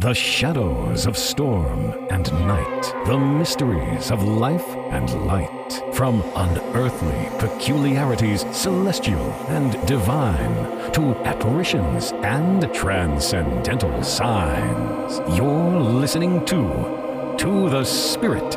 The 0.00 0.14
shadows 0.14 1.06
of 1.06 1.18
storm 1.18 2.06
and 2.10 2.32
night, 2.46 2.82
the 3.04 3.18
mysteries 3.18 4.12
of 4.12 4.22
life 4.22 4.64
and 4.92 5.26
light. 5.26 5.82
From 5.92 6.22
unearthly 6.36 7.28
peculiarities, 7.40 8.46
celestial 8.56 9.32
and 9.48 9.72
divine, 9.88 10.92
to 10.92 11.16
apparitions 11.24 12.12
and 12.22 12.72
transcendental 12.72 14.04
signs. 14.04 15.18
You're 15.36 15.80
listening 15.80 16.44
to 16.46 17.34
To 17.36 17.68
the 17.68 17.82
Spirit 17.82 18.52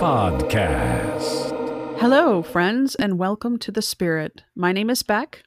Podcast. 0.00 1.50
Hello, 1.98 2.42
friends, 2.42 2.94
and 2.94 3.18
welcome 3.18 3.58
to 3.58 3.70
The 3.70 3.82
Spirit. 3.82 4.44
My 4.56 4.72
name 4.72 4.88
is 4.88 5.02
Beck. 5.02 5.42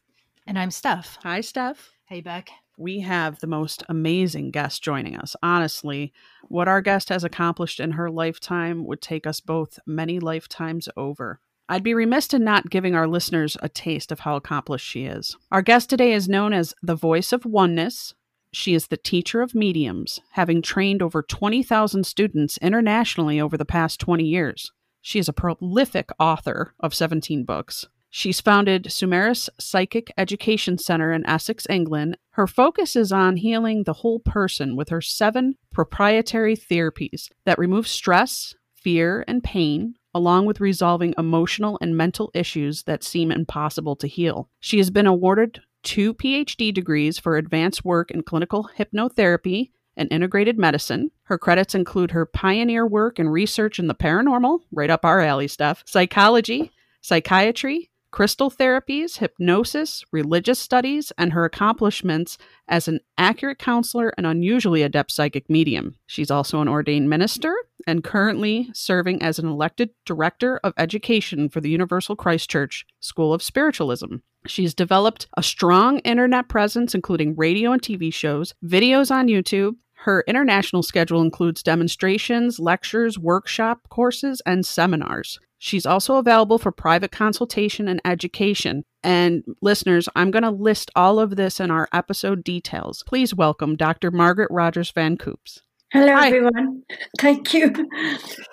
And 0.45 0.59
I'm 0.59 0.69
Steph. 0.69 1.17
Hi, 1.23 1.41
Steph. 1.41 1.89
Hey, 2.05 2.21
Beck. 2.21 2.51
We 2.81 3.01
have 3.01 3.39
the 3.39 3.47
most 3.47 3.83
amazing 3.89 4.49
guest 4.49 4.81
joining 4.81 5.15
us. 5.15 5.35
Honestly, 5.43 6.11
what 6.47 6.67
our 6.67 6.81
guest 6.81 7.09
has 7.09 7.23
accomplished 7.23 7.79
in 7.79 7.91
her 7.91 8.09
lifetime 8.09 8.85
would 8.87 9.03
take 9.03 9.27
us 9.27 9.39
both 9.39 9.77
many 9.85 10.19
lifetimes 10.19 10.89
over. 10.97 11.41
I'd 11.69 11.83
be 11.83 11.93
remiss 11.93 12.33
in 12.33 12.43
not 12.43 12.71
giving 12.71 12.95
our 12.95 13.07
listeners 13.07 13.55
a 13.61 13.69
taste 13.69 14.11
of 14.11 14.21
how 14.21 14.35
accomplished 14.35 14.87
she 14.87 15.05
is. 15.05 15.37
Our 15.51 15.61
guest 15.61 15.91
today 15.91 16.11
is 16.13 16.27
known 16.27 16.53
as 16.53 16.73
the 16.81 16.95
voice 16.95 17.31
of 17.31 17.45
oneness. 17.45 18.15
She 18.51 18.73
is 18.73 18.87
the 18.87 18.97
teacher 18.97 19.43
of 19.43 19.53
mediums, 19.53 20.19
having 20.31 20.63
trained 20.63 21.03
over 21.03 21.21
20,000 21.21 22.03
students 22.03 22.57
internationally 22.63 23.39
over 23.39 23.57
the 23.57 23.63
past 23.63 23.99
20 23.99 24.23
years. 24.23 24.71
She 25.03 25.19
is 25.19 25.29
a 25.29 25.33
prolific 25.33 26.09
author 26.17 26.73
of 26.79 26.95
17 26.95 27.43
books. 27.43 27.87
She's 28.13 28.41
founded 28.41 28.83
Sumeris 28.89 29.47
Psychic 29.57 30.11
Education 30.17 30.77
Center 30.77 31.13
in 31.13 31.25
Essex, 31.25 31.65
England. 31.69 32.17
Her 32.31 32.45
focus 32.45 32.97
is 32.97 33.13
on 33.13 33.37
healing 33.37 33.83
the 33.83 33.93
whole 33.93 34.19
person 34.19 34.75
with 34.75 34.89
her 34.89 34.99
seven 34.99 35.55
proprietary 35.71 36.57
therapies 36.57 37.29
that 37.45 37.57
remove 37.57 37.87
stress, 37.87 38.53
fear, 38.75 39.23
and 39.29 39.41
pain, 39.41 39.95
along 40.13 40.45
with 40.45 40.59
resolving 40.59 41.13
emotional 41.17 41.77
and 41.81 41.95
mental 41.95 42.31
issues 42.33 42.83
that 42.83 43.01
seem 43.01 43.31
impossible 43.31 43.95
to 43.95 44.07
heal. 44.07 44.49
She 44.59 44.77
has 44.79 44.89
been 44.89 45.07
awarded 45.07 45.61
two 45.81 46.13
PhD 46.13 46.73
degrees 46.73 47.17
for 47.17 47.37
advanced 47.37 47.85
work 47.85 48.11
in 48.11 48.23
clinical 48.23 48.69
hypnotherapy 48.77 49.69
and 49.95 50.11
integrated 50.11 50.59
medicine. 50.59 51.11
Her 51.23 51.37
credits 51.37 51.75
include 51.75 52.11
her 52.11 52.25
pioneer 52.25 52.85
work 52.85 53.19
and 53.19 53.31
research 53.31 53.79
in 53.79 53.87
the 53.87 53.95
paranormal, 53.95 54.59
right 54.73 54.89
up 54.89 55.05
our 55.05 55.21
alley 55.21 55.47
stuff, 55.47 55.83
psychology, 55.85 56.71
psychiatry, 56.99 57.89
crystal 58.11 58.51
therapies, 58.51 59.17
hypnosis, 59.17 60.03
religious 60.11 60.59
studies, 60.59 61.11
and 61.17 61.33
her 61.33 61.45
accomplishments 61.45 62.37
as 62.67 62.87
an 62.87 62.99
accurate 63.17 63.59
counselor 63.59 64.13
and 64.17 64.27
unusually 64.27 64.83
adept 64.83 65.11
psychic 65.11 65.49
medium. 65.49 65.95
She's 66.05 66.29
also 66.29 66.61
an 66.61 66.67
ordained 66.67 67.09
minister 67.09 67.55
and 67.87 68.03
currently 68.03 68.69
serving 68.73 69.21
as 69.23 69.39
an 69.39 69.47
elected 69.47 69.89
director 70.05 70.59
of 70.63 70.73
education 70.77 71.49
for 71.49 71.61
the 71.61 71.69
Universal 71.69 72.17
Christ 72.17 72.49
Church 72.49 72.85
School 72.99 73.33
of 73.33 73.41
Spiritualism. 73.41 74.17
She's 74.45 74.73
developed 74.73 75.27
a 75.37 75.43
strong 75.43 75.99
internet 75.99 76.49
presence, 76.49 76.93
including 76.93 77.35
radio 77.35 77.71
and 77.71 77.81
TV 77.81 78.13
shows, 78.13 78.53
videos 78.63 79.11
on 79.11 79.27
YouTube, 79.27 79.75
her 80.03 80.23
international 80.27 80.81
schedule 80.81 81.21
includes 81.21 81.61
demonstrations, 81.61 82.59
lectures, 82.59 83.19
workshop 83.19 83.87
courses, 83.89 84.41
and 84.47 84.65
seminars. 84.65 85.39
She's 85.63 85.85
also 85.85 86.15
available 86.15 86.57
for 86.57 86.71
private 86.71 87.11
consultation 87.11 87.87
and 87.87 88.01
education. 88.03 88.83
And 89.03 89.43
listeners, 89.61 90.09
I'm 90.15 90.31
going 90.31 90.41
to 90.41 90.49
list 90.49 90.89
all 90.95 91.19
of 91.19 91.35
this 91.35 91.59
in 91.59 91.69
our 91.69 91.87
episode 91.93 92.43
details. 92.43 93.03
Please 93.05 93.35
welcome 93.35 93.75
Dr. 93.75 94.09
Margaret 94.09 94.49
Rogers 94.49 94.89
Van 94.89 95.17
Coops. 95.17 95.61
Hello, 95.93 96.15
Hi. 96.15 96.29
everyone. 96.29 96.81
Thank 97.19 97.53
you. 97.53 97.71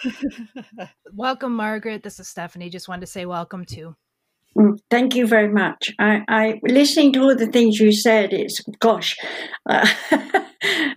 welcome, 1.14 1.56
Margaret. 1.56 2.03
This 2.03 2.20
is 2.20 2.29
Stephanie. 2.29 2.69
Just 2.69 2.89
wanted 2.89 3.01
to 3.01 3.06
say 3.06 3.25
welcome 3.25 3.64
too. 3.64 3.97
Mm, 4.56 4.78
thank 4.90 5.14
you 5.14 5.27
very 5.27 5.48
much. 5.48 5.92
I, 5.98 6.23
I 6.28 6.61
listening 6.64 7.12
to 7.12 7.20
all 7.23 7.36
the 7.36 7.46
things 7.46 7.78
you 7.78 7.92
said. 7.92 8.33
It's 8.33 8.61
gosh, 8.80 9.17
uh, 9.68 9.86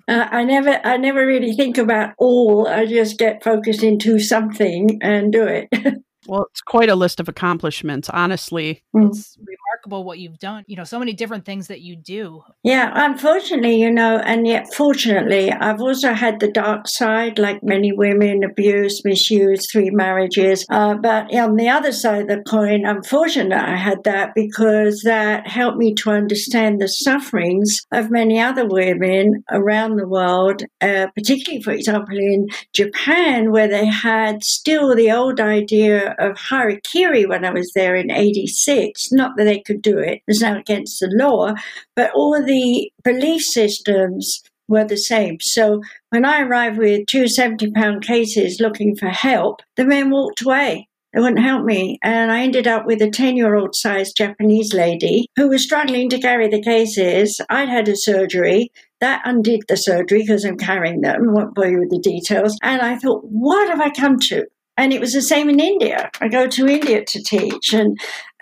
I 0.08 0.44
never, 0.44 0.80
I 0.84 0.98
never 0.98 1.26
really 1.26 1.54
think 1.54 1.78
about 1.78 2.14
all. 2.18 2.68
I 2.68 2.86
just 2.86 3.18
get 3.20 3.44
focused 3.44 3.84
into 3.84 4.20
something 4.20 4.98
and 5.02 5.32
do 5.32 5.44
it. 5.46 5.70
Well, 6.28 6.48
it's 6.52 6.62
quite 6.62 6.90
a 6.90 6.96
list 6.96 7.20
of 7.20 7.28
accomplishments, 7.28 8.10
honestly. 8.10 8.84
Mm. 8.96 9.10
It's 9.10 9.38
remarkable 9.40 10.04
what 10.04 10.20
you've 10.20 10.38
done. 10.38 10.64
You 10.68 10.76
know, 10.76 10.84
so 10.84 11.00
many 11.00 11.14
different 11.14 11.46
things 11.46 11.68
that 11.68 11.82
you 11.82 11.96
do. 11.96 12.44
Yeah, 12.64 12.92
unfortunately, 12.94 13.82
you 13.82 13.92
know, 13.92 14.18
and 14.18 14.46
yet 14.46 14.72
fortunately, 14.74 15.52
I've 15.52 15.82
also 15.82 16.14
had 16.14 16.40
the 16.40 16.52
dark 16.52 16.88
side, 16.88 17.40
like 17.40 17.64
many 17.64 17.92
women, 17.92 18.44
abuse, 18.44 19.04
misuse, 19.04 19.70
three 19.72 19.90
marriages. 19.90 20.66
Uh, 20.70 20.96
but 20.96 21.34
on 21.34 21.56
the 21.56 21.70
other 21.70 21.92
side 21.92 22.24
of 22.24 22.28
the 22.28 22.44
coin, 22.48 22.86
unfortunately, 22.86 23.56
I 23.56 23.76
had 23.76 24.04
that 24.04 24.34
because 24.36 25.02
that 25.02 25.48
helped 25.48 25.78
me 25.78 25.96
to 25.96 26.12
understand 26.12 26.80
the 26.80 26.88
sufferings 26.88 27.86
of 27.92 28.12
many 28.12 28.40
other 28.40 28.68
women 28.68 29.44
around 29.50 29.96
the 29.96 30.08
world, 30.08 30.64
uh, 30.82 31.08
particularly, 31.16 31.64
for 31.64 31.72
example, 31.72 32.18
in 32.18 32.48
Japan, 32.74 33.52
where 33.52 33.68
they 33.68 33.86
had 33.88 34.44
still 34.44 34.96
the 34.96 35.12
old 35.12 35.40
idea 35.40 36.11
of 36.20 36.38
harakiri 36.38 37.28
when 37.28 37.46
I 37.46 37.52
was 37.52 37.72
there 37.74 37.96
in 37.96 38.12
86. 38.12 39.12
Not 39.12 39.38
that 39.38 39.46
they 39.46 39.60
could 39.60 39.82
do 39.82 39.98
it, 39.98 40.22
it's 40.28 40.42
not 40.42 40.58
against 40.58 41.00
the 41.00 41.10
law, 41.14 41.54
but 41.96 42.12
all 42.14 42.42
the 42.44 42.92
belief 43.04 43.44
systems 43.44 44.42
were 44.68 44.86
the 44.86 44.98
same. 44.98 45.38
So 45.42 45.82
when 46.10 46.26
I 46.26 46.42
arrived 46.42 46.78
with 46.78 47.06
two 47.08 47.28
70 47.28 47.72
pound 47.72 48.04
cases 48.04 48.60
looking 48.60 48.96
for 48.96 49.10
help, 49.10 49.62
the 49.76 49.86
men 49.86 50.10
walked 50.10 50.42
away. 50.42 50.88
They 51.14 51.20
wouldn't 51.20 51.44
help 51.44 51.66
me. 51.66 52.00
And 52.04 52.32
I 52.32 52.42
ended 52.42 52.68
up 52.68 52.86
with 52.86 53.02
a 53.02 53.10
10 53.10 53.36
year 53.36 53.56
old 53.56 53.76
sized 53.76 54.16
Japanese 54.16 54.74
lady 54.74 55.28
who 55.36 55.50
was 55.50 55.62
struggling 55.64 56.10
to 56.10 56.20
carry 56.20 56.48
the 56.48 56.62
cases. 56.62 57.42
I'd 57.50 57.70
had 57.70 57.90
a 57.90 57.98
surgery. 57.98 58.72
That 59.02 59.22
undid 59.26 59.64
the 59.68 59.76
surgery 59.76 60.22
because 60.22 60.46
I'm 60.46 60.58
carrying 60.58 61.02
them. 61.02 61.30
I 61.30 61.34
won't 61.34 61.56
bore 61.56 61.68
you 61.68 61.80
with 61.80 61.90
the 61.90 62.00
details. 62.00 62.58
And 62.62 62.82
I 62.82 62.98
thought, 62.98 63.24
what 63.26 63.68
have 63.68 63.82
I 63.82 63.90
come 63.90 64.20
to? 64.30 64.46
And 64.78 64.94
it 64.94 65.02
was 65.02 65.14
the 65.14 65.22
same 65.22 65.50
in 65.50 65.60
India. 65.60 66.10
I 66.22 66.28
go 66.28 66.48
to 66.48 66.68
India 66.68 67.04
to 67.06 67.24
teach, 67.24 67.74
and 67.74 68.00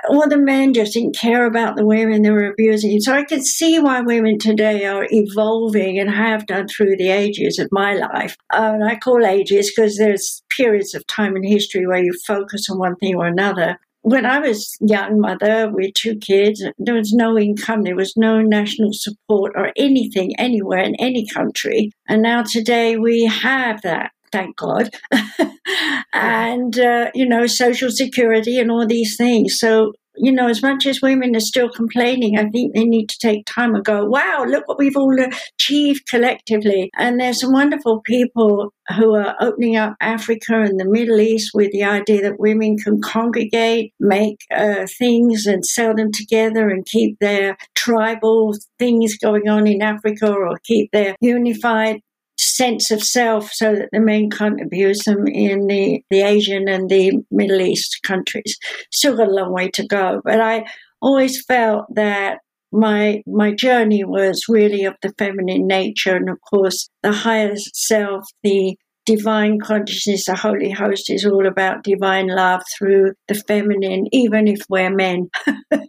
all 0.07 0.29
the 0.29 0.38
men 0.38 0.73
just 0.73 0.94
didn't 0.94 1.17
care 1.17 1.45
about 1.45 1.75
the 1.75 1.85
women 1.85 2.22
they 2.22 2.29
were 2.29 2.51
abusing. 2.51 3.00
So 3.01 3.13
I 3.13 3.23
can 3.23 3.44
see 3.44 3.79
why 3.79 4.01
women 4.01 4.38
today 4.38 4.85
are 4.85 5.07
evolving 5.09 6.00
and 6.00 6.09
have 6.09 6.45
done 6.45 6.67
through 6.67 6.97
the 6.97 7.09
ages 7.09 7.59
of 7.59 7.67
my 7.72 7.94
life. 7.95 8.38
Uh, 8.53 8.72
and 8.75 8.84
I 8.85 8.95
call 8.95 9.25
ages 9.25 9.72
because 9.75 9.97
there's 9.97 10.44
periods 10.56 10.94
of 10.94 11.06
time 11.07 11.35
in 11.35 11.44
history 11.44 11.85
where 11.85 12.03
you 12.03 12.13
focus 12.25 12.69
on 12.69 12.78
one 12.79 12.96
thing 12.97 13.16
or 13.16 13.25
another. 13.25 13.78
When 14.01 14.25
I 14.25 14.40
was 14.40 14.78
young 14.79 15.19
mother 15.19 15.69
with 15.69 15.94
two 15.94 16.16
kids, 16.16 16.63
there 16.78 16.96
was 16.96 17.11
no 17.11 17.38
income, 17.38 17.84
there 17.84 17.97
was 17.97 18.16
no 18.16 18.41
national 18.41 18.94
support 18.94 19.51
or 19.56 19.73
anything 19.75 20.40
anywhere 20.40 20.79
in 20.79 20.96
any 20.96 21.28
country. 21.28 21.91
And 22.07 22.22
now 22.22 22.44
today 22.44 22.96
we 22.96 23.25
have 23.25 23.81
that 23.81 24.11
thank 24.31 24.57
God, 24.57 24.90
and, 26.13 26.79
uh, 26.79 27.12
you 27.13 27.28
know, 27.28 27.47
social 27.47 27.91
security 27.91 28.59
and 28.59 28.72
all 28.72 28.85
these 28.85 29.16
things. 29.17 29.59
So, 29.59 29.94
you 30.19 30.31
know, 30.31 30.47
as 30.47 30.62
much 30.62 30.85
as 30.85 31.01
women 31.01 31.35
are 31.35 31.40
still 31.40 31.69
complaining, 31.69 32.38
I 32.38 32.50
think 32.50 32.73
they 32.73 32.84
need 32.84 33.07
to 33.07 33.17
take 33.19 33.45
time 33.45 33.73
and 33.73 33.85
go, 33.85 34.06
wow, 34.06 34.44
look 34.47 34.67
what 34.67 34.78
we've 34.78 34.97
all 34.97 35.16
achieved 35.57 36.07
collectively. 36.09 36.90
And 36.97 37.19
there's 37.19 37.40
some 37.40 37.53
wonderful 37.53 38.01
people 38.01 38.73
who 38.97 39.16
are 39.16 39.35
opening 39.40 39.78
up 39.78 39.95
Africa 40.01 40.61
and 40.61 40.79
the 40.79 40.90
Middle 40.90 41.22
East 41.22 41.51
with 41.53 41.72
the 41.72 41.84
idea 41.84 42.22
that 42.23 42.40
women 42.40 42.78
can 42.78 43.01
congregate, 43.01 43.94
make 44.00 44.40
uh, 44.51 44.88
things 44.97 45.46
and 45.46 45.66
sell 45.66 45.96
them 45.96 46.11
together 46.11 46.69
and 46.69 46.85
keep 46.85 47.17
their 47.19 47.57
tribal 47.75 48.56
things 48.78 49.17
going 49.17 49.47
on 49.47 49.67
in 49.67 49.81
Africa 49.81 50.29
or 50.29 50.59
keep 50.66 50.91
their 50.91 51.16
unified 51.22 52.01
sense 52.39 52.89
of 52.89 53.03
self 53.03 53.52
so 53.52 53.75
that 53.75 53.90
the 53.91 53.99
men 53.99 54.29
can't 54.29 54.61
abuse 54.61 54.99
them 54.99 55.28
in 55.28 55.67
the, 55.67 56.02
the 56.09 56.22
Asian 56.22 56.67
and 56.69 56.90
the 56.90 57.11
Middle 57.31 57.61
East 57.61 57.99
countries. 58.03 58.58
Still 58.91 59.17
got 59.17 59.28
a 59.28 59.31
long 59.31 59.53
way 59.53 59.69
to 59.72 59.85
go, 59.85 60.22
but 60.23 60.40
I 60.40 60.66
always 61.02 61.43
felt 61.46 61.85
that 61.96 62.40
my 62.72 63.23
my 63.25 63.52
journey 63.52 64.03
was 64.03 64.43
really 64.47 64.84
of 64.85 64.96
the 65.02 65.11
feminine 65.17 65.66
nature 65.66 66.16
and 66.16 66.29
of 66.29 66.37
course 66.49 66.87
the 67.02 67.11
higher 67.11 67.55
self, 67.73 68.25
the 68.43 68.78
divine 69.05 69.59
consciousness, 69.59 70.25
the 70.25 70.35
Holy 70.35 70.69
Host 70.69 71.09
is 71.09 71.25
all 71.25 71.47
about 71.47 71.84
divine 71.84 72.28
love 72.28 72.61
through 72.78 73.14
the 73.28 73.34
feminine, 73.34 74.05
even 74.11 74.47
if 74.47 74.59
we're 74.69 74.93
men. 74.93 75.29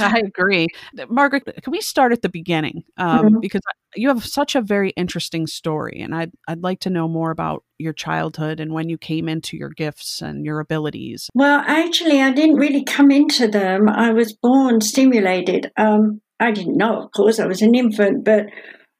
I 0.00 0.22
agree. 0.24 0.68
Margaret, 1.08 1.44
can 1.62 1.70
we 1.70 1.80
start 1.80 2.12
at 2.12 2.22
the 2.22 2.28
beginning? 2.28 2.82
Um, 2.96 3.26
mm-hmm. 3.26 3.40
Because 3.40 3.60
you 3.94 4.08
have 4.08 4.24
such 4.24 4.54
a 4.54 4.60
very 4.60 4.90
interesting 4.90 5.46
story, 5.46 6.00
and 6.00 6.14
I'd, 6.14 6.32
I'd 6.48 6.62
like 6.62 6.80
to 6.80 6.90
know 6.90 7.08
more 7.08 7.30
about 7.30 7.64
your 7.78 7.92
childhood 7.92 8.60
and 8.60 8.72
when 8.72 8.88
you 8.88 8.98
came 8.98 9.28
into 9.28 9.56
your 9.56 9.70
gifts 9.70 10.22
and 10.22 10.44
your 10.44 10.60
abilities. 10.60 11.28
Well, 11.34 11.62
actually, 11.66 12.20
I 12.20 12.32
didn't 12.32 12.56
really 12.56 12.84
come 12.84 13.10
into 13.10 13.48
them. 13.48 13.88
I 13.88 14.12
was 14.12 14.32
born 14.32 14.80
stimulated. 14.80 15.70
Um, 15.76 16.20
I 16.40 16.50
didn't 16.50 16.76
know, 16.76 17.02
of 17.02 17.12
course, 17.12 17.38
I 17.38 17.46
was 17.46 17.62
an 17.62 17.74
infant, 17.74 18.24
but 18.24 18.46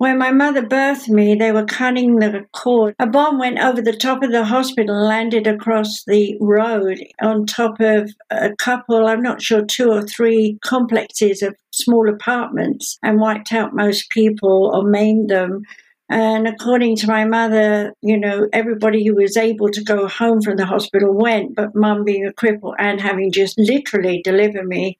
when 0.02 0.18
my 0.18 0.32
mother 0.32 0.62
birthed 0.62 1.08
me, 1.08 1.36
they 1.36 1.52
were 1.52 1.64
cutting 1.64 2.16
the 2.16 2.44
cord. 2.50 2.92
A 2.98 3.06
bomb 3.06 3.38
went 3.38 3.60
over 3.60 3.80
the 3.80 3.96
top 3.96 4.24
of 4.24 4.32
the 4.32 4.44
hospital 4.44 4.96
and 4.96 5.06
landed 5.06 5.46
across 5.46 6.02
the 6.08 6.36
road 6.40 6.98
on 7.20 7.46
top 7.46 7.78
of 7.78 8.10
a 8.28 8.52
couple, 8.56 9.06
I'm 9.06 9.22
not 9.22 9.40
sure, 9.40 9.64
two 9.64 9.92
or 9.92 10.02
three 10.02 10.58
complexes 10.60 11.40
of 11.40 11.54
small 11.70 12.08
apartments 12.08 12.98
and 13.04 13.20
wiped 13.20 13.52
out 13.52 13.76
most 13.76 14.10
people 14.10 14.72
or 14.74 14.82
maimed 14.82 15.30
them. 15.30 15.62
And 16.08 16.48
according 16.48 16.96
to 16.96 17.06
my 17.06 17.24
mother, 17.24 17.94
you 18.02 18.18
know, 18.18 18.48
everybody 18.52 19.06
who 19.06 19.14
was 19.14 19.36
able 19.36 19.70
to 19.70 19.84
go 19.84 20.08
home 20.08 20.42
from 20.42 20.56
the 20.56 20.66
hospital 20.66 21.14
went, 21.14 21.54
but 21.54 21.76
mum 21.76 22.02
being 22.02 22.26
a 22.26 22.32
cripple 22.32 22.74
and 22.76 23.00
having 23.00 23.30
just 23.30 23.56
literally 23.56 24.20
delivered 24.24 24.66
me, 24.66 24.98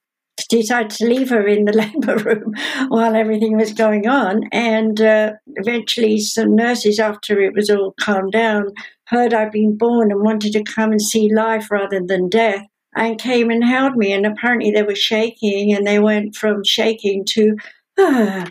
decided 0.49 0.91
to 0.91 1.05
leave 1.05 1.29
her 1.29 1.47
in 1.47 1.65
the 1.65 1.73
labour 1.93 2.17
room 2.17 2.53
while 2.89 3.15
everything 3.15 3.57
was 3.57 3.73
going 3.73 4.07
on. 4.07 4.43
And 4.51 4.99
uh, 5.01 5.33
eventually, 5.55 6.19
some 6.19 6.55
nurses, 6.55 6.99
after 6.99 7.39
it 7.39 7.53
was 7.53 7.69
all 7.69 7.93
calmed 7.99 8.31
down, 8.31 8.69
heard 9.05 9.33
I'd 9.33 9.51
been 9.51 9.77
born 9.77 10.11
and 10.11 10.21
wanted 10.21 10.53
to 10.53 10.63
come 10.63 10.91
and 10.91 11.01
see 11.01 11.33
life 11.33 11.69
rather 11.71 12.01
than 12.05 12.29
death 12.29 12.65
and 12.95 13.19
came 13.19 13.49
and 13.49 13.63
held 13.63 13.95
me. 13.95 14.11
And 14.13 14.25
apparently, 14.25 14.71
they 14.71 14.83
were 14.83 14.95
shaking 14.95 15.73
and 15.73 15.85
they 15.85 15.99
went 15.99 16.35
from 16.35 16.63
shaking 16.63 17.25
to, 17.29 17.55
ah, 17.99 18.47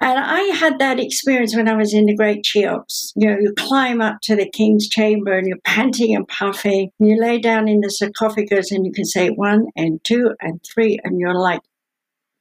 and 0.00 0.18
I 0.18 0.42
had 0.56 0.78
that 0.80 0.98
experience 0.98 1.54
when 1.54 1.68
I 1.68 1.76
was 1.76 1.94
in 1.94 2.06
the 2.06 2.16
Great 2.16 2.42
Cheops. 2.42 3.12
You 3.14 3.30
know, 3.30 3.38
you 3.40 3.52
climb 3.56 4.00
up 4.00 4.16
to 4.22 4.34
the 4.34 4.50
king's 4.50 4.88
chamber 4.88 5.36
and 5.36 5.46
you're 5.46 5.60
panting 5.64 6.14
and 6.14 6.26
puffing. 6.26 6.90
And 6.98 7.08
you 7.08 7.20
lay 7.20 7.38
down 7.38 7.68
in 7.68 7.80
the 7.80 7.90
sarcophagus 7.90 8.72
and 8.72 8.84
you 8.84 8.92
can 8.92 9.04
say 9.04 9.28
one 9.28 9.66
and 9.76 10.02
two 10.02 10.32
and 10.40 10.60
three, 10.74 10.98
and 11.04 11.20
you're 11.20 11.38
like 11.38 11.60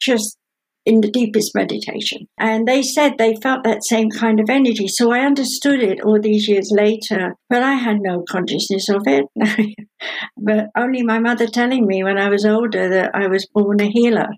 just 0.02 0.38
in 0.86 1.02
the 1.02 1.12
deepest 1.12 1.56
meditation. 1.56 2.28
And 2.38 2.68
they 2.68 2.82
said 2.82 3.14
they 3.18 3.36
felt 3.36 3.64
that 3.64 3.86
same 3.86 4.10
kind 4.10 4.40
of 4.40 4.50
energy. 4.50 4.88
So 4.88 5.12
I 5.12 5.20
understood 5.20 5.82
it 5.82 6.02
all 6.02 6.20
these 6.20 6.50
years 6.50 6.72
later, 6.74 7.36
but 7.50 7.64
I 7.64 7.76
had 7.76 8.02
no 8.02 8.24
consciousness 8.28 8.90
of 8.90 9.04
it. 9.06 9.26
but 10.38 10.68
only 10.76 11.04
my 11.04 11.20
mother 11.20 11.48
telling 11.48 11.86
me 11.86 12.04
when 12.04 12.18
I 12.18 12.30
was 12.30 12.46
older 12.46 12.90
that 12.90 13.12
I 13.14 13.28
was 13.28 13.48
born 13.54 13.80
a 13.80 13.90
healer 13.90 14.30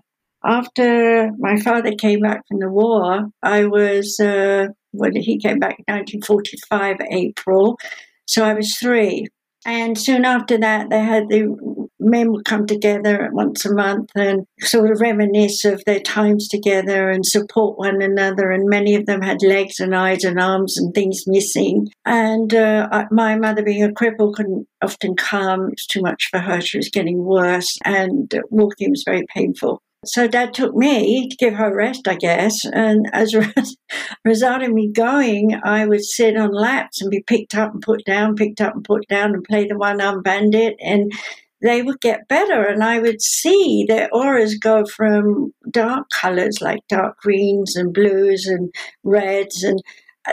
after 0.46 1.30
my 1.38 1.58
father 1.60 1.94
came 1.94 2.20
back 2.20 2.42
from 2.48 2.60
the 2.60 2.70
war, 2.70 3.28
I 3.42 3.64
was, 3.64 4.18
uh, 4.20 4.68
when 4.92 5.16
he 5.16 5.38
came 5.38 5.58
back 5.58 5.78
in 5.78 5.94
1945, 5.94 6.96
April, 7.10 7.78
so 8.26 8.44
I 8.44 8.54
was 8.54 8.76
three. 8.76 9.26
And 9.66 9.98
soon 9.98 10.24
after 10.24 10.56
that, 10.58 10.90
they 10.90 11.00
had 11.00 11.28
the 11.28 11.88
men 11.98 12.30
would 12.30 12.44
come 12.44 12.66
together 12.66 13.28
once 13.32 13.64
a 13.64 13.74
month 13.74 14.10
and 14.14 14.46
sort 14.60 14.92
of 14.92 15.00
reminisce 15.00 15.64
of 15.64 15.82
their 15.86 15.98
times 15.98 16.46
together 16.46 17.10
and 17.10 17.26
support 17.26 17.76
one 17.76 18.00
another. 18.00 18.52
And 18.52 18.68
many 18.68 18.94
of 18.94 19.06
them 19.06 19.22
had 19.22 19.42
legs 19.42 19.80
and 19.80 19.94
eyes 19.94 20.22
and 20.22 20.38
arms 20.38 20.76
and 20.76 20.94
things 20.94 21.24
missing. 21.26 21.88
And 22.04 22.54
uh, 22.54 23.06
my 23.10 23.36
mother, 23.36 23.64
being 23.64 23.82
a 23.82 23.88
cripple, 23.88 24.32
couldn't 24.32 24.68
often 24.82 25.16
come. 25.16 25.64
It 25.64 25.70
was 25.70 25.86
too 25.86 26.00
much 26.00 26.28
for 26.30 26.38
her. 26.38 26.60
She 26.60 26.78
was 26.78 26.88
getting 26.88 27.24
worse, 27.24 27.76
and 27.84 28.32
walking 28.50 28.90
was 28.90 29.02
very 29.04 29.26
painful. 29.34 29.82
So 30.06 30.28
dad 30.28 30.54
took 30.54 30.74
me 30.74 31.28
to 31.28 31.36
give 31.36 31.54
her 31.54 31.74
rest, 31.74 32.08
I 32.08 32.14
guess. 32.14 32.64
And 32.64 33.06
as 33.12 33.34
a 33.34 33.52
result 34.24 34.62
of 34.62 34.72
me 34.72 34.90
going, 34.92 35.60
I 35.64 35.86
would 35.86 36.04
sit 36.04 36.36
on 36.36 36.52
laps 36.52 37.00
and 37.00 37.10
be 37.10 37.22
picked 37.26 37.54
up 37.54 37.72
and 37.72 37.82
put 37.82 38.04
down, 38.04 38.36
picked 38.36 38.60
up 38.60 38.74
and 38.74 38.84
put 38.84 39.06
down 39.08 39.34
and 39.34 39.44
play 39.44 39.66
the 39.66 39.76
one 39.76 40.00
arm 40.00 40.22
bandit. 40.22 40.76
And 40.80 41.12
they 41.62 41.82
would 41.82 42.00
get 42.00 42.28
better. 42.28 42.64
And 42.64 42.82
I 42.84 42.98
would 42.98 43.20
see 43.20 43.84
their 43.88 44.08
auras 44.14 44.56
go 44.58 44.84
from 44.84 45.52
dark 45.70 46.08
colors 46.10 46.60
like 46.60 46.80
dark 46.88 47.18
greens 47.18 47.76
and 47.76 47.92
blues 47.92 48.46
and 48.46 48.72
reds 49.02 49.62
and 49.62 49.80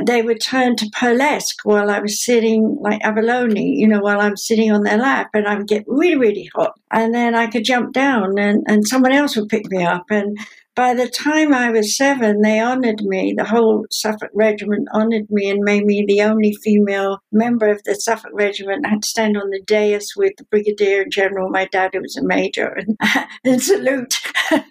they 0.01 0.21
would 0.21 0.41
turn 0.41 0.75
to 0.77 0.89
pearlesque 0.89 1.57
while 1.63 1.89
I 1.89 1.99
was 1.99 2.23
sitting 2.23 2.77
like 2.81 3.03
abalone, 3.03 3.75
you 3.77 3.87
know, 3.87 3.99
while 3.99 4.19
I'm 4.19 4.37
sitting 4.37 4.71
on 4.71 4.83
their 4.83 4.97
lap 4.97 5.29
and 5.33 5.47
I 5.47 5.55
would 5.55 5.67
get 5.67 5.83
really, 5.87 6.15
really 6.15 6.49
hot. 6.55 6.73
And 6.91 7.13
then 7.13 7.35
I 7.35 7.47
could 7.47 7.63
jump 7.63 7.93
down 7.93 8.37
and, 8.39 8.63
and 8.67 8.87
someone 8.87 9.11
else 9.11 9.35
would 9.35 9.49
pick 9.49 9.69
me 9.69 9.83
up. 9.83 10.05
And 10.09 10.37
by 10.75 10.93
the 10.93 11.07
time 11.07 11.53
I 11.53 11.69
was 11.69 11.95
seven, 11.95 12.41
they 12.41 12.59
honored 12.59 13.01
me. 13.01 13.33
The 13.37 13.45
whole 13.45 13.85
Suffolk 13.91 14.31
Regiment 14.33 14.87
honored 14.91 15.29
me 15.29 15.49
and 15.49 15.63
made 15.63 15.85
me 15.85 16.03
the 16.07 16.21
only 16.23 16.53
female 16.63 17.19
member 17.31 17.67
of 17.67 17.83
the 17.83 17.95
Suffolk 17.95 18.31
Regiment. 18.33 18.85
I 18.85 18.89
had 18.89 19.03
to 19.03 19.07
stand 19.07 19.37
on 19.37 19.51
the 19.51 19.61
dais 19.61 20.13
with 20.15 20.33
the 20.37 20.45
Brigadier 20.45 21.05
General, 21.05 21.49
my 21.49 21.65
dad, 21.65 21.91
who 21.93 22.01
was 22.01 22.17
a 22.17 22.23
major, 22.23 22.75
and, 22.75 22.97
and 23.43 23.61
salute. 23.61 24.19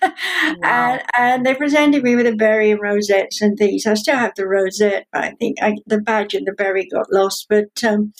Wow. 0.58 0.58
and, 0.62 1.02
and, 1.18 1.46
they 1.46 1.54
presented 1.54 2.02
me 2.02 2.14
with 2.14 2.26
a 2.26 2.34
berry 2.36 2.70
and 2.70 2.80
rosettes 2.80 3.40
and 3.40 3.56
things. 3.56 3.86
I 3.86 3.94
still 3.94 4.16
have 4.16 4.34
the 4.36 4.46
rosette, 4.46 5.06
but 5.12 5.24
I 5.24 5.30
think 5.32 5.56
I, 5.62 5.76
the 5.86 5.98
badge 5.98 6.34
and 6.34 6.46
the 6.46 6.52
berry 6.52 6.86
got 6.86 7.10
lost. 7.10 7.46
But 7.48 7.82
um, 7.82 8.12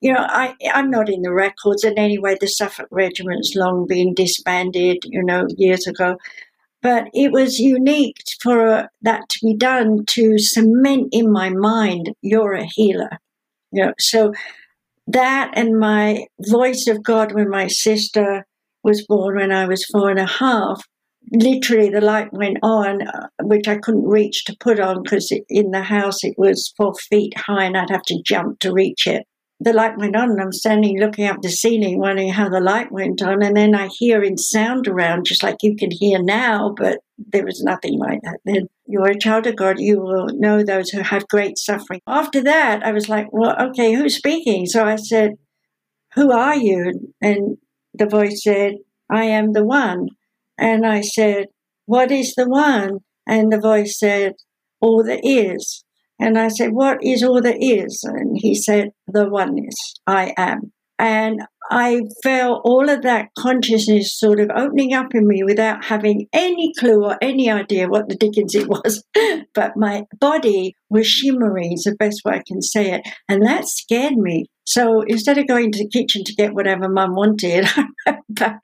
you 0.00 0.12
know, 0.12 0.24
I, 0.26 0.54
I'm 0.72 0.90
not 0.90 1.08
in 1.08 1.22
the 1.22 1.32
records. 1.32 1.84
And 1.84 1.98
anyway, 1.98 2.36
the 2.38 2.46
Suffolk 2.46 2.88
Regiment's 2.90 3.54
long 3.54 3.86
been 3.86 4.14
disbanded, 4.14 4.98
you 5.04 5.24
know, 5.24 5.46
years 5.56 5.86
ago. 5.86 6.16
But 6.82 7.04
it 7.14 7.30
was 7.30 7.60
unique 7.60 8.16
for 8.42 8.88
that 9.02 9.28
to 9.28 9.38
be 9.42 9.56
done 9.56 10.04
to 10.08 10.38
cement 10.38 11.08
in 11.12 11.30
my 11.30 11.50
mind, 11.50 12.12
you're 12.22 12.54
a 12.54 12.66
healer. 12.66 13.20
You 13.70 13.86
know, 13.86 13.92
so 13.98 14.32
that 15.06 15.52
and 15.54 15.78
my 15.78 16.26
voice 16.48 16.86
of 16.88 17.02
God 17.02 17.32
when 17.32 17.48
my 17.48 17.68
sister 17.68 18.44
was 18.82 19.06
born 19.06 19.36
when 19.36 19.52
I 19.52 19.66
was 19.66 19.86
four 19.86 20.10
and 20.10 20.18
a 20.18 20.26
half, 20.26 20.82
literally 21.30 21.88
the 21.88 22.00
light 22.00 22.32
went 22.32 22.58
on, 22.62 23.06
uh, 23.06 23.28
which 23.42 23.68
I 23.68 23.78
couldn't 23.78 24.08
reach 24.08 24.44
to 24.46 24.56
put 24.58 24.80
on 24.80 25.02
because 25.02 25.32
in 25.48 25.70
the 25.70 25.82
house 25.82 26.24
it 26.24 26.34
was 26.36 26.74
four 26.76 26.94
feet 26.94 27.34
high 27.36 27.64
and 27.64 27.76
I'd 27.76 27.90
have 27.90 28.02
to 28.02 28.22
jump 28.24 28.58
to 28.60 28.72
reach 28.72 29.06
it 29.06 29.24
the 29.62 29.72
light 29.72 29.96
went 29.96 30.16
on 30.16 30.30
and 30.30 30.40
I'm 30.40 30.52
standing 30.52 30.98
looking 30.98 31.26
up 31.26 31.40
the 31.40 31.48
ceiling, 31.48 31.98
wondering 31.98 32.32
how 32.32 32.48
the 32.48 32.60
light 32.60 32.90
went 32.90 33.22
on. 33.22 33.42
And 33.42 33.56
then 33.56 33.74
I 33.74 33.88
hear 33.88 34.22
in 34.22 34.36
sound 34.36 34.88
around, 34.88 35.26
just 35.26 35.42
like 35.42 35.56
you 35.62 35.76
can 35.76 35.90
hear 35.90 36.20
now, 36.20 36.74
but 36.76 36.98
there 37.16 37.44
was 37.44 37.62
nothing 37.62 37.98
like 37.98 38.20
that 38.22 38.40
then. 38.44 38.68
You're 38.86 39.10
a 39.10 39.18
child 39.18 39.46
of 39.46 39.56
God, 39.56 39.78
you 39.78 40.00
will 40.00 40.26
know 40.32 40.64
those 40.64 40.90
who 40.90 41.00
have 41.02 41.28
great 41.28 41.58
suffering. 41.58 42.00
After 42.06 42.42
that, 42.42 42.84
I 42.84 42.92
was 42.92 43.08
like, 43.08 43.28
well, 43.30 43.54
okay, 43.68 43.94
who's 43.94 44.16
speaking? 44.16 44.66
So 44.66 44.84
I 44.84 44.96
said, 44.96 45.32
who 46.14 46.32
are 46.32 46.56
you? 46.56 47.14
And 47.20 47.58
the 47.94 48.06
voice 48.06 48.42
said, 48.42 48.74
I 49.10 49.24
am 49.24 49.52
the 49.52 49.64
one. 49.64 50.08
And 50.58 50.84
I 50.84 51.02
said, 51.02 51.46
what 51.86 52.10
is 52.10 52.34
the 52.34 52.48
one? 52.48 52.98
And 53.26 53.52
the 53.52 53.60
voice 53.60 53.98
said, 53.98 54.34
all 54.80 55.04
that 55.04 55.20
is. 55.22 55.84
And 56.22 56.38
I 56.38 56.46
said, 56.46 56.72
What 56.72 57.02
is 57.02 57.24
all 57.24 57.42
there 57.42 57.56
is? 57.58 58.04
And 58.04 58.38
he 58.40 58.54
said, 58.54 58.90
The 59.08 59.28
oneness, 59.28 59.74
I 60.06 60.32
am. 60.36 60.72
And 60.96 61.42
I 61.70 62.00
felt 62.22 62.62
all 62.64 62.88
of 62.88 63.02
that 63.02 63.28
consciousness 63.38 64.18
sort 64.18 64.40
of 64.40 64.50
opening 64.54 64.92
up 64.92 65.14
in 65.14 65.26
me 65.26 65.42
without 65.44 65.84
having 65.84 66.26
any 66.32 66.72
clue 66.78 67.04
or 67.04 67.16
any 67.22 67.50
idea 67.50 67.88
what 67.88 68.08
the 68.08 68.16
dickens 68.16 68.54
it 68.54 68.68
was. 68.68 69.04
but 69.54 69.72
my 69.76 70.04
body 70.20 70.74
was 70.90 71.06
shimmering, 71.06 71.72
is 71.72 71.84
the 71.84 71.96
best 71.96 72.22
way 72.24 72.34
I 72.34 72.42
can 72.46 72.62
say 72.62 72.92
it. 72.92 73.02
And 73.28 73.44
that 73.46 73.66
scared 73.66 74.14
me. 74.14 74.46
So 74.64 75.02
instead 75.06 75.38
of 75.38 75.48
going 75.48 75.72
to 75.72 75.78
the 75.78 75.88
kitchen 75.88 76.22
to 76.24 76.34
get 76.34 76.54
whatever 76.54 76.88
mum 76.88 77.14
wanted, 77.14 77.66
I 77.76 77.84
went 78.06 78.20
back 78.28 78.60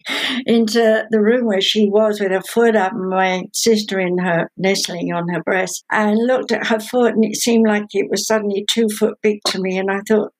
into 0.46 1.04
the 1.10 1.20
room 1.20 1.46
where 1.46 1.60
she 1.60 1.88
was 1.88 2.20
with 2.20 2.30
her 2.30 2.42
foot 2.42 2.76
up 2.76 2.92
and 2.92 3.08
my 3.08 3.42
sister 3.52 3.98
in 3.98 4.18
her 4.18 4.50
nestling 4.56 5.12
on 5.12 5.28
her 5.28 5.42
breast 5.42 5.84
and 5.90 6.16
looked 6.26 6.52
at 6.52 6.68
her 6.68 6.78
foot 6.78 7.14
and 7.14 7.24
it 7.24 7.36
seemed 7.36 7.66
like 7.66 7.86
it 7.92 8.08
was 8.10 8.26
suddenly 8.26 8.64
two 8.68 8.88
foot 8.88 9.18
big 9.22 9.40
to 9.48 9.60
me. 9.60 9.76
And 9.76 9.90
I 9.90 10.00
thought, 10.06 10.32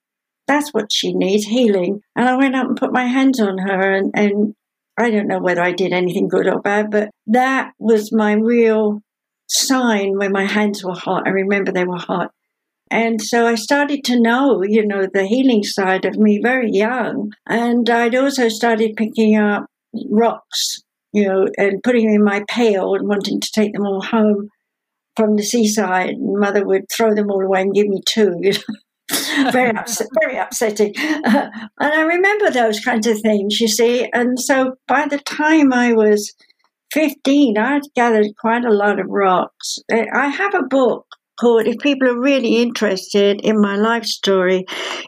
that's 0.49 0.71
what 0.75 0.91
she 0.91 1.13
needs, 1.13 1.45
healing. 1.45 2.01
And 2.17 2.29
I 2.29 2.37
went 2.37 2.57
up 2.57 2.67
and 2.67 2.77
put 2.77 2.93
my 2.93 3.05
hands 3.05 3.39
on 3.39 3.59
her 3.59 3.93
and, 3.93 4.11
and 4.15 4.55
I 4.99 5.11
don't 5.11 5.29
know 5.29 5.39
whether 5.39 5.63
I 5.63 5.73
did 5.73 5.93
anything 5.93 6.27
good 6.27 6.49
or 6.49 6.61
bad, 6.61 6.91
but 6.91 7.11
that 7.29 7.73
was 7.79 8.13
my 8.13 8.33
real 8.33 9.01
sign 9.47 10.19
when 10.19 10.33
my 10.33 10.45
hands 10.45 10.83
were 10.83 10.95
hot. 10.95 11.27
I 11.27 11.31
remember 11.31 11.71
they 11.71 11.85
were 11.85 11.99
hot. 11.99 12.33
And 12.91 13.21
so 13.21 13.47
I 13.47 13.55
started 13.55 14.03
to 14.05 14.19
know, 14.19 14.63
you 14.65 14.85
know, 14.87 15.07
the 15.13 15.27
healing 15.27 15.63
side 15.63 16.05
of 16.05 16.17
me 16.17 16.41
very 16.43 16.71
young. 16.71 17.33
And 17.47 17.89
I'd 17.89 18.15
also 18.15 18.49
started 18.49 18.97
picking 18.97 19.37
up 19.37 19.67
rocks, 20.11 20.83
you 21.13 21.29
know, 21.29 21.49
and 21.59 21.83
putting 21.83 22.07
them 22.07 22.17
in 22.17 22.25
my 22.25 22.45
pail 22.49 22.95
and 22.95 23.07
wanting 23.07 23.41
to 23.41 23.53
take 23.53 23.75
them 23.75 23.87
all 23.87 24.03
home 24.03 24.49
from 25.17 25.37
the 25.37 25.43
seaside. 25.43 26.11
And 26.11 26.41
mother 26.41 26.65
would 26.65 26.91
throw 26.91 27.15
them 27.15 27.31
all 27.31 27.45
away 27.45 27.61
and 27.61 27.75
give 27.75 27.89
me 27.89 28.01
two, 28.07 28.37
you 28.41 28.53
know. 28.53 28.75
very 29.53 29.73
very 30.21 30.37
upsetting. 30.37 30.93
Uh, 30.99 31.49
and 31.81 31.93
I 31.93 32.03
remember 32.03 32.51
those 32.51 32.81
kinds 32.81 33.07
of 33.07 33.21
things, 33.21 33.61
you 33.61 33.69
see. 33.69 34.09
And 34.13 34.39
so 34.39 34.75
by 34.87 35.07
the 35.07 35.19
time 35.19 35.73
I 35.73 35.93
was 35.93 36.35
15, 36.93 37.59
I'd 37.59 37.83
gathered 37.95 38.29
quite 38.41 38.65
a 38.65 38.73
lot 38.73 38.99
of 38.99 39.07
rocks. 39.09 39.79
I 39.91 40.29
have 40.29 40.55
a 40.55 40.63
book 40.63 41.07
called, 41.39 41.67
if 41.67 41.79
people 41.79 42.09
are 42.09 42.21
really 42.21 42.57
interested 42.57 43.41
in 43.43 43.61
my 43.61 43.77
life 43.77 44.05
story, 44.05 44.65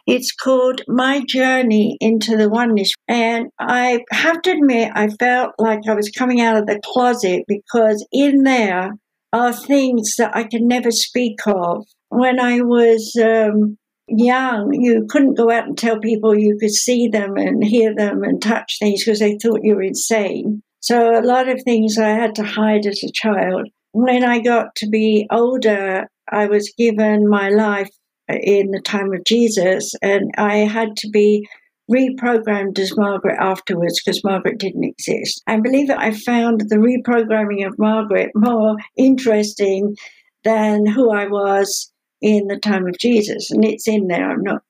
it's 0.07 0.31
called 0.31 0.81
My 0.87 1.23
Journey 1.27 1.97
into 1.99 2.37
the 2.37 2.49
Oneness. 2.49 2.91
And 3.07 3.47
I 3.59 3.99
have 4.11 4.41
to 4.43 4.51
admit, 4.51 4.91
I 4.95 5.09
felt 5.19 5.53
like 5.57 5.81
I 5.87 5.93
was 5.93 6.09
coming 6.09 6.39
out 6.39 6.57
of 6.57 6.67
the 6.67 6.79
closet 6.83 7.43
because 7.47 8.05
in 8.11 8.43
there, 8.43 8.93
are 9.33 9.53
things 9.53 10.15
that 10.17 10.35
I 10.35 10.43
can 10.43 10.67
never 10.67 10.91
speak 10.91 11.39
of. 11.47 11.85
When 12.09 12.39
I 12.39 12.61
was 12.61 13.15
um, 13.21 13.77
young, 14.17 14.73
you 14.73 15.05
couldn't 15.09 15.35
go 15.35 15.51
out 15.51 15.67
and 15.67 15.77
tell 15.77 15.99
people 15.99 16.37
you 16.37 16.57
could 16.59 16.71
see 16.71 17.07
them 17.07 17.37
and 17.37 17.63
hear 17.63 17.93
them 17.95 18.23
and 18.23 18.41
touch 18.41 18.77
things 18.79 19.03
because 19.03 19.19
they 19.19 19.37
thought 19.37 19.63
you 19.63 19.75
were 19.75 19.81
insane. 19.81 20.61
So 20.79 21.19
a 21.19 21.21
lot 21.21 21.47
of 21.47 21.61
things 21.63 21.97
I 21.97 22.09
had 22.09 22.35
to 22.35 22.43
hide 22.43 22.85
as 22.85 23.03
a 23.03 23.11
child. 23.11 23.69
When 23.93 24.23
I 24.23 24.39
got 24.39 24.75
to 24.77 24.87
be 24.87 25.27
older, 25.31 26.07
I 26.31 26.47
was 26.47 26.73
given 26.77 27.29
my 27.29 27.49
life 27.49 27.89
in 28.29 28.71
the 28.71 28.81
time 28.81 29.13
of 29.13 29.23
Jesus, 29.25 29.93
and 30.01 30.31
I 30.37 30.57
had 30.57 30.95
to 30.97 31.09
be 31.09 31.47
reprogrammed 31.91 32.79
as 32.79 32.95
Margaret 32.95 33.37
afterwards 33.39 34.01
because 34.01 34.23
Margaret 34.23 34.57
didn't 34.57 34.85
exist. 34.85 35.41
I 35.47 35.59
believe 35.59 35.89
it, 35.89 35.97
I 35.97 36.11
found 36.11 36.61
the 36.61 36.77
reprogramming 36.77 37.67
of 37.67 37.77
Margaret 37.77 38.31
more 38.33 38.77
interesting 38.97 39.95
than 40.43 40.85
who 40.85 41.11
I 41.11 41.27
was 41.27 41.90
in 42.21 42.47
the 42.47 42.57
time 42.57 42.87
of 42.87 42.97
Jesus. 42.97 43.51
And 43.51 43.65
it's 43.65 43.87
in 43.87 44.07
there. 44.07 44.29
I'm 44.29 44.43
not 44.43 44.61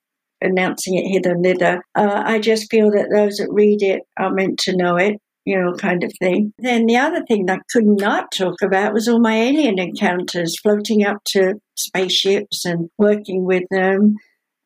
announcing 0.41 0.95
it 0.95 1.09
hither 1.09 1.31
and 1.31 1.43
thither. 1.43 1.83
Uh, 1.95 2.23
I 2.25 2.39
just 2.39 2.71
feel 2.71 2.91
that 2.91 3.09
those 3.13 3.37
that 3.37 3.51
read 3.51 3.81
it 3.81 4.01
are 4.17 4.33
meant 4.33 4.59
to 4.59 4.75
know 4.75 4.97
it. 4.97 5.17
You 5.43 5.59
know, 5.59 5.73
kind 5.73 6.03
of 6.03 6.13
thing. 6.19 6.53
Then 6.59 6.85
the 6.85 6.97
other 6.97 7.23
thing 7.25 7.49
I 7.49 7.57
could 7.71 7.87
not 7.87 8.31
talk 8.31 8.61
about 8.61 8.93
was 8.93 9.07
all 9.07 9.19
my 9.19 9.35
alien 9.35 9.79
encounters, 9.79 10.59
floating 10.59 11.03
up 11.03 11.17
to 11.29 11.55
spaceships 11.75 12.63
and 12.63 12.91
working 12.99 13.43
with 13.43 13.63
them 13.71 14.17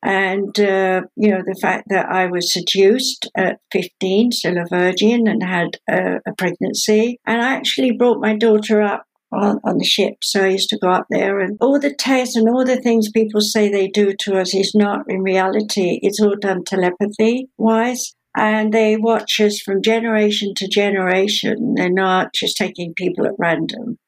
and, 0.06 0.58
uh, 0.60 1.02
you 1.16 1.30
know, 1.30 1.42
the 1.44 1.58
fact 1.60 1.88
that 1.88 2.06
I 2.08 2.26
was 2.26 2.52
seduced 2.52 3.28
at 3.36 3.58
15, 3.72 4.30
still 4.30 4.56
a 4.56 4.64
virgin, 4.68 5.26
and 5.26 5.42
had 5.42 5.78
a, 5.90 6.20
a 6.24 6.34
pregnancy. 6.38 7.18
And 7.26 7.42
I 7.42 7.54
actually 7.54 7.90
brought 7.90 8.20
my 8.20 8.36
daughter 8.36 8.82
up 8.82 9.04
on, 9.36 9.60
on, 9.64 9.78
the 9.78 9.84
ship. 9.84 10.14
So 10.22 10.44
I 10.44 10.48
used 10.48 10.68
to 10.70 10.78
go 10.78 10.90
up 10.90 11.06
there 11.10 11.40
and 11.40 11.56
all 11.60 11.78
the 11.78 11.94
tests 11.94 12.36
and 12.36 12.48
all 12.48 12.64
the 12.64 12.80
things 12.80 13.10
people 13.10 13.40
say 13.40 13.68
they 13.68 13.88
do 13.88 14.14
to 14.20 14.38
us 14.38 14.54
is 14.54 14.74
not 14.74 15.04
in 15.08 15.22
reality. 15.22 16.00
It's 16.02 16.20
all 16.20 16.36
done 16.36 16.64
telepathy 16.64 17.48
wise. 17.56 18.14
And 18.36 18.72
they 18.72 18.96
watch 18.96 19.40
us 19.40 19.60
from 19.60 19.82
generation 19.82 20.52
to 20.56 20.68
generation. 20.68 21.74
They're 21.74 21.90
not 21.90 22.34
just 22.34 22.56
taking 22.56 22.92
people 22.94 23.26
at 23.26 23.32
random. 23.38 23.98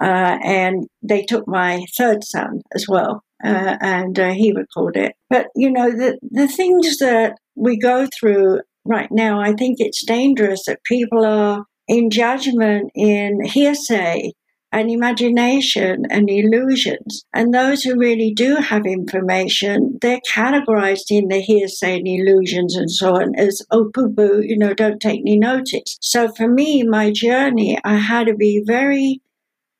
Uh, 0.00 0.38
and 0.42 0.86
they 1.02 1.22
took 1.22 1.46
my 1.46 1.84
third 1.96 2.24
son 2.24 2.62
as 2.74 2.86
well 2.88 3.22
uh, 3.44 3.76
and 3.80 4.18
uh, 4.18 4.32
he 4.32 4.52
recorded 4.52 5.04
it. 5.04 5.16
But 5.28 5.48
you 5.54 5.70
know, 5.70 5.90
the 5.90 6.18
the 6.30 6.48
things 6.48 6.98
that 6.98 7.38
we 7.56 7.76
go 7.76 8.06
through 8.18 8.60
right 8.84 9.10
now, 9.10 9.40
I 9.40 9.52
think 9.52 9.76
it's 9.78 10.04
dangerous 10.04 10.64
that 10.66 10.84
people 10.84 11.24
are 11.24 11.64
in 11.88 12.10
judgment, 12.10 12.90
in 12.94 13.44
hearsay, 13.44 14.32
and 14.72 14.90
imagination 14.90 16.04
and 16.10 16.30
illusions. 16.30 17.24
And 17.34 17.52
those 17.52 17.82
who 17.82 17.98
really 17.98 18.32
do 18.34 18.56
have 18.56 18.86
information, 18.86 19.98
they're 20.00 20.20
categorized 20.28 21.10
in 21.10 21.28
the 21.28 21.40
hearsay 21.40 21.98
and 21.98 22.08
illusions 22.08 22.74
and 22.74 22.90
so 22.90 23.16
on 23.16 23.34
as, 23.36 23.60
oh, 23.70 23.90
poo 23.94 24.12
poo, 24.12 24.40
you 24.42 24.56
know, 24.56 24.72
don't 24.72 25.00
take 25.00 25.20
any 25.20 25.38
notice. 25.38 25.98
So 26.00 26.32
for 26.32 26.48
me, 26.48 26.82
my 26.84 27.12
journey, 27.12 27.78
I 27.84 27.96
had 27.96 28.28
to 28.28 28.34
be 28.34 28.62
very 28.66 29.20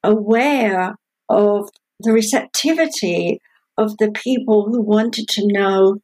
aware 0.04 0.94
of 1.30 1.70
the 2.00 2.12
receptivity 2.12 3.40
of 3.78 3.96
the 3.96 4.10
people 4.10 4.66
who 4.66 4.82
wanted 4.82 5.26
to 5.28 5.46
know, 5.46 5.96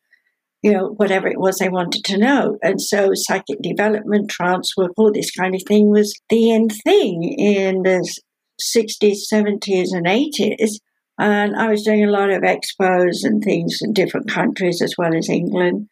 you 0.62 0.72
know, 0.72 0.94
whatever 0.96 1.28
it 1.28 1.38
was 1.38 1.58
they 1.58 1.68
wanted 1.68 2.04
to 2.04 2.16
know. 2.16 2.56
And 2.62 2.80
so 2.80 3.10
psychic 3.12 3.60
development, 3.60 4.30
trance 4.30 4.72
work, 4.78 4.92
all 4.96 5.12
this 5.12 5.30
kind 5.30 5.54
of 5.54 5.62
thing 5.68 5.90
was 5.90 6.18
the 6.30 6.52
end 6.52 6.72
thing 6.84 7.22
in 7.22 7.82
the 7.82 8.08
60s, 8.60 9.32
70s, 9.32 9.88
and 9.92 10.06
80s. 10.06 10.80
And 11.18 11.56
I 11.56 11.68
was 11.68 11.82
doing 11.82 12.04
a 12.04 12.10
lot 12.10 12.30
of 12.30 12.42
expos 12.42 13.24
and 13.24 13.42
things 13.42 13.78
in 13.82 13.92
different 13.92 14.30
countries 14.30 14.80
as 14.82 14.94
well 14.96 15.14
as 15.14 15.28
England. 15.28 15.88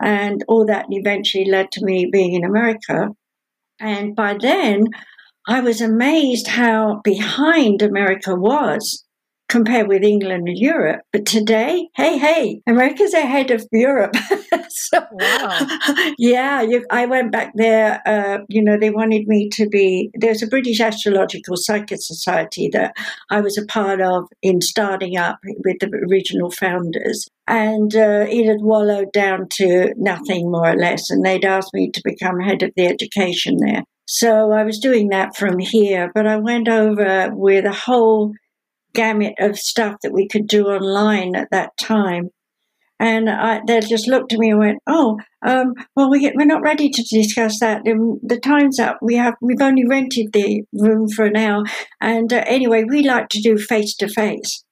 And 0.00 0.42
all 0.48 0.66
that 0.66 0.86
eventually 0.90 1.44
led 1.44 1.70
to 1.72 1.84
me 1.84 2.08
being 2.10 2.32
in 2.32 2.44
America. 2.44 3.10
And 3.78 4.16
by 4.16 4.36
then, 4.40 4.86
I 5.46 5.60
was 5.60 5.80
amazed 5.80 6.46
how 6.46 7.00
behind 7.04 7.82
America 7.82 8.34
was 8.34 9.04
compare 9.52 9.86
with 9.86 10.02
England 10.02 10.48
and 10.48 10.56
Europe. 10.56 11.02
But 11.12 11.26
today, 11.26 11.88
hey, 11.94 12.16
hey, 12.16 12.62
America's 12.66 13.12
ahead 13.12 13.50
of 13.50 13.62
Europe. 13.70 14.16
so, 14.70 15.04
wow. 15.12 15.78
yeah, 16.18 16.62
you, 16.62 16.86
I 16.90 17.04
went 17.04 17.32
back 17.32 17.52
there. 17.54 18.00
Uh, 18.06 18.38
you 18.48 18.64
know, 18.64 18.78
they 18.78 18.88
wanted 18.88 19.28
me 19.28 19.50
to 19.50 19.68
be. 19.68 20.10
There's 20.14 20.42
a 20.42 20.46
British 20.46 20.80
Astrological 20.80 21.56
Psychic 21.58 21.98
Society 22.00 22.70
that 22.72 22.94
I 23.28 23.42
was 23.42 23.58
a 23.58 23.66
part 23.66 24.00
of 24.00 24.24
in 24.40 24.62
starting 24.62 25.18
up 25.18 25.38
with 25.44 25.76
the 25.80 25.90
original 26.10 26.50
founders. 26.50 27.28
And 27.46 27.94
uh, 27.94 28.24
it 28.30 28.46
had 28.46 28.62
wallowed 28.62 29.12
down 29.12 29.48
to 29.56 29.92
nothing 29.98 30.50
more 30.50 30.70
or 30.70 30.76
less. 30.76 31.10
And 31.10 31.22
they'd 31.24 31.44
asked 31.44 31.74
me 31.74 31.90
to 31.90 32.00
become 32.02 32.40
head 32.40 32.62
of 32.62 32.70
the 32.74 32.86
education 32.86 33.58
there. 33.58 33.82
So 34.06 34.52
I 34.52 34.64
was 34.64 34.78
doing 34.78 35.08
that 35.08 35.36
from 35.36 35.58
here, 35.58 36.10
but 36.14 36.26
I 36.26 36.36
went 36.36 36.68
over 36.68 37.30
with 37.32 37.64
a 37.64 37.72
whole 37.72 38.34
gamut 38.94 39.34
of 39.38 39.58
stuff 39.58 39.96
that 40.02 40.12
we 40.12 40.28
could 40.28 40.46
do 40.46 40.66
online 40.66 41.34
at 41.36 41.48
that 41.50 41.70
time. 41.80 42.30
And 43.00 43.28
I, 43.28 43.60
they 43.66 43.80
just 43.80 44.06
looked 44.06 44.32
at 44.32 44.38
me 44.38 44.50
and 44.50 44.60
went, 44.60 44.78
"Oh, 44.86 45.18
um, 45.44 45.74
well, 45.96 46.08
we, 46.08 46.30
we're 46.36 46.44
not 46.44 46.62
ready 46.62 46.88
to 46.88 47.02
discuss 47.10 47.58
that. 47.58 47.82
The 47.84 48.40
time's 48.40 48.78
up. 48.78 48.98
We 49.02 49.16
have 49.16 49.34
we've 49.40 49.60
only 49.60 49.84
rented 49.84 50.32
the 50.32 50.62
room 50.72 51.08
for 51.08 51.24
an 51.24 51.36
hour, 51.36 51.64
and 52.00 52.32
uh, 52.32 52.44
anyway, 52.46 52.84
we 52.84 53.02
like 53.02 53.28
to 53.30 53.42
do 53.42 53.58
face 53.58 53.96
to 53.96 54.08
face." 54.08 54.64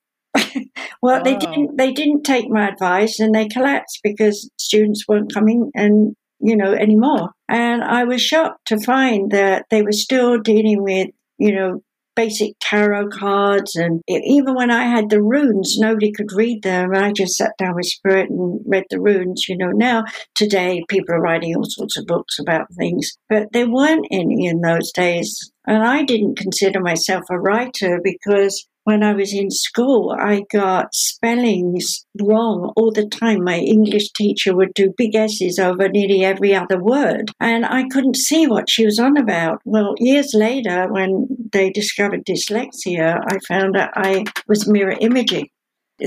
Well, 1.03 1.23
they 1.23 1.37
didn't. 1.37 1.77
They 1.77 1.93
didn't 1.93 2.25
take 2.25 2.51
my 2.51 2.69
advice, 2.69 3.21
and 3.21 3.35
they 3.35 3.49
collapsed 3.49 4.01
because 4.03 4.51
students 4.59 5.05
weren't 5.09 5.33
coming 5.33 5.71
and 5.75 6.15
you 6.41 6.57
know 6.57 6.73
anymore. 6.73 7.31
And 7.49 7.83
I 7.83 8.05
was 8.05 8.23
shocked 8.23 8.67
to 8.67 8.79
find 8.79 9.31
that 9.31 9.67
they 9.71 9.83
were 9.83 9.93
still 9.93 10.39
dealing 10.39 10.83
with 10.83 11.09
you 11.39 11.55
know 11.55 11.83
basic 12.17 12.55
tarot 12.61 13.09
cards. 13.09 13.77
And 13.77 14.03
even 14.09 14.55
when 14.55 14.71
I 14.71 14.85
had 14.85 15.11
the 15.11 15.23
runes, 15.23 15.79
nobody 15.79 16.13
could 16.13 16.33
read 16.33 16.63
them. 16.63 16.95
I 16.95 17.13
just 17.13 17.37
sat 17.37 17.53
down 17.59 17.77
with 17.77 17.87
Spirit 17.87 18.31
and 18.31 18.61
read 18.67 18.85
the 18.91 19.01
runes. 19.01 19.47
You 19.49 19.57
know, 19.57 19.71
now 19.71 20.05
today 20.35 20.85
people 20.89 21.15
are 21.15 21.21
writing 21.21 21.55
all 21.57 21.65
sorts 21.65 21.97
of 21.97 22.07
books 22.07 22.39
about 22.39 22.73
things, 22.75 23.17
but 23.29 23.53
there 23.53 23.71
weren't 23.71 24.07
any 24.11 24.47
in 24.47 24.61
those 24.61 24.93
days. 24.93 25.53
And 25.67 25.83
I 25.83 26.03
didn't 26.03 26.39
consider 26.39 26.81
myself 26.81 27.25
a 27.31 27.39
writer 27.39 28.01
because 28.03 28.67
when 28.91 29.05
I 29.05 29.13
was 29.13 29.33
in 29.33 29.53
school, 29.53 30.11
I 30.19 30.43
got 30.51 30.97
spellings 30.97 32.05
wrong 32.21 32.73
all 32.75 32.91
the 32.91 33.07
time. 33.07 33.45
My 33.45 33.59
English 33.59 34.11
teacher 34.11 34.53
would 34.57 34.75
do 34.75 34.93
big 34.97 35.15
S's 35.15 35.61
over 35.61 35.89
nearly 35.89 36.25
every 36.25 36.57
other 36.57 36.83
word, 36.83 37.31
and 37.39 37.65
I 37.65 37.85
couldn't 37.93 38.17
see 38.17 38.49
what 38.49 38.69
she 38.69 38.85
was 38.85 38.99
on 38.99 39.17
about. 39.17 39.61
Well, 39.65 39.95
years 39.99 40.33
later, 40.35 40.89
when 40.91 41.29
they 41.53 41.71
discovered 41.71 42.27
dyslexia, 42.27 43.21
I 43.29 43.39
found 43.47 43.77
that 43.77 43.93
I 43.95 44.25
was 44.49 44.67
mirror 44.67 44.97
imaging 45.01 45.51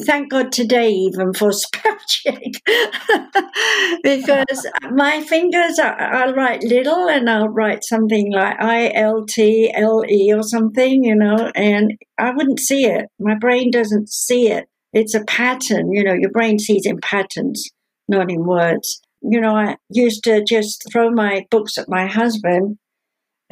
thank 0.01 0.31
God 0.31 0.51
today 0.51 0.89
even 0.89 1.33
for 1.33 1.51
spell 1.53 1.97
check 2.07 2.41
because 4.03 4.67
my 4.91 5.21
fingers 5.21 5.79
are, 5.79 5.99
I'll 5.99 6.33
write 6.33 6.63
little 6.63 7.07
and 7.09 7.29
I'll 7.29 7.49
write 7.49 7.83
something 7.83 8.31
like 8.31 8.59
I 8.59 8.91
L 8.93 9.25
T 9.25 9.71
L 9.73 10.03
E 10.09 10.33
or 10.33 10.43
something, 10.43 11.03
you 11.03 11.15
know, 11.15 11.51
and 11.55 11.97
I 12.17 12.31
wouldn't 12.31 12.59
see 12.59 12.85
it. 12.85 13.07
My 13.19 13.35
brain 13.35 13.71
doesn't 13.71 14.09
see 14.09 14.49
it. 14.49 14.65
It's 14.93 15.15
a 15.15 15.23
pattern, 15.25 15.91
you 15.91 16.03
know, 16.03 16.13
your 16.13 16.31
brain 16.31 16.59
sees 16.59 16.85
in 16.85 16.99
patterns, 17.01 17.69
not 18.07 18.31
in 18.31 18.45
words. 18.45 19.01
You 19.21 19.39
know, 19.39 19.55
I 19.55 19.77
used 19.89 20.23
to 20.25 20.43
just 20.43 20.83
throw 20.91 21.09
my 21.09 21.45
books 21.49 21.77
at 21.77 21.89
my 21.89 22.05
husband 22.05 22.77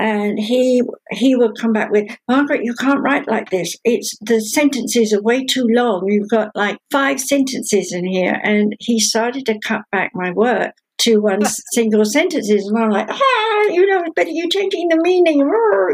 and 0.01 0.39
he 0.39 0.81
he 1.11 1.35
would 1.35 1.55
come 1.59 1.71
back 1.71 1.91
with 1.91 2.09
margaret 2.27 2.65
you 2.65 2.73
can't 2.73 3.01
write 3.01 3.27
like 3.27 3.49
this. 3.51 3.77
It's 3.83 4.17
the 4.21 4.41
sentences 4.41 5.13
are 5.13 5.21
way 5.21 5.45
too 5.45 5.67
long. 5.69 6.07
You've 6.07 6.29
got 6.29 6.49
like 6.55 6.77
five 6.91 7.19
sentences 7.19 7.93
in 7.93 8.05
here. 8.05 8.41
And 8.43 8.75
he 8.79 8.99
started 8.99 9.45
to 9.45 9.59
cut 9.59 9.81
back 9.91 10.11
my 10.13 10.31
work 10.31 10.73
to 11.01 11.17
one 11.17 11.43
single 11.73 12.05
sentences 12.05 12.67
and 12.67 12.77
i'm 12.77 12.89
like 12.89 13.09
ah 13.09 13.63
you 13.69 13.85
know 13.85 14.03
but 14.15 14.27
you're 14.29 14.49
changing 14.49 14.87
the 14.89 14.97
meaning 14.97 15.39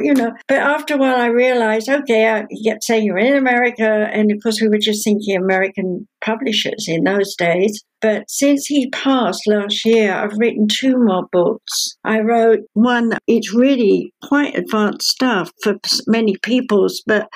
you 0.04 0.14
know 0.14 0.32
but 0.48 0.58
after 0.58 0.96
a 0.96 0.98
while 0.98 1.18
i 1.18 1.28
realized 1.28 1.90
okay 1.90 2.30
i 2.30 2.46
kept 2.66 2.84
saying 2.84 3.06
you're 3.06 3.18
in 3.18 3.36
america 3.36 4.10
and 4.14 4.32
of 4.32 4.38
course 4.44 4.62
we 4.62 4.70
were 4.70 4.78
just 4.78 5.04
thinking 5.04 5.36
american 5.36 6.08
publishers 6.22 6.86
in 6.88 7.04
those 7.04 7.36
days 7.36 7.84
but 8.00 8.30
since 8.30 8.68
he 8.68 8.90
passed 8.92 9.48
last 9.48 9.84
year, 9.84 10.14
I've 10.14 10.38
written 10.38 10.68
two 10.68 10.96
more 10.98 11.26
books. 11.32 11.98
I 12.04 12.20
wrote 12.20 12.60
one, 12.74 13.14
it's 13.26 13.54
really 13.54 14.14
quite 14.24 14.56
advanced 14.56 15.08
stuff 15.08 15.52
for 15.64 15.78
many 16.06 16.38
peoples, 16.44 17.02
but 17.08 17.28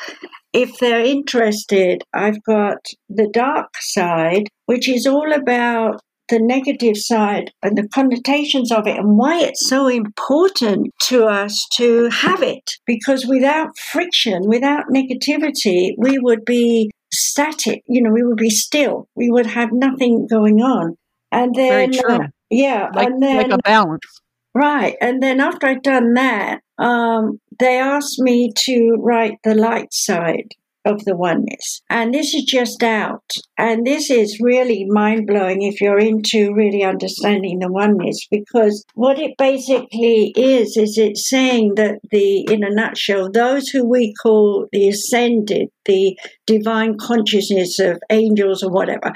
if 0.53 0.77
they're 0.79 1.03
interested, 1.03 2.03
I've 2.13 2.43
got 2.43 2.77
The 3.09 3.29
Dark 3.31 3.69
Side, 3.79 4.49
which 4.65 4.87
is 4.87 5.07
all 5.07 5.31
about 5.31 6.01
the 6.31 6.39
negative 6.39 6.97
side 6.97 7.51
and 7.61 7.77
the 7.77 7.87
connotations 7.89 8.71
of 8.71 8.87
it 8.87 8.97
and 8.97 9.17
why 9.17 9.41
it's 9.41 9.69
so 9.69 9.87
important 9.87 10.87
to 11.01 11.25
us 11.25 11.67
to 11.73 12.09
have 12.09 12.41
it. 12.41 12.71
Because 12.87 13.27
without 13.27 13.77
friction, 13.77 14.47
without 14.47 14.85
negativity, 14.91 15.91
we 15.97 16.17
would 16.17 16.43
be 16.45 16.89
static, 17.13 17.83
you 17.87 18.01
know, 18.01 18.11
we 18.11 18.23
would 18.23 18.37
be 18.37 18.49
still. 18.49 19.07
We 19.15 19.29
would 19.29 19.45
have 19.45 19.69
nothing 19.71 20.27
going 20.27 20.61
on. 20.61 20.95
And 21.31 21.53
then, 21.53 21.91
uh, 22.09 22.27
yeah, 22.49 22.89
like, 22.95 23.07
and 23.07 23.21
then, 23.21 23.49
like 23.49 23.51
a 23.51 23.57
balance. 23.63 24.21
Right. 24.55 24.95
And 24.99 25.21
then 25.21 25.39
after 25.39 25.67
I'd 25.67 25.83
done 25.83 26.13
that, 26.13 26.61
um, 26.77 27.39
they 27.59 27.77
asked 27.77 28.19
me 28.19 28.51
to 28.65 28.95
write 28.99 29.37
the 29.43 29.53
light 29.53 29.93
side 29.93 30.47
of 30.85 31.03
the 31.05 31.15
oneness. 31.15 31.81
And 31.89 32.13
this 32.13 32.33
is 32.33 32.43
just 32.43 32.81
out. 32.83 33.29
And 33.57 33.85
this 33.85 34.09
is 34.09 34.39
really 34.41 34.85
mind 34.85 35.27
blowing 35.27 35.61
if 35.61 35.79
you're 35.81 35.99
into 35.99 36.53
really 36.53 36.83
understanding 36.83 37.59
the 37.59 37.71
oneness, 37.71 38.27
because 38.29 38.83
what 38.95 39.19
it 39.19 39.35
basically 39.37 40.33
is, 40.35 40.77
is 40.77 40.97
it's 40.97 41.29
saying 41.29 41.75
that 41.75 41.99
the, 42.09 42.45
in 42.51 42.63
a 42.63 42.69
nutshell, 42.69 43.31
those 43.31 43.69
who 43.69 43.87
we 43.87 44.13
call 44.21 44.67
the 44.71 44.89
ascended, 44.89 45.69
the 45.85 46.17
divine 46.47 46.97
consciousness 46.97 47.79
of 47.79 47.99
angels 48.09 48.63
or 48.63 48.71
whatever, 48.71 49.13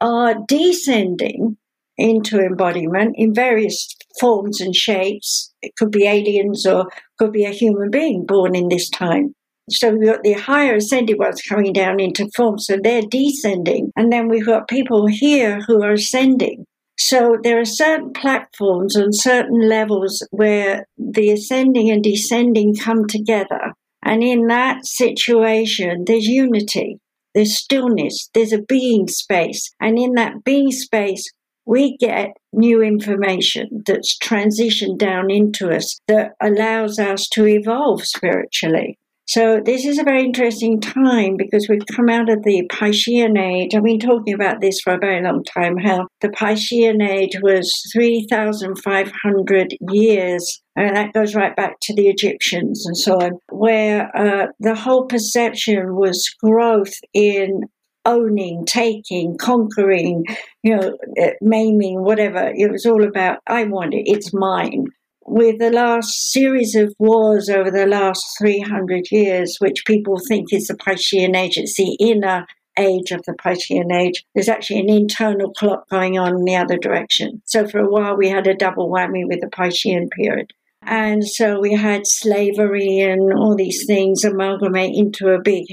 are 0.00 0.34
descending 0.48 1.56
into 1.98 2.40
embodiment 2.40 3.14
in 3.16 3.34
various 3.34 3.86
forms 4.18 4.60
and 4.60 4.74
shapes. 4.74 5.52
It 5.60 5.76
could 5.76 5.90
be 5.90 6.06
aliens 6.06 6.66
or 6.66 6.86
could 7.18 7.32
be 7.32 7.44
a 7.44 7.50
human 7.50 7.90
being 7.90 8.24
born 8.26 8.56
in 8.56 8.68
this 8.68 8.88
time. 8.88 9.34
So 9.70 9.90
we've 9.90 10.08
got 10.08 10.22
the 10.22 10.32
higher 10.32 10.76
ascended 10.76 11.18
ones 11.18 11.42
coming 11.48 11.72
down 11.72 12.00
into 12.00 12.28
form, 12.34 12.58
so 12.58 12.76
they're 12.82 13.02
descending. 13.02 13.92
And 13.96 14.12
then 14.12 14.28
we've 14.28 14.46
got 14.46 14.68
people 14.68 15.06
here 15.06 15.60
who 15.66 15.82
are 15.82 15.92
ascending. 15.92 16.64
So 16.98 17.36
there 17.42 17.58
are 17.58 17.64
certain 17.64 18.12
platforms 18.12 18.96
and 18.96 19.14
certain 19.14 19.68
levels 19.68 20.26
where 20.30 20.86
the 20.98 21.30
ascending 21.30 21.90
and 21.90 22.02
descending 22.02 22.74
come 22.74 23.06
together. 23.06 23.72
And 24.04 24.22
in 24.22 24.46
that 24.48 24.84
situation, 24.86 26.04
there's 26.06 26.26
unity, 26.26 26.98
there's 27.34 27.56
stillness, 27.56 28.28
there's 28.34 28.52
a 28.52 28.62
being 28.62 29.08
space. 29.08 29.72
And 29.80 29.98
in 29.98 30.14
that 30.14 30.44
being 30.44 30.70
space, 30.70 31.30
we 31.64 31.96
get 31.96 32.36
new 32.52 32.82
information 32.82 33.82
that's 33.86 34.18
transitioned 34.18 34.98
down 34.98 35.30
into 35.30 35.70
us 35.70 36.00
that 36.08 36.32
allows 36.40 36.98
us 36.98 37.28
to 37.28 37.46
evolve 37.46 38.04
spiritually. 38.04 38.98
So 39.32 39.62
this 39.64 39.86
is 39.86 39.98
a 39.98 40.04
very 40.04 40.24
interesting 40.24 40.78
time 40.78 41.38
because 41.38 41.66
we've 41.66 41.86
come 41.96 42.10
out 42.10 42.28
of 42.28 42.42
the 42.42 42.68
Piscean 42.70 43.38
age. 43.38 43.74
I've 43.74 43.82
been 43.82 43.98
talking 43.98 44.34
about 44.34 44.60
this 44.60 44.78
for 44.82 44.92
a 44.92 44.98
very 44.98 45.22
long 45.22 45.42
time, 45.42 45.78
how 45.78 46.08
the 46.20 46.28
Piscean 46.28 47.02
age 47.02 47.38
was 47.40 47.72
3,500 47.94 49.76
years 49.88 50.62
and 50.76 50.94
that 50.94 51.14
goes 51.14 51.34
right 51.34 51.56
back 51.56 51.76
to 51.80 51.94
the 51.94 52.08
Egyptians 52.08 52.84
and 52.84 52.94
so 52.94 53.14
on, 53.22 53.38
where 53.50 54.14
uh, 54.14 54.48
the 54.60 54.74
whole 54.74 55.06
perception 55.06 55.96
was 55.96 56.28
growth 56.42 56.92
in 57.14 57.62
owning, 58.04 58.66
taking, 58.66 59.38
conquering, 59.38 60.24
you 60.62 60.76
know, 60.76 60.98
uh, 61.18 61.30
maiming, 61.40 62.04
whatever. 62.04 62.52
It 62.54 62.70
was 62.70 62.84
all 62.84 63.02
about, 63.02 63.38
I 63.46 63.64
want 63.64 63.94
it, 63.94 64.02
it's 64.04 64.34
mine. 64.34 64.88
With 65.24 65.58
the 65.60 65.70
last 65.70 66.32
series 66.32 66.74
of 66.74 66.94
wars 66.98 67.48
over 67.48 67.70
the 67.70 67.86
last 67.86 68.24
300 68.38 69.10
years, 69.10 69.56
which 69.60 69.84
people 69.86 70.18
think 70.28 70.52
is 70.52 70.66
the 70.66 70.74
Piscean 70.74 71.36
Age, 71.36 71.56
it's 71.56 71.76
the 71.76 71.96
inner 72.00 72.46
age 72.78 73.10
of 73.12 73.22
the 73.24 73.32
Piscean 73.32 73.92
Age, 73.92 74.24
there's 74.34 74.48
actually 74.48 74.80
an 74.80 74.90
internal 74.90 75.52
clock 75.52 75.88
going 75.88 76.18
on 76.18 76.36
in 76.36 76.44
the 76.44 76.56
other 76.56 76.76
direction. 76.76 77.42
So 77.44 77.66
for 77.68 77.78
a 77.78 77.90
while, 77.90 78.16
we 78.16 78.28
had 78.28 78.46
a 78.46 78.54
double 78.54 78.90
whammy 78.90 79.26
with 79.26 79.40
the 79.40 79.46
Piscean 79.46 80.10
period. 80.10 80.52
And 80.82 81.26
so 81.26 81.60
we 81.60 81.74
had 81.74 82.02
slavery 82.04 83.00
and 83.00 83.32
all 83.32 83.54
these 83.54 83.86
things 83.86 84.24
amalgamate 84.24 84.96
into 84.96 85.28
a 85.28 85.40
big, 85.40 85.66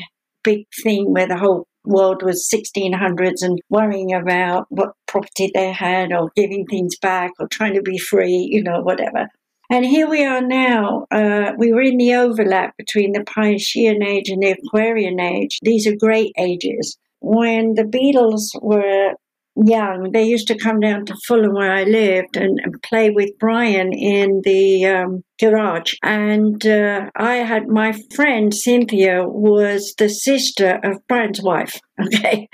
big 0.43 0.65
thing 0.83 1.11
where 1.13 1.27
the 1.27 1.37
whole 1.37 1.67
world 1.83 2.21
was 2.21 2.47
1600s 2.53 3.41
and 3.41 3.59
worrying 3.69 4.13
about 4.13 4.67
what 4.69 4.93
property 5.07 5.49
they 5.53 5.71
had 5.71 6.13
or 6.13 6.29
giving 6.35 6.65
things 6.65 6.95
back 7.01 7.31
or 7.39 7.47
trying 7.47 7.73
to 7.73 7.81
be 7.81 7.97
free, 7.97 8.47
you 8.51 8.61
know, 8.61 8.81
whatever. 8.81 9.27
And 9.71 9.85
here 9.85 10.09
we 10.09 10.25
are 10.25 10.41
now. 10.41 11.05
Uh, 11.11 11.51
we 11.55 11.71
were 11.71 11.83
in 11.83 11.97
the 11.97 12.15
overlap 12.15 12.75
between 12.77 13.11
the 13.11 13.19
Piscean 13.19 14.03
age 14.03 14.29
and 14.29 14.41
the 14.41 14.51
Aquarian 14.51 15.19
age. 15.19 15.59
These 15.61 15.85
are 15.85 15.95
great 15.95 16.33
ages. 16.39 16.97
When 17.21 17.75
the 17.75 17.83
Beatles 17.83 18.49
were 18.63 19.13
young, 19.55 20.11
they 20.11 20.23
used 20.23 20.47
to 20.47 20.57
come 20.57 20.79
down 20.79 21.05
to 21.05 21.15
Fulham 21.27 21.53
where 21.53 21.71
I 21.71 21.83
lived 21.83 22.37
and, 22.37 22.59
and 22.63 22.81
play 22.83 23.09
with 23.09 23.31
Brian 23.39 23.91
in 23.93 24.41
the 24.43 24.85
um, 24.85 25.23
garage. 25.39 25.93
And 26.03 26.65
uh, 26.65 27.09
I 27.15 27.35
had 27.37 27.67
my 27.67 27.93
friend 28.15 28.53
Cynthia 28.53 29.27
was 29.27 29.93
the 29.97 30.09
sister 30.09 30.79
of 30.83 31.05
Brian's 31.07 31.41
wife. 31.41 31.79
Okay. 31.99 32.47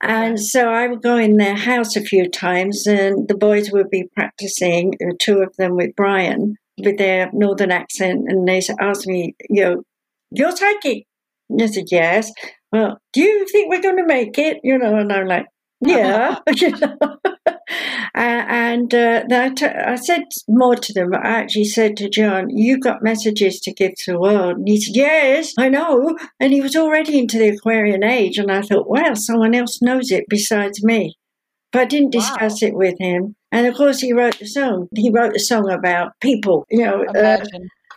And 0.00 0.40
so 0.40 0.68
I 0.68 0.88
would 0.88 1.02
go 1.02 1.16
in 1.16 1.36
their 1.36 1.54
house 1.54 1.94
a 1.94 2.00
few 2.00 2.28
times 2.28 2.84
and 2.88 3.28
the 3.28 3.36
boys 3.36 3.70
would 3.70 3.90
be 3.90 4.08
practicing, 4.16 4.94
uh, 5.00 5.14
two 5.20 5.38
of 5.38 5.54
them 5.56 5.76
with 5.76 5.94
Brian 5.94 6.56
with 6.78 6.98
their 6.98 7.30
northern 7.32 7.70
accent. 7.70 8.24
And 8.26 8.46
they 8.46 8.60
asked 8.80 9.06
me, 9.06 9.36
you 9.48 9.62
know, 9.62 9.82
you're 10.32 10.56
psychic. 10.56 11.04
And 11.48 11.62
I 11.62 11.66
said, 11.66 11.84
yes. 11.90 12.32
Well, 12.72 12.98
do 13.12 13.20
you 13.20 13.46
think 13.46 13.70
we're 13.70 13.82
going 13.82 13.98
to 13.98 14.06
make 14.06 14.38
it? 14.38 14.58
You 14.62 14.78
know, 14.78 14.96
and 14.96 15.12
I'm 15.12 15.26
like, 15.26 15.46
yeah, 15.82 16.38
you 16.54 16.70
know. 16.70 17.18
and 18.14 18.94
uh, 18.94 19.24
that 19.28 19.62
I 19.62 19.96
said 19.96 20.24
more 20.48 20.76
to 20.76 20.92
them. 20.92 21.14
I 21.14 21.18
actually 21.18 21.64
said 21.64 21.96
to 21.98 22.08
John, 22.08 22.50
"You've 22.50 22.80
got 22.80 23.02
messages 23.02 23.60
to 23.60 23.72
give 23.72 23.94
to 23.98 24.12
the 24.12 24.20
world." 24.20 24.58
And 24.58 24.68
he 24.68 24.80
said, 24.80 24.96
"Yes, 24.96 25.54
I 25.58 25.68
know." 25.68 26.16
And 26.40 26.52
he 26.52 26.60
was 26.60 26.76
already 26.76 27.18
into 27.18 27.38
the 27.38 27.48
Aquarian 27.48 28.02
age, 28.02 28.38
and 28.38 28.50
I 28.50 28.62
thought, 28.62 28.88
"Well, 28.88 29.16
someone 29.16 29.54
else 29.54 29.82
knows 29.82 30.10
it 30.10 30.24
besides 30.28 30.82
me." 30.82 31.16
But 31.72 31.82
I 31.82 31.84
didn't 31.86 32.10
discuss 32.10 32.62
wow. 32.62 32.68
it 32.68 32.74
with 32.74 32.98
him. 32.98 33.34
And 33.50 33.66
of 33.66 33.74
course, 33.74 34.00
he 34.00 34.12
wrote 34.12 34.38
the 34.38 34.46
song. 34.46 34.88
He 34.94 35.10
wrote 35.10 35.32
the 35.32 35.38
song 35.38 35.70
about 35.70 36.12
people, 36.20 36.66
you 36.70 36.84
know. 36.84 37.04
Uh, 37.04 37.44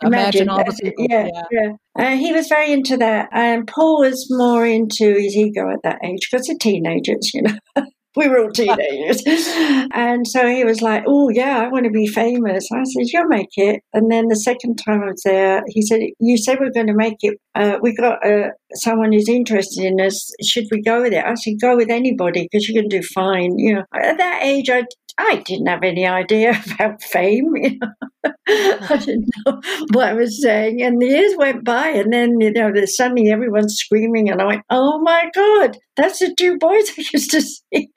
Imagine, 0.02 0.42
Imagine 0.42 0.48
all 0.48 0.64
the 0.64 0.78
people. 0.82 1.06
Yeah, 1.08 1.28
yeah. 1.32 1.42
yeah. 1.50 1.72
Uh, 1.98 2.16
he 2.16 2.32
was 2.32 2.48
very 2.48 2.72
into 2.72 2.96
that, 2.98 3.28
and 3.32 3.66
Paul 3.66 4.00
was 4.00 4.26
more 4.30 4.66
into 4.66 5.14
his 5.14 5.36
ego 5.36 5.70
at 5.70 5.82
that 5.84 5.98
age 6.04 6.28
because 6.30 6.46
they're 6.46 6.56
teenagers, 6.58 7.32
you 7.32 7.42
know. 7.42 7.56
we 8.16 8.28
were 8.28 8.40
all 8.40 8.50
teenagers. 8.50 9.22
and 9.92 10.26
so 10.26 10.48
he 10.48 10.64
was 10.64 10.82
like, 10.82 11.04
Oh, 11.06 11.28
yeah, 11.28 11.58
I 11.58 11.68
want 11.68 11.84
to 11.84 11.90
be 11.90 12.06
famous. 12.06 12.68
I 12.72 12.82
said, 12.82 13.12
You'll 13.12 13.28
make 13.28 13.50
it. 13.56 13.82
And 13.92 14.10
then 14.10 14.28
the 14.28 14.36
second 14.36 14.76
time 14.76 15.02
I 15.02 15.10
was 15.10 15.22
there, 15.24 15.62
he 15.68 15.82
said, 15.82 16.00
You 16.18 16.38
said 16.38 16.58
we're 16.58 16.72
going 16.72 16.86
to 16.88 16.94
make 16.94 17.18
it. 17.20 17.38
Uh, 17.54 17.78
we 17.80 17.94
got 17.94 18.26
uh, 18.26 18.48
someone 18.74 19.12
who's 19.12 19.28
interested 19.28 19.84
in 19.84 20.00
us. 20.00 20.32
Should 20.42 20.64
we 20.70 20.82
go 20.82 21.02
with 21.02 21.12
it? 21.12 21.24
I 21.24 21.34
said, 21.34 21.54
Go 21.60 21.76
with 21.76 21.90
anybody 21.90 22.48
because 22.50 22.68
you're 22.68 22.80
going 22.82 22.90
to 22.90 23.00
do 23.00 23.06
fine. 23.14 23.58
You 23.58 23.74
know, 23.74 23.84
at 23.94 24.16
that 24.16 24.40
age, 24.42 24.70
I 24.70 24.84
I 25.18 25.36
didn't 25.46 25.66
have 25.66 25.82
any 25.82 26.06
idea 26.06 26.60
about 26.74 27.02
fame. 27.02 27.56
You 27.56 27.78
know? 27.78 28.32
I 28.48 28.96
didn't 28.98 29.28
know 29.44 29.60
what 29.92 30.08
I 30.08 30.12
was 30.12 30.40
saying. 30.42 30.82
And 30.82 31.00
the 31.00 31.06
years 31.06 31.34
went 31.36 31.64
by, 31.64 31.88
and 31.88 32.12
then, 32.12 32.40
you 32.40 32.52
know, 32.52 32.72
suddenly 32.84 33.30
everyone's 33.30 33.76
screaming, 33.76 34.30
and 34.30 34.40
I 34.40 34.44
went, 34.44 34.62
oh 34.70 35.00
my 35.00 35.30
God, 35.34 35.76
that's 35.96 36.20
the 36.20 36.34
two 36.36 36.58
boys 36.58 36.90
I 36.90 37.04
used 37.12 37.30
to 37.32 37.40
see 37.40 37.88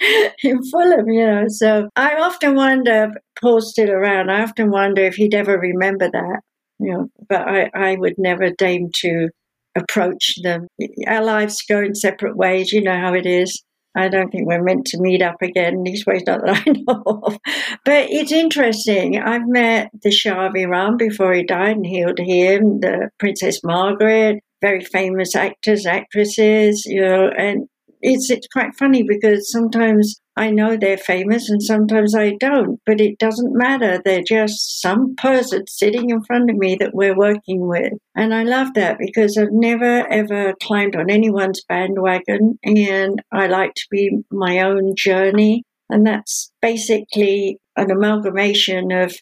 in 0.43 0.63
Fulham, 0.71 1.09
you 1.09 1.25
know. 1.25 1.45
So 1.47 1.89
I 1.95 2.15
often 2.15 2.55
wonder, 2.55 3.11
Paul's 3.39 3.71
still 3.71 3.91
around, 3.91 4.29
I 4.29 4.43
often 4.43 4.71
wonder 4.71 5.03
if 5.03 5.15
he'd 5.15 5.35
ever 5.35 5.57
remember 5.57 6.09
that, 6.11 6.41
you 6.79 6.93
know, 6.93 7.07
but 7.27 7.41
I, 7.47 7.69
I 7.75 7.95
would 7.95 8.15
never 8.17 8.49
deign 8.51 8.91
to 9.01 9.29
approach 9.77 10.35
them. 10.41 10.67
Our 11.07 11.23
lives 11.23 11.63
go 11.67 11.79
in 11.79 11.95
separate 11.95 12.35
ways, 12.35 12.71
you 12.71 12.81
know 12.81 12.99
how 12.99 13.13
it 13.13 13.25
is. 13.25 13.63
I 13.95 14.07
don't 14.07 14.29
think 14.29 14.47
we're 14.47 14.63
meant 14.63 14.85
to 14.87 14.99
meet 14.99 15.21
up 15.21 15.41
again, 15.41 15.83
these 15.83 16.05
ways, 16.05 16.23
not 16.25 16.41
that 16.45 16.63
I 16.65 16.71
know 16.87 17.03
of. 17.23 17.37
But 17.85 18.09
it's 18.09 18.31
interesting. 18.31 19.19
I've 19.19 19.47
met 19.47 19.89
the 20.03 20.11
Shah 20.11 20.47
of 20.47 20.55
Iran 20.55 20.97
before 20.97 21.33
he 21.33 21.43
died 21.43 21.77
and 21.77 21.85
healed 21.85 22.19
him, 22.19 22.81
the 22.81 23.09
Princess 23.19 23.63
Margaret, 23.63 24.43
very 24.61 24.83
famous 24.83 25.35
actors, 25.35 25.85
actresses, 25.85 26.85
you 26.85 27.01
know, 27.01 27.29
and 27.29 27.67
it's 28.01 28.29
it's 28.29 28.47
quite 28.47 28.75
funny 28.77 29.03
because 29.03 29.51
sometimes 29.51 30.19
I 30.35 30.51
know 30.51 30.77
they're 30.77 30.97
famous 30.97 31.49
and 31.49 31.61
sometimes 31.61 32.15
I 32.15 32.35
don't, 32.39 32.79
but 32.85 33.01
it 33.01 33.19
doesn't 33.19 33.57
matter. 33.57 34.01
They're 34.03 34.23
just 34.23 34.81
some 34.81 35.15
person 35.15 35.65
sitting 35.67 36.09
in 36.09 36.23
front 36.23 36.49
of 36.49 36.55
me 36.55 36.75
that 36.75 36.93
we're 36.93 37.17
working 37.17 37.67
with. 37.67 37.93
And 38.15 38.33
I 38.33 38.43
love 38.43 38.73
that 38.75 38.97
because 38.99 39.37
I've 39.37 39.51
never 39.51 40.07
ever 40.07 40.53
climbed 40.61 40.95
on 40.95 41.09
anyone's 41.09 41.63
bandwagon 41.67 42.57
and 42.63 43.21
I 43.31 43.47
like 43.47 43.73
to 43.75 43.87
be 43.91 44.19
my 44.31 44.59
own 44.59 44.95
journey. 44.95 45.63
And 45.89 46.05
that's 46.05 46.51
basically 46.61 47.57
an 47.75 47.91
amalgamation 47.91 48.91
of 48.91 49.15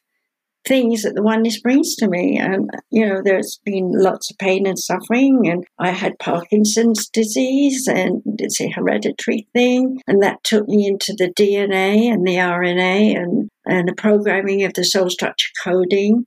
things 0.67 1.03
that 1.03 1.15
the 1.15 1.23
oneness 1.23 1.59
brings 1.59 1.95
to 1.95 2.07
me. 2.07 2.37
And, 2.37 2.69
you 2.91 3.07
know, 3.07 3.21
there's 3.23 3.59
been 3.65 3.91
lots 3.93 4.29
of 4.29 4.37
pain 4.37 4.67
and 4.67 4.77
suffering, 4.77 5.47
and 5.47 5.65
I 5.79 5.91
had 5.91 6.19
Parkinson's 6.19 7.09
disease, 7.09 7.87
and 7.87 8.21
it's 8.39 8.61
a 8.61 8.69
hereditary 8.69 9.47
thing. 9.53 10.01
And 10.07 10.21
that 10.21 10.43
took 10.43 10.67
me 10.67 10.87
into 10.87 11.13
the 11.17 11.31
DNA 11.33 12.11
and 12.11 12.25
the 12.27 12.35
RNA 12.35 13.17
and, 13.17 13.49
and 13.65 13.87
the 13.87 13.95
programming 13.95 14.63
of 14.63 14.73
the 14.73 14.83
soul 14.83 15.09
structure 15.09 15.49
coding. 15.63 16.25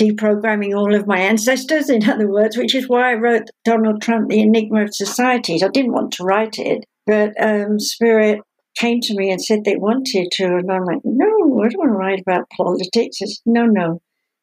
Deprogramming 0.00 0.74
all 0.74 0.94
of 0.94 1.06
my 1.06 1.18
ancestors, 1.18 1.90
in 1.90 2.08
other 2.08 2.26
words, 2.26 2.56
which 2.56 2.74
is 2.74 2.88
why 2.88 3.10
I 3.10 3.14
wrote 3.14 3.50
Donald 3.64 4.00
Trump, 4.00 4.30
The 4.30 4.40
Enigma 4.40 4.84
of 4.84 4.94
Societies. 4.94 5.62
I 5.62 5.68
didn't 5.68 5.92
want 5.92 6.12
to 6.14 6.24
write 6.24 6.58
it, 6.58 6.84
but 7.06 7.32
um, 7.40 7.78
Spirit 7.78 8.40
came 8.76 9.00
to 9.00 9.14
me 9.14 9.30
and 9.30 9.42
said 9.42 9.64
they 9.64 9.76
wanted 9.76 10.28
to. 10.32 10.44
And 10.44 10.70
I'm 10.70 10.84
like, 10.84 11.00
no, 11.04 11.41
I 11.62 11.68
don't 11.68 11.78
want 11.78 11.90
to 11.90 11.96
write 11.96 12.20
about 12.20 12.50
politics. 12.50 13.18
It's, 13.20 13.40
no, 13.46 13.66
no. 13.66 14.00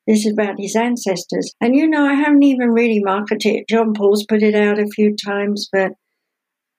This 0.07 0.25
is 0.25 0.33
about 0.33 0.59
his 0.59 0.75
ancestors. 0.75 1.53
And 1.61 1.75
you 1.75 1.87
know, 1.87 2.05
I 2.05 2.15
haven't 2.15 2.43
even 2.43 2.69
really 2.69 2.99
marketed 3.03 3.55
it. 3.55 3.69
John 3.69 3.93
Paul's 3.93 4.25
put 4.25 4.41
it 4.41 4.55
out 4.55 4.79
a 4.79 4.87
few 4.87 5.15
times, 5.15 5.69
but 5.71 5.91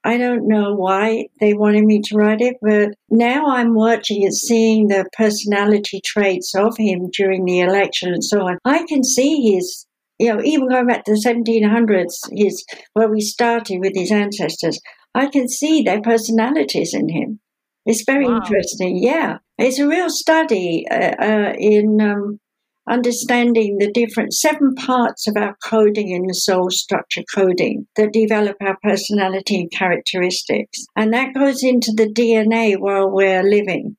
I 0.02 0.16
don't 0.16 0.48
know 0.48 0.74
why 0.74 1.26
they 1.40 1.54
wanted 1.54 1.84
me 1.84 2.00
to 2.02 2.16
write 2.16 2.40
it. 2.40 2.56
But 2.60 2.94
now 3.08 3.46
I'm 3.46 3.74
watching 3.74 4.24
and 4.24 4.34
seeing 4.34 4.88
the 4.88 5.04
personality 5.16 6.00
traits 6.04 6.54
of 6.54 6.76
him 6.76 7.10
during 7.16 7.44
the 7.44 7.60
election 7.60 8.12
and 8.12 8.24
so 8.24 8.40
on. 8.40 8.58
I 8.64 8.84
can 8.88 9.04
see 9.04 9.52
his 9.52 9.86
you 10.20 10.28
know, 10.28 10.42
even 10.44 10.68
going 10.68 10.86
back 10.86 11.04
to 11.04 11.12
the 11.12 11.18
1700s, 11.18 12.12
his 12.30 12.62
where 12.92 13.08
we 13.08 13.22
started 13.22 13.78
with 13.80 13.94
his 13.94 14.12
ancestors, 14.12 14.78
I 15.14 15.26
can 15.26 15.48
see 15.48 15.82
their 15.82 16.02
personalities 16.02 16.92
in 16.92 17.08
him. 17.08 17.40
It's 17.86 18.04
very 18.04 18.26
wow. 18.26 18.36
interesting. 18.36 19.02
Yeah, 19.02 19.38
it's 19.58 19.78
a 19.78 19.88
real 19.88 20.10
study 20.10 20.86
uh, 20.90 21.14
uh, 21.20 21.52
in 21.58 22.00
um, 22.00 22.40
understanding 22.88 23.78
the 23.78 23.90
different 23.90 24.34
seven 24.34 24.74
parts 24.74 25.26
of 25.26 25.36
our 25.36 25.56
coding 25.62 26.10
in 26.10 26.26
the 26.26 26.34
soul 26.34 26.70
structure 26.70 27.22
coding 27.34 27.86
that 27.96 28.12
develop 28.12 28.56
our 28.60 28.76
personality 28.82 29.60
and 29.60 29.70
characteristics. 29.70 30.84
And 30.96 31.12
that 31.12 31.34
goes 31.34 31.62
into 31.62 31.92
the 31.96 32.08
DNA 32.12 32.78
while 32.78 33.10
we're 33.10 33.42
living. 33.42 33.96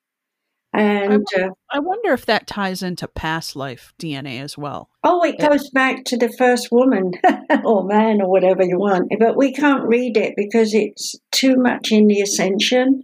And 0.73 1.25
I, 1.35 1.41
uh, 1.41 1.49
I 1.69 1.79
wonder 1.79 2.13
if 2.13 2.25
that 2.27 2.47
ties 2.47 2.81
into 2.81 3.07
past 3.07 3.57
life 3.57 3.93
DNA 3.99 4.41
as 4.41 4.57
well. 4.57 4.89
Oh, 5.03 5.21
it 5.23 5.37
goes 5.37 5.69
back 5.71 6.05
to 6.05 6.17
the 6.17 6.31
first 6.37 6.69
woman 6.71 7.11
or 7.65 7.85
man 7.85 8.21
or 8.21 8.29
whatever 8.29 8.63
you 8.63 8.77
want. 8.77 9.11
But 9.19 9.35
we 9.35 9.53
can't 9.53 9.87
read 9.87 10.15
it 10.15 10.33
because 10.37 10.73
it's 10.73 11.15
too 11.31 11.57
much 11.57 11.91
in 11.91 12.07
the 12.07 12.21
ascension. 12.21 13.03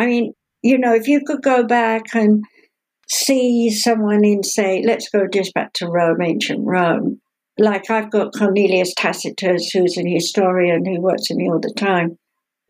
I 0.00 0.06
mean, 0.06 0.32
you 0.62 0.78
know, 0.78 0.94
if 0.94 1.08
you 1.08 1.20
could 1.26 1.42
go 1.42 1.62
back 1.62 2.14
and 2.14 2.42
see 3.10 3.70
someone 3.70 4.24
in, 4.24 4.42
say, 4.42 4.82
let's 4.82 5.10
go 5.10 5.26
just 5.30 5.52
back 5.52 5.74
to 5.74 5.88
Rome, 5.88 6.22
ancient 6.22 6.60
Rome. 6.64 7.20
Like 7.58 7.90
I've 7.90 8.10
got 8.10 8.32
Cornelius 8.32 8.94
Tacitus, 8.96 9.70
who's 9.70 9.98
an 9.98 10.06
historian 10.06 10.86
who 10.86 11.02
works 11.02 11.28
with 11.28 11.36
me 11.36 11.50
all 11.50 11.60
the 11.60 11.74
time. 11.76 12.16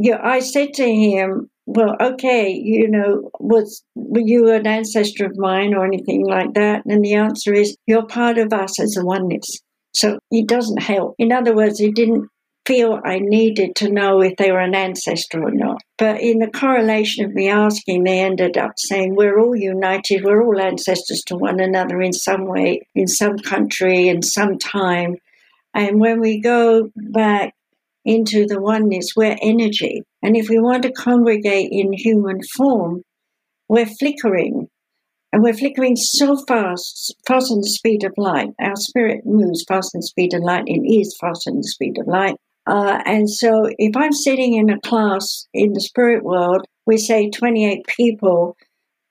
Yeah, 0.01 0.19
I 0.21 0.41
said 0.41 0.75
to 0.75 0.93
him, 0.93 1.49
well, 1.67 1.95
okay, 2.01 2.51
you 2.51 2.91
know, 2.91 3.31
was 3.39 3.85
were 3.95 4.23
you 4.25 4.51
an 4.51 4.67
ancestor 4.67 5.27
of 5.27 5.39
mine 5.39 5.73
or 5.73 5.85
anything 5.87 6.27
like 6.27 6.55
that? 6.55 6.85
And 6.87 7.05
the 7.05 7.15
answer 7.15 7.55
is, 7.55 7.77
you're 7.87 8.07
part 8.07 8.39
of 8.39 8.53
us 8.53 8.81
as 8.81 8.97
a 8.97 9.05
oneness. 9.05 9.61
So 9.95 10.19
it 10.33 10.49
doesn't 10.49 10.83
help. 10.83 11.15
In 11.19 11.31
other 11.31 11.55
words, 11.55 11.79
he 11.79 11.93
didn't 11.93 12.29
feel 12.67 13.01
I 13.05 13.19
needed 13.19 13.75
to 13.77 13.91
know 13.91 14.21
if 14.21 14.37
they 14.37 14.53
were 14.53 14.61
an 14.61 14.75
ancestor 14.75 15.43
or 15.43 15.51
not. 15.51 15.83
But 15.99 16.21
in 16.21 16.39
the 16.39 16.51
correlation 16.51 17.25
of 17.25 17.35
me 17.35 17.49
asking, 17.49 18.05
they 18.05 18.21
ended 18.21 18.57
up 18.57 18.73
saying, 18.77 19.15
We're 19.15 19.41
all 19.41 19.57
united, 19.57 20.25
we're 20.25 20.43
all 20.43 20.61
ancestors 20.61 21.23
to 21.27 21.37
one 21.37 21.61
another 21.61 22.01
in 22.01 22.13
some 22.13 22.47
way, 22.47 22.87
in 22.95 23.07
some 23.07 23.39
country, 23.39 24.09
in 24.09 24.23
some 24.23 24.59
time. 24.59 25.17
And 25.75 26.01
when 26.01 26.21
we 26.21 26.41
go 26.41 26.91
back 26.97 27.55
into 28.05 28.47
the 28.47 28.61
oneness, 28.61 29.13
we're 29.17 29.37
energy. 29.41 30.03
And 30.23 30.37
if 30.37 30.49
we 30.49 30.59
want 30.59 30.83
to 30.83 30.93
congregate 30.93 31.71
in 31.73 31.93
human 31.93 32.41
form, 32.57 33.03
we're 33.69 33.87
flickering. 33.87 34.69
And 35.33 35.43
we're 35.45 35.55
flickering 35.55 35.95
so 35.95 36.37
fast, 36.49 37.15
faster 37.27 37.55
than 37.55 37.61
the 37.61 37.69
speed 37.69 38.03
of 38.03 38.13
light. 38.17 38.51
Our 38.61 38.75
spirit 38.75 39.25
moves 39.25 39.65
faster 39.67 39.91
than 39.95 40.01
the 40.01 40.07
speed 40.07 40.35
of 40.35 40.43
light 40.43 40.65
and 40.67 40.85
is 40.85 41.17
faster 41.21 41.51
than 41.51 41.61
the 41.61 41.69
speed 41.69 41.99
of 41.99 42.09
light. 42.09 42.35
Uh, 42.71 43.03
and 43.05 43.29
so 43.29 43.69
if 43.79 43.97
I'm 43.97 44.13
sitting 44.13 44.55
in 44.55 44.71
a 44.71 44.81
class 44.81 45.47
in 45.53 45.73
the 45.73 45.81
spirit 45.81 46.23
world, 46.23 46.65
we 46.87 46.97
say 46.97 47.29
28 47.31 47.85
people, 47.87 48.57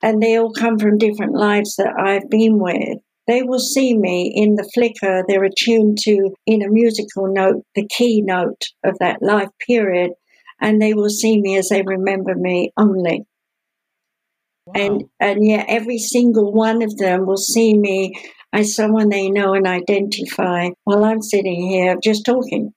and 0.02 0.22
they 0.22 0.38
all 0.38 0.54
come 0.54 0.80
from 0.80 0.98
different 0.98 1.34
lives 1.34 1.76
that 1.76 1.94
I've 2.00 2.30
been 2.30 2.60
with 2.60 3.00
they 3.30 3.44
will 3.44 3.60
see 3.60 3.96
me 3.96 4.34
in 4.36 4.56
the 4.56 4.68
flicker 4.74 5.24
they're 5.28 5.44
attuned 5.44 6.00
to 6.00 6.34
in 6.48 6.64
a 6.64 6.68
musical 6.68 7.32
note, 7.32 7.64
the 7.76 7.88
key 7.88 8.24
note 8.24 8.66
of 8.84 8.98
that 9.00 9.22
life 9.22 9.50
period, 9.68 10.12
and 10.60 10.82
they 10.82 10.96
will 10.96 11.12
see 11.12 11.40
me 11.40 11.56
as 11.56 11.70
they 11.70 11.84
remember 11.84 12.34
me 12.34 12.72
only. 12.76 13.28
Wow. 14.66 14.74
And 14.76 15.04
and 15.20 15.46
yeah, 15.46 15.64
every 15.68 16.00
single 16.00 16.52
one 16.52 16.82
of 16.82 16.98
them 16.98 17.28
will 17.28 17.38
see 17.38 17.78
me 17.78 18.16
as 18.52 18.76
someone 18.76 19.10
they 19.10 19.30
know 19.30 19.54
and 19.54 19.68
identify 19.68 20.70
while 20.86 21.06
I'm 21.06 21.22
sitting 21.22 21.70
here 21.70 21.98
just 22.04 22.26
talking. 22.26 22.74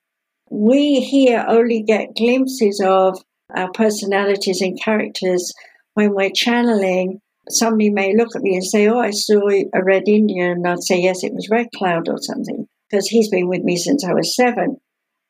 We 0.54 1.00
here 1.00 1.42
only 1.48 1.82
get 1.82 2.14
glimpses 2.14 2.78
of 2.84 3.18
our 3.56 3.72
personalities 3.72 4.60
and 4.60 4.78
characters 4.78 5.50
when 5.94 6.14
we're 6.14 6.30
channeling 6.30 7.22
somebody 7.48 7.88
may 7.88 8.14
look 8.14 8.36
at 8.36 8.42
me 8.42 8.56
and 8.56 8.64
say, 8.64 8.86
Oh, 8.86 8.98
I 8.98 9.12
saw 9.12 9.40
a 9.48 9.82
red 9.82 10.02
Indian. 10.06 10.52
And 10.52 10.68
I'd 10.68 10.82
say, 10.82 11.00
Yes, 11.00 11.24
it 11.24 11.32
was 11.32 11.48
Red 11.50 11.68
Cloud 11.74 12.06
or 12.10 12.18
something, 12.18 12.66
because 12.90 13.08
he's 13.08 13.30
been 13.30 13.48
with 13.48 13.62
me 13.62 13.78
since 13.78 14.04
I 14.04 14.12
was 14.12 14.36
seven. 14.36 14.76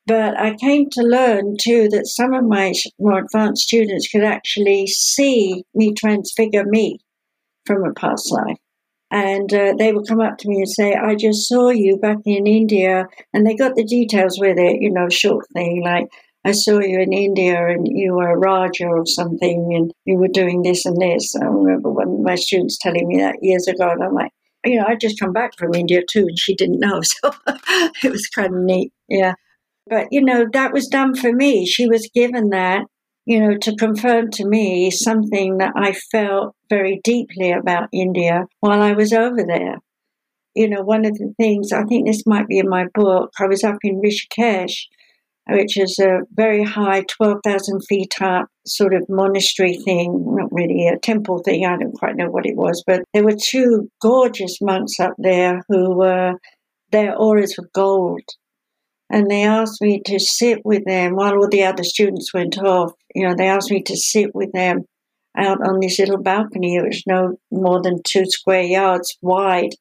But 0.07 0.39
I 0.39 0.57
came 0.57 0.91
to 0.91 1.03
learn 1.03 1.57
too 1.57 1.89
that 1.91 2.09
some 2.09 2.35
of 2.35 2.45
my 2.45 2.73
more 2.99 3.21
advanced 3.21 3.63
students 3.63 4.09
could 4.09 4.25
actually 4.25 4.89
see 4.89 5.63
me 5.73 5.95
transfigure 5.95 6.65
me 6.65 6.99
from 7.65 7.85
a 7.85 7.93
past 7.95 8.33
life. 8.33 8.59
And 9.13 9.53
uh, 9.53 9.75
they 9.79 9.93
would 9.93 10.09
come 10.09 10.21
up 10.21 10.39
to 10.39 10.49
me 10.49 10.57
and 10.57 10.69
say, 10.69 10.95
I 10.95 11.15
just 11.15 11.47
saw 11.47 11.69
you 11.69 11.99
back 11.99 12.17
in 12.25 12.47
India. 12.47 13.07
And 13.35 13.47
they 13.47 13.55
got 13.55 13.77
the 13.77 13.85
details 13.85 14.39
with 14.41 14.59
it, 14.59 14.81
you 14.81 14.91
know, 14.91 15.09
short 15.11 15.47
thing 15.53 15.83
like, 15.85 16.09
I 16.45 16.53
saw 16.53 16.81
you 16.81 16.99
in 16.99 17.13
India 17.13 17.69
and 17.69 17.87
you 17.87 18.15
were 18.15 18.31
a 18.31 18.37
Raja 18.37 18.87
or 18.87 19.07
something 19.07 19.75
and 19.77 19.93
you 20.07 20.17
were 20.17 20.29
doing 20.29 20.63
this 20.63 20.85
and 20.85 21.01
this. 21.01 21.37
I 21.37 21.45
remember 21.45 21.91
one 21.91 22.09
of 22.09 22.21
my 22.21 22.35
students 22.35 22.79
telling 22.79 23.07
me 23.07 23.19
that 23.19 23.37
years 23.43 23.69
ago, 23.69 23.91
and 23.91 24.03
I'm 24.03 24.15
like, 24.15 24.33
you 24.65 24.77
know, 24.77 24.87
I 24.89 24.97
just 24.97 25.21
come 25.21 25.33
back 25.33 25.57
from 25.57 25.75
India 25.75 26.03
too, 26.09 26.27
and 26.27 26.39
she 26.39 26.55
didn't 26.55 26.81
know. 26.81 27.01
So 27.23 27.33
it 28.03 28.11
was 28.11 28.27
kind 28.29 28.55
of 28.55 28.61
neat. 28.63 28.93
Yeah. 29.09 29.35
But, 29.89 30.09
you 30.11 30.25
know, 30.25 30.47
that 30.53 30.73
was 30.73 30.89
done 30.89 31.15
for 31.15 31.33
me. 31.33 31.67
She 31.67 31.87
was 31.87 32.11
given 32.13 32.51
that, 32.51 32.87
you 33.25 33.41
know, 33.41 33.57
to 33.57 33.77
confirm 33.77 34.31
to 34.33 34.47
me 34.47 34.91
something 34.91 35.59
that 35.59 35.73
I 35.77 35.93
felt 35.93 36.55
very 36.69 37.01
deeply 37.05 37.53
about 37.53 37.89
India 37.93 38.47
while 38.61 38.83
I 38.83 38.93
was 38.93 39.13
over 39.13 39.45
there. 39.47 39.77
You 40.55 40.69
know, 40.69 40.83
one 40.83 41.05
of 41.05 41.15
the 41.15 41.33
things, 41.39 41.73
I 41.73 41.85
think 41.85 42.07
this 42.07 42.27
might 42.27 42.49
be 42.49 42.59
in 42.59 42.69
my 42.69 42.87
book, 42.95 43.31
I 43.41 43.47
was 43.47 43.65
up 43.65 43.79
in 43.83 44.03
Rishikesh 44.03 44.87
which 45.49 45.77
is 45.77 45.99
a 45.99 46.21
very 46.33 46.63
high, 46.63 47.03
12,000 47.09 47.81
feet 47.89 48.15
up 48.21 48.47
sort 48.67 48.95
of 48.95 49.09
monastery 49.09 49.75
thing, 49.85 50.25
not 50.37 50.53
really 50.53 50.87
a 50.87 50.99
temple 50.99 51.43
thing, 51.43 51.67
I 51.67 51.77
don't 51.77 51.93
quite 51.93 52.17
know 52.17 52.31
what 52.31 52.47
it 52.47 52.57
was, 52.57 52.83
but 52.87 53.03
there 53.13 53.25
were 53.25 53.37
two 53.37 53.91
gorgeous 54.01 54.59
monks 54.61 55.01
up 55.01 55.15
there 55.19 55.63
who 55.69 55.97
were, 55.97 56.35
their 56.91 57.17
auras 57.17 57.57
were 57.59 57.69
gold. 57.75 58.23
And 59.13 59.31
they 59.31 59.45
asked 59.45 59.83
me 59.83 60.01
to 60.07 60.19
sit 60.19 60.65
with 60.65 60.87
them 60.87 61.17
while 61.17 61.35
all 61.35 61.49
the 61.49 61.65
other 61.65 61.85
students 61.85 62.33
went 62.33 62.57
off. 62.57 62.93
You 63.15 63.29
know, 63.29 63.35
they 63.37 63.47
asked 63.47 63.71
me 63.71 63.83
to 63.83 63.97
sit 63.97 64.35
with 64.35 64.53
them 64.53 64.87
out 65.37 65.59
on 65.61 65.81
this 65.81 65.99
little 65.99 66.23
balcony. 66.23 66.77
It 66.77 66.87
was 66.87 67.03
no 67.07 67.37
more 67.51 67.83
than 67.83 68.03
two 68.03 68.25
square 68.25 68.63
yards 68.63 69.19
wide. 69.21 69.75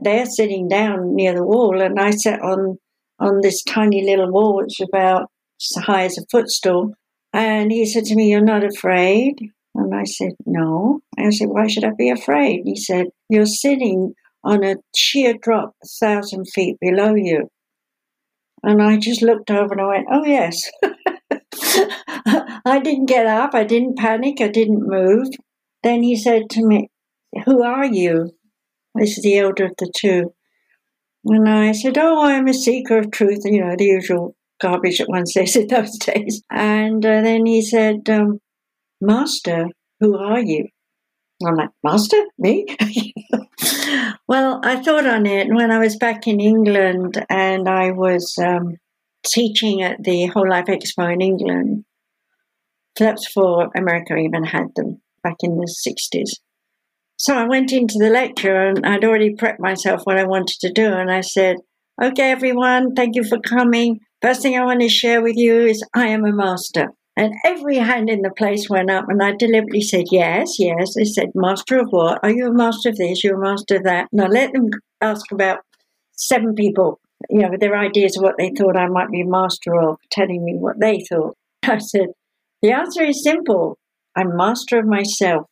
They're 0.00 0.26
sitting 0.26 0.68
down 0.68 1.14
near 1.14 1.32
the 1.32 1.44
wall, 1.44 1.80
and 1.80 1.98
I 1.98 2.10
sat 2.10 2.40
on 2.40 2.78
on 3.20 3.40
this 3.40 3.62
tiny 3.62 4.04
little 4.04 4.32
wall, 4.32 4.56
which 4.56 4.78
was 4.80 4.88
about 4.92 5.30
as 5.60 5.84
high 5.84 6.02
as 6.02 6.18
a 6.18 6.26
footstool. 6.28 6.94
And 7.32 7.70
he 7.70 7.86
said 7.86 8.04
to 8.06 8.16
me, 8.16 8.30
You're 8.30 8.40
not 8.40 8.64
afraid? 8.64 9.38
And 9.76 9.94
I 9.94 10.04
said, 10.04 10.32
No. 10.44 11.00
I 11.16 11.30
said, 11.30 11.48
Why 11.48 11.68
should 11.68 11.84
I 11.84 11.92
be 11.96 12.10
afraid? 12.10 12.62
He 12.64 12.74
said, 12.74 13.06
You're 13.28 13.46
sitting 13.46 14.14
on 14.42 14.64
a 14.64 14.76
sheer 14.94 15.34
drop 15.40 15.76
a 15.84 15.86
thousand 15.86 16.46
feet 16.52 16.78
below 16.80 17.14
you. 17.14 17.48
And 18.62 18.82
I 18.82 18.96
just 18.96 19.22
looked 19.22 19.50
over 19.50 19.72
and 19.72 19.80
I 19.80 19.86
went, 19.86 20.06
Oh, 20.10 20.24
yes. 20.24 20.70
I 22.64 22.80
didn't 22.82 23.06
get 23.06 23.26
up. 23.26 23.54
I 23.54 23.64
didn't 23.64 23.98
panic. 23.98 24.40
I 24.40 24.48
didn't 24.48 24.86
move. 24.86 25.28
Then 25.82 26.02
he 26.02 26.16
said 26.16 26.48
to 26.50 26.64
me, 26.64 26.88
Who 27.44 27.62
are 27.62 27.86
you? 27.86 28.30
This 28.94 29.18
is 29.18 29.24
the 29.24 29.38
elder 29.38 29.66
of 29.66 29.72
the 29.78 29.92
two. 29.96 30.32
And 31.24 31.48
I 31.48 31.72
said, 31.72 31.98
Oh, 31.98 32.24
I'm 32.24 32.48
a 32.48 32.54
seeker 32.54 32.98
of 32.98 33.10
truth, 33.10 33.42
you 33.44 33.60
know, 33.60 33.74
the 33.76 33.84
usual 33.84 34.36
garbage 34.60 34.98
that 34.98 35.08
one 35.08 35.26
says 35.26 35.56
in 35.56 35.66
those 35.66 35.98
days. 35.98 36.42
And 36.50 37.04
uh, 37.04 37.20
then 37.22 37.46
he 37.46 37.62
said, 37.62 38.08
um, 38.08 38.38
Master, 39.00 39.66
who 40.00 40.16
are 40.16 40.40
you? 40.40 40.68
I'm 41.44 41.56
like, 41.56 41.70
Master? 41.82 42.22
Me? 42.38 42.66
well, 44.28 44.60
I 44.62 44.82
thought 44.82 45.06
on 45.06 45.26
it 45.26 45.48
when 45.48 45.70
I 45.70 45.78
was 45.78 45.96
back 45.96 46.26
in 46.26 46.40
England 46.40 47.24
and 47.28 47.68
I 47.68 47.90
was 47.90 48.36
um, 48.38 48.76
teaching 49.24 49.82
at 49.82 50.02
the 50.02 50.26
Whole 50.26 50.48
Life 50.48 50.66
Expo 50.66 51.12
in 51.12 51.20
England. 51.20 51.84
That's 52.98 53.26
for 53.26 53.70
America 53.74 54.16
even 54.16 54.44
had 54.44 54.68
them 54.76 55.00
back 55.22 55.36
in 55.40 55.56
the 55.56 55.72
60s. 55.86 56.30
So 57.16 57.36
I 57.36 57.46
went 57.46 57.72
into 57.72 57.98
the 57.98 58.10
lecture 58.10 58.56
and 58.56 58.84
I'd 58.84 59.04
already 59.04 59.34
prepped 59.34 59.60
myself 59.60 60.02
what 60.04 60.18
I 60.18 60.24
wanted 60.24 60.58
to 60.60 60.72
do. 60.72 60.92
And 60.92 61.10
I 61.10 61.20
said, 61.20 61.56
Okay, 62.02 62.30
everyone, 62.30 62.94
thank 62.94 63.14
you 63.14 63.22
for 63.22 63.38
coming. 63.38 64.00
First 64.20 64.42
thing 64.42 64.56
I 64.56 64.64
want 64.64 64.80
to 64.80 64.88
share 64.88 65.22
with 65.22 65.36
you 65.36 65.60
is 65.60 65.84
I 65.94 66.08
am 66.08 66.24
a 66.24 66.32
master. 66.32 66.88
And 67.16 67.34
every 67.44 67.76
hand 67.76 68.08
in 68.08 68.22
the 68.22 68.30
place 68.30 68.70
went 68.70 68.90
up, 68.90 69.08
and 69.08 69.22
I 69.22 69.32
deliberately 69.32 69.82
said, 69.82 70.06
Yes, 70.10 70.58
yes. 70.58 70.94
They 70.94 71.04
said, 71.04 71.32
Master 71.34 71.78
of 71.78 71.88
what? 71.90 72.20
Are 72.22 72.30
you 72.30 72.46
a 72.46 72.52
master 72.52 72.88
of 72.88 72.96
this? 72.96 73.22
You're 73.22 73.42
a 73.42 73.50
master 73.50 73.76
of 73.76 73.84
that. 73.84 74.08
Now 74.12 74.26
let 74.26 74.52
them 74.52 74.70
ask 75.00 75.30
about 75.30 75.60
seven 76.12 76.54
people, 76.54 77.00
you 77.28 77.40
know, 77.40 77.50
their 77.58 77.76
ideas 77.76 78.16
of 78.16 78.22
what 78.22 78.36
they 78.38 78.50
thought 78.50 78.76
I 78.76 78.88
might 78.88 79.10
be 79.10 79.24
master 79.24 79.78
of, 79.78 79.98
telling 80.10 80.44
me 80.44 80.54
what 80.54 80.80
they 80.80 81.04
thought. 81.08 81.36
I 81.62 81.78
said, 81.78 82.08
The 82.62 82.72
answer 82.72 83.02
is 83.02 83.22
simple 83.22 83.78
I'm 84.16 84.36
master 84.36 84.78
of 84.78 84.86
myself. 84.86 85.46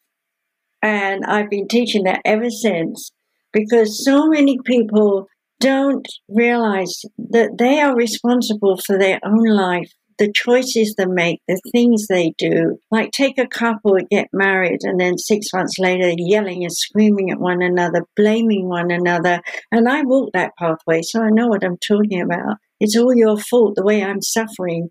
And 0.82 1.24
I've 1.26 1.50
been 1.50 1.68
teaching 1.68 2.04
that 2.04 2.22
ever 2.24 2.48
since 2.48 3.12
because 3.52 4.02
so 4.02 4.26
many 4.26 4.58
people 4.64 5.26
don't 5.58 6.06
realize 6.28 7.02
that 7.18 7.58
they 7.58 7.80
are 7.80 7.94
responsible 7.94 8.78
for 8.78 8.98
their 8.98 9.20
own 9.22 9.44
life 9.44 9.92
the 10.20 10.30
choices 10.32 10.94
they 10.96 11.06
make, 11.06 11.40
the 11.48 11.58
things 11.72 12.06
they 12.06 12.34
do. 12.36 12.78
Like 12.90 13.10
take 13.10 13.38
a 13.38 13.46
couple 13.46 13.96
get 14.10 14.28
married 14.32 14.80
and 14.82 15.00
then 15.00 15.16
six 15.16 15.46
months 15.52 15.78
later 15.78 16.12
yelling 16.16 16.62
and 16.62 16.72
screaming 16.72 17.30
at 17.30 17.40
one 17.40 17.62
another, 17.62 18.04
blaming 18.16 18.68
one 18.68 18.90
another. 18.90 19.40
And 19.72 19.88
I 19.88 20.02
walked 20.02 20.34
that 20.34 20.52
pathway, 20.58 21.00
so 21.02 21.22
I 21.22 21.30
know 21.30 21.48
what 21.48 21.64
I'm 21.64 21.78
talking 21.78 22.20
about. 22.20 22.58
It's 22.78 22.96
all 22.96 23.14
your 23.14 23.38
fault, 23.38 23.76
the 23.76 23.82
way 23.82 24.04
I'm 24.04 24.20
suffering. 24.20 24.90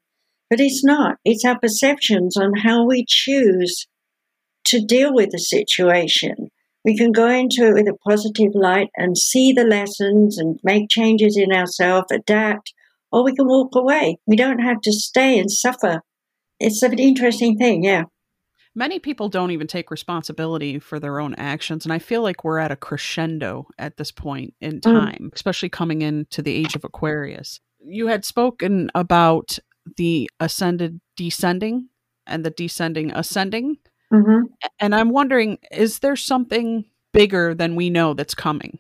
But 0.50 0.60
it's 0.60 0.84
not. 0.84 1.18
It's 1.24 1.46
our 1.46 1.60
perceptions 1.60 2.36
on 2.36 2.58
how 2.58 2.86
we 2.86 3.06
choose 3.08 3.88
to 4.66 4.84
deal 4.84 5.14
with 5.14 5.30
the 5.30 5.38
situation. 5.38 6.50
We 6.84 6.98
can 6.98 7.12
go 7.12 7.28
into 7.28 7.68
it 7.68 7.74
with 7.74 7.88
a 7.88 7.98
positive 8.08 8.56
light 8.56 8.90
and 8.98 9.16
see 9.16 9.54
the 9.54 9.64
lessons 9.64 10.40
and 10.40 10.60
make 10.64 10.90
changes 10.90 11.38
in 11.38 11.54
ourselves, 11.54 12.12
adapt, 12.12 12.74
or 13.12 13.24
we 13.24 13.36
can 13.36 13.48
walk 13.48 13.76
away. 13.76 14.18
We 14.26 14.36
don't 14.36 14.60
have 14.60 14.82
to 14.82 14.92
stay 14.92 15.40
and 15.40 15.52
suffer. 15.52 16.02
It's 16.60 16.82
an 16.84 17.00
interesting 17.00 17.58
thing, 17.58 17.84
yeah. 17.84 18.04
Many 18.76 19.00
people 19.00 19.30
don't 19.30 19.52
even 19.52 19.68
take 19.68 19.92
responsibility 19.92 20.80
for 20.80 21.00
their 21.00 21.20
own 21.20 21.34
actions. 21.36 21.86
And 21.86 21.94
I 21.94 22.00
feel 22.00 22.22
like 22.22 22.44
we're 22.44 22.60
at 22.60 22.72
a 22.72 22.76
crescendo 22.76 23.68
at 23.78 23.98
this 23.98 24.12
point 24.12 24.54
in 24.62 24.80
mm. 24.80 24.82
time, 24.82 25.30
mm. 25.32 25.34
especially 25.34 25.70
coming 25.70 26.02
into 26.02 26.42
the 26.42 26.54
age 26.54 26.76
of 26.76 26.84
Aquarius. 26.84 27.60
You 27.84 28.08
had 28.08 28.26
spoken 28.26 28.92
about 28.94 29.58
the 29.98 30.30
ascended 30.40 31.02
descending 31.16 31.90
and 32.28 32.46
the 32.46 32.52
descending 32.52 33.12
ascending. 33.12 33.78
Mm-hmm. 34.14 34.46
And 34.80 34.94
I'm 34.94 35.10
wondering, 35.10 35.58
is 35.72 36.00
there 36.00 36.16
something 36.16 36.86
bigger 37.12 37.56
than 37.56 37.76
we 37.76 37.90
know 37.90 38.14
that's 38.14 38.36
coming? 38.36 38.80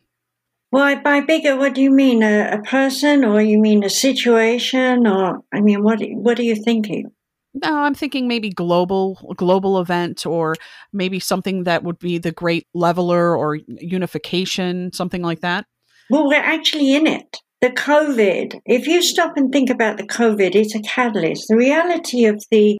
Well, 0.71 1.01
by 1.01 1.21
bigger, 1.21 1.57
what 1.57 1.73
do 1.73 1.81
you 1.81 1.91
mean? 1.91 2.21
A, 2.21 2.51
a, 2.51 2.61
person, 2.61 3.25
or 3.25 3.41
you 3.41 3.59
mean 3.59 3.83
a 3.83 3.89
situation, 3.89 5.07
or 5.07 5.39
I 5.51 5.61
mean, 5.61 5.83
what 5.83 5.99
what 6.11 6.39
are 6.39 6.43
you 6.43 6.55
thinking? 6.55 7.11
No, 7.55 7.75
I'm 7.75 7.95
thinking 7.95 8.27
maybe 8.27 8.51
global 8.51 9.33
global 9.35 9.79
event, 9.79 10.27
or 10.27 10.55
maybe 10.93 11.19
something 11.19 11.63
that 11.63 11.83
would 11.83 11.97
be 11.97 12.19
the 12.19 12.31
great 12.31 12.67
leveler 12.75 13.35
or 13.35 13.55
unification, 13.67 14.93
something 14.93 15.23
like 15.23 15.39
that. 15.41 15.65
Well, 16.11 16.27
we're 16.27 16.35
actually 16.35 16.93
in 16.93 17.07
it. 17.07 17.37
The 17.61 17.69
COVID. 17.69 18.61
If 18.65 18.87
you 18.87 19.01
stop 19.01 19.35
and 19.35 19.51
think 19.51 19.69
about 19.69 19.97
the 19.97 20.07
COVID, 20.07 20.55
it's 20.55 20.75
a 20.75 20.81
catalyst. 20.81 21.47
The 21.49 21.57
reality 21.57 22.25
of 22.25 22.43
the 22.51 22.77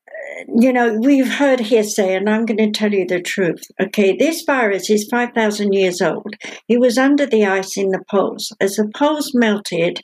you 0.48 0.72
know, 0.72 0.94
we've 0.94 1.32
heard 1.32 1.60
hearsay, 1.60 2.16
and 2.16 2.30
I'm 2.30 2.46
going 2.46 2.58
to 2.58 2.72
tell 2.72 2.94
you 2.94 3.06
the 3.06 3.22
truth. 3.22 3.62
Okay, 3.80 4.16
this 4.16 4.44
virus 4.44 4.90
is 4.90 5.08
5,000 5.10 5.74
years 5.74 6.02
old. 6.02 6.34
It 6.68 6.80
was 6.80 6.98
under 6.98 7.26
the 7.26 7.46
ice 7.46 7.78
in 7.78 7.90
the 7.90 8.04
poles. 8.10 8.54
As 8.60 8.76
the 8.76 8.90
poles 8.96 9.32
melted, 9.34 10.00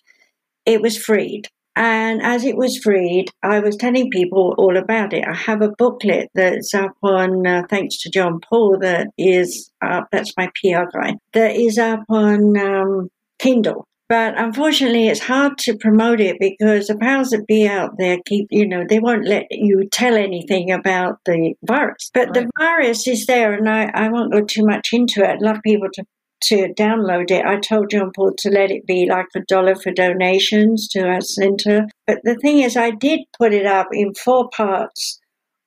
it 0.65 0.81
was 0.81 0.97
freed. 0.97 1.47
And 1.77 2.21
as 2.21 2.45
it 2.45 2.55
was 2.55 2.77
freed, 2.77 3.31
I 3.43 3.59
was 3.59 3.75
telling 3.75 4.09
people 4.09 4.55
all 4.57 4.77
about 4.77 5.13
it. 5.13 5.25
I 5.27 5.33
have 5.33 5.61
a 5.61 5.73
booklet 5.77 6.29
that's 6.33 6.73
up 6.73 6.95
on, 7.03 7.45
uh, 7.45 7.63
thanks 7.69 7.97
to 8.01 8.09
John 8.09 8.39
Paul, 8.39 8.79
that 8.79 9.07
is 9.17 9.71
up, 9.81 10.07
that's 10.11 10.33
my 10.37 10.47
PR 10.61 10.85
guy, 10.97 11.15
that 11.33 11.55
is 11.55 11.77
up 11.77 12.03
on 12.07 12.57
um, 12.57 13.09
Kindle. 13.39 13.87
But 14.07 14.37
unfortunately, 14.37 15.07
it's 15.07 15.21
hard 15.21 15.57
to 15.59 15.77
promote 15.77 16.19
it 16.19 16.37
because 16.39 16.87
the 16.87 16.97
powers 16.97 17.31
that 17.31 17.47
be 17.47 17.67
out 17.67 17.97
there 17.97 18.19
keep, 18.25 18.47
you 18.51 18.67
know, 18.67 18.85
they 18.87 18.99
won't 18.99 19.25
let 19.25 19.47
you 19.49 19.87
tell 19.91 20.15
anything 20.15 20.71
about 20.71 21.19
the 21.25 21.55
virus. 21.63 22.11
But 22.13 22.27
right. 22.27 22.33
the 22.33 22.49
virus 22.59 23.07
is 23.07 23.25
there, 23.25 23.53
and 23.53 23.67
I, 23.67 23.85
I 23.95 24.09
won't 24.09 24.31
go 24.31 24.41
too 24.41 24.63
much 24.63 24.89
into 24.93 25.21
it. 25.21 25.29
I'd 25.29 25.41
love 25.41 25.57
people 25.63 25.89
to 25.93 26.03
to 26.43 26.73
download 26.73 27.31
it. 27.31 27.45
I 27.45 27.59
told 27.59 27.89
John 27.89 28.11
Paul 28.15 28.33
to 28.39 28.49
let 28.49 28.69
it 28.69 28.85
be 28.85 29.07
like 29.09 29.27
a 29.35 29.39
dollar 29.47 29.73
for 29.73 29.91
donations 29.91 30.87
to 30.89 31.07
our 31.07 31.21
center. 31.21 31.87
But 32.05 32.19
the 32.23 32.35
thing 32.35 32.59
is, 32.59 32.77
I 32.77 32.91
did 32.91 33.21
put 33.37 33.53
it 33.53 33.65
up 33.65 33.87
in 33.91 34.13
four 34.13 34.49
parts 34.49 35.19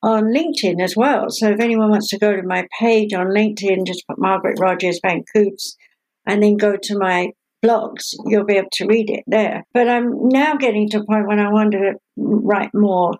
on 0.02 0.24
LinkedIn 0.24 0.80
as 0.80 0.94
well. 0.96 1.30
So 1.30 1.50
if 1.50 1.60
anyone 1.60 1.90
wants 1.90 2.08
to 2.10 2.18
go 2.18 2.36
to 2.36 2.42
my 2.42 2.68
page 2.78 3.12
on 3.12 3.28
LinkedIn, 3.28 3.86
just 3.86 4.06
put 4.06 4.18
Margaret 4.18 4.60
Rogers 4.60 5.00
Van 5.02 5.24
Coops 5.34 5.76
and 6.26 6.42
then 6.42 6.56
go 6.56 6.76
to 6.76 6.98
my 6.98 7.32
blogs, 7.64 8.14
you'll 8.26 8.44
be 8.44 8.56
able 8.56 8.68
to 8.72 8.86
read 8.86 9.10
it 9.10 9.24
there. 9.26 9.64
But 9.74 9.88
I'm 9.88 10.28
now 10.28 10.56
getting 10.56 10.88
to 10.90 10.98
a 10.98 11.04
point 11.04 11.26
when 11.26 11.40
I 11.40 11.50
want 11.50 11.72
to 11.72 11.94
write 12.16 12.72
more. 12.74 13.14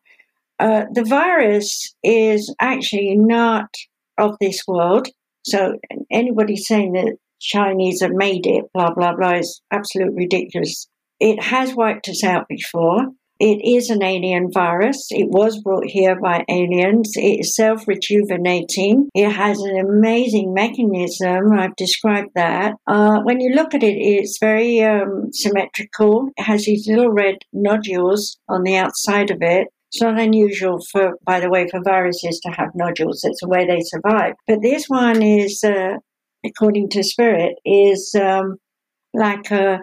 Uh, 0.58 0.84
the 0.92 1.04
virus 1.04 1.94
is 2.02 2.54
actually 2.60 3.16
not 3.16 3.68
of 4.16 4.36
this 4.40 4.62
world. 4.66 5.08
So 5.44 5.78
anybody 6.10 6.56
saying 6.56 6.92
that 6.92 7.16
Chinese 7.40 8.02
have 8.02 8.12
made 8.12 8.46
it, 8.46 8.64
blah, 8.74 8.92
blah, 8.92 9.14
blah, 9.14 9.34
is 9.34 9.62
absolutely 9.72 10.24
ridiculous. 10.24 10.88
It 11.20 11.42
has 11.42 11.74
wiped 11.74 12.08
us 12.08 12.24
out 12.24 12.48
before. 12.48 13.06
It 13.40 13.60
is 13.64 13.88
an 13.88 14.02
alien 14.02 14.50
virus. 14.50 15.06
It 15.10 15.28
was 15.28 15.60
brought 15.62 15.84
here 15.86 16.18
by 16.20 16.44
aliens. 16.48 17.12
It 17.16 17.40
is 17.40 17.54
self 17.54 17.86
rejuvenating. 17.86 19.08
It 19.14 19.30
has 19.30 19.60
an 19.60 19.78
amazing 19.78 20.52
mechanism. 20.52 21.52
I've 21.52 21.76
described 21.76 22.30
that. 22.34 22.74
Uh, 22.86 23.20
when 23.20 23.40
you 23.40 23.54
look 23.54 23.74
at 23.74 23.84
it, 23.84 23.96
it's 23.96 24.38
very 24.40 24.82
um, 24.82 25.32
symmetrical. 25.32 26.30
It 26.36 26.42
has 26.42 26.64
these 26.64 26.88
little 26.88 27.10
red 27.10 27.36
nodules 27.52 28.38
on 28.48 28.64
the 28.64 28.76
outside 28.76 29.30
of 29.30 29.38
it. 29.40 29.68
It's 29.92 30.02
not 30.02 30.18
unusual 30.18 30.80
for, 30.90 31.12
by 31.24 31.40
the 31.40 31.48
way, 31.48 31.66
for 31.68 31.80
viruses 31.82 32.40
to 32.40 32.50
have 32.50 32.74
nodules. 32.74 33.22
It's 33.24 33.40
the 33.40 33.48
way 33.48 33.66
they 33.66 33.80
survive. 33.82 34.34
But 34.46 34.62
this 34.62 34.86
one 34.88 35.22
is, 35.22 35.62
uh, 35.64 35.94
according 36.44 36.90
to 36.90 37.04
Spirit, 37.04 37.54
is 37.64 38.14
um, 38.20 38.56
like 39.14 39.50
a 39.50 39.80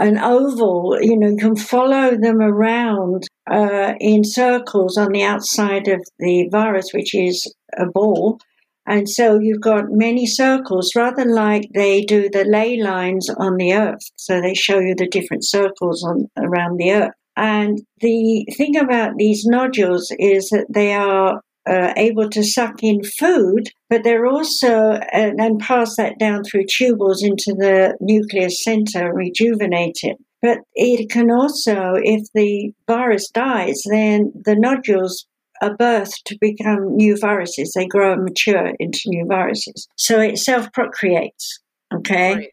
an 0.00 0.18
oval, 0.18 0.98
you 1.00 1.16
know, 1.16 1.28
you 1.28 1.36
can 1.36 1.56
follow 1.56 2.16
them 2.16 2.40
around 2.40 3.24
uh, 3.50 3.92
in 4.00 4.24
circles 4.24 4.96
on 4.96 5.12
the 5.12 5.22
outside 5.22 5.88
of 5.88 6.00
the 6.18 6.48
virus, 6.50 6.90
which 6.92 7.14
is 7.14 7.52
a 7.78 7.86
ball. 7.86 8.38
And 8.86 9.08
so 9.08 9.38
you've 9.38 9.60
got 9.60 9.90
many 9.90 10.26
circles, 10.26 10.92
rather 10.96 11.26
like 11.26 11.68
they 11.74 12.02
do 12.02 12.30
the 12.30 12.44
ley 12.44 12.80
lines 12.80 13.28
on 13.28 13.56
the 13.56 13.74
earth. 13.74 14.00
So 14.16 14.40
they 14.40 14.54
show 14.54 14.80
you 14.80 14.94
the 14.94 15.06
different 15.06 15.44
circles 15.44 16.02
on 16.02 16.28
around 16.36 16.78
the 16.78 16.92
earth. 16.92 17.14
And 17.36 17.80
the 18.00 18.46
thing 18.56 18.76
about 18.76 19.16
these 19.16 19.44
nodules 19.44 20.10
is 20.18 20.48
that 20.48 20.66
they 20.70 20.94
are 20.94 21.40
uh, 21.70 21.92
able 21.96 22.28
to 22.28 22.42
suck 22.42 22.82
in 22.82 23.00
food, 23.04 23.70
but 23.88 24.02
they're 24.02 24.26
also, 24.26 24.94
uh, 24.94 25.00
and 25.12 25.60
pass 25.60 25.94
that 25.96 26.18
down 26.18 26.42
through 26.42 26.64
tubules 26.64 27.22
into 27.22 27.54
the 27.56 27.96
nucleus 28.00 28.62
center, 28.64 29.12
rejuvenate 29.14 30.00
it. 30.02 30.16
But 30.42 30.58
it 30.74 31.10
can 31.10 31.30
also, 31.30 31.94
if 32.02 32.26
the 32.34 32.72
virus 32.88 33.30
dies, 33.30 33.82
then 33.88 34.32
the 34.44 34.56
nodules 34.56 35.26
are 35.62 35.76
birthed 35.76 36.24
to 36.24 36.38
become 36.40 36.96
new 36.96 37.16
viruses. 37.16 37.72
They 37.76 37.86
grow 37.86 38.14
and 38.14 38.24
mature 38.24 38.72
into 38.80 39.02
new 39.06 39.26
viruses. 39.26 39.86
So 39.96 40.18
it 40.20 40.38
self 40.38 40.72
procreates. 40.72 41.60
Okay. 41.94 42.34
Right. 42.34 42.48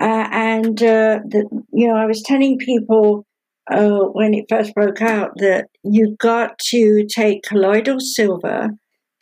Uh, 0.00 0.28
and, 0.32 0.82
uh, 0.82 1.20
the, 1.24 1.48
you 1.72 1.86
know, 1.88 1.96
I 1.96 2.06
was 2.06 2.22
telling 2.22 2.58
people 2.58 3.26
uh, 3.70 4.00
when 4.12 4.34
it 4.34 4.46
first 4.48 4.74
broke 4.74 5.02
out 5.02 5.32
that 5.36 5.68
you've 5.82 6.18
got 6.18 6.58
to 6.58 7.06
take 7.06 7.42
colloidal 7.42 8.00
silver. 8.00 8.70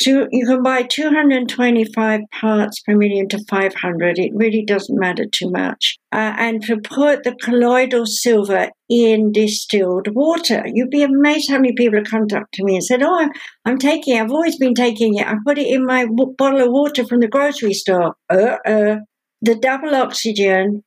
To, 0.00 0.26
you 0.32 0.44
can 0.44 0.62
buy 0.62 0.82
225 0.82 2.20
parts 2.32 2.80
per 2.80 2.96
million 2.96 3.28
to 3.28 3.38
500. 3.48 4.18
It 4.18 4.32
really 4.34 4.64
doesn't 4.64 4.98
matter 4.98 5.24
too 5.24 5.50
much. 5.50 5.96
Uh, 6.10 6.34
and 6.36 6.60
to 6.64 6.78
put 6.78 7.22
the 7.22 7.36
colloidal 7.40 8.04
silver 8.04 8.70
in 8.90 9.30
distilled 9.30 10.08
water. 10.12 10.64
You'd 10.66 10.90
be 10.90 11.04
amazed 11.04 11.48
how 11.48 11.58
many 11.58 11.74
people 11.74 12.00
have 12.00 12.08
come 12.08 12.26
up 12.34 12.48
to 12.54 12.64
me 12.64 12.74
and 12.74 12.84
said, 12.84 13.04
Oh, 13.04 13.18
I'm, 13.20 13.30
I'm 13.64 13.78
taking 13.78 14.16
it. 14.16 14.20
I've 14.20 14.32
always 14.32 14.58
been 14.58 14.74
taking 14.74 15.14
it. 15.14 15.28
I 15.28 15.36
put 15.46 15.58
it 15.58 15.68
in 15.68 15.86
my 15.86 16.06
w- 16.06 16.34
bottle 16.36 16.60
of 16.60 16.72
water 16.72 17.06
from 17.06 17.20
the 17.20 17.28
grocery 17.28 17.72
store. 17.72 18.16
Uh 18.28 18.56
uh. 18.66 18.96
the 19.42 19.54
double 19.54 19.94
oxygen 19.94 20.82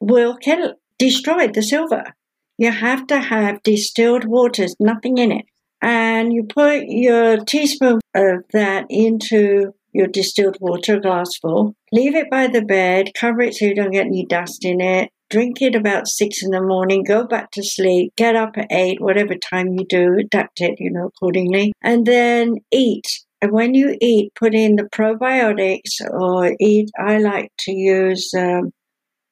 will 0.00 0.36
kill, 0.36 0.74
destroy 0.98 1.46
the 1.46 1.62
silver. 1.62 2.12
You 2.58 2.70
have 2.70 3.06
to 3.08 3.18
have 3.18 3.62
distilled 3.62 4.24
waters, 4.24 4.76
nothing 4.78 5.18
in 5.18 5.32
it. 5.32 5.46
And 5.80 6.32
you 6.32 6.44
put 6.44 6.84
your 6.86 7.44
teaspoon 7.44 8.00
of 8.14 8.44
that 8.52 8.86
into 8.88 9.72
your 9.92 10.06
distilled 10.06 10.56
water, 10.60 11.00
glass 11.00 11.36
full. 11.36 11.74
Leave 11.90 12.14
it 12.14 12.30
by 12.30 12.46
the 12.46 12.62
bed, 12.62 13.10
cover 13.18 13.42
it 13.42 13.54
so 13.54 13.66
you 13.66 13.74
don't 13.74 13.90
get 13.90 14.06
any 14.06 14.24
dust 14.24 14.64
in 14.64 14.80
it. 14.80 15.10
Drink 15.28 15.62
it 15.62 15.74
about 15.74 16.08
six 16.08 16.42
in 16.42 16.50
the 16.50 16.60
morning, 16.60 17.04
go 17.04 17.26
back 17.26 17.50
to 17.52 17.62
sleep, 17.62 18.12
get 18.16 18.36
up 18.36 18.56
at 18.56 18.66
eight, 18.70 19.00
whatever 19.00 19.34
time 19.34 19.72
you 19.72 19.86
do, 19.88 20.18
adapt 20.18 20.60
it, 20.60 20.76
you 20.78 20.90
know, 20.90 21.06
accordingly. 21.06 21.72
And 21.82 22.06
then 22.06 22.56
eat. 22.70 23.06
And 23.40 23.50
when 23.50 23.74
you 23.74 23.96
eat, 24.00 24.34
put 24.34 24.54
in 24.54 24.76
the 24.76 24.84
probiotics 24.84 26.00
or 26.10 26.54
eat. 26.60 26.90
I 26.98 27.18
like 27.18 27.50
to 27.60 27.72
use 27.72 28.30
um, 28.38 28.72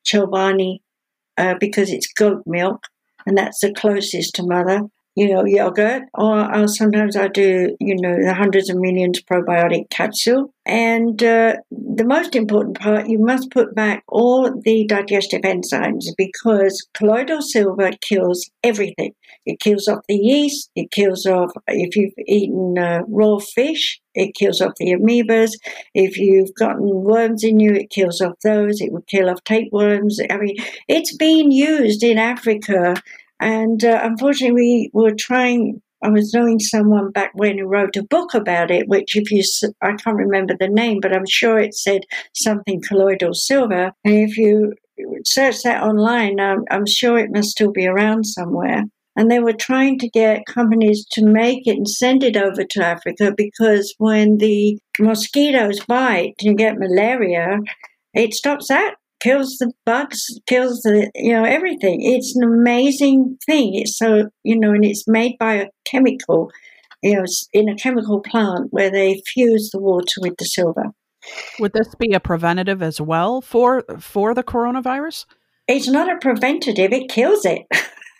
Chobani 0.07 0.79
uh, 1.37 1.55
because 1.61 1.91
it's 1.91 2.13
goat 2.13 2.43
milk 2.47 2.83
and 3.27 3.37
that's 3.37 3.61
the 3.61 3.73
closest 3.73 4.35
to 4.35 4.43
mother 4.43 4.83
you 5.17 5.33
know, 5.33 5.45
yogurt, 5.45 6.05
or 6.15 6.39
I'll, 6.39 6.69
sometimes 6.69 7.17
I 7.17 7.29
do, 7.29 7.77
you 7.81 7.97
know, 8.01 8.17
the 8.23 8.35
hundreds 8.35 8.71
of 8.71 8.77
millions 8.77 9.21
probiotic 9.23 9.91
capsule. 9.91 10.53
And 10.67 11.23
uh, 11.23 11.57
the 11.71 12.05
most 12.05 12.37
important 12.37 12.79
part, 12.79 13.09
you 13.09 13.19
must 13.19 13.51
put 13.51 13.75
back 13.75 14.05
all 14.09 14.51
the 14.65 14.87
digestive 14.87 15.43
enzymes 15.43 16.05
because 16.17 16.87
colloidal 16.95 17.43
silver 17.43 17.91
kills 18.01 18.49
everything. 18.63 19.15
It 19.47 19.59
kills 19.59 19.89
off 19.89 20.01
the 20.07 20.17
yeast. 20.17 20.71
It 20.77 20.91
kills 20.91 21.27
off, 21.27 21.51
if 21.67 21.97
you've 21.97 22.15
eaten 22.27 22.79
uh, 22.79 23.01
raw 23.09 23.39
fish, 23.39 24.01
it 24.15 24.35
kills 24.35 24.61
off 24.61 24.75
the 24.79 24.93
amoebas. 24.93 25.53
If 25.95 26.19
you've 26.19 26.55
gotten 26.55 26.89
worms 26.89 27.43
in 27.43 27.59
you, 27.59 27.73
it 27.73 27.91
kills 27.91 28.21
off 28.21 28.35
those. 28.45 28.81
It 28.81 28.93
will 28.93 29.05
kill 29.09 29.31
off 29.31 29.43
tapeworms. 29.45 30.21
I 30.31 30.37
mean, 30.37 30.57
it's 30.89 31.17
been 31.17 31.51
used 31.51 32.03
in 32.03 32.19
Africa 32.19 32.95
and 33.41 33.85
uh, 33.85 34.01
unfortunately, 34.03 34.91
we 34.93 35.03
were 35.03 35.15
trying. 35.15 35.81
I 36.03 36.09
was 36.09 36.33
knowing 36.33 36.61
someone 36.61 37.11
back 37.11 37.33
when 37.35 37.59
who 37.59 37.67
wrote 37.67 37.97
a 37.97 38.03
book 38.03 38.33
about 38.33 38.71
it, 38.71 38.89
which 38.89 39.17
if 39.17 39.31
you, 39.31 39.43
I 39.83 39.93
can't 39.93 40.17
remember 40.17 40.55
the 40.59 40.69
name, 40.69 40.99
but 41.03 41.15
I'm 41.15 41.27
sure 41.27 41.59
it 41.59 41.75
said 41.75 42.03
something 42.35 42.81
colloidal 42.81 43.35
silver. 43.35 43.93
And 44.03 44.15
if 44.15 44.39
you 44.39 44.73
search 45.25 45.63
that 45.63 45.83
online, 45.83 46.41
um, 46.41 46.65
I'm 46.71 46.87
sure 46.87 47.19
it 47.19 47.31
must 47.31 47.51
still 47.51 47.71
be 47.71 47.87
around 47.87 48.25
somewhere. 48.25 48.85
And 49.17 49.31
they 49.31 49.41
were 49.41 49.53
trying 49.53 49.99
to 49.99 50.09
get 50.09 50.47
companies 50.47 51.05
to 51.13 51.27
make 51.27 51.67
it 51.67 51.77
and 51.77 51.89
send 51.89 52.23
it 52.23 52.39
over 52.39 52.65
to 52.65 52.85
Africa 52.87 53.35
because 53.37 53.95
when 53.99 54.39
the 54.39 54.79
mosquitoes 54.99 55.85
bite 55.85 56.35
and 56.41 56.51
you 56.51 56.55
get 56.55 56.79
malaria, 56.79 57.59
it 58.15 58.33
stops 58.33 58.69
that 58.69 58.95
kills 59.21 59.57
the 59.59 59.73
bugs, 59.87 60.27
kills 60.47 60.81
the, 60.83 61.11
you 61.15 61.33
know, 61.33 61.45
everything. 61.45 62.01
It's 62.03 62.35
an 62.37 62.43
amazing 62.43 63.39
thing. 63.47 63.75
It's 63.75 63.97
so, 63.97 64.31
you 64.43 64.59
know, 64.59 64.73
and 64.73 64.85
it's 64.85 65.07
made 65.07 65.37
by 65.39 65.55
a 65.55 65.69
chemical, 65.87 66.51
you 67.03 67.17
know, 67.17 67.25
in 67.53 67.69
a 67.69 67.77
chemical 67.77 68.21
plant 68.21 68.69
where 68.71 68.91
they 68.91 69.23
fuse 69.27 69.71
the 69.71 69.79
water 69.79 70.21
with 70.21 70.35
the 70.39 70.45
silver. 70.45 70.87
Would 71.59 71.73
this 71.75 71.95
be 71.97 72.13
a 72.13 72.21
preventative 72.21 72.83
as 72.83 73.01
well 73.01 73.41
for 73.41 73.85
for 73.99 74.35
the 74.35 74.43
coronavirus? 74.43 75.27
It's 75.69 75.89
not 75.89 76.11
a 76.11 76.19
preventative, 76.19 76.93
it 76.93 77.09
kills 77.11 77.45
it. 77.45 77.67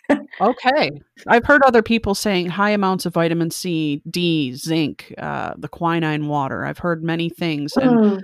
okay. 0.41 0.91
I've 1.27 1.45
heard 1.45 1.61
other 1.63 1.81
people 1.81 2.15
saying 2.15 2.47
high 2.47 2.69
amounts 2.69 3.05
of 3.05 3.13
vitamin 3.13 3.51
C, 3.51 4.01
D, 4.09 4.53
zinc, 4.53 5.13
uh, 5.17 5.53
the 5.57 5.67
quinine 5.67 6.27
water. 6.27 6.63
I've 6.63 6.77
heard 6.77 7.03
many 7.03 7.29
things. 7.29 7.75
And 7.75 7.91
mm. 7.91 8.23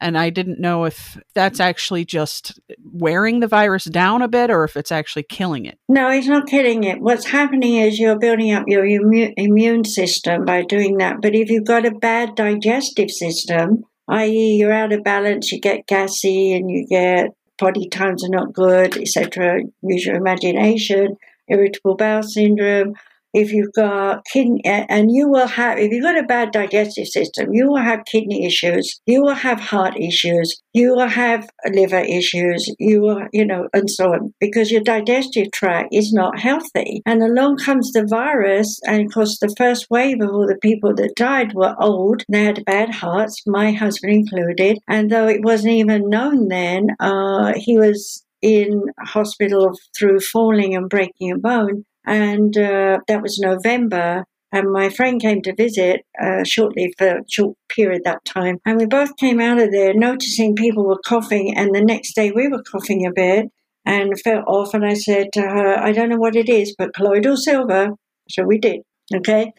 And 0.00 0.18
I 0.18 0.30
didn't 0.30 0.60
know 0.60 0.84
if 0.84 1.18
that's 1.34 1.58
actually 1.58 2.04
just 2.04 2.60
wearing 2.84 3.40
the 3.40 3.48
virus 3.48 3.84
down 3.84 4.20
a 4.20 4.28
bit 4.28 4.50
or 4.50 4.64
if 4.64 4.76
it's 4.76 4.92
actually 4.92 5.22
killing 5.22 5.64
it. 5.64 5.78
No, 5.88 6.10
it's 6.10 6.26
not 6.26 6.46
killing 6.46 6.84
it. 6.84 7.00
What's 7.00 7.26
happening 7.26 7.76
is 7.76 7.98
you're 7.98 8.18
building 8.18 8.52
up 8.52 8.64
your 8.66 8.84
immune 8.84 9.84
system 9.84 10.44
by 10.44 10.62
doing 10.62 10.98
that. 10.98 11.22
But 11.22 11.34
if 11.34 11.48
you've 11.48 11.64
got 11.64 11.86
a 11.86 11.90
bad 11.90 12.34
digestive 12.34 13.10
system, 13.10 13.84
i.e., 14.08 14.56
you're 14.56 14.72
out 14.72 14.92
of 14.92 15.02
balance, 15.02 15.50
you 15.50 15.60
get 15.60 15.86
gassy 15.86 16.52
and 16.52 16.70
you 16.70 16.86
get 16.86 17.30
body 17.58 17.88
times 17.88 18.22
are 18.22 18.28
not 18.28 18.52
good, 18.52 18.96
etc., 18.98 19.60
use 19.82 20.04
your 20.04 20.16
imagination, 20.16 21.16
irritable 21.48 21.96
bowel 21.96 22.22
syndrome, 22.22 22.94
if 23.36 23.52
you've 23.52 23.72
got 23.74 24.24
kidney, 24.32 24.62
and 24.64 25.10
you 25.12 25.28
will 25.28 25.46
have, 25.46 25.78
if 25.78 25.92
you've 25.92 26.02
got 26.02 26.18
a 26.18 26.22
bad 26.22 26.52
digestive 26.52 27.06
system, 27.06 27.52
you 27.52 27.68
will 27.68 27.82
have 27.90 28.06
kidney 28.06 28.46
issues, 28.46 28.98
you 29.04 29.22
will 29.22 29.34
have 29.34 29.60
heart 29.60 29.94
issues, 30.00 30.58
you 30.72 30.94
will 30.94 31.06
have 31.06 31.46
liver 31.70 32.00
issues, 32.00 32.74
you 32.78 33.02
will, 33.02 33.28
you 33.34 33.44
know, 33.44 33.68
and 33.74 33.90
so 33.90 34.14
on, 34.14 34.32
because 34.40 34.70
your 34.70 34.80
digestive 34.80 35.52
tract 35.52 35.88
is 35.92 36.14
not 36.14 36.38
healthy. 36.38 37.02
And 37.04 37.22
along 37.22 37.58
comes 37.58 37.92
the 37.92 38.06
virus, 38.06 38.80
and 38.86 39.04
of 39.04 39.12
course, 39.12 39.38
the 39.38 39.54
first 39.58 39.86
wave 39.90 40.22
of 40.22 40.30
all 40.30 40.46
the 40.46 40.58
people 40.62 40.94
that 40.94 41.14
died 41.14 41.52
were 41.52 41.76
old, 41.78 42.22
they 42.30 42.44
had 42.44 42.64
bad 42.64 42.90
hearts, 42.94 43.42
my 43.46 43.72
husband 43.72 44.14
included, 44.14 44.78
and 44.88 45.10
though 45.10 45.28
it 45.28 45.44
wasn't 45.44 45.74
even 45.74 46.08
known 46.08 46.48
then, 46.48 46.88
uh, 47.00 47.52
he 47.54 47.76
was 47.76 48.24
in 48.42 48.82
hospital 49.00 49.72
through 49.96 50.20
falling 50.20 50.74
and 50.74 50.88
breaking 50.88 51.32
a 51.32 51.38
bone 51.38 51.84
and 52.06 52.56
uh, 52.56 52.98
that 53.08 53.22
was 53.22 53.38
November. 53.38 54.24
And 54.52 54.72
my 54.72 54.88
friend 54.88 55.20
came 55.20 55.42
to 55.42 55.54
visit 55.54 56.02
uh, 56.22 56.44
shortly 56.44 56.94
for 56.96 57.18
a 57.18 57.24
short 57.28 57.56
period 57.68 58.02
that 58.04 58.24
time. 58.24 58.58
And 58.64 58.78
we 58.78 58.86
both 58.86 59.16
came 59.16 59.40
out 59.40 59.58
of 59.58 59.72
there 59.72 59.92
noticing 59.92 60.54
people 60.54 60.86
were 60.86 61.00
coughing. 61.04 61.54
And 61.56 61.74
the 61.74 61.82
next 61.84 62.14
day 62.14 62.30
we 62.30 62.48
were 62.48 62.62
coughing 62.62 63.06
a 63.06 63.12
bit 63.12 63.46
and 63.84 64.18
felt 64.20 64.44
off. 64.46 64.72
And 64.72 64.86
I 64.86 64.94
said 64.94 65.32
to 65.34 65.42
her, 65.42 65.76
I 65.76 65.92
don't 65.92 66.08
know 66.08 66.16
what 66.16 66.36
it 66.36 66.48
is, 66.48 66.74
but 66.78 66.94
colloidal 66.94 67.36
silver. 67.36 67.90
So 68.30 68.44
we 68.44 68.58
did. 68.58 68.80
Okay. 69.14 69.52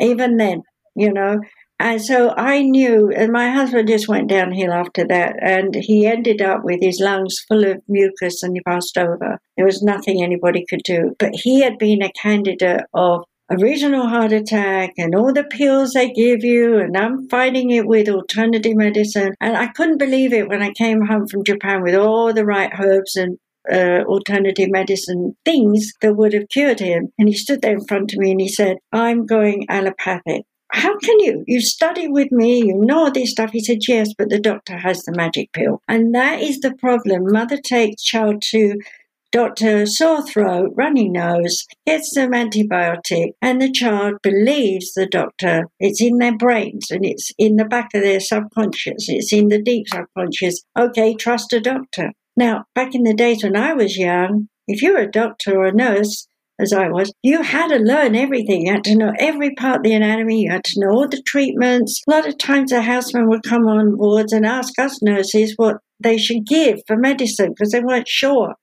Even 0.00 0.36
then, 0.36 0.62
you 0.94 1.12
know, 1.12 1.40
and 1.80 2.02
so 2.02 2.34
I 2.36 2.62
knew, 2.62 3.10
and 3.10 3.30
my 3.32 3.50
husband 3.50 3.86
just 3.86 4.08
went 4.08 4.28
downhill 4.28 4.72
after 4.72 5.06
that, 5.06 5.36
and 5.40 5.76
he 5.76 6.06
ended 6.06 6.42
up 6.42 6.64
with 6.64 6.80
his 6.80 6.98
lungs 7.00 7.38
full 7.46 7.64
of 7.64 7.82
mucus 7.86 8.42
and 8.42 8.56
he 8.56 8.60
passed 8.62 8.98
over. 8.98 9.38
There 9.56 9.66
was 9.66 9.82
nothing 9.82 10.22
anybody 10.22 10.64
could 10.68 10.82
do. 10.84 11.14
But 11.18 11.30
he 11.34 11.60
had 11.60 11.78
been 11.78 12.02
a 12.02 12.10
candidate 12.20 12.82
of 12.94 13.22
a 13.48 13.56
regional 13.56 14.08
heart 14.08 14.32
attack 14.32 14.94
and 14.98 15.14
all 15.14 15.32
the 15.32 15.44
pills 15.44 15.92
they 15.92 16.10
give 16.10 16.42
you, 16.42 16.78
and 16.78 16.96
I'm 16.96 17.28
fighting 17.28 17.70
it 17.70 17.86
with 17.86 18.08
alternative 18.08 18.76
medicine. 18.76 19.34
And 19.40 19.56
I 19.56 19.68
couldn't 19.68 19.98
believe 19.98 20.32
it 20.32 20.48
when 20.48 20.62
I 20.62 20.72
came 20.72 21.06
home 21.06 21.28
from 21.28 21.44
Japan 21.44 21.82
with 21.82 21.94
all 21.94 22.32
the 22.34 22.44
right 22.44 22.72
herbs 22.76 23.14
and 23.14 23.38
uh, 23.72 24.02
alternative 24.04 24.68
medicine 24.70 25.36
things 25.44 25.92
that 26.02 26.16
would 26.16 26.32
have 26.32 26.48
cured 26.48 26.80
him. 26.80 27.12
And 27.18 27.28
he 27.28 27.34
stood 27.34 27.62
there 27.62 27.74
in 27.74 27.86
front 27.86 28.12
of 28.12 28.18
me 28.18 28.32
and 28.32 28.40
he 28.40 28.48
said, 28.48 28.78
I'm 28.92 29.26
going 29.26 29.66
allopathic 29.68 30.42
how 30.72 30.98
can 30.98 31.20
you? 31.20 31.44
You 31.46 31.60
study 31.60 32.08
with 32.08 32.30
me, 32.30 32.58
you 32.58 32.74
know 32.76 33.04
all 33.04 33.12
this 33.12 33.30
stuff. 33.30 33.50
He 33.52 33.60
said, 33.60 33.78
yes, 33.86 34.12
but 34.16 34.28
the 34.28 34.40
doctor 34.40 34.76
has 34.76 35.02
the 35.02 35.12
magic 35.12 35.52
pill. 35.52 35.82
And 35.88 36.14
that 36.14 36.40
is 36.42 36.60
the 36.60 36.74
problem. 36.74 37.24
Mother 37.32 37.56
takes 37.56 38.02
child 38.02 38.42
to 38.50 38.78
doctor 39.30 39.86
sore 39.86 40.26
throat, 40.26 40.72
runny 40.74 41.08
nose, 41.08 41.66
gets 41.86 42.12
some 42.12 42.32
antibiotic, 42.32 43.32
and 43.42 43.60
the 43.60 43.70
child 43.70 44.14
believes 44.22 44.92
the 44.94 45.06
doctor. 45.06 45.64
It's 45.78 46.02
in 46.02 46.18
their 46.18 46.36
brains 46.36 46.90
and 46.90 47.04
it's 47.04 47.30
in 47.38 47.56
the 47.56 47.64
back 47.64 47.90
of 47.94 48.02
their 48.02 48.20
subconscious. 48.20 49.08
It's 49.08 49.32
in 49.32 49.48
the 49.48 49.62
deep 49.62 49.86
subconscious. 49.88 50.62
Okay, 50.78 51.14
trust 51.14 51.52
a 51.52 51.60
doctor. 51.60 52.12
Now, 52.36 52.64
back 52.74 52.94
in 52.94 53.02
the 53.02 53.14
days 53.14 53.42
when 53.42 53.56
I 53.56 53.74
was 53.74 53.96
young, 53.96 54.48
if 54.66 54.82
you're 54.82 54.98
a 54.98 55.10
doctor 55.10 55.58
or 55.58 55.66
a 55.66 55.72
nurse, 55.72 56.28
as 56.60 56.72
I 56.72 56.88
was, 56.88 57.12
you 57.22 57.42
had 57.42 57.68
to 57.68 57.78
learn 57.78 58.16
everything. 58.16 58.66
You 58.66 58.72
had 58.72 58.84
to 58.84 58.96
know 58.96 59.12
every 59.18 59.54
part 59.54 59.78
of 59.78 59.82
the 59.84 59.94
anatomy. 59.94 60.42
You 60.42 60.50
had 60.50 60.64
to 60.64 60.80
know 60.80 60.90
all 60.90 61.08
the 61.08 61.22
treatments. 61.22 62.02
A 62.06 62.10
lot 62.10 62.26
of 62.26 62.36
times 62.38 62.72
a 62.72 62.82
houseman 62.82 63.28
would 63.28 63.44
come 63.44 63.66
on 63.66 63.96
boards 63.96 64.32
and 64.32 64.44
ask 64.44 64.78
us 64.78 65.00
nurses 65.00 65.54
what 65.56 65.78
they 66.00 66.18
should 66.18 66.46
give 66.46 66.80
for 66.86 66.96
medicine 66.96 67.50
because 67.50 67.72
they 67.72 67.80
weren't 67.80 68.08
sure. 68.08 68.54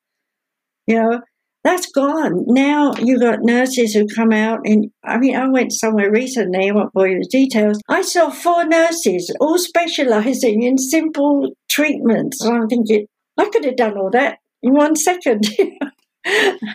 You 0.88 1.01
know, 1.01 1.21
that's 1.63 1.91
gone. 1.91 2.43
Now 2.47 2.93
you've 2.99 3.21
got 3.21 3.39
nurses 3.41 3.93
who 3.93 4.05
come 4.08 4.31
out 4.31 4.60
and 4.65 4.91
I 5.03 5.17
mean, 5.17 5.36
I 5.36 5.47
went 5.49 5.73
somewhere 5.73 6.12
recently, 6.12 6.69
I 6.69 6.73
won't 6.73 6.93
bore 6.93 7.08
you 7.08 7.17
with 7.19 7.29
details. 7.29 7.79
I 7.89 8.01
saw 8.03 8.29
four 8.29 8.65
nurses 8.65 9.36
all 9.39 9.58
specializing 9.58 10.62
in 10.62 10.77
simple 10.77 11.49
treatments. 11.69 12.43
And 12.43 12.55
I'm 12.55 12.67
thinking, 12.67 13.08
I 13.38 13.49
could 13.49 13.65
have 13.65 13.77
done 13.77 13.97
all 13.97 14.12
that 14.12 14.38
in 14.62 14.73
one 14.73 14.95
second. 14.95 15.47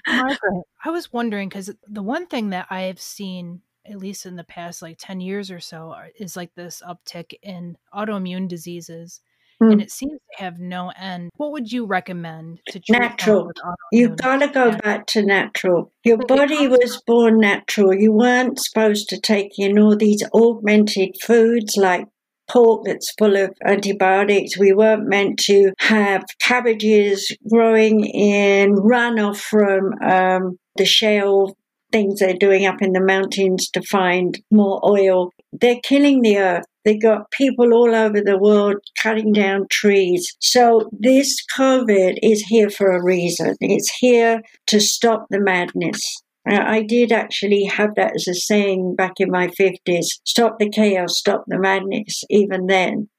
Margaret, 0.09 0.65
I 0.85 0.91
was 0.91 1.13
wondering 1.13 1.49
because 1.49 1.71
the 1.87 2.03
one 2.03 2.27
thing 2.27 2.51
that 2.51 2.67
I 2.71 2.83
have 2.83 3.01
seen, 3.01 3.63
at 3.87 3.99
least 3.99 4.27
in 4.27 4.37
the 4.37 4.45
past 4.45 4.83
like 4.83 4.97
10 4.99 5.21
years 5.21 5.51
or 5.51 5.61
so, 5.61 5.95
is 6.19 6.37
like 6.37 6.55
this 6.55 6.83
uptick 6.87 7.35
in 7.43 7.77
autoimmune 7.95 8.49
diseases. 8.49 9.21
Mm. 9.63 9.73
And 9.73 9.83
it 9.83 9.91
seems 9.91 10.13
to 10.13 10.43
have 10.43 10.59
no 10.59 10.91
end. 10.99 11.31
What 11.37 11.53
would 11.53 11.71
you 11.71 11.85
recommend 11.85 12.61
to 12.71 12.81
treat 12.81 12.99
natural? 12.99 13.51
You've 13.93 14.17
got 14.17 14.39
to 14.39 14.49
go 14.49 14.77
back 14.79 15.07
to 15.09 15.23
natural. 15.23 15.93
Your 16.03 16.17
body 16.17 16.67
was 16.67 17.03
born 17.07 17.41
natural. 17.41 17.95
You 17.95 18.13
weren't 18.13 18.59
supposed 18.59 19.11
to 19.11 19.21
take 19.21 19.59
in 19.59 19.79
all 19.79 19.97
these 19.97 20.25
augmented 20.33 21.17
foods 21.23 21.77
like 21.77 22.07
pork 22.51 22.85
that's 22.85 23.13
full 23.19 23.37
of 23.37 23.55
antibiotics. 23.65 24.59
We 24.59 24.73
weren't 24.73 25.09
meant 25.09 25.39
to 25.41 25.73
have 25.79 26.25
cabbages 26.41 27.31
growing 27.49 28.05
in 28.05 28.75
runoff 28.75 29.37
from 29.37 29.93
um, 30.03 30.59
the 30.81 30.87
shale 30.87 31.55
things 31.93 32.21
they're 32.21 32.33
doing 32.33 32.65
up 32.65 32.81
in 32.81 32.93
the 32.93 33.05
mountains 33.05 33.69
to 33.71 33.83
find 33.83 34.41
more 34.51 34.81
oil. 34.83 35.31
They're 35.53 35.81
killing 35.83 36.23
the 36.23 36.39
earth. 36.39 36.65
They've 36.87 37.03
got 37.03 37.31
people 37.33 37.75
all 37.75 37.95
over 37.95 38.23
the 38.23 38.39
world 38.39 38.79
cutting 39.03 39.33
down 39.33 39.67
trees. 39.71 40.35
So 40.41 40.89
this 40.93 41.37
COVID 41.55 42.19
is 42.23 42.41
here 42.49 42.71
for 42.71 42.93
a 42.93 43.05
reason. 43.05 43.57
It's 43.61 43.91
here 43.99 44.41
to 44.69 44.81
stop 44.81 45.27
the 45.29 45.41
madness. 45.41 46.01
I 46.47 46.83
did 46.83 47.13
actually 47.13 47.65
have 47.65 47.95
that 47.97 48.15
as 48.15 48.27
a 48.27 48.35
saying 48.35 48.95
back 48.97 49.15
in 49.19 49.31
my 49.31 49.49
50s 49.49 50.07
stop 50.25 50.59
the 50.59 50.71
chaos, 50.71 51.19
stop 51.19 51.45
the 51.47 51.59
madness, 51.59 52.25
even 52.31 52.67
then. 52.67 53.11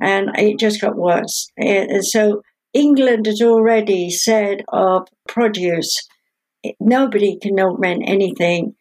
And 0.00 0.30
it 0.36 0.58
just 0.58 0.80
got 0.80 0.96
worse. 0.96 1.48
Eh, 1.60 1.86
and 1.88 2.04
so 2.04 2.42
England 2.74 3.26
has 3.26 3.40
already 3.40 4.10
said 4.10 4.62
of 4.68 5.06
produce, 5.28 6.06
nobody 6.80 7.38
can 7.38 7.58
augment 7.60 8.02
anything 8.06 8.74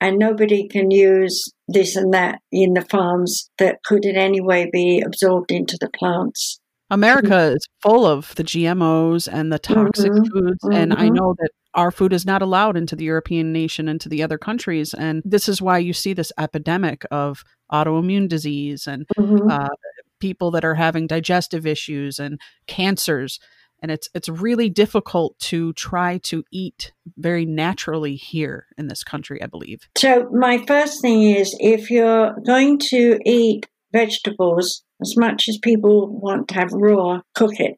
and 0.00 0.18
nobody 0.18 0.66
can 0.66 0.90
use 0.90 1.52
this 1.68 1.96
and 1.96 2.12
that 2.14 2.40
in 2.50 2.72
the 2.72 2.82
farms 2.82 3.50
that 3.58 3.82
could 3.84 4.04
in 4.04 4.16
any 4.16 4.40
way 4.40 4.68
be 4.72 5.00
absorbed 5.00 5.52
into 5.52 5.76
the 5.80 5.90
plants. 5.90 6.60
America 6.90 7.52
is 7.52 7.68
full 7.80 8.04
of 8.04 8.34
the 8.34 8.42
GMOs 8.42 9.28
and 9.32 9.52
the 9.52 9.58
toxic 9.58 10.10
mm-hmm. 10.10 10.24
foods. 10.24 10.64
Mm-hmm. 10.64 10.72
And 10.72 10.92
I 10.92 11.04
mm-hmm. 11.04 11.14
know 11.14 11.34
that 11.38 11.50
our 11.74 11.92
food 11.92 12.12
is 12.12 12.26
not 12.26 12.42
allowed 12.42 12.76
into 12.76 12.96
the 12.96 13.04
European 13.04 13.52
nation 13.52 13.88
and 13.88 14.00
to 14.00 14.08
the 14.08 14.22
other 14.22 14.38
countries. 14.38 14.92
And 14.92 15.22
this 15.24 15.48
is 15.48 15.62
why 15.62 15.78
you 15.78 15.92
see 15.92 16.12
this 16.12 16.32
epidemic 16.36 17.04
of 17.12 17.44
autoimmune 17.72 18.28
disease 18.28 18.88
and 18.88 19.06
mm-hmm. 19.16 19.48
uh, 19.48 19.68
people 20.18 20.50
that 20.50 20.64
are 20.64 20.74
having 20.74 21.06
digestive 21.06 21.66
issues 21.66 22.18
and 22.18 22.40
cancers. 22.66 23.38
And 23.82 23.90
it's 23.90 24.08
it's 24.14 24.28
really 24.28 24.68
difficult 24.68 25.38
to 25.40 25.72
try 25.74 26.18
to 26.24 26.44
eat 26.50 26.92
very 27.16 27.46
naturally 27.46 28.16
here 28.16 28.66
in 28.76 28.88
this 28.88 29.02
country, 29.02 29.42
I 29.42 29.46
believe. 29.46 29.88
So 29.96 30.28
my 30.32 30.64
first 30.66 31.00
thing 31.00 31.22
is 31.22 31.56
if 31.58 31.90
you're 31.90 32.34
going 32.46 32.78
to 32.90 33.18
eat 33.24 33.66
vegetables 33.92 34.82
as 35.00 35.16
much 35.16 35.48
as 35.48 35.58
people 35.58 36.20
want 36.20 36.48
to 36.48 36.54
have 36.54 36.72
raw, 36.72 37.20
cook 37.34 37.58
it. 37.58 37.76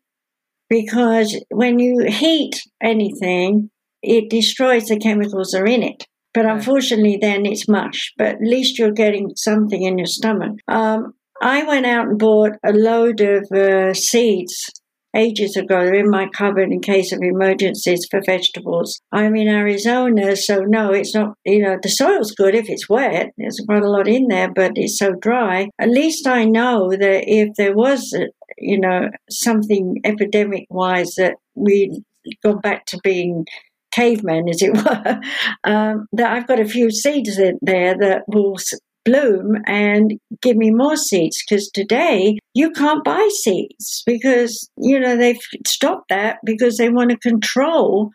Because 0.68 1.38
when 1.50 1.78
you 1.78 2.06
heat 2.08 2.60
anything, 2.82 3.70
it 4.02 4.30
destroys 4.30 4.86
the 4.86 4.98
chemicals 4.98 5.50
that 5.50 5.62
are 5.62 5.66
in 5.66 5.82
it. 5.82 6.06
But 6.34 6.46
unfortunately, 6.46 7.18
then 7.20 7.44
it's 7.44 7.68
mush. 7.68 8.12
But 8.16 8.36
at 8.36 8.40
least 8.40 8.78
you're 8.78 8.90
getting 8.90 9.32
something 9.36 9.82
in 9.82 9.98
your 9.98 10.06
stomach. 10.06 10.58
Um, 10.68 11.12
I 11.42 11.64
went 11.64 11.86
out 11.86 12.08
and 12.08 12.18
bought 12.18 12.52
a 12.64 12.72
load 12.72 13.20
of 13.20 13.50
uh, 13.52 13.94
seeds 13.94 14.70
ages 15.14 15.56
ago. 15.56 15.84
They're 15.84 15.94
in 15.94 16.10
my 16.10 16.28
cupboard 16.28 16.70
in 16.70 16.80
case 16.80 17.12
of 17.12 17.20
emergencies 17.22 18.06
for 18.10 18.20
vegetables. 18.24 19.00
I'm 19.12 19.36
in 19.36 19.48
Arizona, 19.48 20.36
so 20.36 20.60
no, 20.60 20.92
it's 20.92 21.14
not, 21.14 21.34
you 21.44 21.62
know, 21.62 21.78
the 21.82 21.88
soil's 21.88 22.32
good 22.32 22.54
if 22.54 22.68
it's 22.68 22.88
wet. 22.88 23.32
There's 23.36 23.62
quite 23.66 23.82
a 23.82 23.90
lot 23.90 24.08
in 24.08 24.28
there, 24.28 24.50
but 24.50 24.72
it's 24.76 24.98
so 24.98 25.12
dry. 25.12 25.68
At 25.78 25.90
least 25.90 26.26
I 26.26 26.44
know 26.44 26.90
that 26.90 27.24
if 27.26 27.54
there 27.56 27.74
was, 27.74 28.14
you 28.58 28.80
know, 28.80 29.10
something 29.30 30.00
epidemic 30.04 30.66
wise 30.70 31.14
that 31.16 31.36
we'd 31.54 32.02
gone 32.42 32.60
back 32.60 32.86
to 32.86 32.98
being 33.02 33.46
cavemen, 33.92 34.48
as 34.48 34.62
it 34.62 34.74
were, 34.84 35.20
um, 35.64 36.06
that 36.12 36.32
I've 36.32 36.46
got 36.46 36.60
a 36.60 36.64
few 36.64 36.90
seeds 36.90 37.38
in 37.38 37.58
there 37.62 37.96
that 37.98 38.22
will 38.26 38.56
bloom 39.04 39.56
and 39.66 40.14
give 40.40 40.56
me 40.56 40.70
more 40.70 40.96
seeds 40.96 41.42
because 41.48 41.70
today 41.70 42.38
you 42.54 42.70
can't 42.70 43.04
buy 43.04 43.28
seeds 43.42 44.02
because 44.06 44.68
you 44.76 44.98
know 44.98 45.16
they've 45.16 45.40
stopped 45.66 46.08
that 46.08 46.38
because 46.44 46.76
they 46.76 46.88
want 46.88 47.10
to 47.10 47.18
control 47.18 48.10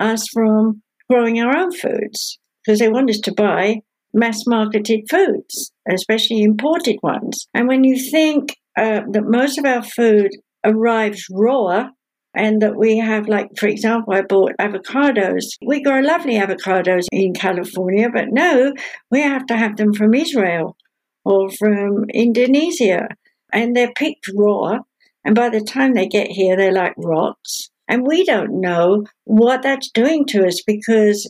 us 0.00 0.24
from 0.32 0.82
growing 1.10 1.40
our 1.40 1.56
own 1.56 1.72
foods 1.72 2.38
because 2.64 2.78
they 2.78 2.88
want 2.88 3.10
us 3.10 3.18
to 3.18 3.32
buy 3.32 3.80
mass 4.14 4.46
marketed 4.46 5.00
foods 5.10 5.72
especially 5.90 6.42
imported 6.42 6.96
ones. 7.02 7.48
And 7.54 7.68
when 7.68 7.84
you 7.84 7.98
think 8.10 8.56
uh, 8.76 9.02
that 9.10 9.24
most 9.24 9.58
of 9.58 9.64
our 9.64 9.82
food 9.82 10.30
arrives 10.64 11.24
raw 11.30 11.88
and 12.38 12.62
that 12.62 12.76
we 12.76 12.98
have, 12.98 13.26
like, 13.26 13.50
for 13.58 13.66
example, 13.66 14.14
I 14.14 14.22
bought 14.22 14.52
avocados. 14.60 15.56
We 15.60 15.82
grow 15.82 15.98
lovely 15.98 16.34
avocados 16.34 17.06
in 17.10 17.34
California, 17.34 18.08
but 18.14 18.28
no, 18.30 18.74
we 19.10 19.22
have 19.22 19.44
to 19.46 19.56
have 19.56 19.76
them 19.76 19.92
from 19.92 20.14
Israel 20.14 20.76
or 21.24 21.50
from 21.50 22.04
Indonesia. 22.14 23.08
And 23.52 23.74
they're 23.74 23.92
picked 23.92 24.30
raw. 24.32 24.78
And 25.24 25.34
by 25.34 25.48
the 25.48 25.60
time 25.60 25.94
they 25.94 26.06
get 26.06 26.28
here, 26.28 26.56
they're 26.56 26.72
like 26.72 26.94
rocks. 26.96 27.70
And 27.88 28.06
we 28.06 28.24
don't 28.24 28.60
know 28.60 29.06
what 29.24 29.62
that's 29.62 29.90
doing 29.90 30.24
to 30.26 30.46
us 30.46 30.62
because 30.64 31.28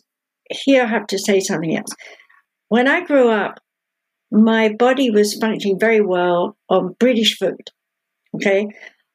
here 0.51 0.83
I 0.83 0.89
have 0.89 1.07
to 1.07 1.19
say 1.19 1.41
something 1.41 1.75
else. 1.75 1.95
When 2.69 2.87
I 2.87 3.01
grew 3.03 3.31
up, 3.31 3.61
my 4.31 4.75
body 4.79 5.11
was 5.11 5.39
functioning 5.41 5.79
very 5.79 6.03
well 6.03 6.59
on 6.69 6.97
British 7.01 7.39
food. 7.39 7.71
Okay. 8.35 8.69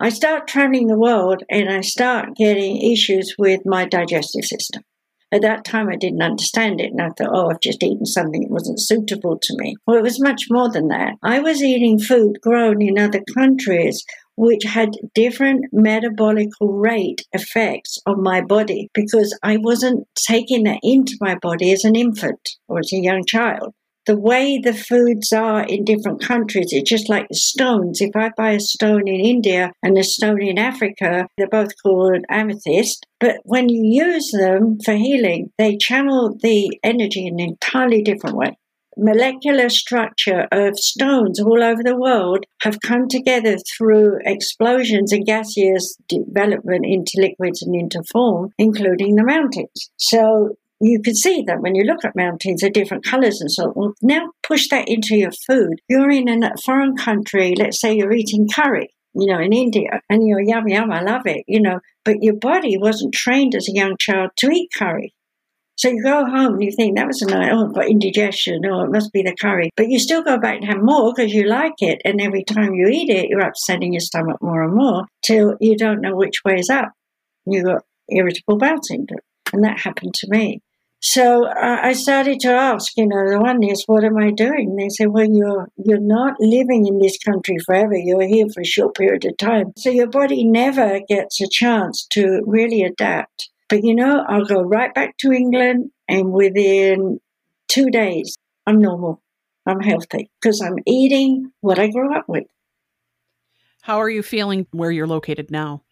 I 0.03 0.09
start 0.09 0.49
traveling 0.49 0.87
the 0.87 0.99
world 0.99 1.43
and 1.49 1.69
I 1.69 1.79
start 1.79 2.35
getting 2.35 2.91
issues 2.91 3.35
with 3.39 3.61
my 3.63 3.85
digestive 3.85 4.43
system. 4.43 4.83
At 5.31 5.43
that 5.43 5.63
time, 5.63 5.87
I 5.87 5.95
didn't 5.95 6.21
understand 6.21 6.81
it, 6.81 6.91
and 6.91 7.01
I 7.01 7.07
thought, 7.07 7.31
oh, 7.31 7.49
I've 7.49 7.61
just 7.61 7.81
eaten 7.81 8.05
something 8.05 8.41
that 8.41 8.51
wasn't 8.51 8.81
suitable 8.81 9.39
to 9.41 9.55
me. 9.55 9.77
Well, 9.87 9.95
it 9.95 10.03
was 10.03 10.21
much 10.21 10.47
more 10.51 10.69
than 10.69 10.89
that. 10.89 11.13
I 11.23 11.39
was 11.39 11.63
eating 11.63 11.99
food 11.99 12.41
grown 12.41 12.81
in 12.81 12.99
other 12.99 13.21
countries 13.33 14.03
which 14.35 14.65
had 14.65 14.89
different 15.15 15.73
metabolical 15.73 16.49
rate 16.67 17.25
effects 17.31 17.97
on 18.05 18.21
my 18.21 18.41
body 18.41 18.89
because 18.93 19.33
I 19.41 19.55
wasn't 19.55 20.05
taking 20.27 20.63
that 20.63 20.81
into 20.83 21.15
my 21.21 21.35
body 21.35 21.71
as 21.71 21.85
an 21.85 21.95
infant 21.95 22.57
or 22.67 22.79
as 22.79 22.91
a 22.91 22.97
young 22.97 23.23
child 23.25 23.73
the 24.05 24.17
way 24.17 24.59
the 24.59 24.73
foods 24.73 25.31
are 25.31 25.63
in 25.63 25.85
different 25.85 26.21
countries, 26.21 26.69
it's 26.71 26.89
just 26.89 27.09
like 27.09 27.27
the 27.29 27.35
stones. 27.35 28.01
If 28.01 28.15
I 28.15 28.31
buy 28.35 28.51
a 28.51 28.59
stone 28.59 29.07
in 29.07 29.19
India 29.19 29.71
and 29.81 29.97
a 29.97 30.03
stone 30.03 30.41
in 30.41 30.57
Africa, 30.57 31.27
they're 31.37 31.47
both 31.47 31.71
called 31.81 32.25
amethyst. 32.29 33.05
But 33.19 33.37
when 33.43 33.69
you 33.69 34.05
use 34.05 34.31
them 34.31 34.77
for 34.83 34.95
healing, 34.95 35.51
they 35.57 35.77
channel 35.77 36.37
the 36.41 36.77
energy 36.83 37.27
in 37.27 37.39
an 37.39 37.49
entirely 37.49 38.01
different 38.01 38.35
way 38.35 38.57
molecular 38.97 39.69
structure 39.69 40.47
of 40.51 40.77
stones 40.77 41.39
all 41.39 41.63
over 41.63 41.81
the 41.83 41.97
world 41.97 42.45
have 42.61 42.79
come 42.81 43.07
together 43.07 43.57
through 43.75 44.19
explosions 44.25 45.11
and 45.11 45.25
gaseous 45.25 45.95
development 46.07 46.85
into 46.85 47.13
liquids 47.17 47.61
and 47.61 47.75
into 47.75 48.03
form, 48.11 48.49
including 48.57 49.15
the 49.15 49.23
mountains. 49.23 49.89
So 49.97 50.55
you 50.84 51.01
can 51.01 51.15
see 51.15 51.43
that 51.47 51.61
when 51.61 51.75
you 51.75 51.84
look 51.84 52.03
at 52.03 52.15
mountains, 52.15 52.61
they're 52.61 52.69
different 52.69 53.05
colors 53.05 53.39
and 53.39 53.51
so 53.51 53.71
on. 53.71 53.93
Now 54.01 54.31
push 54.43 54.67
that 54.69 54.88
into 54.88 55.15
your 55.15 55.31
food. 55.47 55.79
You're 55.88 56.11
in 56.11 56.43
a 56.43 56.51
foreign 56.65 56.97
country, 56.97 57.55
let's 57.57 57.79
say 57.79 57.95
you're 57.95 58.11
eating 58.11 58.49
curry, 58.53 58.89
you 59.13 59.27
know, 59.27 59.39
in 59.39 59.53
India, 59.53 60.01
and 60.09 60.27
you're 60.27 60.41
yum, 60.41 60.67
yum, 60.67 60.91
I 60.91 61.01
love 61.01 61.25
it, 61.25 61.45
you 61.47 61.61
know, 61.61 61.79
but 62.03 62.21
your 62.21 62.36
body 62.36 62.77
wasn't 62.77 63.13
trained 63.13 63.55
as 63.55 63.69
a 63.69 63.73
young 63.73 63.95
child 63.97 64.31
to 64.38 64.51
eat 64.51 64.69
curry. 64.77 65.13
So 65.75 65.89
you 65.89 66.03
go 66.03 66.25
home 66.25 66.53
and 66.53 66.63
you 66.63 66.71
think 66.71 66.97
that 66.97 67.07
was 67.07 67.21
a 67.21 67.27
night, 67.27 67.51
oh, 67.51 67.65
I've 67.65 67.73
got 67.73 67.88
indigestion, 67.88 68.61
oh, 68.65 68.84
it 68.84 68.91
must 68.91 69.11
be 69.11 69.23
the 69.23 69.36
curry. 69.39 69.71
But 69.75 69.89
you 69.89 69.99
still 69.99 70.21
go 70.21 70.38
back 70.38 70.57
and 70.57 70.65
have 70.65 70.84
more 70.84 71.13
because 71.13 71.34
you 71.34 71.45
like 71.45 71.73
it. 71.79 72.01
And 72.05 72.21
every 72.21 72.43
time 72.43 72.75
you 72.75 72.88
eat 72.88 73.09
it, 73.09 73.27
you're 73.29 73.39
upsetting 73.39 73.93
your 73.93 74.01
stomach 74.01 74.38
more 74.41 74.63
and 74.63 74.75
more 74.75 75.05
till 75.25 75.55
you 75.59 75.75
don't 75.75 76.01
know 76.01 76.15
which 76.15 76.43
way 76.45 76.55
is 76.55 76.69
up. 76.69 76.91
You 77.45 77.63
got 77.63 77.81
irritable 78.09 78.57
bowel 78.57 78.77
syndrome. 78.84 79.19
And 79.51 79.63
that 79.63 79.79
happened 79.79 80.13
to 80.15 80.27
me. 80.29 80.61
So 81.05 81.45
I 81.45 81.91
started 81.91 82.39
to 82.39 82.53
ask, 82.53 82.93
you 82.95 83.05
know, 83.05 83.29
the 83.29 83.37
one 83.37 83.61
is, 83.61 83.83
what 83.87 84.05
am 84.05 84.17
I 84.17 84.31
doing? 84.31 84.77
They 84.77 84.87
said, 84.87 85.09
well, 85.09 85.27
you're 85.29 85.67
you're 85.75 85.99
not 85.99 86.35
living 86.39 86.87
in 86.87 86.97
this 86.97 87.17
country 87.17 87.57
forever. 87.65 87.93
You're 87.93 88.25
here 88.25 88.47
for 88.53 88.61
a 88.61 88.65
short 88.65 88.95
period 88.95 89.25
of 89.25 89.35
time, 89.35 89.73
so 89.77 89.89
your 89.89 90.07
body 90.07 90.45
never 90.45 91.01
gets 91.09 91.41
a 91.41 91.47
chance 91.51 92.07
to 92.11 92.41
really 92.45 92.83
adapt. 92.83 93.49
But 93.67 93.83
you 93.83 93.93
know, 93.93 94.23
I'll 94.29 94.45
go 94.45 94.61
right 94.61 94.93
back 94.93 95.17
to 95.17 95.33
England, 95.33 95.91
and 96.07 96.31
within 96.31 97.19
two 97.67 97.89
days, 97.89 98.37
I'm 98.65 98.79
normal. 98.79 99.21
I'm 99.65 99.81
healthy 99.81 100.31
because 100.41 100.61
I'm 100.61 100.77
eating 100.87 101.51
what 101.59 101.79
I 101.79 101.87
grew 101.87 102.15
up 102.15 102.29
with. 102.29 102.45
How 103.81 103.97
are 103.97 104.09
you 104.09 104.23
feeling 104.23 104.67
where 104.71 104.89
you're 104.89 105.05
located 105.05 105.51
now? 105.51 105.83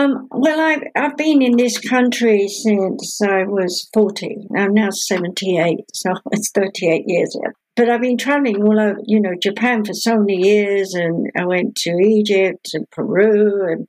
Um, 0.00 0.28
well, 0.30 0.60
I've, 0.60 0.82
I've 0.96 1.16
been 1.16 1.42
in 1.42 1.56
this 1.58 1.78
country 1.78 2.48
since 2.48 3.20
I 3.20 3.44
was 3.44 3.88
40. 3.92 4.46
I'm 4.56 4.72
now 4.72 4.88
78, 4.90 5.80
so 5.92 6.14
it's 6.32 6.50
38 6.52 7.04
years. 7.06 7.36
But 7.76 7.90
I've 7.90 8.00
been 8.00 8.16
traveling 8.16 8.62
all 8.62 8.80
over, 8.80 8.98
you 9.06 9.20
know, 9.20 9.34
Japan 9.40 9.84
for 9.84 9.92
so 9.92 10.18
many 10.18 10.36
years, 10.36 10.94
and 10.94 11.30
I 11.36 11.44
went 11.44 11.76
to 11.76 11.90
Egypt 12.02 12.70
and 12.72 12.90
Peru 12.90 13.70
and 13.70 13.86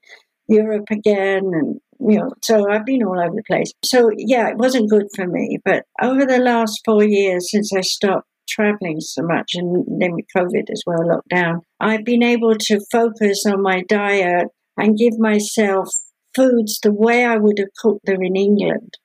Europe 0.47 0.87
again, 0.91 1.43
and 1.53 1.79
you 1.99 2.17
know, 2.17 2.31
so 2.43 2.69
I've 2.69 2.85
been 2.85 3.03
all 3.03 3.19
over 3.19 3.35
the 3.35 3.43
place. 3.43 3.71
So 3.85 4.09
yeah, 4.17 4.49
it 4.49 4.57
wasn't 4.57 4.89
good 4.89 5.07
for 5.15 5.27
me. 5.27 5.59
But 5.63 5.85
over 6.01 6.25
the 6.25 6.39
last 6.39 6.81
four 6.83 7.03
years, 7.03 7.49
since 7.51 7.71
I 7.73 7.81
stopped 7.81 8.27
traveling 8.49 8.99
so 8.99 9.21
much 9.23 9.51
and 9.53 9.85
then 10.01 10.13
with 10.13 10.25
COVID 10.35 10.69
as 10.71 10.83
well, 10.85 10.99
lockdown, 11.03 11.59
I've 11.79 12.03
been 12.03 12.23
able 12.23 12.55
to 12.55 12.81
focus 12.91 13.45
on 13.45 13.61
my 13.61 13.83
diet 13.87 14.47
and 14.77 14.97
give 14.97 15.17
myself 15.19 15.89
foods 16.35 16.79
the 16.81 16.93
way 16.93 17.25
I 17.25 17.37
would 17.37 17.59
have 17.59 17.73
cooked 17.77 18.05
them 18.05 18.21
in 18.21 18.35
England. 18.35 18.97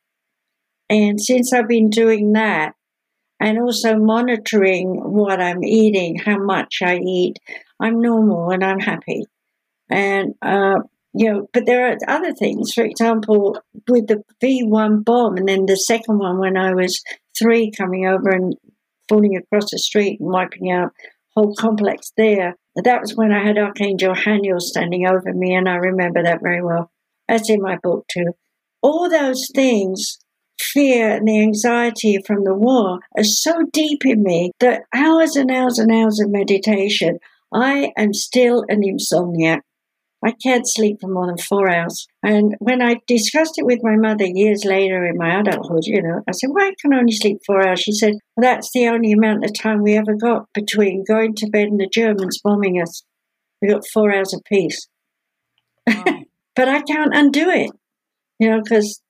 And 0.89 1.21
since 1.21 1.53
I've 1.53 1.69
been 1.69 1.91
doing 1.91 2.33
that, 2.33 2.75
and 3.41 3.59
also 3.59 3.97
monitoring 3.97 4.97
what 5.13 5.41
I'm 5.41 5.63
eating, 5.63 6.19
how 6.19 6.39
much 6.39 6.79
I 6.83 6.97
eat, 6.97 7.39
I'm 7.81 8.01
normal 8.01 8.51
and 8.51 8.65
I'm 8.65 8.81
happy. 8.81 9.25
And, 9.91 10.35
uh, 10.41 10.81
you 11.13 11.33
know, 11.33 11.49
but 11.53 11.67
there 11.67 11.89
are 11.89 11.97
other 12.09 12.33
things. 12.33 12.73
For 12.73 12.85
example, 12.85 13.59
with 13.89 14.07
the 14.07 14.23
V1 14.43 15.05
bomb, 15.05 15.37
and 15.37 15.49
then 15.49 15.67
the 15.67 15.77
second 15.77 16.19
one 16.19 16.39
when 16.39 16.57
I 16.57 16.75
was 16.75 17.03
three 17.39 17.71
coming 17.71 18.07
over 18.07 18.31
and 18.31 18.55
falling 19.09 19.37
across 19.37 19.71
the 19.71 19.79
street 19.79 20.21
and 20.21 20.31
wiping 20.31 20.71
out 20.71 20.93
whole 21.35 21.55
complex 21.55 22.13
there. 22.17 22.57
That 22.83 23.01
was 23.01 23.15
when 23.15 23.33
I 23.33 23.47
had 23.47 23.59
Archangel 23.59 24.15
Haniel 24.15 24.61
standing 24.61 25.07
over 25.07 25.33
me, 25.33 25.55
and 25.55 25.69
I 25.69 25.77
remember 25.77 26.23
that 26.23 26.43
very 26.43 26.63
well. 26.63 26.91
That's 27.29 27.51
in 27.51 27.61
my 27.61 27.77
book 27.83 28.07
too. 28.09 28.33
All 28.83 29.09
those 29.11 29.49
things, 29.55 30.19
fear 30.61 31.17
and 31.17 31.27
the 31.29 31.41
anxiety 31.41 32.19
from 32.27 32.45
the 32.45 32.55
war, 32.55 33.01
are 33.17 33.25
so 33.25 33.65
deep 33.73 34.05
in 34.05 34.23
me 34.23 34.53
that 34.61 34.83
hours 34.95 35.37
and 35.37 35.51
hours 35.51 35.79
and 35.79 35.91
hours 35.93 36.21
of 36.21 36.31
meditation, 36.31 37.19
I 37.53 37.93
am 37.97 38.13
still 38.13 38.65
an 38.69 38.83
insomniac. 38.83 39.61
I 40.25 40.33
can't 40.33 40.69
sleep 40.69 40.99
for 41.01 41.09
more 41.09 41.27
than 41.27 41.39
four 41.39 41.71
hours. 41.71 42.07
And 42.23 42.57
when 42.59 42.83
I 42.83 43.01
discussed 43.07 43.59
it 43.59 43.67
with 43.67 43.81
my 43.83 43.97
mother 43.97 44.25
years 44.27 44.65
later 44.65 45.05
in 45.07 45.17
my 45.17 45.39
adulthood, 45.39 45.85
you 45.85 46.03
know, 46.03 46.23
I 46.27 46.33
said, 46.33 46.51
Why 46.51 46.73
can 46.81 46.93
I 46.93 46.99
only 46.99 47.13
sleep 47.13 47.39
four 47.47 47.67
hours? 47.67 47.81
She 47.81 47.93
said, 47.93 48.15
well, 48.37 48.43
That's 48.43 48.71
the 48.73 48.89
only 48.89 49.13
amount 49.13 49.45
of 49.45 49.53
time 49.55 49.83
we 49.83 49.97
ever 49.97 50.15
got 50.15 50.47
between 50.55 51.05
going 51.07 51.35
to 51.37 51.51
bed 51.51 51.69
and 51.69 51.81
the 51.81 51.89
Germans 51.93 52.41
bombing 52.43 52.81
us. 52.81 53.05
We 53.63 53.69
got 53.69 53.87
four 53.87 54.13
hours 54.13 54.35
of 54.35 54.43
peace. 54.49 54.89
Wow. 55.87 56.23
but 56.57 56.69
I 56.69 56.81
can't 56.83 57.15
undo 57.15 57.51
it, 57.51 57.71
you 58.39 58.51
know, 58.51 58.61
because 58.63 59.01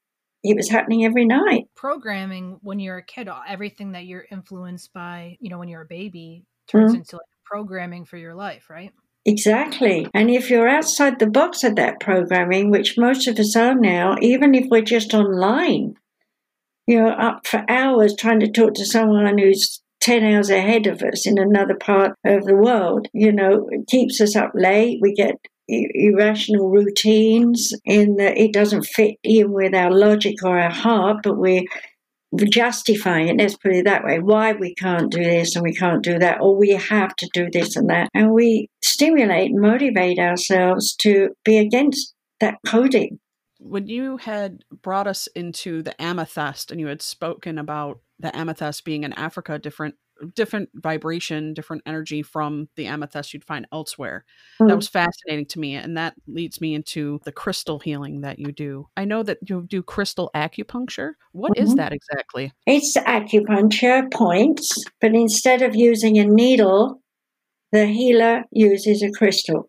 it 0.42 0.57
was 0.57 0.68
happening 0.68 1.05
every 1.05 1.24
night. 1.24 1.64
Programming 1.74 2.59
when 2.62 2.78
you're 2.78 2.99
a 2.99 3.05
kid, 3.05 3.28
everything 3.49 3.92
that 3.92 4.05
you're 4.05 4.26
influenced 4.30 4.92
by, 4.92 5.36
you 5.40 5.49
know, 5.49 5.59
when 5.59 5.68
you're 5.68 5.82
a 5.82 5.86
baby 5.86 6.44
turns 6.68 6.92
mm-hmm. 6.92 6.99
into 7.01 7.16
like 7.16 7.26
programming 7.44 8.05
for 8.05 8.16
your 8.16 8.34
life, 8.34 8.68
right? 8.68 8.92
Exactly. 9.24 10.07
And 10.14 10.30
if 10.30 10.51
you're 10.51 10.68
outside 10.68 11.18
the 11.18 11.28
box 11.28 11.64
of 11.64 11.74
that 11.76 11.99
programming, 12.01 12.70
which 12.70 12.97
most 12.97 13.26
of 13.26 13.38
us 13.38 13.57
are 13.57 13.74
now, 13.74 14.14
even 14.20 14.55
if 14.55 14.66
we're 14.70 14.82
just 14.82 15.14
online, 15.14 15.94
you're 16.86 17.20
up 17.20 17.44
for 17.44 17.64
hours 17.68 18.14
trying 18.14 18.38
to 18.40 18.51
talk 18.51 18.74
to 18.74 18.86
someone 18.86 19.38
who's 19.38 19.82
10 20.01 20.22
hours 20.22 20.51
ahead 20.51 20.86
of 20.86 21.03
us 21.03 21.26
in 21.26 21.38
another 21.38 21.74
part 21.74 22.12
of 22.24 22.44
the 22.44 22.55
world, 22.55 23.09
you 23.12 23.32
know, 23.32 23.68
it 23.72 23.88
keeps 23.88 24.20
us 24.20 24.36
up 24.36 24.53
late. 24.55 25.01
We 25.03 25.12
get 25.12 25.34
irrational 25.68 26.68
routines 26.68 27.72
in 27.84 28.16
that 28.16 28.38
it 28.38 28.52
doesn't 28.52 28.84
fit 28.84 29.16
in 29.22 29.52
with 29.52 29.74
our 29.74 29.90
logic 29.90 30.36
or 30.44 30.58
our 30.58 30.70
heart, 30.70 31.18
but 31.22 31.36
we're 31.36 31.64
justifying 32.50 33.28
it, 33.28 33.36
let's 33.38 33.56
put 33.56 33.72
it 33.72 33.84
that 33.84 34.04
way, 34.04 34.18
why 34.18 34.52
we 34.52 34.74
can't 34.74 35.10
do 35.10 35.22
this 35.22 35.56
and 35.56 35.62
we 35.62 35.72
can't 35.72 36.02
do 36.02 36.18
that, 36.18 36.40
or 36.40 36.54
we 36.56 36.70
have 36.70 37.16
to 37.16 37.28
do 37.32 37.48
this 37.50 37.76
and 37.76 37.88
that. 37.88 38.08
And 38.14 38.32
we 38.32 38.68
stimulate 38.82 39.50
and 39.50 39.60
motivate 39.60 40.18
ourselves 40.18 40.94
to 40.96 41.30
be 41.44 41.58
against 41.58 42.14
that 42.40 42.56
coding. 42.66 43.18
When 43.58 43.88
you 43.88 44.18
had 44.18 44.64
brought 44.82 45.06
us 45.06 45.28
into 45.28 45.82
the 45.82 46.00
amethyst 46.00 46.70
and 46.70 46.78
you 46.78 46.88
had 46.88 47.00
spoken 47.00 47.58
about 47.58 48.00
the 48.18 48.36
amethyst 48.36 48.84
being 48.84 49.02
in 49.02 49.12
Africa 49.14 49.58
different 49.58 49.94
different 50.34 50.70
vibration, 50.74 51.54
different 51.54 51.82
energy 51.86 52.22
from 52.22 52.68
the 52.76 52.86
amethyst 52.86 53.32
you'd 53.34 53.44
find 53.44 53.66
elsewhere. 53.72 54.24
Mm. 54.60 54.68
That 54.68 54.76
was 54.76 54.88
fascinating 54.88 55.46
to 55.46 55.58
me. 55.58 55.74
And 55.74 55.96
that 55.96 56.14
leads 56.26 56.60
me 56.60 56.74
into 56.74 57.20
the 57.24 57.32
crystal 57.32 57.78
healing 57.78 58.22
that 58.22 58.38
you 58.38 58.52
do. 58.52 58.88
I 58.96 59.04
know 59.04 59.22
that 59.22 59.38
you 59.48 59.66
do 59.68 59.82
crystal 59.82 60.30
acupuncture. 60.34 61.12
What 61.32 61.52
mm-hmm. 61.52 61.64
is 61.64 61.74
that 61.74 61.92
exactly? 61.92 62.52
It's 62.66 62.96
acupuncture 62.96 64.12
points, 64.12 64.84
but 65.00 65.14
instead 65.14 65.62
of 65.62 65.74
using 65.74 66.18
a 66.18 66.24
needle, 66.24 67.00
the 67.72 67.86
healer 67.86 68.44
uses 68.50 69.02
a 69.02 69.10
crystal. 69.10 69.68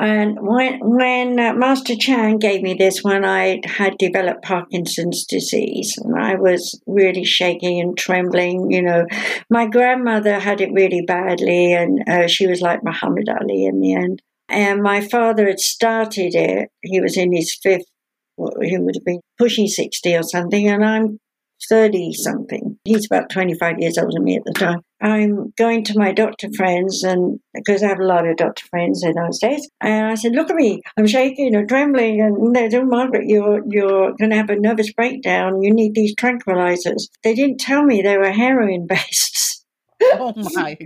And 0.00 0.38
when 0.40 0.78
when 0.80 1.38
uh, 1.38 1.52
Master 1.52 1.94
Chan 1.94 2.38
gave 2.38 2.62
me 2.62 2.72
this 2.72 3.04
when 3.04 3.22
I 3.22 3.60
had 3.66 3.98
developed 3.98 4.42
Parkinson's 4.42 5.26
disease, 5.26 5.98
and 5.98 6.18
I 6.18 6.36
was 6.36 6.80
really 6.86 7.26
shaking 7.26 7.78
and 7.80 7.98
trembling. 7.98 8.70
You 8.70 8.80
know, 8.80 9.06
my 9.50 9.66
grandmother 9.66 10.38
had 10.38 10.62
it 10.62 10.72
really 10.72 11.02
badly, 11.02 11.74
and 11.74 12.00
uh, 12.08 12.28
she 12.28 12.46
was 12.46 12.62
like 12.62 12.82
Muhammad 12.82 13.28
Ali 13.28 13.66
in 13.66 13.80
the 13.80 13.94
end. 13.94 14.22
And 14.48 14.82
my 14.82 15.02
father 15.06 15.46
had 15.46 15.60
started 15.60 16.34
it. 16.34 16.70
He 16.80 17.02
was 17.02 17.18
in 17.18 17.34
his 17.34 17.54
fifth. 17.62 17.84
He 18.62 18.78
would 18.78 18.94
have 18.94 19.04
been 19.04 19.20
pushing 19.36 19.66
sixty 19.66 20.16
or 20.16 20.22
something, 20.22 20.66
and 20.66 20.82
I'm 20.82 21.18
30 21.68 22.12
something. 22.14 22.78
He's 22.84 23.06
about 23.06 23.30
25 23.30 23.76
years 23.78 23.98
older 23.98 24.12
than 24.14 24.24
me 24.24 24.36
at 24.36 24.44
the 24.44 24.52
time. 24.52 24.80
I'm 25.02 25.52
going 25.56 25.84
to 25.84 25.98
my 25.98 26.12
doctor 26.12 26.48
friends, 26.56 27.02
and 27.02 27.40
because 27.54 27.82
I 27.82 27.88
have 27.88 28.00
a 28.00 28.04
lot 28.04 28.26
of 28.26 28.36
doctor 28.36 28.66
friends 28.70 29.02
in 29.02 29.14
those 29.14 29.38
days, 29.38 29.68
and 29.80 30.06
I 30.06 30.14
said, 30.14 30.32
"Look 30.32 30.50
at 30.50 30.56
me, 30.56 30.82
I'm 30.98 31.06
shaking 31.06 31.54
and 31.54 31.68
trembling." 31.68 32.20
And 32.20 32.54
they 32.54 32.68
said, 32.68 32.86
"Margaret, 32.86 33.26
you're 33.26 33.62
you're 33.66 34.14
going 34.16 34.30
to 34.30 34.36
have 34.36 34.50
a 34.50 34.56
nervous 34.56 34.92
breakdown. 34.92 35.62
You 35.62 35.72
need 35.72 35.94
these 35.94 36.14
tranquilizers." 36.14 37.08
They 37.22 37.34
didn't 37.34 37.60
tell 37.60 37.82
me 37.82 38.02
they 38.02 38.18
were 38.18 38.32
heroin 38.32 38.86
based. 38.86 39.64
oh 40.02 40.34
my! 40.36 40.76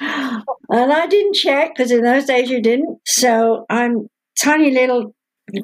and 0.00 0.92
I 0.92 1.06
didn't 1.06 1.34
check 1.34 1.74
because 1.74 1.90
in 1.90 2.02
those 2.02 2.24
days 2.24 2.50
you 2.50 2.60
didn't. 2.62 2.98
So 3.06 3.66
I'm 3.68 4.08
tiny 4.40 4.70
little, 4.70 5.14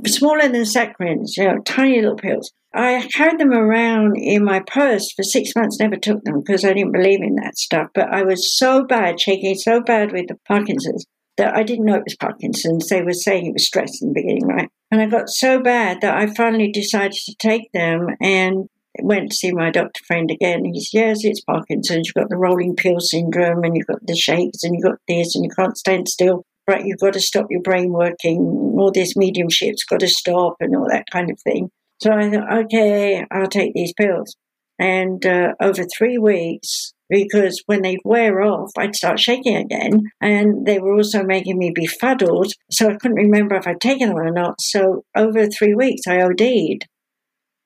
smaller 0.07 0.49
than 0.49 0.64
saccharins, 0.64 1.37
you 1.37 1.45
know, 1.45 1.59
tiny 1.64 2.01
little 2.01 2.16
pills. 2.16 2.53
I 2.74 3.09
carried 3.14 3.39
them 3.39 3.53
around 3.53 4.16
in 4.16 4.45
my 4.45 4.61
purse 4.61 5.11
for 5.12 5.22
six 5.22 5.55
months, 5.57 5.80
never 5.80 5.97
took 5.97 6.22
them 6.24 6.41
because 6.41 6.64
I 6.64 6.74
didn't 6.74 6.93
believe 6.93 7.22
in 7.22 7.37
that 7.37 7.57
stuff. 7.57 7.89
But 7.95 8.12
I 8.12 8.22
was 8.22 8.57
so 8.57 8.84
bad, 8.84 9.20
shaking 9.20 9.55
so 9.55 9.80
bad 9.80 10.12
with 10.12 10.28
the 10.28 10.37
Parkinson's 10.47 11.07
that 11.37 11.55
I 11.55 11.62
didn't 11.62 11.84
know 11.84 11.97
it 11.97 12.05
was 12.05 12.16
Parkinson's. 12.16 12.89
They 12.89 13.03
were 13.03 13.12
saying 13.12 13.47
it 13.47 13.53
was 13.53 13.66
stress 13.66 14.01
in 14.01 14.09
the 14.09 14.14
beginning, 14.14 14.47
right? 14.47 14.68
And 14.91 15.01
I 15.01 15.07
got 15.07 15.28
so 15.28 15.61
bad 15.61 16.01
that 16.01 16.16
I 16.16 16.32
finally 16.34 16.70
decided 16.70 17.12
to 17.12 17.34
take 17.39 17.70
them 17.72 18.09
and 18.20 18.68
went 19.03 19.30
to 19.30 19.37
see 19.37 19.53
my 19.53 19.70
doctor 19.70 20.03
friend 20.07 20.30
again. 20.30 20.64
He 20.64 20.80
said, 20.80 20.99
Yes, 20.99 21.24
it's 21.24 21.41
Parkinson's. 21.43 22.09
You've 22.09 22.22
got 22.22 22.30
the 22.30 22.39
rolling 22.39 22.76
pill 22.76 23.01
syndrome 23.01 23.64
and 23.64 23.76
you've 23.76 23.87
got 23.87 24.07
the 24.07 24.16
shakes 24.16 24.62
and 24.62 24.74
you've 24.74 24.84
got 24.84 24.99
this 25.09 25.34
and 25.34 25.45
you 25.45 25.51
can't 25.51 25.76
stand 25.76 26.09
still. 26.09 26.45
Right, 26.68 26.84
you've 26.84 26.98
got 26.98 27.12
to 27.12 27.20
stop 27.20 27.46
your 27.48 27.62
brain 27.62 27.92
working. 27.92 28.38
All 28.76 28.90
this 28.92 29.16
mediumship's 29.16 29.84
got 29.84 30.00
to 30.00 30.08
stop 30.08 30.56
and 30.58 30.74
all 30.74 30.88
that 30.90 31.04
kind 31.12 31.30
of 31.30 31.40
thing. 31.40 31.70
So 32.02 32.12
I 32.12 32.28
thought, 32.28 32.52
okay, 32.64 33.24
I'll 33.30 33.48
take 33.48 33.72
these 33.72 33.92
pills. 33.92 34.34
And 34.78 35.24
uh, 35.24 35.54
over 35.60 35.84
three 35.96 36.18
weeks, 36.18 36.92
because 37.08 37.62
when 37.66 37.82
they'd 37.82 38.00
wear 38.04 38.42
off, 38.42 38.72
I'd 38.76 38.96
start 38.96 39.20
shaking 39.20 39.56
again. 39.56 40.02
And 40.20 40.66
they 40.66 40.78
were 40.78 40.94
also 40.94 41.22
making 41.22 41.56
me 41.56 41.72
befuddled. 41.74 42.52
So 42.70 42.90
I 42.90 42.96
couldn't 42.96 43.16
remember 43.16 43.54
if 43.54 43.66
I'd 43.66 43.80
taken 43.80 44.08
them 44.08 44.18
or 44.18 44.30
not. 44.32 44.60
So 44.60 45.04
over 45.16 45.46
three 45.46 45.74
weeks, 45.74 46.02
I 46.06 46.20
OD'd. 46.20 46.86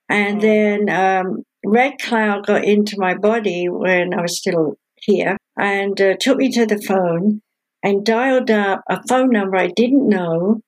And 0.09 0.39
oh. 0.39 0.41
then 0.41 0.91
um, 0.91 1.43
Red 1.65 1.95
Cloud 2.01 2.47
got 2.47 2.65
into 2.65 2.97
my 2.99 3.15
body 3.15 3.69
when 3.69 4.15
I 4.15 4.23
was 4.23 4.39
still 4.39 4.77
here 4.97 5.37
and 5.59 6.01
uh, 6.01 6.17
took 6.21 6.37
me 6.37 6.51
to 6.53 6.67
the 6.67 6.81
phone 6.83 7.41
and 7.83 8.05
dialed 8.05 8.51
up 8.51 8.83
a 8.89 9.03
phone 9.09 9.31
number 9.31 9.57
I 9.57 9.69
didn't 9.69 10.09
know 10.09 10.61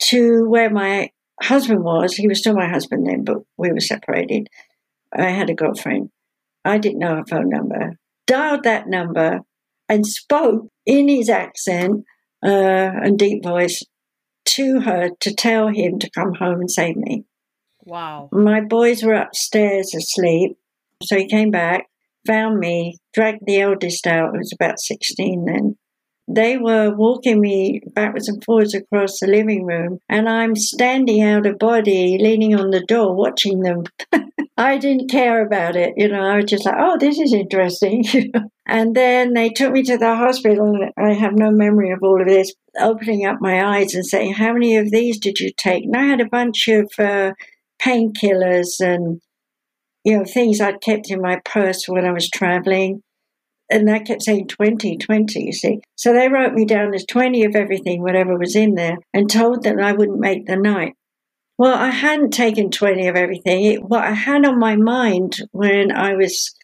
to 0.00 0.48
where 0.48 0.70
my 0.70 1.10
husband 1.42 1.84
was, 1.84 2.14
he 2.14 2.28
was 2.28 2.38
still 2.38 2.54
my 2.54 2.68
husband 2.68 3.06
then, 3.06 3.24
but 3.24 3.38
we 3.56 3.72
were 3.72 3.80
separated. 3.80 4.48
I 5.16 5.30
had 5.30 5.50
a 5.50 5.54
girlfriend. 5.54 6.10
I 6.64 6.78
didn't 6.78 6.98
know 6.98 7.16
her 7.16 7.24
phone 7.28 7.48
number. 7.48 7.98
Dialed 8.26 8.64
that 8.64 8.88
number 8.88 9.40
and 9.88 10.06
spoke 10.06 10.68
in 10.84 11.08
his 11.08 11.28
accent 11.28 12.04
uh, 12.44 12.90
and 13.02 13.18
deep 13.18 13.42
voice 13.42 13.82
to 14.44 14.80
her 14.80 15.10
to 15.20 15.34
tell 15.34 15.68
him 15.68 15.98
to 15.98 16.10
come 16.10 16.34
home 16.34 16.60
and 16.60 16.70
save 16.70 16.96
me. 16.96 17.24
Wow. 17.84 18.28
My 18.32 18.60
boys 18.60 19.02
were 19.02 19.14
upstairs 19.14 19.94
asleep. 19.94 20.56
So 21.02 21.16
he 21.16 21.26
came 21.26 21.50
back, 21.50 21.86
found 22.26 22.58
me, 22.58 22.98
dragged 23.14 23.46
the 23.46 23.60
eldest 23.60 24.06
out, 24.06 24.32
who 24.32 24.38
was 24.38 24.52
about 24.52 24.80
16 24.80 25.44
then, 25.44 25.76
they 26.28 26.58
were 26.58 26.94
walking 26.94 27.40
me 27.40 27.80
backwards 27.94 28.28
and 28.28 28.44
forwards 28.44 28.74
across 28.74 29.18
the 29.18 29.26
living 29.26 29.64
room, 29.64 29.98
and 30.08 30.28
I'm 30.28 30.54
standing 30.54 31.22
out 31.22 31.46
of 31.46 31.58
body, 31.58 32.18
leaning 32.20 32.54
on 32.54 32.70
the 32.70 32.84
door, 32.84 33.14
watching 33.14 33.60
them. 33.60 33.84
I 34.58 34.76
didn't 34.76 35.08
care 35.08 35.44
about 35.46 35.76
it, 35.76 35.94
you 35.96 36.08
know. 36.08 36.20
I 36.20 36.36
was 36.36 36.46
just 36.46 36.66
like, 36.66 36.74
"Oh, 36.76 36.98
this 36.98 37.18
is 37.18 37.32
interesting." 37.32 38.04
and 38.66 38.94
then 38.94 39.32
they 39.32 39.48
took 39.50 39.72
me 39.72 39.82
to 39.84 39.96
the 39.96 40.16
hospital. 40.16 40.74
And 40.74 40.92
I 40.98 41.14
have 41.14 41.34
no 41.34 41.50
memory 41.50 41.92
of 41.92 42.00
all 42.02 42.20
of 42.20 42.28
this. 42.28 42.52
Opening 42.78 43.24
up 43.24 43.38
my 43.40 43.64
eyes 43.64 43.94
and 43.94 44.04
saying, 44.04 44.34
"How 44.34 44.52
many 44.52 44.76
of 44.76 44.90
these 44.90 45.18
did 45.18 45.38
you 45.38 45.52
take?" 45.56 45.84
And 45.84 45.96
I 45.96 46.04
had 46.04 46.20
a 46.20 46.28
bunch 46.28 46.68
of 46.68 46.90
uh, 46.98 47.32
painkillers 47.80 48.80
and 48.80 49.20
you 50.04 50.18
know 50.18 50.24
things 50.24 50.60
I'd 50.60 50.80
kept 50.80 51.10
in 51.10 51.22
my 51.22 51.40
purse 51.44 51.84
when 51.86 52.04
I 52.04 52.12
was 52.12 52.28
traveling 52.28 53.02
and 53.70 53.90
I 53.90 53.98
kept 53.98 54.22
saying 54.22 54.48
20, 54.48 54.96
20, 54.96 55.44
you 55.44 55.52
see. 55.52 55.80
So 55.96 56.12
they 56.12 56.28
wrote 56.28 56.54
me 56.54 56.64
down 56.64 56.94
as 56.94 57.04
20 57.04 57.44
of 57.44 57.54
everything, 57.54 58.02
whatever 58.02 58.36
was 58.38 58.56
in 58.56 58.74
there, 58.74 58.96
and 59.12 59.30
told 59.30 59.62
them 59.62 59.80
I 59.80 59.92
wouldn't 59.92 60.20
make 60.20 60.46
the 60.46 60.56
night. 60.56 60.94
Well, 61.58 61.74
I 61.74 61.90
hadn't 61.90 62.30
taken 62.30 62.70
20 62.70 63.08
of 63.08 63.16
everything. 63.16 63.64
It, 63.64 63.82
what 63.82 64.04
I 64.04 64.12
had 64.12 64.46
on 64.46 64.58
my 64.58 64.76
mind 64.76 65.38
when 65.50 65.90
I 65.90 66.14
was 66.14 66.54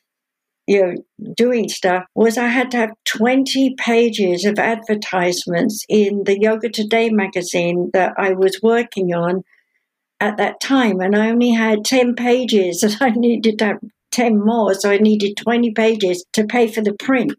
you 0.66 0.80
know, 0.80 0.94
doing 1.36 1.68
stuff 1.68 2.04
was 2.14 2.38
I 2.38 2.46
had 2.46 2.70
to 2.70 2.78
have 2.78 2.90
20 3.04 3.74
pages 3.76 4.44
of 4.44 4.58
advertisements 4.58 5.84
in 5.88 6.24
the 6.24 6.40
Yoga 6.40 6.70
Today 6.70 7.10
magazine 7.10 7.90
that 7.92 8.14
I 8.16 8.32
was 8.32 8.62
working 8.62 9.14
on 9.14 9.42
at 10.20 10.38
that 10.38 10.60
time. 10.60 11.00
And 11.00 11.14
I 11.14 11.30
only 11.30 11.50
had 11.50 11.84
10 11.84 12.14
pages 12.14 12.82
and 12.84 12.96
I 13.00 13.10
needed 13.10 13.58
to 13.58 13.64
have 13.66 13.80
10 14.14 14.44
more. 14.44 14.74
So 14.74 14.90
I 14.90 14.98
needed 14.98 15.36
20 15.36 15.72
pages 15.72 16.24
to 16.32 16.44
pay 16.44 16.68
for 16.68 16.80
the 16.80 16.94
print. 16.94 17.32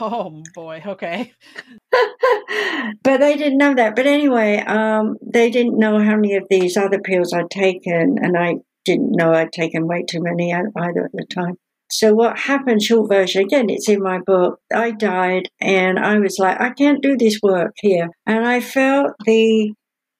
Oh 0.00 0.42
boy, 0.54 0.82
okay. 0.84 1.32
but 3.02 3.18
they 3.20 3.36
didn't 3.36 3.58
know 3.58 3.74
that. 3.74 3.94
But 3.94 4.06
anyway, 4.06 4.58
um, 4.58 5.16
they 5.24 5.50
didn't 5.50 5.78
know 5.78 5.98
how 5.98 6.16
many 6.16 6.34
of 6.34 6.46
these 6.50 6.76
other 6.76 6.98
pills 6.98 7.32
I'd 7.32 7.50
taken, 7.50 8.18
and 8.20 8.36
I 8.36 8.56
didn't 8.84 9.12
know 9.12 9.32
I'd 9.32 9.52
taken 9.52 9.86
way 9.86 10.02
too 10.02 10.20
many 10.20 10.52
either 10.52 11.04
at 11.04 11.12
the 11.12 11.26
time. 11.32 11.56
So 11.90 12.12
what 12.12 12.38
happened, 12.38 12.82
short 12.82 13.08
version, 13.08 13.42
again, 13.42 13.70
it's 13.70 13.88
in 13.88 14.02
my 14.02 14.18
book. 14.18 14.58
I 14.74 14.90
died 14.90 15.48
and 15.60 15.98
I 15.98 16.18
was 16.18 16.38
like, 16.38 16.60
I 16.60 16.70
can't 16.70 17.02
do 17.02 17.16
this 17.16 17.38
work 17.42 17.72
here. 17.80 18.08
And 18.26 18.44
I 18.44 18.60
felt 18.60 19.12
the 19.24 19.72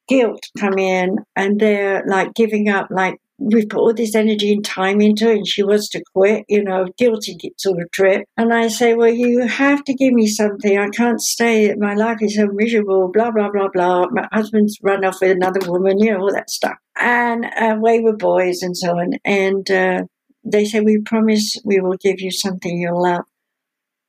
guilt 0.06 0.46
come 0.58 0.78
in 0.78 1.16
and 1.34 1.58
they're 1.58 2.04
like 2.06 2.34
giving 2.34 2.68
up, 2.68 2.88
like 2.90 3.16
we 3.38 3.66
put 3.66 3.80
all 3.80 3.92
this 3.92 4.14
energy 4.14 4.52
and 4.52 4.64
time 4.64 5.00
into 5.00 5.30
it 5.30 5.38
and 5.38 5.46
she 5.46 5.62
wants 5.62 5.88
to 5.90 6.02
quit, 6.14 6.44
you 6.48 6.62
know, 6.62 6.86
guilty 6.96 7.36
sort 7.58 7.82
of 7.82 7.90
trip. 7.90 8.26
And 8.36 8.52
I 8.52 8.68
say, 8.68 8.94
well, 8.94 9.12
you 9.12 9.46
have 9.46 9.82
to 9.84 9.94
give 9.94 10.12
me 10.12 10.26
something. 10.26 10.78
I 10.78 10.88
can't 10.90 11.20
stay. 11.20 11.74
My 11.74 11.94
life 11.94 12.18
is 12.20 12.36
so 12.36 12.46
miserable, 12.52 13.10
blah, 13.12 13.30
blah, 13.30 13.50
blah, 13.50 13.68
blah. 13.72 14.06
My 14.10 14.28
husband's 14.32 14.78
run 14.82 15.04
off 15.04 15.20
with 15.20 15.32
another 15.32 15.60
woman, 15.70 15.98
you 15.98 16.12
know, 16.12 16.20
all 16.20 16.32
that 16.32 16.50
stuff. 16.50 16.76
And 17.00 17.44
uh, 17.44 17.76
wayward 17.78 18.18
boys 18.18 18.62
and 18.62 18.76
so 18.76 18.98
on. 18.98 19.14
And 19.24 19.68
uh, 19.70 20.04
they 20.44 20.64
say, 20.64 20.80
we 20.80 21.00
promise 21.00 21.56
we 21.64 21.80
will 21.80 21.96
give 21.96 22.20
you 22.20 22.30
something 22.30 22.78
you'll 22.78 23.02
love. 23.02 23.24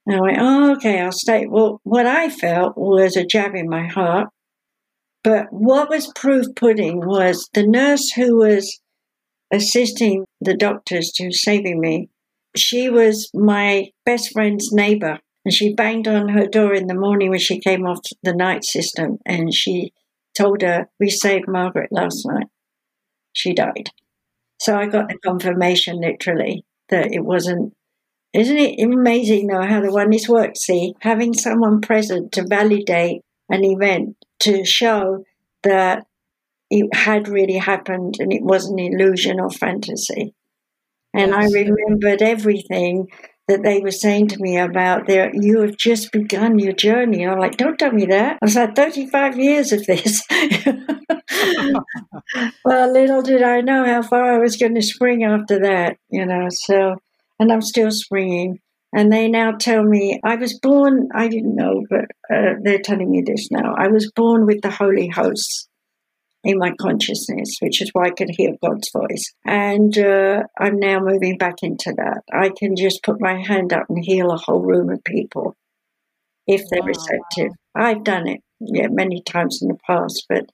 And 0.06 0.18
I 0.18 0.22
went, 0.22 0.38
oh, 0.40 0.72
okay, 0.74 1.02
I'll 1.02 1.12
stay. 1.12 1.48
Well, 1.48 1.80
what 1.84 2.06
I 2.06 2.30
felt 2.30 2.78
was 2.78 3.16
a 3.16 3.26
jab 3.26 3.56
in 3.56 3.68
my 3.68 3.88
heart. 3.88 4.30
But 5.24 5.48
what 5.50 5.90
was 5.90 6.12
proof 6.14 6.46
pudding 6.56 7.04
was 7.04 7.50
the 7.56 7.66
nurse 7.66 8.12
who 8.12 8.38
was 8.38 8.80
assisting 9.56 10.26
the 10.42 10.56
doctors 10.56 11.12
to 11.16 11.32
saving 11.32 11.80
me. 11.80 12.10
She 12.56 12.90
was 12.90 13.30
my 13.34 13.92
best 14.06 14.32
friend's 14.32 14.72
neighbor, 14.72 15.20
and 15.44 15.54
she 15.54 15.74
banged 15.74 16.08
on 16.08 16.30
her 16.30 16.48
door 16.48 16.74
in 16.74 16.88
the 16.88 16.96
morning 16.96 17.30
when 17.30 17.40
she 17.40 17.60
came 17.60 17.86
off 17.86 18.00
the 18.24 18.34
night 18.34 18.64
system, 18.64 19.18
and 19.26 19.54
she 19.54 19.92
told 20.38 20.62
her, 20.62 20.88
We 21.00 21.10
saved 21.10 21.48
Margaret 21.48 21.92
last 21.92 22.26
night. 22.26 22.48
She 23.34 23.54
died. 23.54 23.90
So 24.60 24.78
I 24.78 24.88
got 24.88 25.10
the 25.10 25.18
confirmation 25.18 26.00
literally 26.00 26.64
that 26.90 27.14
it 27.14 27.24
wasn't. 27.24 27.74
Isn't 28.34 28.58
it 28.58 28.84
amazing 28.84 29.48
though 29.48 29.62
how 29.62 29.82
the 29.82 29.92
oneness 29.92 30.28
works? 30.28 30.62
See, 30.66 30.94
having 31.02 31.34
someone 31.34 31.82
present 31.82 32.32
to 32.34 32.46
validate 32.48 33.22
an 33.50 33.64
event 33.64 34.18
to 34.40 34.66
show 34.66 35.24
that 35.64 36.06
it 36.76 36.94
had 36.94 37.30
really 37.30 37.58
happened 37.58 38.16
and 38.20 38.34
it 38.34 38.44
was 38.44 38.66
an 38.68 38.80
illusion 38.80 39.40
or 39.40 39.50
fantasy. 39.50 40.34
And 41.14 41.34
I 41.34 41.46
remembered 41.46 42.22
everything 42.22 43.08
that 43.48 43.64
they 43.64 43.80
were 43.80 43.92
saying 43.92 44.28
to 44.30 44.38
me 44.40 44.58
about 44.58 45.08
their 45.08 45.32
you 45.34 45.62
have 45.62 45.78
just 45.78 46.12
begun 46.12 46.60
your 46.60 46.74
journey. 46.74 47.24
And 47.24 47.32
I'm 47.32 47.40
like, 47.40 47.56
don't 47.56 47.78
tell 47.78 47.94
me 47.94 48.08
that. 48.08 48.40
I 48.42 48.46
was 48.46 48.56
like, 48.56 48.76
35 48.76 49.40
years 49.40 49.72
of 49.72 49.86
this. 49.86 50.22
well, 52.66 52.92
little 52.92 53.22
did 53.22 53.42
I 53.42 53.62
know 53.62 53.86
how 53.86 54.02
far 54.02 54.34
I 54.34 54.40
was 54.40 54.58
going 54.58 54.76
to 54.76 54.82
spring 54.82 55.24
after 55.24 55.62
that, 55.62 55.98
you 56.10 56.26
know. 56.26 56.48
So, 56.50 56.96
and 57.40 57.54
I'm 57.54 57.62
still 57.62 57.92
springing. 57.92 58.60
And 58.94 59.14
they 59.14 59.30
now 59.30 59.52
tell 59.52 59.84
me 59.84 60.20
I 60.26 60.36
was 60.36 60.60
born, 60.60 61.08
I 61.16 61.30
didn't 61.30 61.56
know, 61.56 61.84
but 61.90 62.06
uh, 62.34 62.56
they're 62.62 62.80
telling 62.80 63.12
me 63.12 63.24
this 63.26 63.50
now. 63.52 63.76
I 63.78 63.88
was 63.88 64.12
born 64.12 64.46
with 64.46 64.62
the 64.62 64.72
Holy 64.72 65.08
Hosts 65.08 65.70
in 66.46 66.60
my 66.60 66.72
consciousness, 66.80 67.58
which 67.60 67.82
is 67.82 67.90
why 67.92 68.06
I 68.06 68.12
could 68.12 68.30
hear 68.30 68.56
God's 68.64 68.90
voice. 68.92 69.34
And 69.44 69.98
uh, 69.98 70.44
I'm 70.58 70.80
now 70.80 71.00
moving 71.00 71.38
back 71.38 71.64
into 71.64 71.92
that. 71.98 72.22
I 72.32 72.52
can 72.56 72.76
just 72.76 73.04
put 73.04 73.20
my 73.20 73.42
hand 73.42 73.74
up 73.74 73.88
and 73.90 74.06
heal 74.06 74.32
a 74.32 74.38
whole 74.38 74.62
room 74.62 74.92
of 74.92 75.04
people 75.04 75.58
if 76.46 76.62
they're 76.70 76.82
wow. 76.82 76.88
receptive. 76.88 77.52
I've 77.74 78.04
done 78.04 78.28
it, 78.28 78.42
yeah, 78.60 78.88
many 78.90 79.22
times 79.24 79.60
in 79.62 79.70
the 79.70 79.78
past, 79.88 80.26
but 80.30 80.46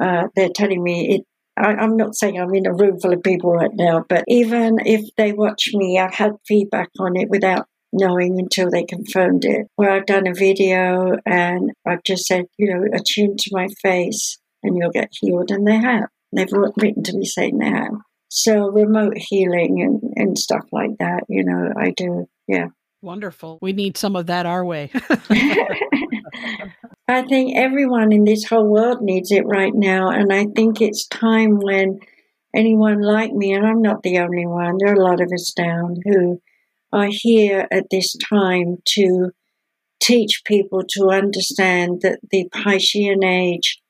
uh, 0.00 0.28
they're 0.34 0.48
telling 0.48 0.82
me 0.82 1.16
it. 1.16 1.22
I, 1.58 1.74
I'm 1.74 1.96
not 1.96 2.14
saying 2.14 2.40
I'm 2.40 2.54
in 2.54 2.66
a 2.66 2.72
room 2.72 2.98
full 2.98 3.12
of 3.12 3.22
people 3.22 3.52
right 3.52 3.74
now, 3.74 4.04
but 4.08 4.24
even 4.28 4.78
if 4.86 5.14
they 5.16 5.32
watch 5.32 5.70
me, 5.74 5.98
I've 5.98 6.14
had 6.14 6.36
feedback 6.46 6.88
on 6.98 7.16
it 7.16 7.28
without 7.28 7.66
knowing 7.92 8.38
until 8.38 8.70
they 8.70 8.84
confirmed 8.84 9.44
it. 9.44 9.66
Where 9.76 9.90
I've 9.90 10.06
done 10.06 10.26
a 10.26 10.34
video 10.34 11.16
and 11.26 11.72
I've 11.86 12.04
just 12.04 12.26
said, 12.26 12.46
you 12.56 12.72
know, 12.72 12.84
attune 12.94 13.36
to 13.36 13.50
my 13.52 13.66
face 13.82 14.38
and 14.62 14.76
you'll 14.76 14.90
get 14.90 15.10
healed. 15.12 15.50
And 15.50 15.66
they 15.66 15.76
have. 15.76 16.08
They've 16.32 16.52
written 16.52 17.02
to 17.04 17.16
me 17.16 17.24
saying 17.24 17.58
they 17.58 17.70
have. 17.70 17.94
So 18.28 18.68
remote 18.68 19.16
healing 19.16 19.80
and, 19.80 20.12
and 20.16 20.38
stuff 20.38 20.66
like 20.70 20.98
that, 20.98 21.24
you 21.28 21.44
know, 21.44 21.72
I 21.76 21.90
do. 21.90 22.26
Yeah. 22.46 22.68
Wonderful. 23.00 23.58
We 23.62 23.72
need 23.72 23.96
some 23.96 24.16
of 24.16 24.26
that 24.26 24.44
our 24.44 24.64
way. 24.64 24.90
I 27.08 27.22
think 27.22 27.56
everyone 27.56 28.12
in 28.12 28.24
this 28.24 28.44
whole 28.44 28.66
world 28.66 29.00
needs 29.00 29.30
it 29.32 29.46
right 29.46 29.74
now. 29.74 30.10
And 30.10 30.32
I 30.32 30.46
think 30.54 30.80
it's 30.80 31.06
time 31.06 31.58
when 31.58 32.00
anyone 32.54 33.00
like 33.00 33.32
me, 33.32 33.52
and 33.54 33.66
I'm 33.66 33.80
not 33.80 34.02
the 34.02 34.18
only 34.18 34.46
one, 34.46 34.76
there 34.78 34.92
are 34.92 35.00
a 35.00 35.04
lot 35.04 35.22
of 35.22 35.32
us 35.32 35.52
down 35.52 35.96
who 36.04 36.42
are 36.92 37.08
here 37.08 37.66
at 37.70 37.86
this 37.90 38.14
time 38.28 38.78
to 38.94 39.30
teach 40.00 40.42
people 40.44 40.82
to 40.90 41.10
understand 41.10 42.00
that 42.02 42.18
the 42.30 42.48
Piscean 42.54 43.24
age 43.24 43.80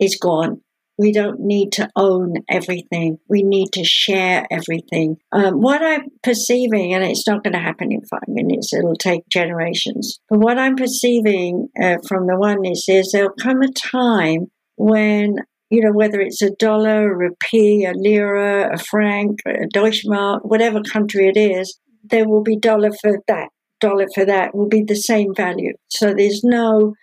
is 0.00 0.16
gone. 0.16 0.60
We 0.98 1.12
don't 1.12 1.40
need 1.40 1.72
to 1.72 1.90
own 1.94 2.36
everything. 2.48 3.18
We 3.28 3.42
need 3.42 3.72
to 3.72 3.84
share 3.84 4.46
everything. 4.50 5.16
Um, 5.30 5.60
what 5.60 5.82
I'm 5.82 6.06
perceiving, 6.22 6.94
and 6.94 7.04
it's 7.04 7.28
not 7.28 7.44
going 7.44 7.52
to 7.52 7.58
happen 7.58 7.92
in 7.92 8.00
five 8.10 8.28
minutes, 8.28 8.72
it'll 8.72 8.96
take 8.96 9.28
generations. 9.28 10.18
But 10.30 10.38
what 10.38 10.58
I'm 10.58 10.74
perceiving 10.74 11.68
uh, 11.80 11.96
from 12.08 12.26
the 12.26 12.38
oneness 12.38 12.88
is 12.88 13.10
there'll 13.12 13.34
come 13.38 13.60
a 13.60 13.70
time 13.72 14.46
when, 14.76 15.36
you 15.68 15.82
know, 15.82 15.92
whether 15.92 16.18
it's 16.18 16.40
a 16.40 16.54
dollar, 16.58 17.12
a 17.12 17.16
rupee, 17.16 17.84
a 17.84 17.92
lira, 17.92 18.72
a 18.72 18.78
franc, 18.78 19.40
a 19.46 19.66
Deutschmark, 19.74 20.40
whatever 20.44 20.80
country 20.80 21.28
it 21.28 21.38
is, 21.38 21.78
there 22.04 22.26
will 22.26 22.42
be 22.42 22.56
dollar 22.56 22.90
for 23.02 23.18
that, 23.28 23.48
dollar 23.80 24.06
for 24.14 24.24
that 24.24 24.54
will 24.54 24.68
be 24.68 24.82
the 24.82 24.96
same 24.96 25.34
value. 25.34 25.74
So 25.88 26.14
there's 26.14 26.42
no 26.42 26.94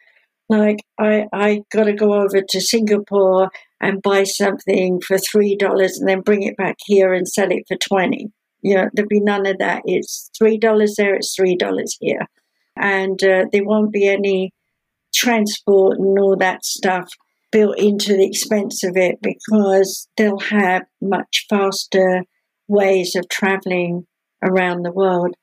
like 0.49 0.79
I 0.99 1.25
I 1.33 1.61
got 1.71 1.85
to 1.85 1.93
go 1.93 2.13
over 2.13 2.41
to 2.41 2.61
Singapore 2.61 3.49
and 3.81 4.01
buy 4.01 4.23
something 4.23 5.01
for 5.01 5.17
three 5.17 5.55
dollars 5.55 5.99
and 5.99 6.07
then 6.07 6.21
bring 6.21 6.43
it 6.43 6.57
back 6.57 6.77
here 6.85 7.13
and 7.13 7.27
sell 7.27 7.51
it 7.51 7.63
for 7.67 7.77
twenty. 7.77 8.27
You 8.61 8.75
know, 8.75 8.89
there'll 8.93 9.09
be 9.09 9.19
none 9.19 9.45
of 9.45 9.57
that. 9.59 9.81
It's 9.85 10.29
three 10.37 10.57
dollars 10.57 10.95
there. 10.97 11.15
It's 11.15 11.35
three 11.35 11.55
dollars 11.55 11.97
here, 11.99 12.27
and 12.77 13.21
uh, 13.23 13.45
there 13.51 13.65
won't 13.65 13.91
be 13.91 14.07
any 14.07 14.51
transport 15.13 15.97
and 15.99 16.17
all 16.19 16.35
that 16.37 16.65
stuff 16.65 17.09
built 17.51 17.77
into 17.77 18.13
the 18.17 18.25
expense 18.25 18.83
of 18.83 18.97
it 18.97 19.19
because 19.21 20.07
they'll 20.17 20.39
have 20.39 20.83
much 21.01 21.45
faster 21.49 22.23
ways 22.67 23.15
of 23.15 23.29
traveling 23.29 24.07
around 24.41 24.81
the 24.81 24.91
world. 24.91 25.35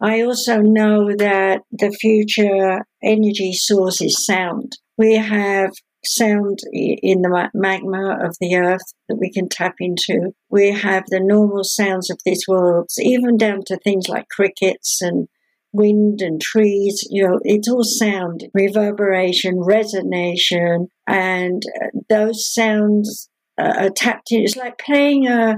I 0.00 0.22
also 0.22 0.58
know 0.60 1.14
that 1.16 1.62
the 1.70 1.90
future 1.90 2.84
energy 3.02 3.52
source 3.52 4.00
is 4.00 4.24
sound. 4.24 4.76
We 4.98 5.14
have 5.14 5.70
sound 6.04 6.58
in 6.72 7.22
the 7.22 7.50
magma 7.54 8.18
of 8.22 8.36
the 8.40 8.56
earth 8.56 8.92
that 9.08 9.16
we 9.16 9.30
can 9.30 9.48
tap 9.48 9.74
into. 9.80 10.32
We 10.50 10.70
have 10.72 11.04
the 11.08 11.20
normal 11.20 11.64
sounds 11.64 12.10
of 12.10 12.18
this 12.24 12.42
world, 12.46 12.90
even 12.98 13.36
down 13.36 13.60
to 13.66 13.78
things 13.78 14.08
like 14.08 14.28
crickets 14.28 15.00
and 15.00 15.28
wind 15.72 16.20
and 16.20 16.40
trees. 16.40 17.06
You 17.10 17.28
know, 17.28 17.40
it's 17.42 17.68
all 17.68 17.84
sound, 17.84 18.44
reverberation, 18.52 19.56
resonation, 19.56 20.88
and 21.06 21.62
uh, 21.82 21.86
those 22.08 22.52
sounds 22.52 23.28
are 23.58 23.90
tapped 23.90 24.32
in. 24.32 24.42
It's 24.42 24.56
like 24.56 24.78
playing 24.78 25.26
a, 25.28 25.56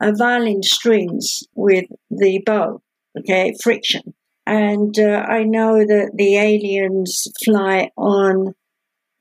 a 0.00 0.12
violin 0.14 0.62
strings 0.62 1.40
with 1.54 1.86
the 2.10 2.42
bow 2.44 2.82
okay, 3.18 3.54
friction. 3.62 4.14
And 4.46 4.98
uh, 4.98 5.24
I 5.28 5.42
know 5.42 5.78
that 5.86 6.12
the 6.14 6.36
aliens 6.36 7.26
fly 7.44 7.90
on 7.96 8.54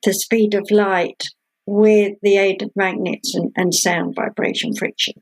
the 0.03 0.13
speed 0.13 0.53
of 0.53 0.71
light 0.71 1.23
with 1.65 2.13
the 2.21 2.37
aid 2.37 2.61
of 2.61 2.71
magnets 2.75 3.35
and, 3.35 3.51
and 3.57 3.73
sound 3.73 4.15
vibration 4.15 4.73
friction. 4.73 5.15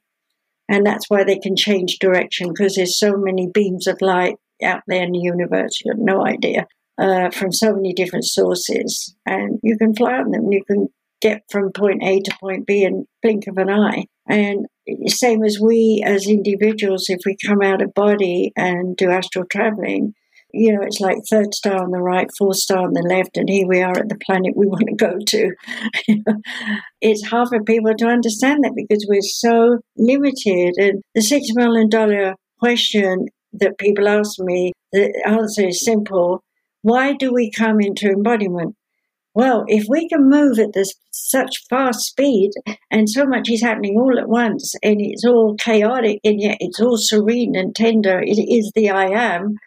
And 0.70 0.86
that's 0.86 1.10
why 1.10 1.24
they 1.24 1.40
can 1.40 1.56
change 1.56 1.98
direction 2.00 2.50
because 2.50 2.76
there's 2.76 3.00
so 3.00 3.18
many 3.18 3.50
beams 3.52 3.88
of 3.88 3.98
light 4.02 4.36
out 4.64 4.82
there 4.88 5.04
in 5.04 5.12
the 5.12 5.20
universe. 5.20 5.82
You 5.84 5.92
have 5.92 6.00
no 6.00 6.26
idea. 6.26 6.68
Uh, 6.98 7.30
from 7.30 7.52
so 7.52 7.76
many 7.76 7.92
different 7.92 8.24
sources, 8.24 9.14
and 9.26 9.60
you 9.62 9.78
can 9.78 9.94
fly 9.94 10.14
on 10.14 10.32
them. 10.32 10.50
You 10.50 10.64
can 10.64 10.88
get 11.20 11.42
from 11.52 11.74
point 11.74 12.02
A 12.02 12.22
to 12.22 12.38
point 12.40 12.66
B 12.66 12.84
in 12.84 13.06
blink 13.22 13.48
of 13.48 13.58
an 13.58 13.70
eye. 13.70 14.06
And 14.30 14.66
same 15.08 15.44
as 15.44 15.60
we 15.60 16.04
as 16.06 16.28
individuals, 16.28 17.06
if 17.10 17.20
we 17.26 17.38
come 17.46 17.62
out 17.62 17.82
of 17.82 17.94
body 17.94 18.52
and 18.56 18.96
do 18.96 19.10
astral 19.10 19.46
traveling, 19.46 20.14
you 20.56 20.72
know, 20.72 20.82
it's 20.84 21.02
like 21.02 21.18
third 21.30 21.54
star 21.54 21.84
on 21.84 21.92
the 21.92 22.02
right, 22.02 22.30
fourth 22.38 22.58
star 22.58 22.86
on 22.86 22.94
the 22.94 23.02
left, 23.02 23.36
and 23.36 23.50
here 23.50 23.68
we 23.68 23.82
are 23.82 23.98
at 23.98 24.10
the 24.10 24.18
planet 24.26 24.56
we 24.56 24.68
want 24.74 24.88
to 24.88 24.96
go 24.96 25.18
to. 25.20 25.52
it's 27.02 27.26
hard 27.28 27.50
for 27.50 27.62
people 27.64 27.94
to 27.98 28.08
understand 28.08 28.64
that 28.64 28.74
because 28.76 29.06
we're 29.10 29.22
so 29.22 29.80
limited. 29.98 30.76
And 30.78 31.02
the 31.14 31.22
six 31.22 31.48
million 31.54 31.90
dollar 31.90 32.36
question 32.60 33.28
that 33.54 33.78
people 33.78 34.08
ask 34.08 34.40
me, 34.40 34.72
the 34.92 35.12
answer 35.26 35.68
is 35.68 35.84
simple. 35.84 36.42
Why 36.82 37.14
do 37.14 37.34
we 37.34 37.52
come 37.52 37.82
into 37.82 38.10
embodiment? 38.10 38.76
Well, 39.36 39.66
if 39.68 39.86
we 39.90 40.08
can 40.08 40.30
move 40.30 40.60
at 40.60 40.72
this 40.72 40.96
such 41.12 41.66
fast 41.70 42.00
speed 42.00 42.52
and 42.90 43.10
so 43.10 43.26
much 43.26 43.50
is 43.50 43.62
happening 43.62 43.98
all 44.00 44.18
at 44.18 44.30
once 44.30 44.74
and 44.82 45.02
it's 45.02 45.26
all 45.26 45.56
chaotic 45.56 46.22
and 46.24 46.40
yet 46.40 46.58
it's 46.62 46.80
all 46.80 46.96
serene 46.98 47.54
and 47.54 47.76
tender, 47.76 48.22
it 48.22 48.40
is 48.40 48.72
the 48.74 48.90
I 48.90 49.08
am, 49.08 49.58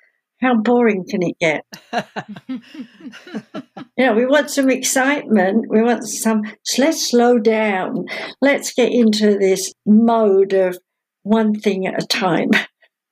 how 0.41 0.57
boring 0.57 1.05
can 1.07 1.23
it 1.23 1.37
get? 1.39 1.67
you 2.49 4.07
know, 4.07 4.15
we 4.15 4.25
want 4.25 4.49
some 4.49 4.71
excitement. 4.71 5.67
We 5.69 5.83
want 5.83 6.05
some, 6.05 6.45
so 6.65 6.83
let's 6.83 7.11
slow 7.11 7.39
down. 7.39 8.07
Let's 8.41 8.73
get 8.73 8.91
into 8.91 9.37
this 9.37 9.75
mode 9.85 10.55
of 10.55 10.79
one 11.25 11.55
thing 11.55 11.87
at 11.87 12.03
a 12.03 12.07
time. 12.07 12.53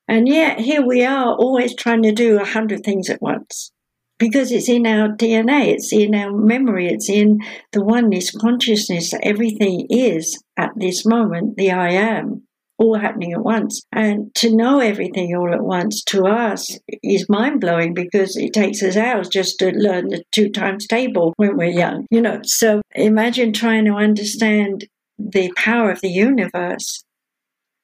And 0.09 0.27
yet, 0.27 0.61
here 0.61 0.87
we 0.87 1.05
are 1.05 1.35
always 1.35 1.75
trying 1.75 2.03
to 2.05 2.13
do 2.13 2.41
a 2.41 2.45
hundred 2.47 2.83
things 2.83 3.11
at 3.11 3.21
once 3.21 3.73
because 4.19 4.51
it's 4.51 4.69
in 4.69 4.87
our 4.87 5.09
DNA, 5.09 5.69
it's 5.69 5.93
in 5.93 6.15
our 6.15 6.33
memory, 6.33 6.89
it's 6.89 7.11
in 7.11 7.39
the 7.73 7.85
oneness 7.85 8.31
consciousness. 8.31 9.13
Everything 9.23 9.87
is 9.91 10.43
at 10.57 10.71
this 10.77 11.05
moment 11.05 11.57
the 11.57 11.71
I 11.71 11.91
am 11.91 12.47
all 12.79 12.99
happening 12.99 13.33
at 13.33 13.43
once. 13.43 13.83
And 13.93 14.35
to 14.37 14.55
know 14.55 14.81
everything 14.81 15.35
all 15.35 15.53
at 15.53 15.63
once 15.63 16.03
to 16.05 16.27
us 16.27 16.79
is 17.03 17.29
mind 17.29 17.61
blowing 17.61 17.95
because 17.95 18.37
it 18.37 18.53
takes 18.53 18.83
us 18.83 18.97
hours 18.97 19.29
just 19.29 19.59
to 19.61 19.71
learn 19.71 20.09
the 20.09 20.23
two 20.33 20.51
times 20.51 20.87
table 20.87 21.33
when 21.37 21.57
we're 21.57 21.71
young, 21.71 22.07
you 22.11 22.21
know. 22.21 22.41
So 22.45 22.83
imagine 22.95 23.53
trying 23.53 23.87
to 23.87 23.93
understand 23.93 24.87
the 25.19 25.51
power 25.57 25.91
of 25.91 26.01
the 26.01 26.11
universe. 26.11 27.03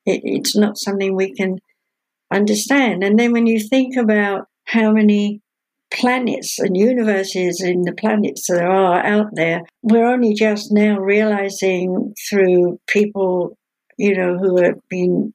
It, 0.05 0.21
it's 0.25 0.57
not 0.57 0.79
something 0.79 1.15
we 1.15 1.35
can 1.35 1.59
understand. 2.33 3.03
And 3.03 3.19
then 3.19 3.33
when 3.33 3.47
you 3.47 3.61
think 3.61 3.97
about 3.97 4.47
how 4.67 4.93
many 4.93 5.41
planets 5.93 6.59
and 6.59 6.77
universes 6.77 7.63
in 7.63 7.83
the 7.83 7.93
planets 7.93 8.47
there 8.49 8.69
are 8.69 9.05
out 9.05 9.29
there, 9.33 9.63
we're 9.83 10.07
only 10.07 10.35
just 10.35 10.73
now 10.73 10.99
realizing 10.99 12.15
through 12.29 12.79
people 12.89 13.57
you 14.03 14.17
know, 14.17 14.39
who 14.39 14.63
have 14.63 14.81
been 14.89 15.33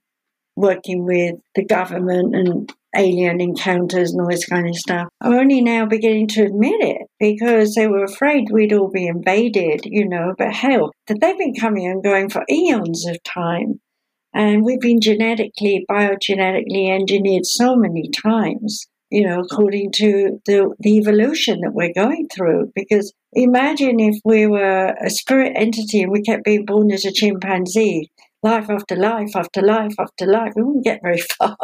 working 0.55 1.05
with 1.05 1.35
the 1.55 1.63
government 1.63 2.35
and 2.35 2.73
alien 2.95 3.39
encounters 3.39 4.11
and 4.11 4.21
all 4.21 4.29
this 4.29 4.45
kind 4.45 4.67
of 4.67 4.75
stuff 4.75 5.07
are 5.21 5.39
only 5.39 5.61
now 5.61 5.85
beginning 5.85 6.27
to 6.27 6.43
admit 6.43 6.81
it 6.81 7.07
because 7.19 7.75
they 7.75 7.87
were 7.87 8.03
afraid 8.03 8.49
we'd 8.51 8.73
all 8.73 8.89
be 8.89 9.07
invaded, 9.07 9.81
you 9.85 10.07
know. 10.07 10.33
But 10.37 10.53
hell, 10.53 10.91
that 11.07 11.19
they've 11.21 11.37
been 11.37 11.53
coming 11.53 11.85
and 11.85 12.03
going 12.03 12.29
for 12.29 12.43
eons 12.49 13.05
of 13.05 13.21
time. 13.23 13.79
And 14.33 14.63
we've 14.63 14.81
been 14.81 14.99
genetically, 14.99 15.85
biogenetically 15.89 16.89
engineered 16.89 17.45
so 17.45 17.75
many 17.75 18.09
times, 18.09 18.85
you 19.09 19.25
know, 19.25 19.39
according 19.39 19.91
to 19.93 20.39
the, 20.45 20.73
the 20.79 20.97
evolution 20.97 21.61
that 21.61 21.73
we're 21.73 21.93
going 21.93 22.27
through. 22.33 22.71
Because 22.75 23.13
imagine 23.33 23.99
if 23.99 24.15
we 24.25 24.47
were 24.47 24.95
a 25.01 25.09
spirit 25.09 25.53
entity 25.55 26.01
and 26.01 26.11
we 26.11 26.21
kept 26.21 26.43
being 26.43 26.65
born 26.65 26.91
as 26.91 27.05
a 27.05 27.11
chimpanzee 27.11 28.11
life 28.43 28.69
after 28.69 28.95
life 28.95 29.35
after 29.35 29.61
life 29.61 29.93
after 29.99 30.25
life. 30.25 30.53
We 30.55 30.63
wouldn't 30.63 30.85
get 30.85 31.01
very 31.01 31.21
far. 31.37 31.57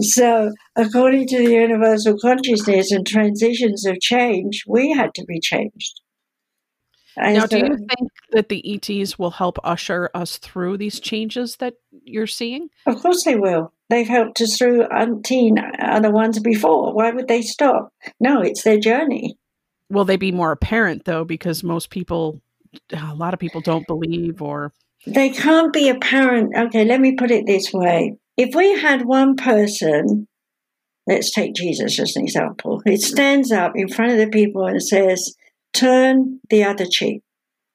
so, 0.00 0.52
according 0.76 1.28
to 1.28 1.38
the 1.38 1.52
universal 1.52 2.18
consciousness 2.18 2.90
and 2.92 3.06
transitions 3.06 3.86
of 3.86 4.00
change, 4.00 4.64
we 4.66 4.92
had 4.92 5.14
to 5.14 5.24
be 5.24 5.40
changed. 5.40 6.00
And 7.16 7.34
now, 7.34 7.46
so, 7.46 7.46
do 7.46 7.58
you 7.58 7.76
think 7.76 8.10
that 8.32 8.48
the 8.48 8.74
ETs 8.74 9.18
will 9.18 9.30
help 9.30 9.58
usher 9.62 10.10
us 10.14 10.38
through 10.38 10.78
these 10.78 10.98
changes 10.98 11.56
that 11.56 11.74
you're 12.04 12.26
seeing? 12.26 12.68
Of 12.86 13.00
course, 13.00 13.24
they 13.24 13.36
will. 13.36 13.72
They've 13.90 14.08
helped 14.08 14.40
us 14.40 14.56
through 14.56 14.88
umpteen 14.88 15.58
other 15.78 16.08
uh, 16.08 16.12
ones 16.12 16.38
before. 16.38 16.94
Why 16.94 17.10
would 17.10 17.28
they 17.28 17.42
stop? 17.42 17.90
No, 18.18 18.40
it's 18.40 18.62
their 18.62 18.78
journey. 18.78 19.36
Will 19.90 20.04
they 20.04 20.16
be 20.16 20.32
more 20.32 20.52
apparent, 20.52 21.04
though, 21.04 21.24
because 21.24 21.62
most 21.62 21.90
people, 21.90 22.40
uh, 22.92 23.10
a 23.12 23.14
lot 23.14 23.34
of 23.34 23.40
people 23.40 23.60
don't 23.60 23.86
believe 23.86 24.40
or 24.40 24.72
they 25.06 25.28
can't 25.30 25.72
be 25.72 25.88
apparent. 25.88 26.56
Okay, 26.56 26.84
let 26.84 27.00
me 27.00 27.14
put 27.14 27.30
it 27.30 27.46
this 27.46 27.72
way. 27.72 28.16
If 28.36 28.54
we 28.54 28.78
had 28.80 29.04
one 29.04 29.36
person, 29.36 30.26
let's 31.06 31.30
take 31.30 31.54
Jesus 31.54 31.98
as 31.98 32.16
an 32.16 32.24
example, 32.24 32.80
he 32.86 32.96
stands 32.96 33.52
up 33.52 33.72
in 33.76 33.88
front 33.88 34.12
of 34.12 34.18
the 34.18 34.28
people 34.28 34.64
and 34.64 34.82
says, 34.82 35.34
turn 35.74 36.40
the 36.48 36.64
other 36.64 36.86
cheek. 36.90 37.22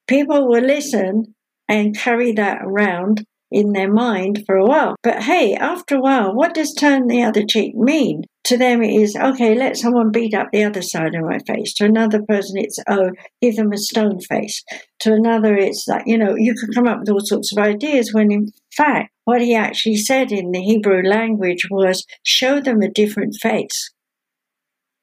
People 0.08 0.48
will 0.48 0.64
listen 0.64 1.36
and 1.68 1.96
carry 1.96 2.32
that 2.32 2.60
around 2.64 3.26
in 3.52 3.74
their 3.74 3.92
mind 3.92 4.44
for 4.46 4.56
a 4.56 4.66
while. 4.66 4.96
But 5.04 5.24
hey, 5.24 5.56
after 5.56 5.96
a 5.96 6.02
while, 6.02 6.34
what 6.36 6.54
does 6.54 6.74
turn 6.74 7.08
the 7.08 7.24
other 7.24 7.46
cheek 7.46 7.76
mean? 7.76 8.24
To 8.46 8.58
them, 8.58 8.82
it 8.82 8.94
is, 8.94 9.16
okay, 9.16 9.56
let 9.56 9.78
someone 9.78 10.12
beat 10.12 10.34
up 10.34 10.48
the 10.52 10.64
other 10.64 10.82
side 10.82 11.14
of 11.14 11.24
my 11.24 11.40
face. 11.40 11.74
To 11.76 11.86
another 11.86 12.22
person, 12.28 12.58
it's, 12.58 12.80
oh, 12.88 13.12
give 13.42 13.56
them 13.56 13.72
a 13.72 13.78
stone 13.78 14.20
face. 14.22 14.64
To 15.02 15.14
another, 15.14 15.56
it's 15.56 15.88
like, 15.88 16.04
you 16.06 16.18
know, 16.18 16.36
you 16.36 16.56
can 16.56 16.72
come 16.74 16.88
up 16.88 17.00
with 17.00 17.10
all 17.10 17.20
sorts 17.20 17.52
of 17.52 17.64
ideas 17.64 18.14
when 18.14 18.32
in 18.32 18.52
fact, 18.76 19.12
what 19.26 19.42
he 19.42 19.54
actually 19.54 19.98
said 19.98 20.32
in 20.32 20.52
the 20.52 20.62
Hebrew 20.62 21.04
language 21.04 21.68
was, 21.70 22.06
show 22.24 22.60
them 22.60 22.82
a 22.82 22.90
different 22.90 23.36
face. 23.42 23.92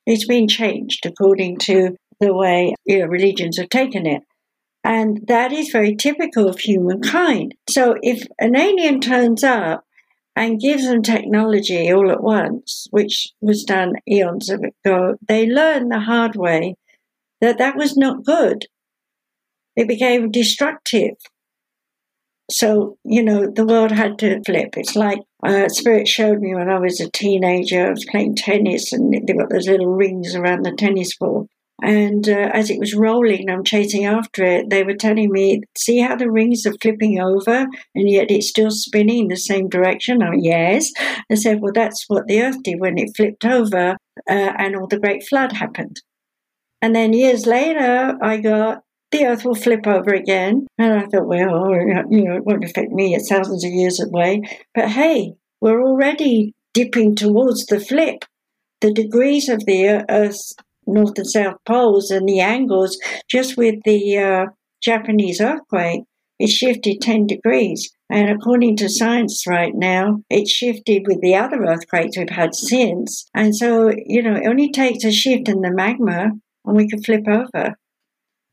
It's 0.07 0.27
been 0.27 0.49
changed 0.49 1.05
according 1.05 1.59
to 1.59 1.97
the 2.21 2.33
way 2.33 2.75
you 2.85 3.01
know, 3.01 3.07
religions 3.07 3.59
have 3.59 3.69
taken 3.69 4.07
it. 4.07 4.23
And 4.87 5.27
that 5.27 5.51
is 5.53 5.71
very 5.71 5.97
typical 5.97 6.49
of 6.49 6.61
humankind. 6.61 7.57
So 7.69 7.97
if 8.03 8.25
an 8.39 8.55
alien 8.55 9.01
turns 9.01 9.43
up 9.43 9.85
and 10.37 10.61
gives 10.61 10.87
them 10.87 11.03
technology 11.03 11.93
all 11.93 12.09
at 12.13 12.23
once, 12.23 12.87
which 12.93 13.33
was 13.41 13.65
done 13.65 13.95
eons 14.09 14.49
ago, 14.49 15.17
they 15.27 15.49
learn 15.49 15.89
the 15.89 15.99
hard 15.99 16.37
way 16.37 16.77
that 17.41 17.59
that 17.59 17.77
was 17.77 17.97
not 17.97 18.25
good. 18.25 18.67
It 19.75 19.89
became 19.89 20.31
destructive. 20.31 21.17
So, 22.49 22.97
you 23.03 23.25
know, 23.25 23.51
the 23.51 23.67
world 23.67 23.91
had 23.91 24.21
to 24.21 24.41
flip. 24.47 24.77
It's 24.77 24.95
like 24.95 25.19
uh, 25.43 25.69
Spirit 25.69 26.07
showed 26.07 26.39
me 26.39 26.55
when 26.55 26.71
I 26.71 26.79
was 26.79 27.01
a 27.01 27.11
teenager, 27.11 27.89
I 27.89 27.91
was 27.91 28.07
playing 28.09 28.37
tennis 28.37 28.93
and 28.93 29.13
they've 29.13 29.37
got 29.37 29.51
those 29.51 29.67
little 29.67 29.97
rings 29.97 30.37
around 30.37 30.65
the 30.65 30.77
tennis 30.77 31.17
ball. 31.17 31.49
And 31.83 32.27
uh, 32.29 32.51
as 32.55 32.71
it 32.71 32.79
was 32.79 32.95
rolling, 32.95 33.51
I'm 33.51 33.63
chasing 33.63 34.07
after 34.07 34.43
it. 34.45 34.71
They 34.71 34.83
were 34.83 34.95
telling 34.95 35.31
me, 35.31 35.63
"See 35.77 35.99
how 36.01 36.17
the 36.17 36.31
rings 36.31 36.65
are 36.67 36.73
flipping 36.81 37.21
over, 37.21 37.67
and 37.95 38.11
yet 38.11 38.31
it's 38.31 38.49
still 38.49 38.71
spinning 38.71 39.25
in 39.25 39.29
the 39.29 39.37
same 39.37 39.69
direction." 39.69 40.23
Oh, 40.23 40.33
yes. 40.33 40.91
I 41.31 41.35
said, 41.35 41.61
"Well, 41.61 41.73
that's 41.75 42.05
what 42.09 42.27
the 42.27 42.43
Earth 42.43 42.63
did 42.63 42.81
when 42.81 42.97
it 42.99 43.15
flipped 43.17 43.45
over, 43.45 43.97
uh, 44.31 44.53
and 44.59 44.75
all 44.75 44.87
the 44.87 44.99
Great 44.99 45.25
Flood 45.25 45.53
happened." 45.53 46.01
And 46.81 46.95
then 46.97 47.13
years 47.13 47.47
later, 47.47 48.17
I 48.23 48.39
got 48.39 48.83
the 49.13 49.27
Earth 49.27 49.45
will 49.45 49.55
flip 49.55 49.87
over 49.87 50.13
again, 50.15 50.67
and 50.79 50.93
I 50.95 51.07
thought, 51.07 51.27
well, 51.27 51.71
you 52.11 52.25
know, 52.25 52.37
it 52.37 52.45
won't 52.45 52.65
affect 52.65 52.91
me. 52.91 53.15
It's 53.15 53.29
thousands 53.29 53.65
of 53.65 53.71
years 53.71 54.01
away, 54.01 54.43
but 54.75 54.91
hey, 54.91 55.35
we're 55.61 55.83
already 55.83 56.55
dipping 56.75 57.15
towards 57.15 57.67
the 57.67 57.81
flip 57.81 58.25
the 58.81 58.93
degrees 58.93 59.49
of 59.49 59.65
the 59.65 60.05
Earth's 60.09 60.55
north 60.87 61.19
and 61.19 61.29
south 61.29 61.57
poles 61.67 62.11
and 62.11 62.29
the 62.29 62.41
angles, 62.41 62.99
just 63.29 63.57
with 63.57 63.77
the 63.85 64.19
uh, 64.19 64.47
Japanese 64.83 65.41
earthquake, 65.41 66.03
it 66.39 66.49
shifted 66.49 67.01
10 67.01 67.27
degrees. 67.27 67.91
And 68.11 68.31
according 68.31 68.77
to 68.77 68.89
science 68.89 69.47
right 69.47 69.75
now, 69.75 70.23
it 70.31 70.49
shifted 70.49 71.07
with 71.07 71.21
the 71.21 71.35
other 71.35 71.65
earthquakes 71.65 72.17
we've 72.17 72.29
had 72.29 72.55
since. 72.55 73.27
And 73.35 73.57
so, 73.57 73.91
you 74.05 74.23
know, 74.23 74.37
it 74.37 74.47
only 74.47 74.71
takes 74.71 75.05
a 75.05 75.11
shift 75.11 75.49
in 75.49 75.63
the 75.63 75.73
magma 75.73 76.31
and 76.65 76.77
we 76.77 76.89
could 76.89 77.05
flip 77.05 77.27
over. 77.27 77.77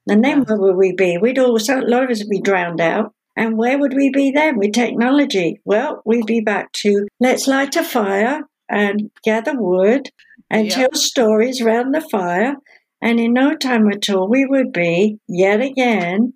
And 0.08 0.24
then 0.24 0.44
where 0.44 0.58
would 0.58 0.76
we 0.76 0.94
be? 0.94 1.18
We'd 1.18 1.40
all, 1.40 1.56
a 1.56 1.82
lot 1.82 2.04
of 2.04 2.10
us 2.10 2.20
would 2.20 2.30
be 2.30 2.42
drowned 2.42 2.82
out. 2.82 3.14
And 3.36 3.58
where 3.58 3.80
would 3.80 3.94
we 3.94 4.12
be 4.12 4.32
then 4.32 4.58
with 4.58 4.74
technology? 4.74 5.60
Well, 5.66 6.02
we'd 6.06 6.26
be 6.26 6.42
back 6.42 6.72
to 6.84 7.08
let's 7.20 7.48
light 7.48 7.76
a 7.76 7.84
fire 7.84 8.44
and 8.70 9.10
gather 9.24 9.54
wood 9.56 10.10
and 10.54 10.68
yep. 10.68 10.76
tell 10.76 10.94
stories 10.94 11.64
round 11.64 11.94
the 11.94 12.08
fire. 12.12 12.56
And 13.02 13.20
in 13.20 13.34
no 13.34 13.56
time 13.56 13.90
at 13.92 14.10
all, 14.10 14.30
we 14.30 14.46
would 14.46 14.72
be 14.72 15.18
yet 15.28 15.60
again 15.60 16.34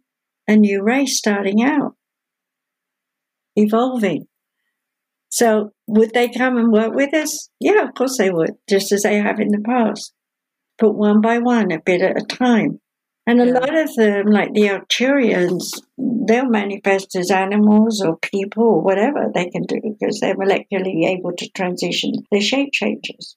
a 0.48 0.56
new 0.56 0.82
race 0.82 1.18
starting 1.18 1.64
out, 1.64 1.94
evolving. 3.56 4.28
So 5.30 5.72
would 5.88 6.14
they 6.14 6.30
come 6.30 6.58
and 6.58 6.72
work 6.72 6.94
with 6.94 7.14
us? 7.14 7.50
Yeah, 7.60 7.84
of 7.84 7.94
course 7.94 8.18
they 8.18 8.32
would, 8.32 8.56
just 8.68 8.92
as 8.92 9.04
they 9.04 9.18
have 9.18 9.40
in 9.40 9.50
the 9.50 9.62
past. 9.64 10.14
But 10.78 10.94
one 10.94 11.22
by 11.22 11.38
one, 11.38 11.72
a 11.72 11.80
bit 11.80 12.02
at 12.02 12.22
a 12.22 12.26
time. 12.26 12.82
And 13.26 13.42
a 13.42 13.46
Yeah. 13.46 13.54
lot 13.54 13.78
of 13.78 13.94
them, 13.96 14.28
like 14.28 14.54
the 14.54 14.70
Arcturians, 14.70 15.82
they'll 15.98 16.50
manifest 16.50 17.16
as 17.16 17.30
animals 17.30 18.02
or 18.02 18.18
people 18.18 18.64
or 18.64 18.82
whatever 18.82 19.32
they 19.34 19.50
can 19.50 19.64
do 19.64 19.80
because 19.82 20.20
they're 20.20 20.36
molecularly 20.36 21.06
able 21.06 21.34
to 21.34 21.50
transition. 21.50 22.14
They're 22.32 22.42
shape 22.42 22.72
changers. 22.72 23.36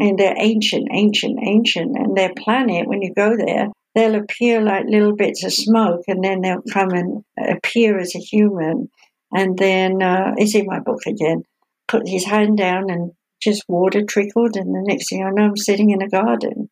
And 0.00 0.18
they're 0.18 0.34
ancient, 0.38 0.88
ancient, 0.90 1.38
ancient. 1.42 1.94
And 1.94 2.16
their 2.16 2.32
planet, 2.34 2.88
when 2.88 3.02
you 3.02 3.12
go 3.14 3.36
there, 3.36 3.68
they'll 3.94 4.14
appear 4.14 4.62
like 4.62 4.86
little 4.88 5.14
bits 5.14 5.44
of 5.44 5.52
smoke 5.52 6.04
and 6.08 6.24
then 6.24 6.40
they'll 6.40 6.62
come 6.72 6.90
and 6.90 7.22
appear 7.38 7.98
as 7.98 8.14
a 8.14 8.18
human. 8.18 8.88
And 9.30 9.58
then 9.58 10.02
uh, 10.02 10.32
it's 10.38 10.54
in 10.54 10.64
my 10.64 10.80
book 10.80 11.02
again. 11.06 11.42
Put 11.86 12.08
his 12.08 12.24
hand 12.24 12.56
down 12.56 12.88
and 12.88 13.12
just 13.42 13.64
water 13.68 14.02
trickled. 14.02 14.56
And 14.56 14.74
the 14.74 14.82
next 14.86 15.10
thing 15.10 15.22
I 15.22 15.30
know, 15.30 15.48
I'm 15.48 15.56
sitting 15.56 15.90
in 15.90 16.00
a 16.00 16.08
garden. 16.08 16.70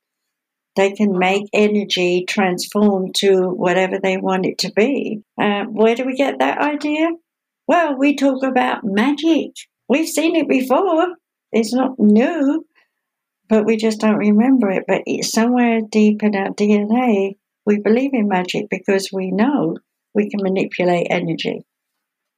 They 0.75 0.93
can 0.93 1.19
make 1.19 1.45
energy 1.53 2.25
transform 2.27 3.11
to 3.17 3.49
whatever 3.51 3.99
they 3.99 4.17
want 4.17 4.47
it 4.47 4.59
to 4.59 4.73
be. 4.73 5.23
Uh, 5.39 5.65
where 5.65 5.97
do 5.97 6.07
we 6.07 6.17
get 6.17 6.39
that 6.39 6.59
idea? 6.59 7.11
Well, 7.67 7.99
we 7.99 8.17
talk 8.17 8.43
about 8.43 8.85
magic. 8.85 9.51
We've 9.87 10.09
seen 10.09 10.35
it 10.35 10.49
before. 10.49 11.09
It's 11.53 11.75
not 11.75 11.99
new, 11.99 12.65
but 13.49 13.65
we 13.65 13.77
just 13.77 14.01
don't 14.01 14.17
remember 14.17 14.71
it. 14.71 14.85
But 14.87 15.03
it's 15.07 15.33
somewhere 15.33 15.81
deep 15.81 16.23
in 16.23 16.35
our 16.35 16.51
DNA. 16.51 17.37
We 17.67 17.79
believe 17.79 18.15
in 18.15 18.29
magic 18.29 18.67
because 18.71 19.11
we 19.13 19.31
know 19.31 19.77
we 20.15 20.31
can 20.31 20.43
manipulate 20.43 21.09
energy. 21.11 21.67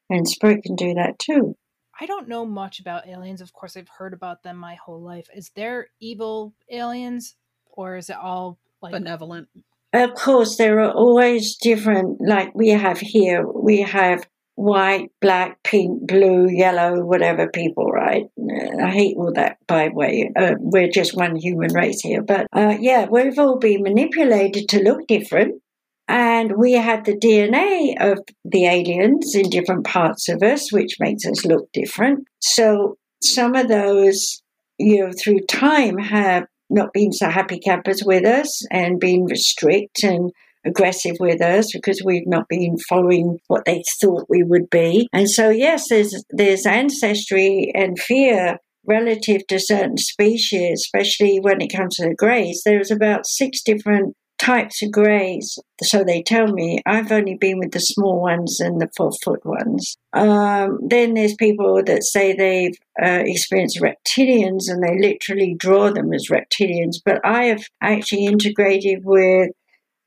And 0.09 0.29
spirit 0.29 0.65
can 0.65 0.75
do 0.75 0.95
that 0.95 1.19
too. 1.19 1.57
I 2.01 2.07
don't 2.07 2.29
know 2.29 2.47
much 2.47 2.81
about 2.81 3.07
aliens. 3.07 3.41
Of 3.41 3.53
course, 3.53 3.77
I've 3.77 3.89
heard 3.89 4.15
about 4.15 4.43
them 4.43 4.57
my 4.57 4.75
whole 4.75 5.01
life. 5.01 5.29
Is 5.35 5.51
there 5.55 5.89
evil 6.01 6.55
aliens, 6.71 7.37
or 7.67 7.97
is 7.97 8.11
it 8.11 8.17
all 8.17 8.59
like 8.83 8.93
Benevolent. 8.93 9.49
Of 9.93 10.15
course, 10.15 10.57
there 10.57 10.81
are 10.81 10.93
always 10.93 11.57
different, 11.57 12.21
like 12.21 12.55
we 12.55 12.69
have 12.69 13.01
here, 13.01 13.47
we 13.47 13.83
have 13.83 14.27
white, 14.55 15.11
black, 15.21 15.63
pink, 15.63 16.07
blue, 16.07 16.49
yellow, 16.49 17.05
whatever 17.05 17.49
people, 17.49 17.91
right? 17.91 18.25
Uh, 18.39 18.85
I 18.85 18.91
hate 18.91 19.17
all 19.17 19.33
that, 19.35 19.57
by 19.67 19.89
the 19.89 19.95
way. 19.95 20.31
Uh, 20.37 20.55
we're 20.59 20.91
just 20.91 21.17
one 21.17 21.37
human 21.37 21.73
race 21.73 22.01
here. 22.01 22.23
But 22.23 22.47
uh, 22.53 22.77
yeah, 22.79 23.07
we've 23.11 23.39
all 23.39 23.59
been 23.59 23.83
manipulated 23.83 24.69
to 24.71 24.83
look 24.83 25.07
different. 25.07 25.63
And 26.09 26.57
we 26.57 26.73
had 26.73 27.05
the 27.05 27.17
DNA 27.17 27.95
of 28.01 28.19
the 28.45 28.67
aliens 28.67 29.35
in 29.35 29.49
different 29.49 29.87
parts 29.87 30.29
of 30.29 30.43
us, 30.43 30.73
which 30.73 30.97
makes 30.99 31.25
us 31.25 31.45
look 31.45 31.71
different. 31.73 32.27
So 32.41 32.97
some 33.23 33.55
of 33.55 33.69
those, 33.69 34.43
you 34.79 35.07
know, 35.07 35.13
through 35.13 35.41
time 35.47 35.99
have 35.99 36.47
not 36.69 36.93
been 36.93 37.13
so 37.13 37.29
happy 37.29 37.61
campers 37.61 38.03
with 38.05 38.25
us 38.25 38.65
and 38.71 38.99
been 38.99 39.27
strict 39.35 40.03
and 40.03 40.33
aggressive 40.65 41.17
with 41.21 41.41
us 41.41 41.73
because 41.73 42.03
we've 42.05 42.27
not 42.27 42.49
been 42.49 42.77
following 42.89 43.39
what 43.49 43.65
they 43.65 43.83
thought 44.01 44.27
we 44.29 44.43
would 44.43 44.69
be. 44.71 45.09
And 45.13 45.29
so 45.29 45.51
yes, 45.51 45.89
there's 45.89 46.25
there's 46.31 46.67
ancestry 46.67 47.73
and 47.75 47.99
fear 47.99 48.59
relative 48.87 49.47
to 49.49 49.59
certain 49.59 49.99
species, 49.99 50.83
especially 50.87 51.39
when 51.41 51.61
it 51.61 51.73
comes 51.75 51.97
to 51.97 52.09
the 52.09 52.15
greys. 52.15 52.63
There's 52.65 52.91
about 52.91 53.27
six 53.27 53.63
different 53.63 54.17
types 54.41 54.83
of 54.83 54.91
greys. 54.91 55.59
So 55.83 56.03
they 56.03 56.23
tell 56.23 56.47
me 56.47 56.81
I've 56.87 57.13
only 57.13 57.37
been 57.37 57.59
with 57.59 57.73
the 57.73 57.81
small 57.81 58.21
ones 58.21 58.59
and 58.59 58.81
the 58.81 58.89
four 58.97 59.13
foot 59.23 59.45
ones. 59.45 59.97
Um, 60.13 60.79
then 60.83 61.15
there's 61.15 61.35
people 61.35 61.83
that 61.85 62.03
say 62.03 62.33
they've 62.33 62.77
uh, 63.03 63.23
experienced 63.27 63.81
reptilians 63.81 64.69
and 64.69 64.83
they 64.83 64.99
literally 64.99 65.55
draw 65.59 65.93
them 65.93 66.13
as 66.13 66.29
reptilians. 66.31 66.97
But 67.05 67.21
I 67.25 67.45
have 67.45 67.65
actually 67.83 68.27
integrated 68.27 69.05
with 69.05 69.51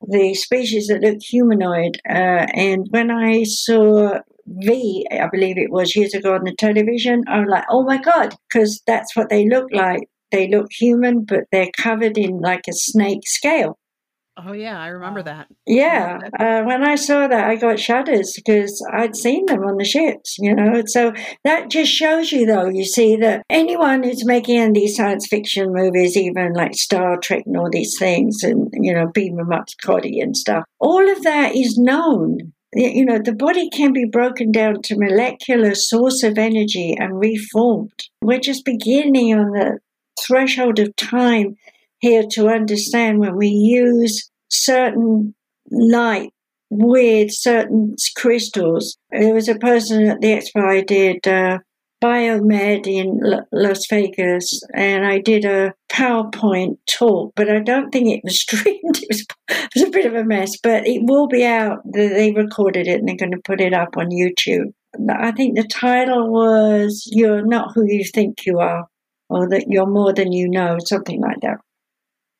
the 0.08 0.34
species 0.34 0.88
that 0.88 1.00
look 1.00 1.22
humanoid. 1.22 1.98
Uh, 2.08 2.46
and 2.54 2.86
when 2.90 3.10
I 3.10 3.44
saw 3.44 4.20
V, 4.46 5.06
I 5.10 5.28
believe 5.28 5.58
it 5.58 5.70
was 5.70 5.96
years 5.96 6.14
ago 6.14 6.34
on 6.34 6.44
the 6.44 6.54
television, 6.54 7.24
I 7.28 7.40
was 7.40 7.48
like, 7.48 7.64
oh 7.70 7.84
my 7.84 7.98
God, 7.98 8.34
because 8.48 8.82
that's 8.86 9.16
what 9.16 9.28
they 9.28 9.48
look 9.48 9.68
like. 9.72 10.08
They 10.30 10.48
look 10.48 10.72
human, 10.72 11.24
but 11.24 11.44
they're 11.52 11.70
covered 11.76 12.18
in 12.18 12.40
like 12.40 12.66
a 12.68 12.72
snake 12.72 13.26
scale. 13.26 13.78
Oh 14.36 14.52
yeah, 14.52 14.80
I 14.80 14.88
remember 14.88 15.22
that. 15.22 15.46
Yeah, 15.64 16.18
uh, 16.40 16.62
when 16.64 16.82
I 16.82 16.96
saw 16.96 17.28
that, 17.28 17.48
I 17.48 17.54
got 17.54 17.78
shudders 17.78 18.32
because 18.34 18.84
I'd 18.92 19.14
seen 19.14 19.46
them 19.46 19.62
on 19.62 19.76
the 19.76 19.84
ships, 19.84 20.36
you 20.40 20.52
know. 20.52 20.82
So 20.86 21.12
that 21.44 21.70
just 21.70 21.92
shows 21.92 22.32
you, 22.32 22.44
though, 22.44 22.68
you 22.68 22.84
see 22.84 23.14
that 23.16 23.42
anyone 23.48 24.02
who's 24.02 24.26
making 24.26 24.72
these 24.72 24.96
science 24.96 25.28
fiction 25.28 25.72
movies, 25.72 26.16
even 26.16 26.52
like 26.52 26.74
Star 26.74 27.16
Trek 27.18 27.44
and 27.46 27.56
all 27.56 27.70
these 27.70 27.96
things, 27.96 28.42
and, 28.42 28.68
you 28.72 28.92
know, 28.92 29.06
Beam 29.14 29.38
'em 29.38 29.52
up 29.52 29.70
Scotty 29.70 30.18
and 30.18 30.36
stuff, 30.36 30.64
all 30.80 31.08
of 31.08 31.22
that 31.22 31.54
is 31.54 31.78
known. 31.78 32.52
You 32.74 33.04
know, 33.04 33.20
the 33.24 33.36
body 33.36 33.70
can 33.70 33.92
be 33.92 34.04
broken 34.04 34.50
down 34.50 34.82
to 34.82 34.98
molecular 34.98 35.76
source 35.76 36.24
of 36.24 36.38
energy 36.38 36.96
and 36.98 37.20
reformed. 37.20 37.92
We're 38.20 38.40
just 38.40 38.64
beginning 38.64 39.32
on 39.32 39.52
the 39.52 39.78
threshold 40.20 40.80
of 40.80 40.96
time 40.96 41.54
here 42.04 42.24
to 42.32 42.48
understand 42.48 43.18
when 43.18 43.34
we 43.34 43.48
use 43.48 44.30
certain 44.50 45.34
light 45.70 46.30
with 46.68 47.32
certain 47.32 47.96
crystals. 48.14 48.98
There 49.10 49.32
was 49.32 49.48
a 49.48 49.54
person 49.54 50.06
at 50.06 50.20
the 50.20 50.28
expo 50.28 50.62
I 50.68 50.82
did 50.82 51.26
uh, 51.26 51.60
biomed 52.02 52.86
in 52.86 53.20
L- 53.24 53.46
Las 53.52 53.86
Vegas, 53.88 54.62
and 54.74 55.06
I 55.06 55.18
did 55.18 55.46
a 55.46 55.72
PowerPoint 55.90 56.76
talk, 56.86 57.32
but 57.36 57.48
I 57.48 57.60
don't 57.60 57.90
think 57.90 58.08
it 58.08 58.20
was 58.22 58.40
streamed. 58.44 58.98
It 59.02 59.08
was, 59.08 59.26
it 59.48 59.70
was 59.74 59.84
a 59.84 59.90
bit 59.90 60.04
of 60.04 60.14
a 60.14 60.24
mess, 60.24 60.58
but 60.62 60.86
it 60.86 61.00
will 61.04 61.26
be 61.26 61.42
out. 61.46 61.78
They 61.90 62.08
they 62.08 62.32
recorded 62.32 62.86
it 62.86 62.98
and 62.98 63.08
they're 63.08 63.16
going 63.16 63.32
to 63.32 63.48
put 63.50 63.62
it 63.62 63.72
up 63.72 63.96
on 63.96 64.10
YouTube. 64.10 64.72
I 65.08 65.32
think 65.32 65.56
the 65.56 65.66
title 65.66 66.30
was 66.30 67.08
"You're 67.10 67.46
Not 67.46 67.72
Who 67.74 67.86
You 67.86 68.04
Think 68.04 68.44
You 68.44 68.58
Are," 68.58 68.86
or 69.30 69.48
that 69.48 69.66
you're 69.68 69.86
more 69.86 70.12
than 70.12 70.32
you 70.32 70.50
know, 70.50 70.76
something 70.84 71.20
like 71.22 71.40
that 71.40 71.63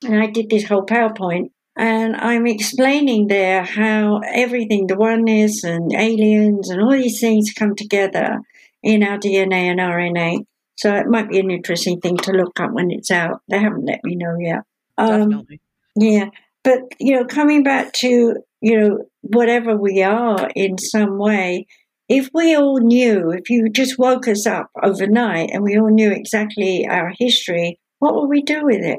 and 0.05 0.21
I 0.21 0.27
did 0.27 0.51
this 0.51 0.69
whole 0.69 0.85
PowerPoint, 0.85 1.51
and 1.77 2.17
I'm 2.17 2.47
explaining 2.47 3.27
there 3.29 3.65
how 3.65 4.21
everything, 4.33 4.87
the 4.87 4.97
oneness 4.97 5.65
and 5.65 5.93
aliens 5.93 6.71
and 6.71 6.81
all 6.81 6.93
these 6.93 7.21
things 7.21 7.53
come 7.53 7.75
together 7.75 8.39
in 8.83 9.03
our 9.03 9.19
DNA 9.19 9.71
and 9.71 9.81
RNA. 9.81 10.47
So 10.77 10.95
it 10.95 11.07
might 11.07 11.29
be 11.29 11.39
an 11.39 11.51
interesting 11.51 12.01
thing 12.01 12.17
to 12.19 12.33
look 12.33 12.61
up 12.61 12.73
when 12.73 12.91
it's 12.91 13.11
out. 13.11 13.41
They 13.49 13.59
haven't 13.59 13.87
let 13.87 14.05
me 14.05 14.17
know 14.17 14.37
yet. 14.39 14.63
Um, 14.99 15.31
Definitely. 15.31 15.61
yeah, 15.97 16.31
but 16.63 16.81
you 16.99 17.17
know, 17.17 17.25
coming 17.25 17.63
back 17.63 17.93
to 17.95 18.37
you 18.61 18.79
know 18.79 18.99
whatever 19.23 19.77
we 19.77 20.03
are 20.03 20.51
in 20.55 20.79
some 20.79 21.19
way, 21.19 21.67
if 22.09 22.29
we 22.35 22.55
all 22.55 22.79
knew, 22.81 23.31
if 23.31 23.51
you 23.51 23.69
just 23.69 23.99
woke 23.99 24.29
us 24.29 24.47
up 24.47 24.71
overnight 24.83 25.51
and 25.53 25.63
we 25.63 25.79
all 25.79 25.91
knew 25.91 26.11
exactly 26.13 26.87
our 26.89 27.13
history, 27.19 27.81
what 27.99 28.15
would 28.15 28.29
we 28.29 28.43
do 28.43 28.65
with 28.65 28.83
it? 28.83 28.99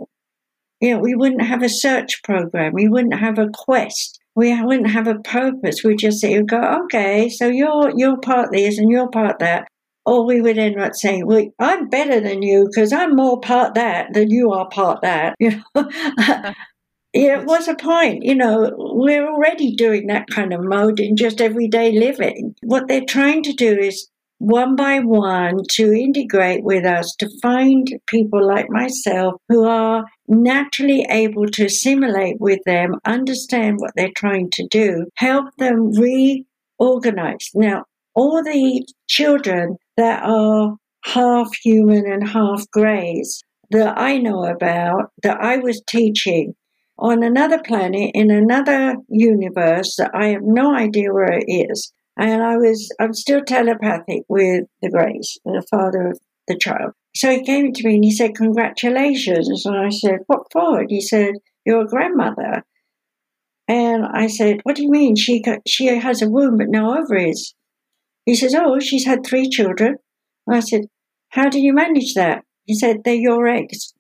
You 0.82 0.96
know, 0.96 1.00
we 1.00 1.16
wouldn't 1.16 1.42
have 1.42 1.64
a 1.64 1.70
search 1.70 2.22
program. 2.24 2.74
We 2.74 2.88
wouldn't 2.90 3.20
have 3.20 3.40
a 3.40 3.50
quest. 3.54 4.20
We 4.36 4.62
wouldn't 4.62 4.92
have 4.92 5.08
a 5.08 5.20
purpose. 5.20 5.84
We'd 5.84 6.00
just 6.00 6.24
and 6.24 6.48
go, 6.48 6.60
okay, 6.84 7.30
so 7.30 7.48
you're 7.48 7.92
you're 7.96 8.18
part 8.18 8.52
this 8.52 8.78
and 8.78 8.92
you're 8.92 9.10
part 9.10 9.40
that. 9.40 9.68
Or 10.06 10.26
we 10.26 10.40
would 10.40 10.58
end 10.60 10.80
up 10.80 10.94
saying, 10.94 11.26
well, 11.26 11.48
I'm 11.58 11.90
better 11.90 12.20
than 12.20 12.44
you 12.44 12.68
because 12.70 12.94
I'm 12.94 13.16
more 13.16 13.40
part 13.40 13.74
that 13.74 14.14
than 14.14 14.30
you 14.30 14.52
are 14.52 14.68
part 14.70 15.02
that. 15.02 15.36
You 15.40 15.64
know, 15.76 15.90
yeah, 17.14 17.44
what's 17.46 17.68
the 17.68 17.76
point? 17.76 18.24
You 18.24 18.36
know, 18.36 18.72
we're 18.78 19.26
already 19.26 19.74
doing 19.74 20.08
that 20.08 20.28
kind 20.28 20.54
of 20.54 20.62
mode 20.62 21.00
in 21.00 21.16
just 21.16 21.40
everyday 21.40 21.98
living. 21.98 22.56
What 22.62 22.90
they're 22.90 23.06
trying 23.06 23.42
to 23.44 23.54
do 23.54 23.80
is 23.80 24.10
one 24.40 24.76
by 24.76 25.00
one 25.00 25.58
to 25.72 25.94
integrate 25.94 26.64
with 26.64 26.86
us 26.86 27.16
to 27.20 27.30
find 27.42 27.88
people 28.08 28.46
like 28.46 28.70
myself 28.70 29.36
who 29.50 29.66
are 29.66 30.06
naturally 30.28 31.06
able 31.10 31.48
to 31.48 31.66
assimilate 31.66 32.40
with 32.40 32.60
them, 32.66 32.96
understand 33.06 33.78
what 33.80 33.92
they're 33.96 34.10
trying 34.16 34.50
to 34.52 34.68
do, 34.70 35.06
help 35.16 35.46
them 35.58 35.92
reorganize. 35.94 37.50
Now, 37.54 37.86
all 38.14 38.44
the 38.44 38.86
children 39.08 39.78
that 39.98 40.24
are 40.24 40.76
half 41.06 41.50
human 41.64 42.06
and 42.12 42.28
half 42.28 42.70
greys 42.72 43.42
that 43.72 43.98
I 43.98 44.18
know 44.18 44.46
about, 44.46 45.12
that 45.24 45.38
I 45.42 45.58
was 45.58 45.82
teaching 45.88 46.56
on 46.98 47.24
another 47.24 47.62
planet 47.62 48.12
in 48.14 48.32
another 48.32 48.96
universe 49.10 49.96
that 49.98 50.12
I 50.14 50.28
have 50.28 50.44
no 50.44 50.76
idea 50.76 51.14
where 51.14 51.34
it 51.34 51.46
is. 51.48 51.92
And 52.18 52.42
I 52.44 52.58
was, 52.58 52.90
I'm 53.00 53.14
still 53.14 53.44
telepathic 53.44 54.24
with 54.30 54.66
the 54.82 54.90
Grace, 54.90 55.38
the 55.44 55.66
father 55.70 56.12
of 56.12 56.20
the 56.48 56.58
child. 56.58 56.94
So 57.16 57.30
he 57.30 57.44
came 57.44 57.74
to 57.74 57.88
me 57.88 57.96
and 57.96 58.04
he 58.04 58.12
said, 58.12 58.36
Congratulations. 58.36 59.66
And 59.66 59.78
I 59.78 59.90
said, 59.90 60.20
What 60.28 60.48
for? 60.52 60.82
And 60.82 60.90
he 60.90 61.02
said, 61.02 61.36
You're 61.66 61.82
a 61.82 61.88
grandmother. 61.88 62.64
And 63.68 64.06
I 64.06 64.28
said, 64.28 64.60
What 64.64 64.76
do 64.76 64.84
you 64.84 64.92
mean? 64.92 65.16
She 65.16 65.44
she 65.68 65.88
has 65.88 66.22
a 66.22 66.30
womb 66.30 66.58
but 66.58 66.70
no 66.70 66.98
ovaries. 66.98 67.56
He 68.26 68.36
says, 68.36 68.56
Oh, 68.58 68.80
she's 68.80 69.06
had 69.06 69.26
three 69.26 69.50
children. 69.50 69.98
I 70.50 70.60
said, 70.60 70.86
How 71.30 71.50
do 71.50 71.60
you 71.60 71.74
manage 71.74 72.14
that? 72.14 72.44
He 72.66 72.76
said, 72.76 72.98
They're 73.04 73.16
your 73.16 73.48
eggs. 73.48 73.94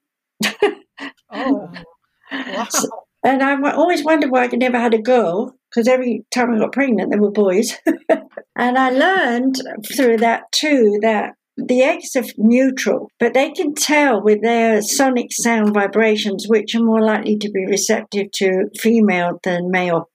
Oh, 1.31 1.69
wow. 2.31 2.67
So- 2.69 2.89
and 3.23 3.41
I 3.41 3.59
always 3.71 4.03
wondered 4.03 4.29
why 4.29 4.43
I 4.43 4.47
never 4.55 4.77
had 4.79 4.93
a 4.93 5.01
girl, 5.01 5.55
because 5.75 5.87
every 5.87 6.25
time 6.31 6.53
I 6.53 6.59
got 6.59 6.71
pregnant, 6.71 7.11
they 7.11 7.19
were 7.19 7.31
boys. 7.31 7.77
and 8.55 8.77
I 8.77 8.89
learned 8.91 9.61
through 9.95 10.17
that 10.17 10.43
too 10.51 10.99
that 11.01 11.33
the 11.57 11.81
eggs 11.81 12.15
are 12.15 12.23
neutral, 12.37 13.09
but 13.19 13.33
they 13.33 13.51
can 13.51 13.73
tell 13.73 14.21
with 14.21 14.41
their 14.41 14.81
sonic 14.81 15.27
sound 15.31 15.73
vibrations 15.73 16.45
which 16.47 16.75
are 16.75 16.83
more 16.83 17.01
likely 17.01 17.37
to 17.37 17.49
be 17.49 17.65
receptive 17.65 18.31
to 18.35 18.69
female 18.79 19.39
than 19.43 19.71
male. 19.71 20.09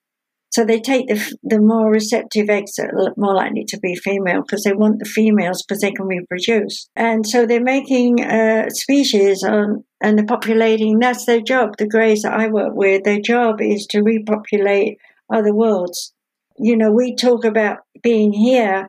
So 0.50 0.64
they 0.64 0.80
take 0.80 1.06
the, 1.06 1.36
the 1.44 1.60
more 1.60 1.90
receptive 1.90 2.50
eggs 2.50 2.74
that 2.76 2.92
are 2.92 3.14
more 3.16 3.34
likely 3.34 3.64
to 3.68 3.78
be 3.78 3.94
female 3.94 4.42
because 4.42 4.64
they 4.64 4.72
want 4.72 4.98
the 4.98 5.04
females 5.04 5.62
because 5.62 5.80
they 5.80 5.92
can 5.92 6.06
reproduce. 6.06 6.88
And 6.96 7.26
so 7.26 7.46
they're 7.46 7.62
making 7.62 8.24
uh, 8.24 8.68
species 8.70 9.44
on 9.44 9.84
and 10.00 10.18
they're 10.18 10.26
populating. 10.26 10.98
That's 10.98 11.24
their 11.26 11.40
job. 11.40 11.76
The 11.78 11.86
greys 11.86 12.22
that 12.22 12.32
I 12.32 12.48
work 12.48 12.74
with, 12.74 13.04
their 13.04 13.20
job 13.20 13.60
is 13.60 13.86
to 13.90 14.02
repopulate 14.02 14.98
other 15.30 15.54
worlds. 15.54 16.12
You 16.58 16.76
know, 16.76 16.90
we 16.90 17.14
talk 17.14 17.44
about 17.44 17.78
being 18.02 18.32
here, 18.32 18.88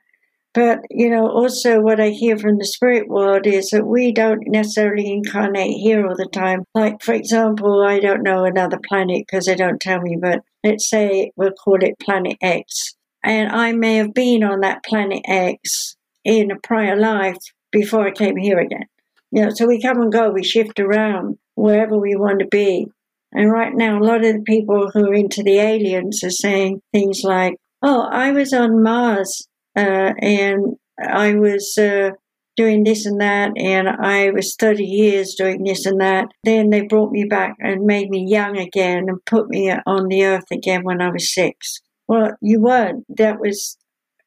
but 0.53 0.79
you 0.89 1.09
know, 1.09 1.27
also 1.27 1.79
what 1.79 1.99
I 1.99 2.09
hear 2.09 2.37
from 2.37 2.57
the 2.57 2.65
spirit 2.65 3.07
world 3.07 3.47
is 3.47 3.69
that 3.69 3.85
we 3.85 4.11
don't 4.11 4.47
necessarily 4.47 5.11
incarnate 5.11 5.77
here 5.77 6.05
all 6.05 6.15
the 6.15 6.27
time. 6.31 6.65
Like, 6.75 7.01
for 7.01 7.13
example, 7.13 7.83
I 7.83 7.99
don't 7.99 8.23
know 8.23 8.43
another 8.43 8.79
planet 8.89 9.25
because 9.25 9.45
they 9.45 9.55
don't 9.55 9.79
tell 9.79 10.01
me, 10.01 10.17
but 10.19 10.41
let's 10.63 10.89
say 10.89 11.31
we'll 11.35 11.51
call 11.51 11.81
it 11.83 11.99
Planet 11.99 12.37
X, 12.41 12.95
and 13.23 13.49
I 13.49 13.71
may 13.71 13.95
have 13.95 14.13
been 14.13 14.43
on 14.43 14.61
that 14.61 14.83
Planet 14.83 15.21
X 15.25 15.95
in 16.25 16.51
a 16.51 16.59
prior 16.59 16.95
life 16.95 17.37
before 17.71 18.07
I 18.07 18.11
came 18.11 18.35
here 18.35 18.59
again. 18.59 18.85
You 19.31 19.43
know, 19.43 19.49
so 19.49 19.65
we 19.65 19.81
come 19.81 20.01
and 20.01 20.11
go, 20.11 20.29
we 20.29 20.43
shift 20.43 20.79
around 20.79 21.37
wherever 21.55 21.97
we 21.97 22.15
want 22.15 22.39
to 22.39 22.47
be. 22.47 22.87
And 23.34 23.51
right 23.51 23.73
now, 23.73 23.99
a 23.99 24.03
lot 24.03 24.25
of 24.25 24.34
the 24.34 24.43
people 24.45 24.89
who 24.93 25.09
are 25.09 25.13
into 25.13 25.43
the 25.43 25.59
aliens 25.59 26.23
are 26.23 26.29
saying 26.29 26.82
things 26.91 27.21
like, 27.23 27.55
"Oh, 27.82 28.01
I 28.11 28.32
was 28.32 28.53
on 28.53 28.84
Mars, 28.84 29.47
uh, 29.75 30.13
and 30.19 30.75
I 30.99 31.36
was 31.36 31.77
uh, 31.77 32.11
doing 32.55 32.84
this 32.84 33.05
and 33.05 33.19
that, 33.21 33.51
and 33.57 33.88
I 33.88 34.29
was 34.32 34.55
30 34.55 34.84
years 34.84 35.36
doing 35.36 35.63
this 35.63 35.86
and 35.86 35.99
that. 36.01 36.27
Then 36.43 36.69
they 36.69 36.82
brought 36.82 37.11
me 37.11 37.25
back 37.25 37.55
and 37.59 37.86
made 37.86 38.09
me 38.09 38.25
young 38.27 38.57
again 38.57 39.05
and 39.07 39.25
put 39.25 39.49
me 39.49 39.71
on 39.71 40.07
the 40.07 40.25
Earth 40.25 40.51
again 40.51 40.84
when 40.84 41.01
I 41.01 41.09
was 41.09 41.34
six. 41.34 41.79
Well, 42.07 42.34
you 42.41 42.59
weren't. 42.59 43.05
That 43.17 43.39
was 43.39 43.77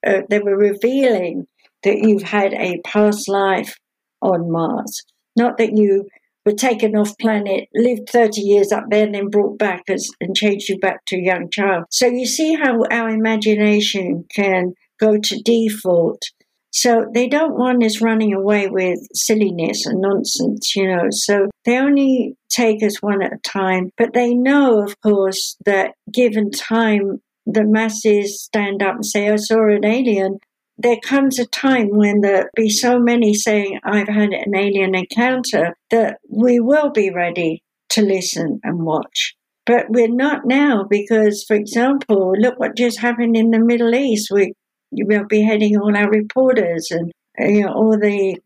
uh, 0.07 0.23
they 0.29 0.39
were 0.39 0.57
revealing 0.57 1.47
that 1.83 1.99
you've 1.99 2.23
had 2.23 2.55
a 2.55 2.81
past 2.81 3.29
life 3.29 3.77
on 4.23 4.51
Mars, 4.51 5.03
not 5.37 5.59
that 5.59 5.77
you 5.77 6.09
were 6.45 6.53
taken 6.53 6.97
off 6.97 7.17
planet, 7.19 7.69
lived 7.75 8.09
30 8.11 8.41
years 8.41 8.73
up 8.73 8.85
there, 8.91 9.05
and 9.05 9.15
then 9.15 9.29
brought 9.29 9.59
back 9.59 9.83
as, 9.89 10.09
and 10.21 10.37
changed 10.37 10.69
you 10.69 10.79
back 10.79 11.05
to 11.07 11.17
a 11.17 11.23
young 11.23 11.51
child. 11.51 11.85
So 11.91 12.07
you 12.07 12.27
see 12.27 12.55
how 12.55 12.83
our 12.91 13.09
imagination 13.09 14.25
can 14.35 14.75
go 15.01 15.19
to 15.19 15.43
default. 15.43 16.23
So 16.71 17.07
they 17.15 17.29
don't 17.29 17.57
want 17.57 17.85
us 17.85 18.03
running 18.03 18.35
away 18.35 18.69
with 18.69 18.99
silliness 19.15 19.87
and 19.87 20.01
nonsense, 20.01 20.75
you 20.75 20.89
know. 20.89 21.07
So 21.11 21.49
they 21.65 21.79
only 21.79 22.37
take 22.51 22.83
us 22.83 23.01
one 23.01 23.23
at 23.23 23.33
a 23.33 23.39
time. 23.39 23.91
But 23.97 24.13
they 24.13 24.35
know, 24.35 24.83
of 24.83 25.01
course, 25.01 25.57
that 25.67 25.93
given 26.13 26.51
time, 26.51 27.23
the 27.47 27.65
masses 27.65 28.43
stand 28.43 28.83
up 28.83 28.97
and 28.97 29.07
say, 29.07 29.29
I 29.29 29.37
saw 29.37 29.69
an 29.69 29.85
alien 29.85 30.39
there 30.77 30.99
comes 31.03 31.39
a 31.39 31.47
time 31.47 31.89
when 31.91 32.21
there'll 32.21 32.49
be 32.57 32.69
so 32.69 32.99
many 32.99 33.35
saying, 33.35 33.79
I've 33.85 34.09
had 34.09 34.31
an 34.33 34.55
alien 34.55 34.95
encounter, 34.95 35.77
that 35.91 36.19
we 36.29 36.61
will 36.61 36.91
be 36.91 37.11
ready 37.11 37.63
to 37.91 38.03
listen 38.03 38.61
and 38.65 38.85
watch. 38.85 39.35
But 39.67 39.87
we're 39.89 40.09
not 40.09 40.45
now 40.45 40.85
because, 40.89 41.45
for 41.47 41.55
example, 41.55 42.35
look 42.37 42.59
what 42.59 42.77
just 42.77 42.99
happened 42.99 43.37
in 43.37 43.51
the 43.51 43.61
Middle 43.61 43.95
East. 43.95 44.31
We, 44.31 44.53
we're 44.91 45.27
beheading 45.27 45.79
all 45.79 45.97
our 45.97 46.11
reporters 46.11 46.91
and 46.91 47.13
you 47.39 47.63
know, 47.63 47.73
all 47.73 47.99
the 47.99 48.39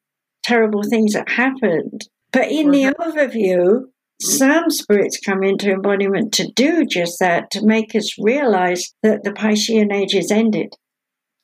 terrible 0.44 0.82
things 0.82 1.14
that 1.14 1.28
happened. 1.28 2.08
But 2.32 2.50
in 2.50 2.70
the 2.70 2.94
overview, 3.00 3.84
some 4.20 4.70
spirits 4.70 5.18
come 5.18 5.42
into 5.42 5.72
embodiment 5.72 6.34
to 6.34 6.50
do 6.52 6.84
just 6.84 7.18
that, 7.20 7.50
to 7.52 7.64
make 7.64 7.94
us 7.94 8.16
realize 8.18 8.92
that 9.02 9.24
the 9.24 9.30
Piscean 9.30 9.92
age 9.92 10.14
is 10.14 10.30
ended 10.30 10.74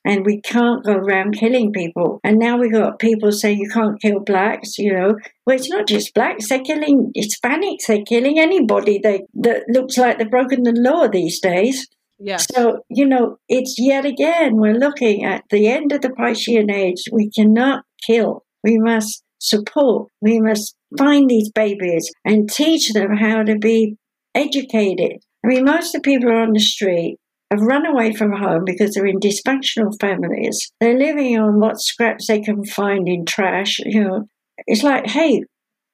and 0.05 0.25
we 0.25 0.39
can't 0.41 0.85
go 0.85 0.93
around 0.93 1.37
killing 1.37 1.73
people. 1.73 2.19
And 2.23 2.37
now 2.37 2.57
we've 2.57 2.71
got 2.71 2.99
people 2.99 3.31
saying 3.31 3.57
you 3.57 3.69
can't 3.69 3.99
kill 3.99 4.19
blacks, 4.19 4.77
you 4.77 4.93
know. 4.93 5.15
Well, 5.45 5.55
it's 5.55 5.69
not 5.69 5.87
just 5.87 6.13
blacks, 6.13 6.47
they're 6.47 6.63
killing 6.63 7.11
Hispanics, 7.17 7.87
they're 7.87 8.03
killing 8.03 8.39
anybody 8.39 8.99
they, 9.01 9.25
that 9.33 9.63
looks 9.67 9.97
like 9.97 10.17
they've 10.17 10.29
broken 10.29 10.63
the 10.63 10.73
law 10.73 11.07
these 11.07 11.39
days. 11.39 11.87
Yes. 12.19 12.47
So, 12.53 12.83
you 12.89 13.05
know, 13.05 13.37
it's 13.49 13.75
yet 13.77 14.05
again, 14.05 14.57
we're 14.57 14.73
looking 14.73 15.25
at 15.25 15.43
the 15.49 15.67
end 15.67 15.91
of 15.91 16.01
the 16.01 16.09
Piscean 16.09 16.71
age. 16.71 17.03
We 17.11 17.29
cannot 17.29 17.83
kill. 18.05 18.45
We 18.63 18.77
must 18.77 19.23
support. 19.39 20.09
We 20.21 20.39
must 20.39 20.75
find 20.97 21.29
these 21.29 21.51
babies 21.51 22.09
and 22.23 22.49
teach 22.49 22.93
them 22.93 23.17
how 23.17 23.43
to 23.43 23.57
be 23.57 23.97
educated. 24.33 25.17
I 25.43 25.47
mean, 25.47 25.65
most 25.65 25.93
of 25.93 26.01
the 26.01 26.09
people 26.09 26.29
are 26.29 26.41
on 26.41 26.53
the 26.53 26.59
street 26.59 27.17
have 27.51 27.61
run 27.61 27.85
away 27.85 28.13
from 28.13 28.31
home 28.33 28.63
because 28.65 28.93
they're 28.93 29.05
in 29.05 29.19
dysfunctional 29.19 29.97
families. 29.99 30.71
They're 30.79 30.97
living 30.97 31.37
on 31.39 31.59
what 31.59 31.79
scraps 31.79 32.27
they 32.27 32.41
can 32.41 32.63
find 32.65 33.07
in 33.07 33.25
trash. 33.25 33.79
You 33.79 34.03
know, 34.03 34.25
it's 34.67 34.83
like, 34.83 35.07
hey, 35.07 35.43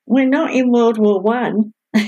we're 0.06 0.28
not 0.28 0.54
in 0.54 0.72
World 0.72 0.98
War 0.98 1.22
One. 1.22 1.74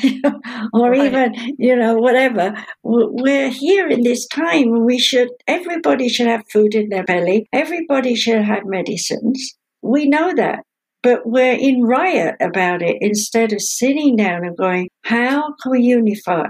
or 0.74 0.92
Right. 0.92 1.06
even 1.08 1.56
you 1.60 1.76
know 1.76 1.96
whatever 1.96 2.54
we're 2.84 3.50
here 3.50 3.90
in 3.90 4.04
this 4.04 4.26
time 4.28 4.86
we 4.86 4.98
should 4.98 5.28
everybody 5.46 6.08
should 6.08 6.28
have 6.28 6.44
food 6.50 6.74
in 6.74 6.88
their 6.88 7.04
belly 7.04 7.48
everybody 7.52 8.16
should 8.16 8.42
have 8.42 8.64
medicines 8.66 9.56
we 9.82 10.08
know 10.08 10.34
that 10.36 10.60
but 11.02 11.26
we're 11.26 11.58
in 11.60 11.82
riot 11.84 12.36
about 12.40 12.82
it 12.82 12.96
instead 13.02 13.52
of 13.52 13.62
sitting 13.62 14.16
down 14.16 14.46
and 14.46 14.56
going 14.56 14.88
how 15.04 15.54
can 15.62 15.72
we 15.74 15.82
unify 15.82 16.48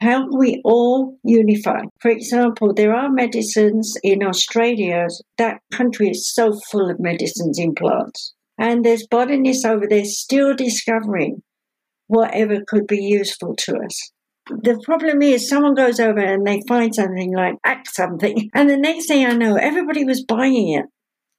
how 0.00 0.28
we 0.36 0.60
all 0.64 1.16
unify? 1.24 1.80
For 2.00 2.10
example, 2.10 2.74
there 2.74 2.94
are 2.94 3.10
medicines 3.10 3.94
in 4.02 4.22
Australia. 4.22 5.06
That 5.38 5.60
country 5.72 6.10
is 6.10 6.32
so 6.32 6.58
full 6.70 6.90
of 6.90 7.00
medicines 7.00 7.58
in 7.58 7.74
plants. 7.74 8.34
And 8.58 8.84
there's 8.84 9.06
botanists 9.06 9.64
over 9.64 9.86
there 9.88 10.04
still 10.04 10.54
discovering 10.54 11.42
whatever 12.06 12.60
could 12.66 12.86
be 12.86 13.02
useful 13.02 13.54
to 13.56 13.78
us. 13.78 14.12
The 14.48 14.80
problem 14.84 15.22
is 15.22 15.48
someone 15.48 15.74
goes 15.74 15.98
over 15.98 16.20
and 16.20 16.46
they 16.46 16.62
find 16.68 16.94
something 16.94 17.34
like 17.34 17.56
act 17.64 17.88
something, 17.92 18.48
and 18.54 18.70
the 18.70 18.76
next 18.76 19.08
thing 19.08 19.26
I 19.26 19.32
know, 19.32 19.56
everybody 19.56 20.04
was 20.04 20.24
buying 20.24 20.68
it. 20.68 20.84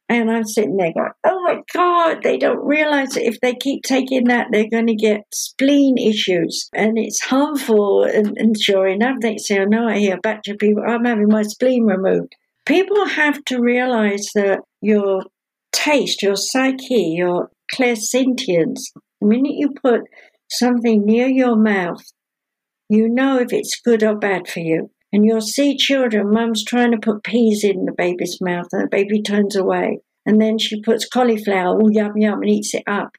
And 0.09 0.31
I'm 0.31 0.45
sitting 0.45 0.77
there 0.77 0.93
going, 0.93 1.11
oh 1.25 1.41
my 1.43 1.61
God, 1.73 2.23
they 2.23 2.37
don't 2.37 2.65
realize 2.65 3.09
that 3.09 3.27
if 3.27 3.39
they 3.41 3.53
keep 3.53 3.83
taking 3.83 4.25
that, 4.25 4.47
they're 4.51 4.69
going 4.69 4.87
to 4.87 4.95
get 4.95 5.25
spleen 5.33 5.97
issues 5.97 6.69
and 6.73 6.97
it's 6.97 7.21
harmful. 7.21 8.03
And, 8.03 8.37
and 8.37 8.55
sure 8.57 8.87
enough, 8.87 9.17
they 9.21 9.37
say, 9.37 9.59
oh 9.59 9.65
no, 9.65 9.87
I 9.87 9.97
hear 9.97 10.15
a 10.15 10.21
batch 10.21 10.47
of 10.47 10.59
people, 10.59 10.83
I'm 10.87 11.03
having 11.03 11.27
my 11.27 11.43
spleen 11.43 11.83
removed. 11.83 12.35
People 12.65 13.05
have 13.05 13.43
to 13.45 13.59
realize 13.59 14.27
that 14.33 14.59
your 14.81 15.23
taste, 15.73 16.23
your 16.23 16.35
psyche, 16.35 17.15
your 17.17 17.49
clairsentience, 17.73 18.79
the 19.19 19.27
minute 19.27 19.55
you 19.55 19.73
put 19.81 20.01
something 20.49 21.05
near 21.05 21.27
your 21.27 21.57
mouth, 21.57 22.01
you 22.89 23.09
know 23.09 23.39
if 23.39 23.51
it's 23.51 23.81
good 23.83 24.03
or 24.03 24.15
bad 24.15 24.47
for 24.47 24.61
you. 24.61 24.89
And 25.13 25.25
you'll 25.25 25.41
see 25.41 25.77
children, 25.77 26.31
mum's 26.31 26.63
trying 26.63 26.91
to 26.91 26.97
put 26.97 27.23
peas 27.23 27.63
in 27.63 27.85
the 27.85 27.93
baby's 27.93 28.39
mouth 28.41 28.67
and 28.71 28.83
the 28.83 28.89
baby 28.89 29.21
turns 29.21 29.55
away. 29.55 29.99
And 30.25 30.41
then 30.41 30.57
she 30.57 30.81
puts 30.81 31.07
cauliflower, 31.07 31.79
all 31.79 31.91
yum 31.91 32.17
yum, 32.17 32.41
and 32.41 32.49
eats 32.49 32.73
it 32.73 32.83
up. 32.85 33.11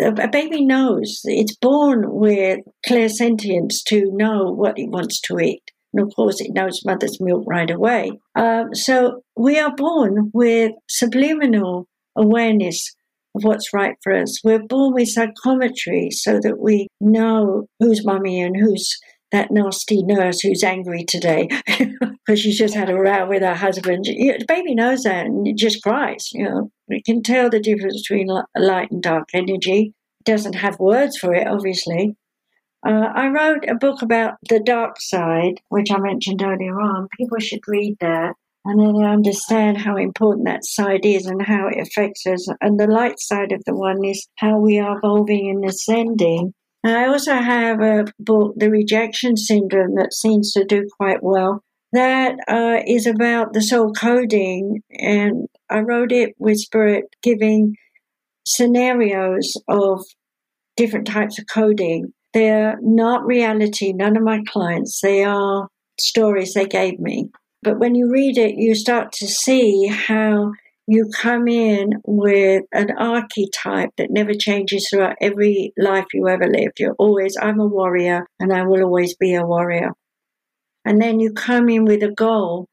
A 0.00 0.28
baby 0.28 0.64
knows. 0.64 1.20
It's 1.24 1.56
born 1.56 2.04
with 2.12 2.60
clairsentience 2.86 3.82
to 3.86 4.10
know 4.12 4.50
what 4.50 4.78
it 4.78 4.90
wants 4.90 5.20
to 5.22 5.38
eat. 5.38 5.62
And 5.92 6.04
of 6.04 6.14
course, 6.14 6.40
it 6.40 6.52
knows 6.52 6.84
mother's 6.84 7.20
milk 7.20 7.44
right 7.46 7.70
away. 7.70 8.18
Um, 8.34 8.74
so 8.74 9.22
we 9.36 9.58
are 9.58 9.74
born 9.74 10.30
with 10.34 10.72
subliminal 10.88 11.86
awareness 12.16 12.94
of 13.36 13.44
what's 13.44 13.72
right 13.72 13.96
for 14.02 14.12
us. 14.12 14.40
We're 14.42 14.62
born 14.62 14.94
with 14.94 15.08
psychometry 15.08 16.10
so 16.10 16.40
that 16.40 16.58
we 16.58 16.88
know 17.00 17.66
who's 17.78 18.04
mummy 18.04 18.40
and 18.40 18.56
who's 18.56 18.96
that 19.34 19.50
nasty 19.50 20.02
nurse 20.02 20.40
who's 20.40 20.62
angry 20.62 21.04
today 21.04 21.48
because 21.66 22.40
she's 22.40 22.58
just 22.58 22.74
had 22.74 22.88
a 22.88 22.94
row 22.94 23.28
with 23.28 23.42
her 23.42 23.54
husband. 23.54 24.04
The 24.04 24.44
baby 24.46 24.74
knows 24.74 25.02
that 25.02 25.26
and 25.26 25.46
it 25.46 25.56
just 25.56 25.82
cries. 25.82 26.30
You 26.32 26.44
know, 26.44 26.70
it 26.88 27.04
can 27.04 27.22
tell 27.22 27.50
the 27.50 27.60
difference 27.60 28.02
between 28.02 28.28
light 28.56 28.90
and 28.90 29.02
dark 29.02 29.28
energy. 29.34 29.92
It 30.20 30.24
doesn't 30.24 30.54
have 30.54 30.78
words 30.78 31.18
for 31.18 31.34
it, 31.34 31.46
obviously. 31.46 32.16
Uh, 32.86 33.08
I 33.14 33.28
wrote 33.28 33.68
a 33.68 33.74
book 33.74 34.02
about 34.02 34.34
the 34.48 34.60
dark 34.60 35.00
side, 35.00 35.60
which 35.68 35.90
I 35.90 35.98
mentioned 35.98 36.42
earlier 36.42 36.78
on. 36.80 37.08
People 37.18 37.38
should 37.38 37.66
read 37.66 37.96
that. 38.00 38.34
And 38.66 38.80
then 38.80 39.02
I 39.02 39.12
understand 39.12 39.78
how 39.78 39.96
important 39.96 40.46
that 40.46 40.64
side 40.64 41.04
is 41.04 41.26
and 41.26 41.42
how 41.42 41.68
it 41.68 41.80
affects 41.80 42.26
us. 42.26 42.48
And 42.60 42.78
the 42.78 42.86
light 42.86 43.18
side 43.18 43.52
of 43.52 43.62
the 43.66 43.74
one 43.74 44.04
is 44.04 44.26
how 44.36 44.58
we 44.58 44.78
are 44.78 44.98
evolving 44.98 45.50
and 45.50 45.64
ascending. 45.64 46.54
And 46.84 46.98
I 46.98 47.06
also 47.06 47.34
have 47.34 47.80
a 47.80 48.04
book, 48.18 48.54
The 48.56 48.70
Rejection 48.70 49.38
Syndrome, 49.38 49.94
that 49.94 50.12
seems 50.12 50.52
to 50.52 50.66
do 50.66 50.86
quite 50.98 51.22
well. 51.22 51.62
That 51.92 52.36
uh, 52.46 52.82
is 52.86 53.06
about 53.06 53.54
the 53.54 53.62
soul 53.62 53.92
coding. 53.92 54.82
And 54.90 55.48
I 55.70 55.80
wrote 55.80 56.12
it 56.12 56.34
with 56.38 56.58
Spirit 56.58 57.04
giving 57.22 57.76
scenarios 58.46 59.54
of 59.66 60.04
different 60.76 61.06
types 61.06 61.38
of 61.38 61.46
coding. 61.50 62.12
They're 62.34 62.76
not 62.82 63.24
reality, 63.24 63.94
none 63.94 64.18
of 64.18 64.22
my 64.22 64.42
clients. 64.46 65.00
They 65.00 65.24
are 65.24 65.68
stories 65.98 66.52
they 66.52 66.66
gave 66.66 67.00
me. 67.00 67.30
But 67.62 67.78
when 67.78 67.94
you 67.94 68.10
read 68.10 68.36
it, 68.36 68.56
you 68.56 68.74
start 68.74 69.12
to 69.12 69.26
see 69.26 69.86
how 69.86 70.52
you 70.86 71.08
come 71.14 71.48
in 71.48 71.94
with 72.04 72.64
an 72.72 72.90
archetype 72.98 73.90
that 73.96 74.10
never 74.10 74.34
changes 74.34 74.88
throughout 74.88 75.16
every 75.20 75.72
life 75.78 76.06
you 76.12 76.28
ever 76.28 76.46
lived. 76.46 76.78
You're 76.78 76.94
always, 76.98 77.36
I'm 77.40 77.60
a 77.60 77.66
warrior 77.66 78.26
and 78.38 78.52
I 78.52 78.64
will 78.64 78.82
always 78.82 79.16
be 79.16 79.34
a 79.34 79.46
warrior. 79.46 79.92
And 80.84 81.00
then 81.00 81.20
you 81.20 81.32
come 81.32 81.68
in 81.70 81.84
with 81.84 82.02
a 82.02 82.10
goal. 82.10 82.68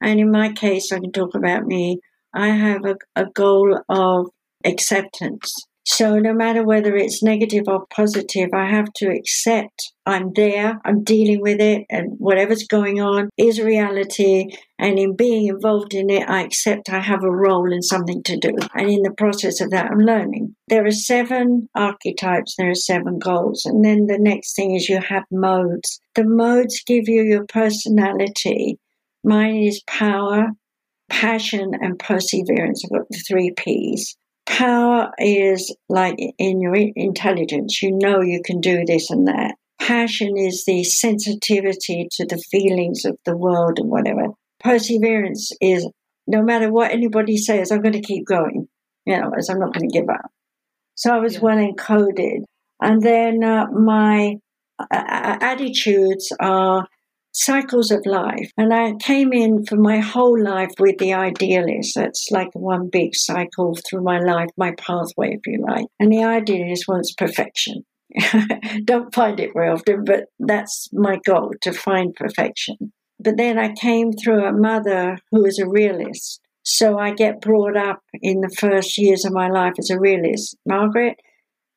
And 0.00 0.18
in 0.18 0.30
my 0.30 0.52
case, 0.52 0.90
I 0.90 1.00
can 1.00 1.12
talk 1.12 1.34
about 1.34 1.66
me. 1.66 2.00
I 2.32 2.48
have 2.48 2.86
a, 2.86 2.96
a 3.14 3.26
goal 3.26 3.78
of 3.88 4.28
acceptance. 4.64 5.52
So 5.92 6.20
no 6.20 6.32
matter 6.32 6.62
whether 6.62 6.94
it's 6.94 7.20
negative 7.20 7.64
or 7.66 7.84
positive, 7.86 8.50
I 8.54 8.70
have 8.70 8.92
to 8.98 9.10
accept 9.10 9.92
I'm 10.06 10.32
there, 10.34 10.80
I'm 10.84 11.02
dealing 11.02 11.40
with 11.40 11.60
it, 11.60 11.84
and 11.90 12.12
whatever's 12.18 12.62
going 12.68 13.00
on 13.00 13.28
is 13.36 13.60
reality. 13.60 14.52
And 14.78 15.00
in 15.00 15.16
being 15.16 15.48
involved 15.48 15.92
in 15.92 16.08
it, 16.08 16.30
I 16.30 16.42
accept 16.42 16.90
I 16.90 17.00
have 17.00 17.24
a 17.24 17.30
role 17.30 17.72
and 17.72 17.84
something 17.84 18.22
to 18.22 18.36
do. 18.36 18.56
And 18.72 18.88
in 18.88 19.02
the 19.02 19.14
process 19.18 19.60
of 19.60 19.70
that, 19.70 19.90
I'm 19.90 19.98
learning. 19.98 20.54
There 20.68 20.86
are 20.86 20.92
seven 20.92 21.68
archetypes, 21.74 22.54
there 22.56 22.70
are 22.70 22.74
seven 22.74 23.18
goals. 23.18 23.66
And 23.66 23.84
then 23.84 24.06
the 24.06 24.18
next 24.18 24.54
thing 24.54 24.76
is 24.76 24.88
you 24.88 25.00
have 25.00 25.24
modes. 25.32 26.00
The 26.14 26.24
modes 26.24 26.84
give 26.86 27.08
you 27.08 27.22
your 27.22 27.46
personality. 27.46 28.78
Mine 29.24 29.56
is 29.56 29.82
power, 29.88 30.50
passion, 31.08 31.72
and 31.80 31.98
perseverance. 31.98 32.84
I've 32.84 32.96
got 32.96 33.08
the 33.10 33.18
three 33.28 33.50
P's 33.56 34.16
power 34.50 35.12
is 35.18 35.74
like 35.88 36.16
in 36.38 36.60
your 36.60 36.74
intelligence. 36.74 37.80
You 37.80 37.96
know 37.96 38.20
you 38.20 38.42
can 38.44 38.60
do 38.60 38.84
this 38.84 39.10
and 39.10 39.28
that. 39.28 39.54
Passion 39.80 40.36
is 40.36 40.64
the 40.66 40.82
sensitivity 40.84 42.08
to 42.12 42.26
the 42.26 42.42
feelings 42.50 43.04
of 43.04 43.16
the 43.24 43.36
world 43.36 43.78
and 43.78 43.88
whatever. 43.88 44.26
Perseverance 44.58 45.52
is 45.60 45.88
no 46.26 46.42
matter 46.42 46.70
what 46.70 46.90
anybody 46.90 47.36
says, 47.36 47.70
I'm 47.70 47.80
going 47.80 47.94
to 47.94 48.02
keep 48.02 48.26
going. 48.26 48.68
You 49.06 49.20
know, 49.20 49.32
as 49.38 49.48
I'm 49.48 49.60
not 49.60 49.72
going 49.72 49.88
to 49.88 49.98
give 49.98 50.08
up. 50.08 50.30
So 50.96 51.14
I 51.14 51.18
was 51.18 51.34
yeah. 51.34 51.40
well 51.40 51.56
encoded. 51.56 52.40
And 52.82 53.00
then 53.00 53.42
uh, 53.42 53.66
my 53.70 54.34
uh, 54.78 55.38
attitudes 55.40 56.32
are 56.40 56.86
cycles 57.32 57.90
of 57.90 58.04
life. 58.06 58.50
And 58.56 58.72
I 58.72 58.94
came 59.00 59.32
in 59.32 59.64
for 59.64 59.76
my 59.76 59.98
whole 59.98 60.40
life 60.40 60.72
with 60.78 60.98
the 60.98 61.14
idealist. 61.14 61.94
That's 61.94 62.28
like 62.30 62.50
one 62.54 62.88
big 62.90 63.14
cycle 63.14 63.76
through 63.76 64.02
my 64.02 64.18
life, 64.18 64.48
my 64.56 64.72
pathway, 64.72 65.34
if 65.34 65.40
you 65.46 65.64
like. 65.66 65.86
And 65.98 66.12
the 66.12 66.24
idealist 66.24 66.84
wants 66.88 67.14
perfection. 67.14 67.84
Don't 68.84 69.14
find 69.14 69.38
it 69.38 69.50
very 69.54 69.68
often, 69.68 70.04
but 70.04 70.24
that's 70.38 70.88
my 70.92 71.18
goal 71.24 71.52
to 71.62 71.72
find 71.72 72.14
perfection. 72.14 72.92
But 73.20 73.36
then 73.36 73.58
I 73.58 73.74
came 73.74 74.12
through 74.12 74.44
a 74.44 74.52
mother 74.52 75.18
who 75.30 75.44
is 75.44 75.58
a 75.58 75.68
realist. 75.68 76.40
So 76.62 76.98
I 76.98 77.12
get 77.12 77.40
brought 77.40 77.76
up 77.76 78.00
in 78.20 78.40
the 78.40 78.54
first 78.58 78.98
years 78.98 79.24
of 79.24 79.32
my 79.32 79.48
life 79.48 79.74
as 79.78 79.90
a 79.90 79.98
realist. 79.98 80.56
Margaret, 80.66 81.16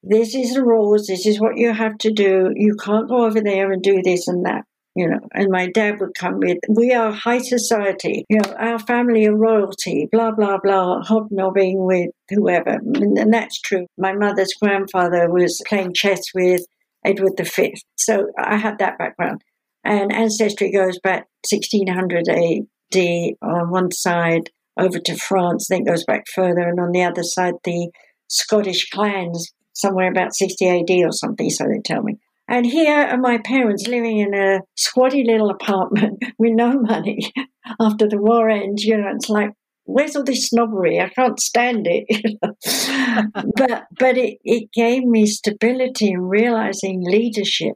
this 0.01 0.36
is 0.36 0.54
the 0.54 0.64
rules. 0.64 1.08
This 1.08 1.26
is 1.26 1.39
what 1.39 1.58
you 1.58 1.74
have 1.74 1.97
to 1.99 2.12
do. 2.12 2.51
You 2.56 2.76
can't 2.76 3.08
go 3.08 3.26
over 3.26 3.41
there 3.41 3.72
and 3.72 3.82
do 3.82 4.01
this 4.04 4.28
and 4.28 4.45
that 4.45 4.64
you 4.95 5.07
know, 5.07 5.19
and 5.33 5.49
my 5.49 5.69
dad 5.69 5.99
would 5.99 6.13
come 6.15 6.39
with, 6.39 6.59
we 6.69 6.93
are 6.93 7.11
high 7.11 7.39
society, 7.39 8.25
you 8.29 8.37
know, 8.37 8.53
our 8.59 8.79
family 8.79 9.25
are 9.25 9.35
royalty, 9.35 10.07
blah, 10.11 10.31
blah, 10.31 10.57
blah, 10.61 11.01
hobnobbing 11.01 11.83
with 11.83 12.11
whoever. 12.29 12.79
And, 12.93 13.33
that's 13.33 13.59
true. 13.59 13.87
My 13.97 14.13
mother's 14.13 14.53
grandfather 14.61 15.29
was 15.31 15.61
playing 15.67 15.93
chess 15.93 16.21
with 16.35 16.61
Edward 17.03 17.33
V. 17.39 17.73
So 17.95 18.27
I 18.37 18.57
had 18.57 18.77
that 18.79 18.97
background. 18.97 19.41
And 19.83 20.13
ancestry 20.13 20.71
goes 20.71 20.99
back 20.99 21.27
1600 21.49 22.29
AD 22.29 23.35
on 23.41 23.71
one 23.71 23.91
side 23.91 24.51
over 24.77 24.99
to 24.99 25.15
France, 25.15 25.67
then 25.69 25.83
goes 25.83 26.05
back 26.05 26.25
further. 26.33 26.61
And 26.61 26.79
on 26.79 26.91
the 26.91 27.03
other 27.03 27.23
side, 27.23 27.55
the 27.63 27.89
Scottish 28.27 28.89
clans 28.89 29.51
somewhere 29.73 30.09
about 30.09 30.35
60 30.35 30.67
AD 30.67 30.89
or 31.05 31.11
something, 31.11 31.49
so 31.49 31.65
they 31.65 31.81
tell 31.83 32.03
me. 32.03 32.17
And 32.47 32.65
here 32.65 32.99
are 32.99 33.17
my 33.17 33.39
parents 33.43 33.87
living 33.87 34.19
in 34.19 34.33
a 34.33 34.59
squatty 34.75 35.23
little 35.25 35.49
apartment 35.49 36.21
with 36.37 36.51
no 36.53 36.73
money 36.73 37.31
after 37.79 38.07
the 38.07 38.17
war 38.17 38.49
ends. 38.49 38.83
You 38.83 38.97
know, 38.97 39.11
it's 39.15 39.29
like, 39.29 39.51
where's 39.85 40.15
all 40.15 40.23
this 40.23 40.47
snobbery? 40.47 40.99
I 40.99 41.09
can't 41.09 41.39
stand 41.39 41.87
it. 41.89 42.35
but 43.55 43.83
but 43.97 44.17
it, 44.17 44.37
it 44.43 44.69
gave 44.73 45.03
me 45.03 45.25
stability 45.25 46.11
in 46.11 46.21
realizing 46.21 47.03
leadership, 47.03 47.75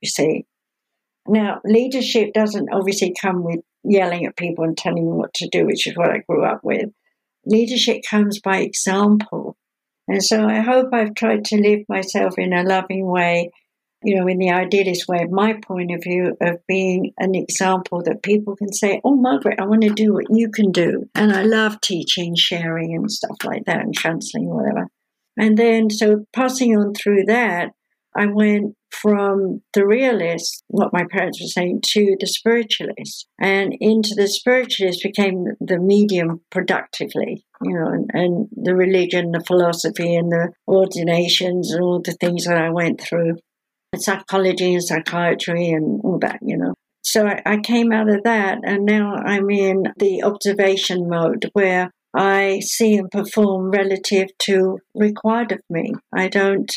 you 0.00 0.08
see. 0.08 0.44
Now, 1.26 1.60
leadership 1.64 2.32
doesn't 2.32 2.72
obviously 2.72 3.14
come 3.20 3.44
with 3.44 3.60
yelling 3.84 4.24
at 4.24 4.36
people 4.36 4.64
and 4.64 4.76
telling 4.76 5.04
them 5.04 5.18
what 5.18 5.34
to 5.34 5.48
do, 5.50 5.66
which 5.66 5.86
is 5.86 5.96
what 5.96 6.10
I 6.10 6.22
grew 6.28 6.44
up 6.44 6.60
with. 6.62 6.86
Leadership 7.44 8.02
comes 8.08 8.40
by 8.40 8.58
example. 8.58 9.56
And 10.06 10.24
so 10.24 10.46
I 10.46 10.60
hope 10.60 10.88
I've 10.92 11.14
tried 11.14 11.44
to 11.46 11.60
live 11.60 11.80
myself 11.88 12.38
in 12.38 12.54
a 12.54 12.62
loving 12.62 13.06
way 13.06 13.50
you 14.02 14.16
know, 14.16 14.26
in 14.28 14.38
the 14.38 14.50
idealist 14.50 15.08
way, 15.08 15.24
my 15.30 15.54
point 15.54 15.92
of 15.92 16.02
view 16.02 16.36
of 16.40 16.58
being 16.66 17.12
an 17.18 17.34
example 17.34 18.02
that 18.04 18.22
people 18.22 18.54
can 18.54 18.72
say, 18.72 19.00
Oh, 19.04 19.16
Margaret, 19.16 19.60
I 19.60 19.66
want 19.66 19.82
to 19.82 19.90
do 19.90 20.14
what 20.14 20.26
you 20.30 20.50
can 20.50 20.70
do. 20.70 21.08
And 21.14 21.32
I 21.32 21.42
love 21.42 21.80
teaching, 21.80 22.34
sharing, 22.36 22.94
and 22.94 23.10
stuff 23.10 23.36
like 23.44 23.64
that, 23.66 23.80
and 23.80 23.96
counseling, 23.96 24.48
whatever. 24.48 24.86
And 25.36 25.56
then, 25.56 25.90
so 25.90 26.24
passing 26.32 26.76
on 26.76 26.94
through 26.94 27.24
that, 27.26 27.70
I 28.16 28.26
went 28.26 28.74
from 28.90 29.62
the 29.74 29.86
realist, 29.86 30.64
what 30.68 30.92
my 30.92 31.04
parents 31.10 31.40
were 31.40 31.46
saying, 31.46 31.82
to 31.84 32.16
the 32.18 32.26
spiritualist. 32.26 33.26
And 33.40 33.74
into 33.80 34.14
the 34.16 34.26
spiritualist 34.26 35.02
became 35.02 35.44
the 35.60 35.78
medium 35.78 36.40
productively, 36.50 37.44
you 37.62 37.74
know, 37.74 37.86
and, 37.86 38.10
and 38.12 38.48
the 38.52 38.74
religion, 38.74 39.32
the 39.32 39.44
philosophy, 39.44 40.16
and 40.16 40.32
the 40.32 40.52
ordinations, 40.66 41.72
and 41.72 41.82
all 41.82 42.00
the 42.00 42.16
things 42.20 42.46
that 42.46 42.56
I 42.56 42.70
went 42.70 43.00
through 43.00 43.36
psychology 43.96 44.74
and 44.74 44.84
psychiatry 44.84 45.70
and 45.70 46.00
all 46.04 46.18
that, 46.18 46.38
you 46.42 46.56
know. 46.56 46.74
So 47.02 47.26
I, 47.26 47.40
I 47.46 47.56
came 47.58 47.92
out 47.92 48.08
of 48.08 48.22
that 48.24 48.58
and 48.64 48.84
now 48.84 49.14
I'm 49.14 49.48
in 49.50 49.84
the 49.96 50.22
observation 50.22 51.08
mode 51.08 51.48
where 51.52 51.90
I 52.14 52.60
see 52.60 52.96
and 52.96 53.10
perform 53.10 53.70
relative 53.70 54.28
to 54.40 54.80
required 54.94 55.52
of 55.52 55.60
me. 55.70 55.92
I 56.12 56.28
don't 56.28 56.70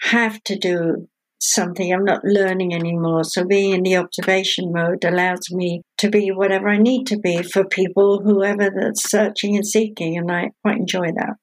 have 0.00 0.42
to 0.44 0.58
do 0.58 1.08
something. 1.40 1.92
I'm 1.92 2.04
not 2.04 2.24
learning 2.24 2.74
anymore. 2.74 3.24
So 3.24 3.44
being 3.44 3.72
in 3.72 3.82
the 3.82 3.96
observation 3.96 4.72
mode 4.72 5.04
allows 5.04 5.50
me 5.50 5.82
to 5.98 6.08
be 6.08 6.30
whatever 6.30 6.68
I 6.68 6.78
need 6.78 7.06
to 7.08 7.18
be 7.18 7.42
for 7.42 7.64
people, 7.64 8.22
whoever 8.22 8.70
that's 8.70 9.08
searching 9.08 9.56
and 9.56 9.66
seeking. 9.66 10.16
And 10.16 10.30
I 10.30 10.50
quite 10.62 10.78
enjoy 10.78 11.12
that. 11.16 11.36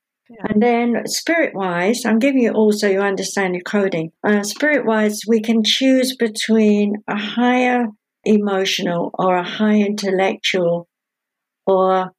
And 0.47 0.61
then 0.61 1.07
spirit 1.07 1.55
wise, 1.55 2.05
I'm 2.05 2.19
giving 2.19 2.41
you 2.41 2.51
also 2.51 2.87
you 2.87 3.01
understand 3.01 3.55
your 3.55 3.63
coding. 3.63 4.11
Uh, 4.23 4.43
spirit 4.43 4.85
wise, 4.85 5.21
we 5.27 5.41
can 5.41 5.63
choose 5.63 6.15
between 6.15 6.97
a 7.07 7.17
higher 7.17 7.87
emotional 8.23 9.11
or 9.17 9.35
a 9.35 9.43
high 9.43 9.79
intellectual 9.79 10.87
or 11.65 12.11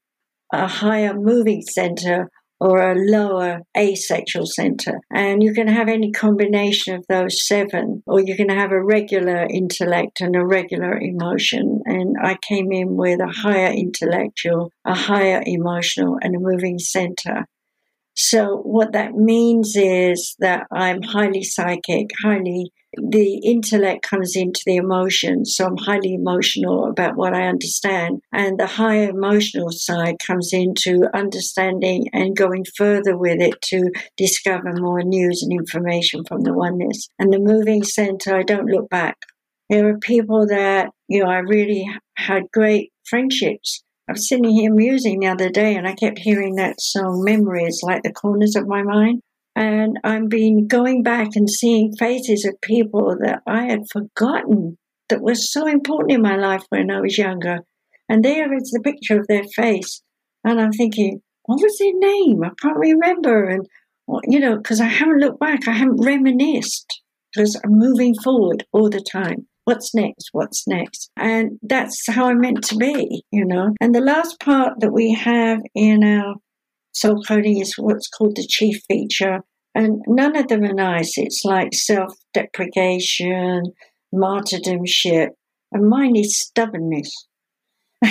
a 0.52 0.66
higher 0.66 1.14
moving 1.14 1.62
center 1.62 2.30
or 2.60 2.92
a 2.92 2.94
lower 2.94 3.60
asexual 3.76 4.44
center. 4.44 5.00
And 5.10 5.42
you 5.42 5.54
can 5.54 5.66
have 5.66 5.88
any 5.88 6.12
combination 6.12 6.94
of 6.94 7.06
those 7.08 7.46
seven, 7.46 8.02
or 8.06 8.20
you 8.20 8.36
can 8.36 8.50
have 8.50 8.70
a 8.70 8.84
regular 8.84 9.46
intellect 9.46 10.20
and 10.20 10.36
a 10.36 10.44
regular 10.44 10.98
emotion. 10.98 11.80
And 11.86 12.16
I 12.22 12.36
came 12.36 12.70
in 12.70 12.96
with 12.96 13.20
a 13.20 13.28
higher 13.28 13.72
intellectual, 13.72 14.70
a 14.84 14.94
higher 14.94 15.42
emotional, 15.46 16.18
and 16.20 16.36
a 16.36 16.38
moving 16.38 16.78
center. 16.78 17.46
So 18.14 18.58
what 18.58 18.92
that 18.92 19.14
means 19.14 19.76
is 19.76 20.36
that 20.40 20.66
I'm 20.70 21.02
highly 21.02 21.42
psychic, 21.42 22.10
highly 22.22 22.72
the 22.96 23.36
intellect 23.44 24.02
comes 24.02 24.34
into 24.34 24.62
the 24.66 24.76
emotions. 24.76 25.54
So 25.54 25.66
I'm 25.66 25.76
highly 25.76 26.14
emotional 26.14 26.86
about 26.86 27.16
what 27.16 27.34
I 27.34 27.46
understand. 27.46 28.20
And 28.32 28.58
the 28.58 28.66
higher 28.66 29.10
emotional 29.10 29.70
side 29.70 30.16
comes 30.26 30.52
into 30.52 31.08
understanding 31.14 32.08
and 32.12 32.36
going 32.36 32.64
further 32.76 33.16
with 33.16 33.40
it 33.40 33.60
to 33.62 33.90
discover 34.16 34.72
more 34.72 35.02
news 35.02 35.42
and 35.42 35.52
information 35.52 36.24
from 36.24 36.42
the 36.42 36.52
oneness. 36.52 37.08
And 37.18 37.32
the 37.32 37.38
moving 37.38 37.84
center, 37.84 38.36
I 38.36 38.42
don't 38.42 38.66
look 38.66 38.90
back. 38.90 39.18
There 39.68 39.88
are 39.88 39.98
people 39.98 40.48
that, 40.48 40.90
you 41.06 41.22
know, 41.22 41.30
I 41.30 41.38
really 41.38 41.88
had 42.16 42.50
great 42.52 42.92
friendships 43.04 43.84
I 44.10 44.14
was 44.14 44.28
sitting 44.28 44.50
here 44.50 44.74
musing 44.74 45.20
the 45.20 45.28
other 45.28 45.50
day 45.50 45.76
and 45.76 45.86
I 45.86 45.94
kept 45.94 46.18
hearing 46.18 46.56
that 46.56 46.80
song, 46.80 47.22
Memories, 47.24 47.78
like 47.84 48.02
the 48.02 48.12
corners 48.12 48.56
of 48.56 48.66
my 48.66 48.82
mind. 48.82 49.22
And 49.54 50.00
I've 50.02 50.28
been 50.28 50.66
going 50.66 51.04
back 51.04 51.36
and 51.36 51.48
seeing 51.48 51.94
faces 51.96 52.44
of 52.44 52.60
people 52.60 53.16
that 53.20 53.40
I 53.46 53.66
had 53.66 53.84
forgotten 53.88 54.78
that 55.10 55.20
were 55.22 55.36
so 55.36 55.68
important 55.68 56.10
in 56.10 56.22
my 56.22 56.34
life 56.34 56.64
when 56.70 56.90
I 56.90 57.00
was 57.00 57.18
younger. 57.18 57.60
And 58.08 58.24
there 58.24 58.52
is 58.52 58.72
the 58.72 58.80
picture 58.80 59.20
of 59.20 59.28
their 59.28 59.44
face. 59.54 60.02
And 60.42 60.60
I'm 60.60 60.72
thinking, 60.72 61.22
what 61.44 61.62
was 61.62 61.78
their 61.78 61.96
name? 61.96 62.42
I 62.42 62.50
can't 62.60 62.78
remember. 62.78 63.44
And, 63.44 63.64
you 64.24 64.40
know, 64.40 64.56
because 64.56 64.80
I 64.80 64.88
haven't 64.88 65.20
looked 65.20 65.38
back, 65.38 65.68
I 65.68 65.72
haven't 65.72 66.04
reminisced 66.04 67.00
because 67.32 67.54
I'm 67.64 67.78
moving 67.78 68.16
forward 68.16 68.66
all 68.72 68.90
the 68.90 69.06
time. 69.08 69.46
What's 69.70 69.94
next? 69.94 70.30
What's 70.32 70.66
next? 70.66 71.12
And 71.16 71.60
that's 71.62 72.04
how 72.08 72.26
I'm 72.26 72.40
meant 72.40 72.64
to 72.64 72.76
be, 72.76 73.22
you 73.30 73.44
know. 73.44 73.72
And 73.80 73.94
the 73.94 74.00
last 74.00 74.40
part 74.40 74.80
that 74.80 74.92
we 74.92 75.14
have 75.14 75.60
in 75.76 76.02
our 76.02 76.34
soul 76.90 77.22
coding 77.22 77.60
is 77.60 77.74
what's 77.78 78.08
called 78.08 78.34
the 78.34 78.44
chief 78.44 78.82
feature. 78.88 79.38
And 79.76 80.02
none 80.08 80.34
of 80.34 80.48
them 80.48 80.64
are 80.64 80.74
nice. 80.74 81.16
It's 81.16 81.42
like 81.44 81.72
self 81.72 82.12
deprecation, 82.34 83.62
martyrdomship, 84.12 85.28
and 85.70 85.88
mine 85.88 86.16
is 86.16 86.36
stubbornness. 86.36 87.14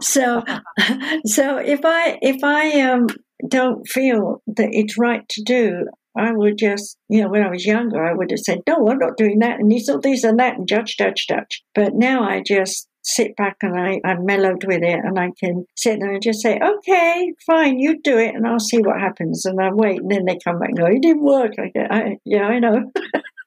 so, 0.00 0.42
so 1.26 1.58
if 1.58 1.80
I 1.84 2.18
if 2.22 2.42
I 2.42 2.80
um 2.80 3.08
don't 3.46 3.86
feel 3.86 4.42
that 4.46 4.70
it's 4.72 4.96
right 4.96 5.28
to 5.28 5.42
do, 5.42 5.84
I 6.16 6.32
would 6.32 6.58
just, 6.58 6.96
you 7.08 7.22
know, 7.22 7.28
when 7.28 7.42
I 7.42 7.50
was 7.50 7.64
younger, 7.64 8.04
I 8.04 8.12
would 8.12 8.30
have 8.30 8.40
said, 8.40 8.60
no, 8.66 8.88
I'm 8.88 8.98
not 8.98 9.16
doing 9.16 9.38
that, 9.40 9.60
and 9.60 9.70
this 9.70 9.88
or 9.88 10.00
this 10.00 10.24
and 10.24 10.38
that, 10.40 10.56
and 10.56 10.68
judge, 10.68 10.96
judge, 10.96 11.26
judge. 11.28 11.62
But 11.74 11.94
now 11.94 12.22
I 12.24 12.42
just 12.44 12.88
sit 13.02 13.34
back 13.36 13.56
and 13.62 13.78
I, 13.78 14.00
I'm 14.04 14.26
mellowed 14.26 14.64
with 14.64 14.82
it, 14.82 14.98
and 15.04 15.18
I 15.18 15.30
can 15.38 15.66
sit 15.76 16.00
there 16.00 16.12
and 16.12 16.22
just 16.22 16.42
say, 16.42 16.58
okay, 16.58 17.32
fine, 17.46 17.78
you 17.78 18.00
do 18.02 18.18
it, 18.18 18.34
and 18.34 18.46
I'll 18.46 18.58
see 18.58 18.78
what 18.78 19.00
happens. 19.00 19.44
And 19.44 19.60
I 19.60 19.70
wait, 19.72 20.00
and 20.00 20.10
then 20.10 20.24
they 20.24 20.38
come 20.44 20.58
back 20.58 20.70
and 20.70 20.78
go, 20.78 20.86
it 20.86 21.02
didn't 21.02 21.22
work. 21.22 21.52
I 21.58 21.70
go, 21.72 21.86
I, 21.90 22.16
yeah, 22.24 22.46
I 22.46 22.58
know. 22.58 22.90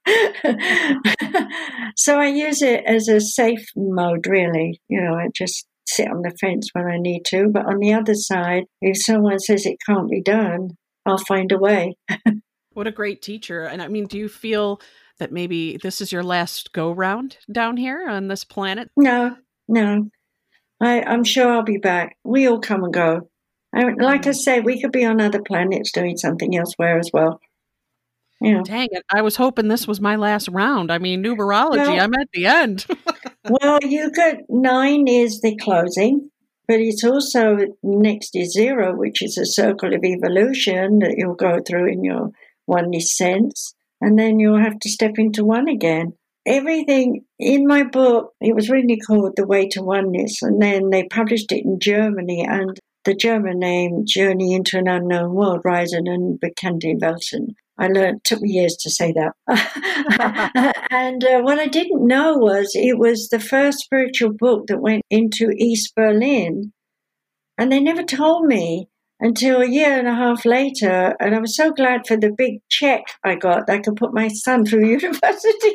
so 1.95 2.19
I 2.19 2.27
use 2.27 2.61
it 2.61 2.83
as 2.85 3.07
a 3.07 3.19
safe 3.19 3.65
mode, 3.75 4.25
really. 4.27 4.81
You 4.87 5.01
know, 5.01 5.15
I 5.15 5.27
just 5.35 5.67
sit 5.85 6.09
on 6.09 6.21
the 6.21 6.35
fence 6.39 6.69
when 6.73 6.85
I 6.85 6.97
need 6.97 7.23
to. 7.25 7.49
But 7.49 7.65
on 7.65 7.79
the 7.79 7.93
other 7.93 8.15
side, 8.15 8.63
if 8.81 9.03
someone 9.03 9.39
says 9.39 9.65
it 9.65 9.77
can't 9.85 10.09
be 10.09 10.21
done, 10.21 10.71
I'll 11.05 11.17
find 11.17 11.51
a 11.51 11.57
way. 11.57 11.95
What 12.73 12.87
a 12.87 12.91
great 12.91 13.21
teacher. 13.21 13.63
And 13.63 13.81
I 13.81 13.87
mean, 13.87 14.05
do 14.05 14.17
you 14.17 14.29
feel 14.29 14.81
that 15.19 15.31
maybe 15.31 15.77
this 15.77 16.01
is 16.01 16.11
your 16.11 16.23
last 16.23 16.73
go 16.73 16.91
round 16.91 17.37
down 17.51 17.77
here 17.77 18.07
on 18.09 18.27
this 18.27 18.43
planet? 18.43 18.89
No, 18.97 19.35
no. 19.67 20.09
I, 20.81 21.01
I'm 21.03 21.23
sure 21.23 21.51
I'll 21.51 21.63
be 21.63 21.77
back. 21.77 22.17
We 22.23 22.47
all 22.47 22.59
come 22.59 22.83
and 22.83 22.93
go. 22.93 23.29
I, 23.73 23.93
like 23.93 24.27
I 24.27 24.31
mm. 24.31 24.35
say, 24.35 24.59
we 24.59 24.81
could 24.81 24.91
be 24.91 25.05
on 25.05 25.21
other 25.21 25.41
planets 25.41 25.91
doing 25.91 26.17
something 26.17 26.55
elsewhere 26.55 26.99
as 26.99 27.09
well. 27.13 27.39
Yeah. 28.41 28.61
Dang 28.63 28.89
it. 28.91 29.03
I 29.09 29.21
was 29.21 29.37
hoping 29.37 29.69
this 29.69 29.87
was 29.87 30.01
my 30.01 30.17
last 30.17 30.49
round. 30.49 30.91
I 30.91 30.97
mean, 30.97 31.23
numerology, 31.23 31.77
well, 31.77 32.01
I'm 32.01 32.13
at 32.13 32.27
the 32.33 32.45
end. 32.45 32.85
well, 33.49 33.79
you 33.81 34.11
got 34.11 34.35
nine 34.49 35.07
is 35.07 35.39
the 35.39 35.55
closing, 35.55 36.29
but 36.67 36.81
it's 36.81 37.05
also 37.05 37.57
next 37.81 38.35
is 38.35 38.51
zero, 38.51 38.95
which 38.95 39.21
is 39.21 39.37
a 39.37 39.45
circle 39.45 39.93
of 39.93 40.03
evolution 40.03 40.99
that 40.99 41.15
you'll 41.17 41.35
go 41.35 41.61
through 41.65 41.93
in 41.93 42.03
your 42.03 42.31
oneness 42.67 43.15
sense, 43.15 43.73
and 44.01 44.17
then 44.17 44.39
you'll 44.39 44.61
have 44.61 44.79
to 44.79 44.89
step 44.89 45.13
into 45.17 45.45
one 45.45 45.67
again. 45.67 46.13
Everything 46.45 47.23
in 47.39 47.65
my 47.65 47.83
book, 47.83 48.33
it 48.41 48.53
was 48.53 48.69
really 48.69 48.99
called 48.99 49.33
The 49.35 49.47
Way 49.47 49.67
to 49.69 49.81
Oneness, 49.81 50.41
and 50.41 50.61
then 50.61 50.89
they 50.89 51.03
published 51.03 51.51
it 51.51 51.63
in 51.63 51.79
Germany, 51.79 52.45
and 52.47 52.79
the 53.05 53.15
German 53.15 53.59
name 53.59 54.03
Journey 54.05 54.53
into 54.53 54.77
an 54.77 54.87
Unknown 54.87 55.33
World, 55.33 55.61
Reise 55.63 55.93
in 55.93 56.05
unbekannte 56.05 56.99
Welten. 57.01 57.55
I 57.77 57.87
learned, 57.87 58.23
took 58.23 58.41
me 58.41 58.51
years 58.51 58.77
to 58.81 58.89
say 58.89 59.13
that. 59.13 60.83
and 60.91 61.23
uh, 61.23 61.41
what 61.41 61.59
I 61.59 61.67
didn't 61.67 62.05
know 62.05 62.37
was 62.37 62.71
it 62.75 62.99
was 62.99 63.29
the 63.29 63.39
first 63.39 63.79
spiritual 63.79 64.31
book 64.31 64.67
that 64.67 64.81
went 64.81 65.01
into 65.09 65.49
East 65.57 65.93
Berlin. 65.95 66.71
And 67.57 67.71
they 67.71 67.79
never 67.79 68.03
told 68.03 68.45
me 68.45 68.89
until 69.23 69.61
a 69.61 69.69
year 69.69 69.97
and 69.97 70.07
a 70.07 70.13
half 70.13 70.43
later. 70.43 71.15
And 71.19 71.33
I 71.33 71.39
was 71.39 71.55
so 71.55 71.71
glad 71.71 72.05
for 72.05 72.17
the 72.17 72.31
big 72.37 72.59
check 72.69 73.03
I 73.23 73.35
got 73.35 73.67
that 73.67 73.75
I 73.77 73.79
could 73.79 73.95
put 73.95 74.13
my 74.13 74.27
son 74.27 74.65
through 74.65 74.85
university. 74.99 75.73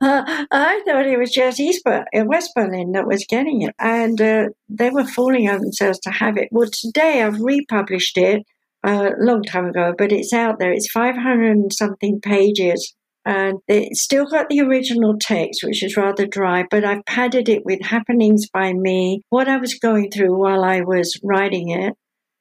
I 0.00 0.80
thought 0.86 1.06
it 1.06 1.18
was 1.18 1.32
just 1.32 1.58
East 1.58 1.82
Ber- 1.84 2.06
uh, 2.14 2.24
West 2.24 2.52
Berlin 2.54 2.92
that 2.92 3.08
was 3.08 3.26
getting 3.28 3.62
it. 3.62 3.74
And 3.80 4.20
uh, 4.20 4.46
they 4.68 4.90
were 4.90 5.04
falling 5.04 5.34
fooling 5.34 5.60
themselves 5.60 5.98
to 6.00 6.10
have 6.10 6.36
it. 6.36 6.48
Well, 6.52 6.68
today 6.70 7.22
I've 7.22 7.40
republished 7.40 8.16
it 8.18 8.42
a 8.84 9.10
long 9.18 9.42
time 9.42 9.66
ago, 9.66 9.94
but 9.96 10.12
it's 10.12 10.32
out 10.32 10.58
there. 10.58 10.72
It's 10.72 10.90
500 10.90 11.50
and 11.50 11.72
something 11.72 12.20
pages 12.20 12.94
and 13.24 13.58
it's 13.68 14.02
still 14.02 14.26
got 14.26 14.48
the 14.48 14.60
original 14.60 15.16
text, 15.18 15.62
which 15.64 15.82
is 15.82 15.96
rather 15.96 16.26
dry, 16.26 16.64
but 16.70 16.84
I've 16.84 17.04
padded 17.06 17.48
it 17.48 17.64
with 17.64 17.80
happenings 17.82 18.48
by 18.48 18.72
me, 18.72 19.22
what 19.30 19.48
I 19.48 19.56
was 19.56 19.74
going 19.74 20.10
through 20.10 20.38
while 20.38 20.62
I 20.62 20.80
was 20.80 21.18
writing 21.22 21.70
it, 21.70 21.94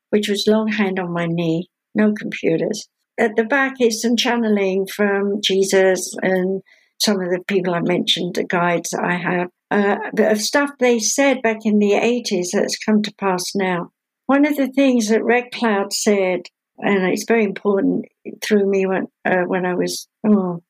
which 0.10 0.28
was 0.28 0.46
longhand 0.48 1.00
on 1.00 1.14
my 1.14 1.26
knee, 1.26 1.70
no 1.96 2.14
computers. 2.14 2.90
At 3.18 3.36
the 3.36 3.46
back 3.46 3.76
is 3.80 4.02
some 4.02 4.18
channeling 4.18 4.88
from 4.88 5.40
Jesus 5.42 6.14
and 6.22 6.62
some 7.00 7.22
of 7.22 7.30
the 7.30 7.44
people 7.48 7.74
I 7.74 7.80
mentioned, 7.80 8.36
the 8.36 8.44
guides 8.44 8.90
that 8.90 9.04
I 9.04 9.16
have, 9.16 9.50
uh, 9.72 9.98
of 10.18 10.42
stuff 10.42 10.72
they 10.80 11.00
said 11.00 11.42
back 11.42 11.60
in 11.66 11.80
the 11.80 11.92
80s 11.92 12.48
that's 12.54 12.78
come 12.78 13.02
to 13.04 13.14
pass 13.16 13.56
now. 13.56 13.92
One 14.26 14.46
of 14.46 14.58
the 14.58 14.68
things 14.68 15.10
that 15.10 15.24
Red 15.24 15.52
Cloud 15.54 15.94
said, 15.94 16.42
and 16.78 17.06
it's 17.06 17.26
very 17.28 17.44
important 17.44 18.06
through 18.42 18.70
me 18.70 18.86
when, 18.86 19.08
uh, 19.26 19.44
when 19.48 19.66
I 19.66 19.76
was 19.76 20.08
oh, 20.26 20.62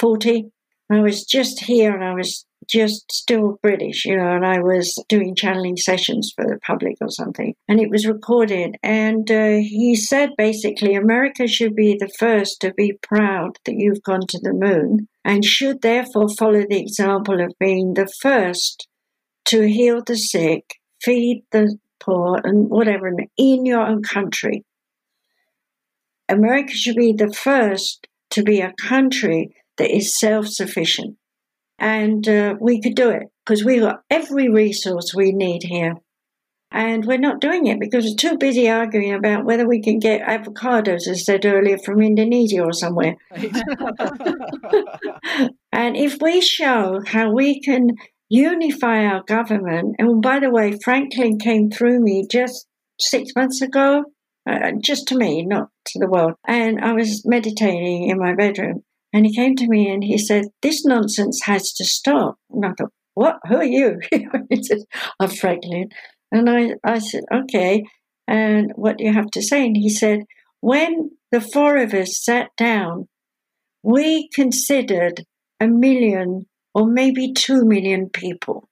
40. 0.00 0.50
I 0.90 1.00
was 1.00 1.24
just 1.24 1.60
here 1.60 1.94
and 1.94 2.02
I 2.02 2.14
was 2.14 2.44
just 2.68 3.12
still 3.12 3.58
British, 3.62 4.04
you 4.04 4.16
know, 4.16 4.34
and 4.34 4.46
I 4.46 4.60
was 4.60 4.94
doing 5.08 5.34
channeling 5.34 5.76
sessions 5.76 6.32
for 6.34 6.44
the 6.44 6.58
public 6.60 6.96
or 7.00 7.10
something. 7.10 7.54
And 7.68 7.80
it 7.80 7.90
was 7.90 8.06
recorded. 8.06 8.76
And 8.82 9.30
uh, 9.30 9.58
he 9.58 9.94
said 9.96 10.30
basically, 10.36 10.94
America 10.94 11.46
should 11.46 11.74
be 11.74 11.96
the 11.98 12.10
first 12.18 12.60
to 12.60 12.72
be 12.74 12.98
proud 13.02 13.58
that 13.64 13.76
you've 13.76 14.02
gone 14.02 14.26
to 14.28 14.40
the 14.40 14.52
moon 14.52 15.08
and 15.24 15.44
should 15.44 15.82
therefore 15.82 16.28
follow 16.28 16.64
the 16.68 16.80
example 16.80 17.40
of 17.40 17.58
being 17.58 17.94
the 17.94 18.10
first 18.20 18.88
to 19.46 19.68
heal 19.68 20.02
the 20.04 20.16
sick, 20.16 20.76
feed 21.02 21.44
the 21.50 21.76
poor, 21.98 22.40
and 22.42 22.68
whatever 22.68 23.12
in 23.36 23.66
your 23.66 23.80
own 23.80 24.02
country. 24.02 24.64
America 26.28 26.72
should 26.72 26.96
be 26.96 27.12
the 27.12 27.32
first 27.32 28.06
to 28.30 28.42
be 28.42 28.60
a 28.60 28.72
country 28.80 29.54
that 29.78 29.94
is 29.94 30.18
self 30.18 30.46
sufficient. 30.48 31.16
And 31.78 32.28
uh, 32.28 32.56
we 32.60 32.80
could 32.82 32.94
do 32.94 33.08
it 33.10 33.28
because 33.44 33.64
we've 33.64 33.80
got 33.80 34.02
every 34.10 34.48
resource 34.50 35.14
we 35.14 35.32
need 35.32 35.62
here. 35.62 35.94
And 36.72 37.04
we're 37.04 37.18
not 37.18 37.40
doing 37.40 37.66
it 37.66 37.80
because 37.80 38.04
we're 38.04 38.14
too 38.14 38.38
busy 38.38 38.70
arguing 38.70 39.12
about 39.12 39.44
whether 39.44 39.66
we 39.66 39.82
can 39.82 39.98
get 39.98 40.20
avocados, 40.20 41.08
as 41.08 41.08
I 41.08 41.14
said 41.14 41.44
earlier, 41.44 41.78
from 41.78 42.00
Indonesia 42.00 42.62
or 42.62 42.72
somewhere. 42.72 43.16
and 45.72 45.96
if 45.96 46.18
we 46.20 46.40
show 46.40 47.00
how 47.04 47.32
we 47.32 47.60
can 47.60 47.88
unify 48.28 49.04
our 49.04 49.24
government, 49.24 49.96
and 49.98 50.22
by 50.22 50.38
the 50.38 50.50
way, 50.50 50.78
Franklin 50.84 51.40
came 51.40 51.70
through 51.70 51.98
me 51.98 52.24
just 52.30 52.68
six 53.00 53.32
months 53.34 53.60
ago, 53.62 54.04
uh, 54.48 54.70
just 54.80 55.08
to 55.08 55.16
me, 55.16 55.44
not 55.44 55.70
to 55.86 55.98
the 55.98 56.08
world. 56.08 56.34
And 56.46 56.80
I 56.80 56.92
was 56.92 57.26
meditating 57.26 58.08
in 58.08 58.18
my 58.18 58.34
bedroom 58.34 58.84
and 59.12 59.26
he 59.26 59.34
came 59.34 59.56
to 59.56 59.68
me 59.68 59.90
and 59.90 60.04
he 60.04 60.18
said, 60.18 60.46
This 60.62 60.84
nonsense 60.84 61.42
has 61.44 61.72
to 61.74 61.84
stop. 61.84 62.36
And 62.50 62.64
I 62.64 62.72
thought, 62.78 62.92
What? 63.14 63.36
Who 63.48 63.56
are 63.56 63.64
you? 63.64 63.98
he 64.10 64.62
said, 64.62 64.78
I'm 65.18 65.30
Franklin. 65.30 65.88
And 66.30 66.48
I, 66.48 66.74
I 66.84 66.98
said, 66.98 67.24
Okay. 67.32 67.84
And 68.28 68.72
what 68.76 68.98
do 68.98 69.04
you 69.04 69.12
have 69.12 69.30
to 69.32 69.42
say? 69.42 69.66
And 69.66 69.76
he 69.76 69.88
said, 69.88 70.20
When 70.60 71.10
the 71.32 71.40
four 71.40 71.76
of 71.76 71.92
us 71.92 72.22
sat 72.22 72.50
down, 72.56 73.08
we 73.82 74.28
considered 74.34 75.24
a 75.58 75.66
million 75.66 76.46
or 76.74 76.86
maybe 76.86 77.32
two 77.32 77.64
million 77.64 78.08
people. 78.08 78.68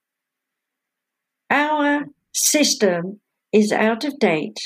Our 1.49 2.05
system 2.33 3.19
is 3.51 3.71
out 3.71 4.05
of 4.05 4.19
date 4.19 4.59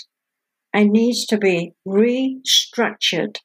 and 0.73 0.91
needs 0.91 1.25
to 1.27 1.37
be 1.37 1.73
restructured 1.87 3.37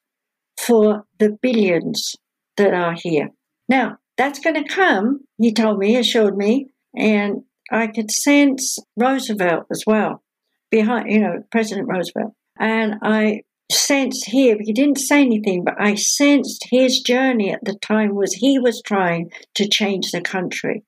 for 0.59 1.05
the 1.18 1.39
billions 1.40 2.16
that 2.56 2.74
are 2.74 2.94
here. 2.94 3.30
Now, 3.68 3.98
that's 4.16 4.40
going 4.40 4.62
to 4.62 4.68
come, 4.68 5.20
he 5.39 5.52
told 5.52 5.78
me, 5.78 5.97
assured 5.97 6.36
me, 6.36 6.66
and 6.97 7.43
I 7.70 7.86
could 7.86 8.10
sense 8.10 8.78
Roosevelt 8.97 9.66
as 9.70 9.85
well, 9.86 10.22
behind, 10.70 11.10
you 11.10 11.20
know, 11.20 11.44
President 11.51 11.89
Roosevelt. 11.89 12.32
And 12.59 12.97
I 13.02 13.43
sensed 13.70 14.24
here, 14.26 14.56
he 14.60 14.72
didn't 14.72 14.98
say 14.98 15.20
anything, 15.20 15.62
but 15.64 15.74
I 15.78 15.94
sensed 15.94 16.66
his 16.70 17.01
journey 17.01 17.52
at 17.52 17.64
the 17.64 17.74
time 17.74 18.14
was 18.14 18.32
he 18.35 18.59
was 18.59 18.82
trying 18.82 19.30
to 19.55 19.68
change 19.68 20.10
the 20.10 20.20
country. 20.20 20.82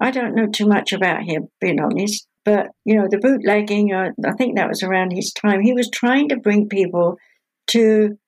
I 0.00 0.10
don't 0.10 0.34
know 0.34 0.48
too 0.48 0.66
much 0.66 0.92
about 0.92 1.22
him, 1.22 1.48
being 1.60 1.80
honest. 1.80 2.26
But, 2.44 2.66
you 2.84 2.96
know, 2.96 3.06
the 3.10 3.18
bootlegging, 3.18 3.94
uh, 3.94 4.10
I 4.26 4.32
think 4.32 4.56
that 4.56 4.68
was 4.68 4.82
around 4.82 5.12
his 5.12 5.32
time. 5.32 5.62
He 5.62 5.72
was 5.72 5.88
trying 5.88 6.28
to 6.28 6.36
bring 6.36 6.68
people 6.68 7.16
to 7.68 8.18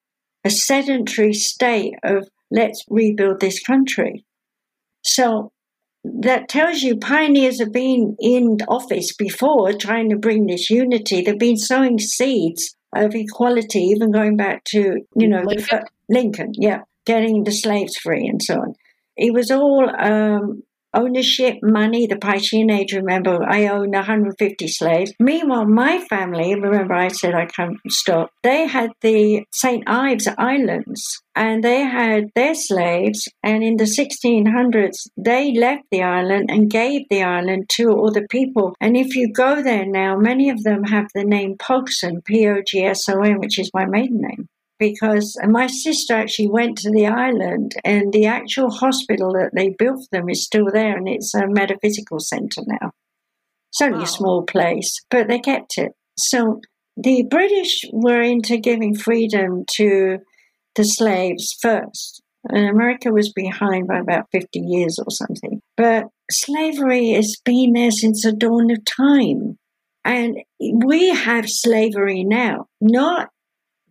a 0.47 0.51
sedentary 0.51 1.33
state 1.33 1.95
of 2.05 2.29
let's 2.53 2.85
rebuild 2.89 3.41
this 3.41 3.61
country. 3.61 4.25
So 5.03 5.51
that 6.05 6.49
tells 6.49 6.83
you 6.83 6.99
pioneers 6.99 7.59
have 7.59 7.73
been 7.73 8.17
in 8.21 8.59
office 8.69 9.13
before 9.13 9.73
trying 9.73 10.09
to 10.11 10.17
bring 10.17 10.47
this 10.47 10.71
unity. 10.71 11.23
They've 11.23 11.37
been 11.37 11.57
sowing 11.57 11.99
seeds 11.99 12.77
of 12.95 13.15
equality, 13.15 13.81
even 13.81 14.13
going 14.13 14.37
back 14.37 14.63
to, 14.67 15.01
you 15.17 15.29
know, 15.29 15.43
Lincoln, 15.43 15.81
Lincoln 16.09 16.53
yeah, 16.55 16.83
getting 17.05 17.43
the 17.43 17.51
slaves 17.51 17.97
free 17.97 18.29
and 18.29 18.41
so 18.41 18.55
on. 18.55 18.75
It 19.17 19.33
was 19.35 19.51
all 19.51 19.91
um, 19.99 20.63
ownership 20.97 21.57
money, 21.63 22.07
the 22.07 22.17
Piscean 22.17 22.73
age, 22.73 22.93
remember, 22.93 23.45
I 23.49 23.67
own 23.67 23.91
150 23.91 24.69
slaves. 24.69 25.13
Meanwhile, 25.21 25.67
my 25.67 25.99
family, 26.09 26.55
remember 26.55 26.95
I 26.95 27.09
said 27.09 27.35
I 27.35 27.47
can't 27.47 27.79
stop, 27.89 28.31
they 28.43 28.67
had 28.67 28.91
the 29.03 29.45
St. 29.53 29.85
Ives 29.87 30.29
Islands 30.39 31.23
and 31.37 31.63
they 31.63 31.81
had 31.83 32.31
their 32.35 32.55
slaves. 32.55 33.29
And 33.43 33.63
in 33.63 33.77
the 33.77 33.85
1600s, 33.85 35.09
they 35.17 35.53
left 35.53 35.85
the 35.91 36.03
island 36.03 36.51
and 36.51 36.71
gave 36.71 37.03
the 37.11 37.23
island 37.23 37.69
to 37.77 38.11
the 38.13 38.27
people. 38.31 38.75
And 38.81 38.97
if 38.97 39.15
you 39.15 39.33
go 39.33 39.63
there 39.63 39.87
now, 39.87 40.17
many 40.17 40.49
of 40.49 40.63
them 40.63 40.85
have 40.85 41.09
the 41.15 41.25
name 41.25 41.57
Pogson, 41.59 42.25
P 42.25 42.49
O 42.49 42.63
G 42.67 42.85
S 42.85 43.09
O 43.09 43.21
N, 43.21 43.39
which 43.39 43.59
is 43.59 43.71
my 43.75 43.85
maiden 43.85 44.21
name 44.23 44.49
because 44.79 45.37
my 45.49 45.67
sister 45.67 46.15
actually 46.15 46.49
went 46.49 46.79
to 46.79 46.91
the 46.91 47.07
island 47.07 47.75
and 47.85 48.13
the 48.13 48.27
actual 48.27 48.71
hospital 48.71 49.33
that 49.33 49.51
they 49.55 49.75
built 49.79 50.01
for 50.01 50.19
them 50.19 50.29
is 50.29 50.45
still 50.45 50.67
there 50.73 50.97
and 50.97 51.09
it's 51.09 51.35
a 51.35 51.47
metaphysical 51.47 52.21
center 52.21 52.63
now. 52.67 52.91
It's 53.71 53.81
only 53.81 53.99
wow. 53.99 54.05
a 54.05 54.09
small 54.09 54.43
place, 54.43 55.01
but 55.11 55.29
they 55.29 55.39
kept 55.39 55.79
it. 55.79 55.93
So 56.19 56.61
the 56.97 57.25
British 57.31 57.85
were 57.93 58.23
into 58.23 58.57
giving 58.57 58.95
freedom 58.95 59.65
to 59.73 60.19
the 60.75 60.85
slaves 60.85 61.57
first. 61.61 62.23
And 62.49 62.69
America 62.69 63.13
was 63.13 63.33
behind 63.33 63.89
by 63.89 63.99
about 63.99 64.29
50 64.31 64.61
years 64.61 64.99
or 64.99 65.11
something. 65.11 65.61
But 65.77 66.07
slavery 66.31 67.11
has 67.11 67.37
been 67.45 67.73
there 67.73 67.91
since 67.91 68.23
the 68.23 68.33
dawn 68.33 68.71
of 68.71 68.85
time. 68.85 69.59
And 70.05 70.39
we 70.61 71.09
have 71.09 71.51
slavery 71.51 72.23
now, 72.23 72.67
not 72.81 73.31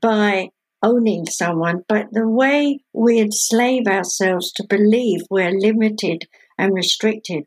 by 0.02 0.50
owning 0.86 1.26
someone, 1.26 1.84
but 1.90 2.06
the 2.12 2.28
way 2.28 2.80
we 2.94 3.20
enslave 3.20 3.88
ourselves 3.88 4.52
to 4.54 4.64
believe 4.70 5.22
we're 5.32 5.50
limited 5.50 6.28
and 6.60 6.76
restricted. 6.76 7.46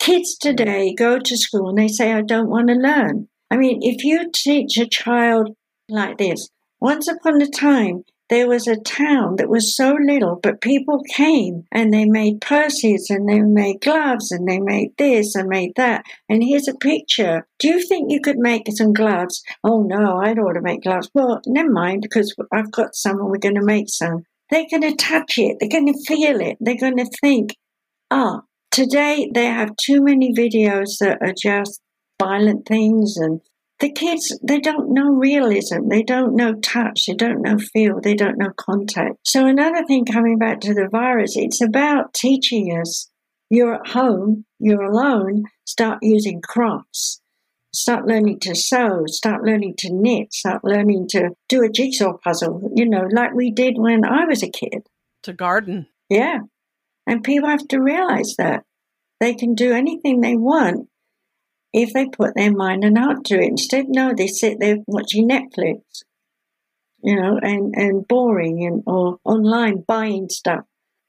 Kids 0.00 0.36
today 0.36 0.92
go 0.92 1.20
to 1.20 1.36
school 1.36 1.68
and 1.68 1.78
they 1.78 1.86
say, 1.86 2.12
I 2.12 2.22
don't 2.22 2.50
want 2.50 2.68
to 2.68 2.74
learn. 2.74 3.28
I 3.48 3.56
mean, 3.56 3.78
if 3.82 4.02
you 4.02 4.28
teach 4.34 4.76
a 4.76 4.88
child 4.88 5.54
like 5.88 6.18
this, 6.18 6.50
once 6.80 7.06
upon 7.06 7.40
a 7.40 7.46
time, 7.46 8.02
there 8.32 8.48
was 8.48 8.66
a 8.66 8.80
town 8.80 9.36
that 9.36 9.50
was 9.50 9.76
so 9.76 9.94
little, 10.02 10.40
but 10.42 10.62
people 10.62 11.02
came 11.14 11.64
and 11.70 11.92
they 11.92 12.06
made 12.06 12.40
purses 12.40 13.10
and 13.10 13.28
they 13.28 13.42
made 13.42 13.82
gloves 13.82 14.32
and 14.32 14.48
they 14.48 14.58
made 14.58 14.88
this 14.96 15.34
and 15.34 15.50
made 15.50 15.72
that. 15.76 16.02
And 16.30 16.42
here's 16.42 16.66
a 16.66 16.74
picture. 16.74 17.46
Do 17.58 17.68
you 17.68 17.86
think 17.86 18.10
you 18.10 18.22
could 18.22 18.38
make 18.38 18.62
some 18.70 18.94
gloves? 18.94 19.42
Oh 19.62 19.82
no, 19.82 20.16
I 20.16 20.32
don't 20.32 20.46
want 20.46 20.54
to 20.54 20.62
make 20.62 20.82
gloves. 20.82 21.10
Well, 21.12 21.42
never 21.46 21.70
mind, 21.70 22.00
because 22.00 22.34
I've 22.50 22.72
got 22.72 22.94
some 22.94 23.18
and 23.18 23.28
we're 23.28 23.36
going 23.36 23.56
to 23.56 23.62
make 23.62 23.90
some. 23.90 24.24
They're 24.48 24.64
going 24.70 24.80
to 24.80 24.96
touch 24.96 25.36
it. 25.36 25.58
They're 25.60 25.68
going 25.68 25.92
to 25.92 26.04
feel 26.06 26.40
it. 26.40 26.56
They're 26.58 26.80
going 26.80 26.96
to 26.96 27.10
think, 27.20 27.54
ah, 28.10 28.40
today 28.70 29.30
they 29.34 29.44
have 29.44 29.76
too 29.76 30.02
many 30.02 30.32
videos 30.32 30.96
that 31.00 31.18
are 31.20 31.34
just 31.38 31.82
violent 32.18 32.64
things 32.64 33.18
and 33.18 33.42
the 33.82 33.90
kids, 33.90 34.38
they 34.42 34.60
don't 34.60 34.94
know 34.94 35.10
realism. 35.10 35.88
They 35.88 36.04
don't 36.04 36.36
know 36.36 36.54
touch. 36.54 37.06
They 37.06 37.14
don't 37.14 37.42
know 37.42 37.58
feel. 37.58 38.00
They 38.00 38.14
don't 38.14 38.38
know 38.38 38.52
contact. 38.56 39.16
So, 39.24 39.46
another 39.46 39.84
thing 39.84 40.06
coming 40.06 40.38
back 40.38 40.60
to 40.60 40.72
the 40.72 40.88
virus, 40.90 41.36
it's 41.36 41.60
about 41.60 42.14
teaching 42.14 42.78
us 42.80 43.10
you're 43.50 43.74
at 43.74 43.88
home, 43.88 44.46
you're 44.60 44.84
alone, 44.84 45.42
start 45.66 45.98
using 46.00 46.40
crafts. 46.40 47.20
Start 47.74 48.06
learning 48.06 48.38
to 48.40 48.54
sew, 48.54 49.04
start 49.06 49.42
learning 49.42 49.74
to 49.78 49.88
knit, 49.92 50.32
start 50.32 50.62
learning 50.62 51.08
to 51.08 51.30
do 51.48 51.64
a 51.64 51.68
jigsaw 51.68 52.16
puzzle, 52.22 52.70
you 52.76 52.88
know, 52.88 53.08
like 53.10 53.34
we 53.34 53.50
did 53.50 53.74
when 53.76 54.04
I 54.04 54.26
was 54.26 54.42
a 54.42 54.50
kid. 54.50 54.86
To 55.24 55.32
garden. 55.32 55.88
Yeah. 56.08 56.40
And 57.06 57.24
people 57.24 57.48
have 57.48 57.66
to 57.68 57.80
realize 57.80 58.36
that 58.38 58.64
they 59.18 59.34
can 59.34 59.54
do 59.54 59.72
anything 59.72 60.20
they 60.20 60.36
want 60.36 60.88
if 61.72 61.92
they 61.92 62.06
put 62.06 62.34
their 62.34 62.52
mind 62.52 62.84
and 62.84 62.98
heart 62.98 63.24
to 63.26 63.36
it. 63.36 63.48
Instead, 63.48 63.86
no, 63.88 64.12
they 64.14 64.26
sit 64.26 64.58
there 64.60 64.78
watching 64.86 65.28
Netflix, 65.28 65.80
you 67.02 67.16
know, 67.16 67.38
and, 67.42 67.74
and 67.76 68.06
boring 68.06 68.64
and 68.64 68.82
or 68.86 69.18
online 69.24 69.82
buying 69.86 70.28
stuff. 70.28 70.64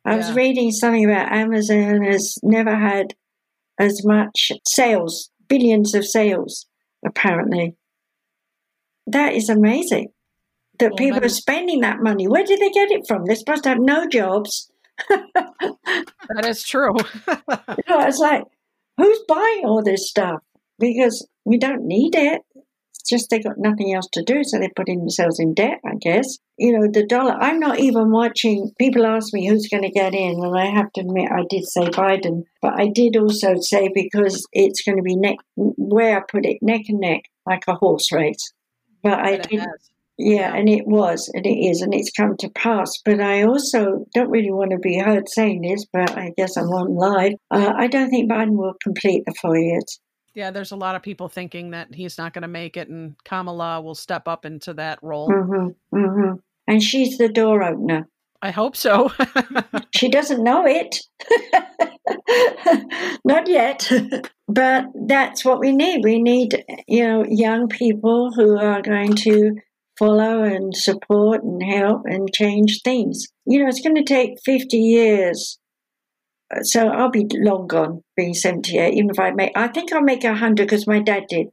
I 0.06 0.12
yeah. 0.12 0.18
was 0.18 0.34
reading 0.34 0.72
something 0.72 1.06
about 1.06 1.32
Amazon 1.32 2.04
has 2.04 2.38
never 2.44 2.76
had 2.76 3.16
as 3.80 4.06
much 4.06 4.52
sales, 4.68 5.30
billions 5.48 5.94
of 5.96 6.06
sales, 6.06 6.66
apparently. 7.06 7.76
That 9.08 9.34
is 9.34 9.50
amazing 9.50 10.10
that 10.80 10.92
well, 10.92 10.98
people 10.98 11.24
are 11.24 11.30
spending 11.30 11.82
that 11.82 12.02
money. 12.02 12.28
Where 12.28 12.44
did 12.44 12.60
they 12.60 12.70
get 12.70 12.92
it 12.92 13.06
from? 13.08 13.26
They're 13.26 13.36
supposed 13.36 13.64
to 13.64 13.70
have 13.70 13.80
no 13.80 14.08
jobs. 14.08 14.72
that 15.10 16.46
is 16.46 16.64
true. 16.64 16.96
you 17.28 17.84
know, 17.90 18.00
it's 18.08 18.20
like, 18.20 18.44
who's 18.98 19.20
buying 19.28 19.64
all 19.66 19.84
this 19.84 20.10
stuff? 20.10 20.42
Because 20.80 21.28
we 21.46 21.58
don't 21.58 21.86
need 21.86 22.16
it. 22.16 22.42
It's 22.56 23.10
just 23.10 23.30
they 23.30 23.40
got 23.40 23.58
nothing 23.58 23.94
else 23.94 24.08
to 24.14 24.24
do, 24.24 24.44
so 24.44 24.60
they're 24.60 24.70
putting 24.76 25.00
themselves 25.00 25.40
in 25.40 25.54
debt, 25.54 25.80
I 25.86 25.96
guess. 26.00 26.38
You 26.58 26.72
know, 26.72 26.88
the 26.92 27.06
dollar, 27.06 27.34
I'm 27.34 27.60
not 27.60 27.80
even 27.80 28.12
watching. 28.12 28.72
People 28.80 29.06
ask 29.06 29.34
me 29.34 29.48
who's 29.48 29.68
going 29.68 29.84
to 29.84 29.90
get 29.90 30.14
in, 30.14 30.44
and 30.44 30.58
I 30.58 30.68
have 30.68 30.92
to 30.94 31.02
admit 31.02 31.32
I 31.32 31.44
did 31.50 31.66
say 31.66 31.88
Biden, 31.88 32.44
but 32.62 32.80
I 32.80 32.88
did 32.88 33.18
also 33.18 33.56
say 33.60 33.90
because 33.94 34.48
it's 34.54 34.84
going 34.84 34.98
to 34.98 35.04
be 35.04 35.16
neck, 35.16 35.38
where 35.56 36.18
I 36.18 36.22
put 36.30 36.46
it, 36.46 36.60
neck 36.62 36.84
and 36.88 37.00
neck, 37.00 37.24
like 37.46 37.64
a 37.68 37.76
horse 37.76 38.12
race. 38.12 38.54
But 39.02 39.20
I 39.20 39.38
did. 39.38 39.52
Yeah, 39.52 39.66
yeah, 40.18 40.56
and 40.56 40.70
it 40.70 40.86
was, 40.86 41.30
and 41.34 41.46
it 41.46 41.58
is, 41.58 41.82
and 41.82 41.94
it's 41.94 42.12
come 42.12 42.38
to 42.38 42.50
pass. 42.50 43.00
But 43.04 43.20
I 43.20 43.44
also 43.44 44.06
don't 44.14 44.30
really 44.30 44.52
want 44.52 44.72
to 44.72 44.78
be 44.78 45.00
heard 45.00 45.28
saying 45.28 45.62
this, 45.62 45.86
but 45.92 46.16
I 46.16 46.34
guess 46.38 46.56
I'm 46.56 46.70
on 46.70 46.96
live. 46.96 47.34
Uh, 47.50 47.74
I 47.76 47.88
don't 47.88 48.10
think 48.12 48.32
Biden 48.32 48.56
will 48.56 48.76
complete 48.84 49.24
the 49.26 49.34
four 49.42 49.58
years. 49.58 50.00
Yeah, 50.36 50.52
there's 50.52 50.72
a 50.72 50.76
lot 50.76 50.96
of 50.96 51.04
people 51.04 51.30
thinking 51.30 51.72
that 51.72 51.94
he's 51.94 52.18
not 52.18 52.34
going 52.34 52.42
to 52.42 52.48
make 52.48 52.76
it, 52.76 52.90
and 52.90 53.16
Kamala 53.24 53.82
will 53.82 53.96
step 53.96 54.28
up 54.28 54.46
into 54.46 54.74
that 54.74 55.00
role. 55.04 55.30
Mm-hmm, 55.30 55.96
mm-hmm. 55.96 56.36
And 56.68 56.82
she's 56.82 57.18
the 57.18 57.30
door 57.30 57.64
opener. 57.64 58.08
I 58.42 58.52
hope 58.52 58.76
so. 58.76 59.12
she 59.96 60.10
doesn't 60.10 60.44
know 60.44 60.66
it. 60.68 61.00
not 63.26 63.48
yet. 63.48 63.90
but 64.48 64.86
that's 65.08 65.46
what 65.46 65.60
we 65.60 65.72
need. 65.72 66.04
We 66.04 66.22
need, 66.22 66.66
you 66.88 67.04
know, 67.04 67.26
young 67.26 67.70
people 67.70 68.34
who 68.34 68.58
are 68.58 68.82
going 68.82 69.16
to 69.16 69.56
follow 69.98 70.44
and 70.44 70.76
support 70.76 71.44
and 71.44 71.64
help 71.64 72.02
and 72.06 72.34
change 72.34 72.82
things. 72.84 73.28
You 73.46 73.60
know, 73.60 73.70
it's 73.70 73.82
going 73.82 73.96
to 73.96 74.04
take 74.04 74.40
50 74.44 74.78
years 74.78 75.58
so 76.62 76.88
I'll 76.88 77.10
be 77.10 77.28
long 77.34 77.68
gone, 77.68 78.04
being 78.16 78.34
78, 78.34 78.94
even 78.94 79.10
if 79.10 79.20
I 79.20 79.32
make, 79.32 79.52
I 79.56 79.68
think 79.68 79.92
I'll 79.92 80.02
make 80.02 80.24
100 80.24 80.56
because 80.66 80.88
my 80.88 81.00
dad 81.00 81.24
did. 81.28 81.48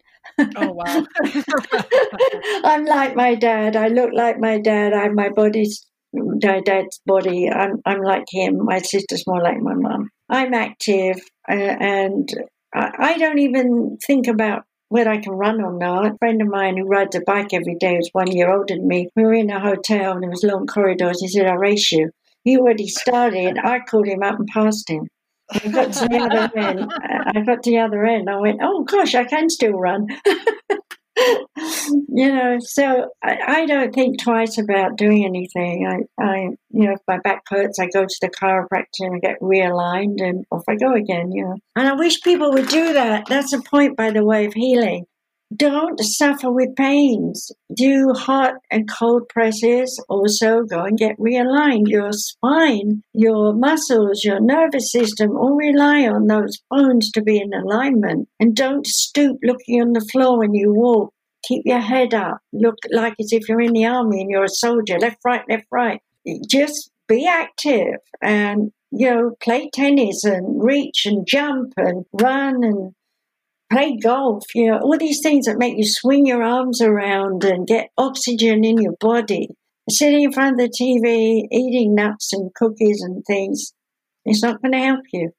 Oh, 0.57 0.73
wow. 0.73 1.05
I'm 2.65 2.85
like 2.85 3.17
my 3.17 3.35
dad. 3.35 3.77
I 3.77 3.89
look 3.89 4.11
like 4.13 4.39
my 4.39 4.59
dad. 4.59 4.93
I'm 4.93 5.15
my 5.15 5.31
body's 5.31 5.87
my 6.13 6.61
dad's 6.61 7.01
body. 7.07 7.49
I'm, 7.49 7.81
I'm 7.87 8.03
like 8.03 8.25
him. 8.31 8.65
My 8.65 8.79
sister's 8.79 9.27
more 9.27 9.43
like 9.43 9.61
my 9.61 9.75
mum. 9.75 10.11
I'm 10.29 10.55
active 10.55 11.17
uh, 11.49 11.55
and 11.55 12.29
I, 12.75 12.91
I 12.99 13.19
don't 13.19 13.39
even 13.39 13.99
think 14.05 14.27
about 14.27 14.65
whether 14.89 15.11
I 15.11 15.19
can 15.19 15.33
run 15.33 15.63
or 15.63 15.73
not. 15.73 16.07
A 16.07 16.19
friend 16.19 16.43
of 16.43 16.49
mine 16.49 16.77
who 16.77 16.85
rides 16.85 17.15
a 17.15 17.21
bike 17.21 17.53
every 17.53 17.77
day 17.77 17.97
who's 17.97 18.11
one 18.13 18.31
year 18.31 18.53
older 18.53 18.75
than 18.75 18.89
me, 18.89 19.09
we 19.15 19.23
were 19.23 19.35
in 19.35 19.51
a 19.51 19.61
hotel 19.61 20.13
and 20.13 20.23
there 20.23 20.31
was 20.31 20.43
long 20.43 20.67
corridors. 20.67 21.21
He 21.21 21.29
said, 21.29 21.47
I'll 21.47 21.57
race 21.57 21.93
you. 21.93 22.11
He 22.45 22.59
already 22.59 22.89
started. 22.89 23.59
I 23.59 23.81
called 23.81 24.07
him 24.07 24.23
up 24.23 24.39
and 24.39 24.49
passed 24.49 24.89
him. 24.89 25.07
I 25.53 25.69
got 25.69 25.93
to 25.93 26.09
the 26.09 26.19
other 26.19 26.59
end. 26.59 26.93
I 27.35 27.41
got 27.41 27.63
to 27.65 27.71
the 27.71 27.79
other 27.79 28.05
end. 28.05 28.31
I 28.31 28.37
went, 28.37 28.61
oh 28.63 28.85
gosh, 28.85 29.15
I 29.15 29.25
can 29.25 29.51
still 29.51 29.73
run. 29.73 30.07
you 31.17 32.33
know, 32.33 32.59
so 32.61 33.11
I, 33.23 33.39
I, 33.47 33.67
don't 33.67 33.93
think 33.93 34.23
twice 34.23 34.59
about 34.59 34.97
doing 34.97 35.25
anything. 35.25 35.87
I, 35.87 36.23
I, 36.23 36.37
you 36.71 36.87
know, 36.87 36.93
if 36.93 37.01
my 37.09 37.19
back 37.19 37.43
hurts, 37.49 37.79
I 37.79 37.87
go 37.87 38.05
to 38.05 38.17
the 38.21 38.31
chiropractor 38.31 39.07
and 39.07 39.21
get 39.21 39.41
realigned, 39.41 40.23
and 40.23 40.45
off 40.51 40.63
I 40.69 40.77
go 40.77 40.95
again. 40.95 41.33
You 41.33 41.45
know, 41.45 41.57
and 41.77 41.89
I 41.89 41.95
wish 41.95 42.23
people 42.23 42.53
would 42.53 42.69
do 42.69 42.93
that. 42.93 43.25
That's 43.29 43.53
a 43.53 43.61
point, 43.61 43.97
by 43.97 44.11
the 44.13 44.25
way, 44.25 44.47
of 44.47 44.55
healing. 44.55 45.05
Don't 45.55 45.99
suffer 45.99 46.51
with 46.51 46.77
pains. 46.77 47.51
Do 47.75 48.13
hot 48.13 48.55
and 48.71 48.89
cold 48.89 49.29
presses. 49.29 50.03
Also, 50.09 50.63
go 50.63 50.85
and 50.85 50.97
get 50.97 51.19
realigned. 51.19 51.89
Your 51.89 52.13
spine, 52.13 53.03
your 53.13 53.53
muscles, 53.53 54.23
your 54.25 54.41
nervous 54.41 54.93
system 54.93 55.37
all 55.37 55.57
rely 55.57 56.07
on 56.07 56.29
those 56.29 56.61
bones 56.71 57.11
to 57.13 57.23
be 57.23 57.39
in 57.41 57.53
alignment. 57.53 58.29
And 58.39 58.55
don't 58.55 58.87
stoop 58.87 59.39
looking 59.43 59.83
on 59.83 59.93
the 59.93 60.07
floor 60.13 60.39
when 60.39 60.55
you 60.55 60.73
walk. 60.73 61.13
Keep 61.45 61.63
your 61.65 61.81
head 61.81 62.15
up. 62.15 62.39
Look 62.53 62.77
like 62.91 63.15
as 63.19 63.33
if 63.33 63.49
you're 63.49 63.61
in 63.61 63.73
the 63.73 63.87
army 63.87 64.21
and 64.21 64.31
you're 64.31 64.45
a 64.45 64.49
soldier. 64.49 64.99
Left, 64.99 65.19
right, 65.25 65.43
left, 65.49 65.67
right. 65.73 66.01
Just 66.49 66.91
be 67.09 67.27
active 67.27 67.97
and, 68.23 68.71
you 68.93 69.11
know, 69.11 69.35
play 69.41 69.69
tennis 69.73 70.23
and 70.23 70.63
reach 70.63 71.07
and 71.07 71.27
jump 71.27 71.73
and 71.77 72.05
run 72.13 72.63
and 72.63 72.95
play 73.71 73.97
golf, 73.97 74.45
you 74.55 74.71
know, 74.71 74.79
all 74.79 74.99
these 74.99 75.21
things 75.23 75.47
that 75.47 75.59
make 75.59 75.77
you 75.77 75.85
swing 75.87 76.27
your 76.27 76.43
arms 76.43 76.81
around 76.81 77.45
and 77.45 77.67
get 77.67 77.91
oxygen 77.97 78.65
in 78.65 78.79
your 78.79 78.95
body. 79.01 79.49
Sitting 79.89 80.23
in 80.23 80.33
front 80.33 80.61
of 80.61 80.69
the 80.69 80.69
TV, 80.69 81.47
eating 81.51 81.95
nuts 81.95 82.33
and 82.33 82.53
cookies 82.55 83.03
and 83.03 83.25
things, 83.27 83.73
it's 84.25 84.43
not 84.43 84.61
going 84.63 84.73
to 84.73 84.79
help 84.79 85.01
you. 85.13 85.31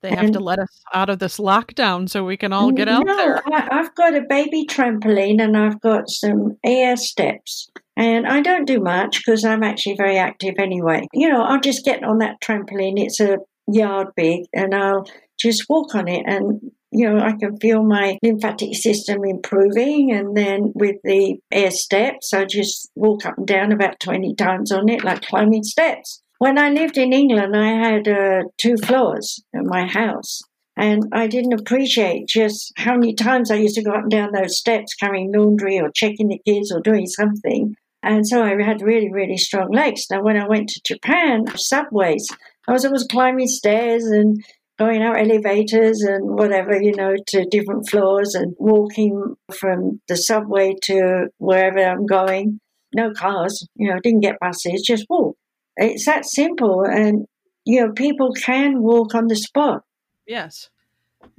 They 0.00 0.10
have 0.10 0.26
and, 0.26 0.32
to 0.34 0.40
let 0.40 0.60
us 0.60 0.80
out 0.94 1.10
of 1.10 1.18
this 1.18 1.38
lockdown 1.38 2.08
so 2.08 2.24
we 2.24 2.36
can 2.36 2.52
all 2.52 2.70
get 2.70 2.86
mm, 2.86 2.92
out 2.92 3.06
no, 3.06 3.16
there. 3.16 3.42
I, 3.52 3.80
I've 3.80 3.94
got 3.96 4.14
a 4.14 4.22
baby 4.28 4.64
trampoline 4.64 5.42
and 5.42 5.56
I've 5.56 5.80
got 5.80 6.08
some 6.08 6.56
air 6.64 6.96
steps. 6.96 7.68
And 7.96 8.24
I 8.24 8.40
don't 8.40 8.64
do 8.64 8.78
much 8.78 9.18
because 9.18 9.44
I'm 9.44 9.64
actually 9.64 9.96
very 9.96 10.16
active 10.16 10.54
anyway. 10.58 11.08
You 11.12 11.28
know, 11.28 11.42
I'll 11.42 11.60
just 11.60 11.84
get 11.84 12.04
on 12.04 12.18
that 12.18 12.40
trampoline. 12.40 12.94
It's 12.96 13.18
a 13.18 13.38
yard 13.66 14.08
big 14.14 14.44
and 14.54 14.72
I'll 14.72 15.04
just 15.40 15.64
walk 15.68 15.96
on 15.96 16.06
it 16.06 16.22
and 16.26 16.60
you 16.90 17.08
know, 17.08 17.20
I 17.20 17.32
can 17.32 17.58
feel 17.58 17.82
my 17.82 18.18
lymphatic 18.22 18.74
system 18.74 19.24
improving. 19.24 20.12
And 20.12 20.36
then 20.36 20.72
with 20.74 20.96
the 21.04 21.38
air 21.52 21.70
steps, 21.70 22.32
I 22.32 22.44
just 22.44 22.90
walk 22.94 23.26
up 23.26 23.36
and 23.36 23.46
down 23.46 23.72
about 23.72 24.00
20 24.00 24.34
times 24.34 24.72
on 24.72 24.88
it, 24.88 25.04
like 25.04 25.22
climbing 25.22 25.64
steps. 25.64 26.22
When 26.38 26.58
I 26.58 26.70
lived 26.70 26.96
in 26.96 27.12
England, 27.12 27.56
I 27.56 27.70
had 27.70 28.08
uh, 28.08 28.44
two 28.58 28.76
floors 28.76 29.42
in 29.52 29.66
my 29.66 29.86
house. 29.86 30.40
And 30.76 31.02
I 31.12 31.26
didn't 31.26 31.58
appreciate 31.58 32.28
just 32.28 32.72
how 32.76 32.94
many 32.94 33.12
times 33.12 33.50
I 33.50 33.56
used 33.56 33.74
to 33.74 33.82
go 33.82 33.90
up 33.90 34.02
and 34.02 34.10
down 34.10 34.30
those 34.32 34.56
steps 34.56 34.94
carrying 34.94 35.32
laundry 35.34 35.80
or 35.80 35.90
checking 35.92 36.28
the 36.28 36.40
kids 36.46 36.70
or 36.70 36.80
doing 36.80 37.06
something. 37.06 37.74
And 38.04 38.26
so 38.26 38.44
I 38.44 38.50
had 38.62 38.80
really, 38.80 39.12
really 39.12 39.36
strong 39.36 39.72
legs. 39.72 40.06
Now, 40.08 40.22
when 40.22 40.40
I 40.40 40.46
went 40.46 40.68
to 40.68 40.80
Japan, 40.86 41.46
subways, 41.56 42.28
I 42.68 42.72
was 42.72 42.84
always 42.84 43.04
climbing 43.10 43.48
stairs 43.48 44.04
and 44.04 44.44
going 44.78 45.02
out 45.02 45.18
elevators 45.18 46.02
and 46.02 46.30
whatever, 46.30 46.80
you 46.80 46.94
know, 46.94 47.16
to 47.26 47.44
different 47.46 47.90
floors 47.90 48.34
and 48.34 48.54
walking 48.58 49.34
from 49.52 50.00
the 50.06 50.16
subway 50.16 50.74
to 50.82 51.26
wherever 51.38 51.80
I'm 51.80 52.06
going. 52.06 52.60
No 52.94 53.12
cars, 53.12 53.66
you 53.74 53.90
know, 53.90 53.98
didn't 54.00 54.20
get 54.20 54.38
buses, 54.40 54.82
just 54.82 55.04
walk. 55.10 55.36
It's 55.76 56.06
that 56.06 56.24
simple. 56.24 56.84
And, 56.84 57.26
you 57.64 57.80
know, 57.80 57.92
people 57.92 58.32
can 58.32 58.80
walk 58.80 59.14
on 59.14 59.26
the 59.26 59.36
spot. 59.36 59.82
Yes. 60.26 60.70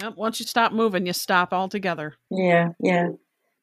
Yep. 0.01 0.15
Once 0.17 0.39
you 0.39 0.45
stop 0.45 0.73
moving, 0.73 1.07
you 1.07 1.13
stop 1.13 1.53
altogether. 1.53 2.15
Yeah, 2.29 2.73
yeah. 2.79 3.07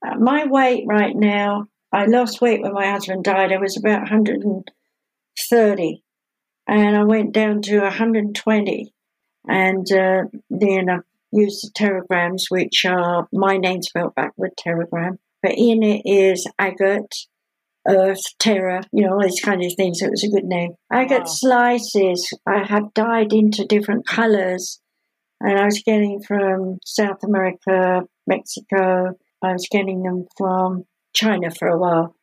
Uh, 0.05 0.17
my 0.19 0.47
weight 0.47 0.85
right 0.87 1.15
now, 1.15 1.67
I 1.93 2.07
lost 2.07 2.41
weight 2.41 2.63
when 2.63 2.73
my 2.73 2.91
husband 2.91 3.25
died. 3.25 3.53
I 3.53 3.59
was 3.59 3.77
about 3.77 4.01
130 4.01 6.03
and 6.67 6.97
I 6.97 7.05
went 7.05 7.33
down 7.33 7.63
to 7.63 7.81
120 7.81 8.93
and 9.47 9.87
uh, 9.93 10.25
then 10.51 10.89
I've 10.91 11.05
used 11.33 11.65
the 11.65 11.71
teragrams, 11.73 12.45
which 12.49 12.85
are 12.85 13.29
my 13.33 13.57
name 13.57 13.83
spelled 13.83 14.15
backward, 14.15 14.53
teragram. 14.57 15.19
But 15.43 15.53
in 15.57 15.83
it 15.83 16.03
is 16.05 16.47
agate, 16.59 17.15
earth, 17.87 18.23
terra, 18.39 18.83
you 18.93 19.07
know, 19.07 19.15
all 19.15 19.23
these 19.23 19.41
kind 19.41 19.65
of 19.65 19.73
things. 19.75 20.01
So 20.01 20.07
It 20.07 20.11
was 20.11 20.25
a 20.25 20.31
good 20.31 20.45
name. 20.45 20.73
Agate 20.93 21.21
wow. 21.21 21.25
slices 21.27 22.33
I 22.47 22.65
have 22.65 22.95
dyed 22.95 23.33
into 23.33 23.65
different 23.65 24.07
colors. 24.07 24.81
And 25.41 25.59
I 25.59 25.67
was 25.67 25.83
getting 25.85 26.23
from 26.23 26.79
South 26.85 27.23
America, 27.23 28.03
Mexico. 28.27 29.19
I 29.43 29.53
was 29.53 29.69
getting 29.71 30.03
them 30.03 30.27
from 30.37 30.85
China 31.15 31.51
for 31.51 31.69
a 31.69 31.79
while. 31.79 32.17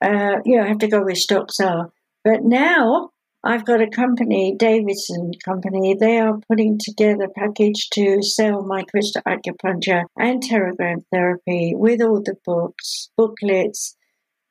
Uh, 0.00 0.36
you 0.44 0.56
know, 0.56 0.62
I 0.62 0.68
have 0.68 0.78
to 0.78 0.88
go 0.88 1.02
where 1.02 1.16
stocks 1.16 1.58
are. 1.58 1.90
But 2.24 2.44
now 2.44 3.10
I've 3.48 3.64
got 3.64 3.80
a 3.80 3.88
company, 3.88 4.54
Davidson 4.54 5.32
Company. 5.42 5.96
They 5.98 6.18
are 6.18 6.38
putting 6.50 6.78
together 6.78 7.24
a 7.24 7.30
package 7.30 7.88
to 7.94 8.22
sell 8.22 8.62
my 8.62 8.82
crystal 8.82 9.22
acupuncture 9.26 10.04
and 10.18 10.42
teragram 10.42 11.04
therapy 11.10 11.72
with 11.74 12.02
all 12.02 12.20
the 12.20 12.34
books, 12.44 13.08
booklets, 13.16 13.96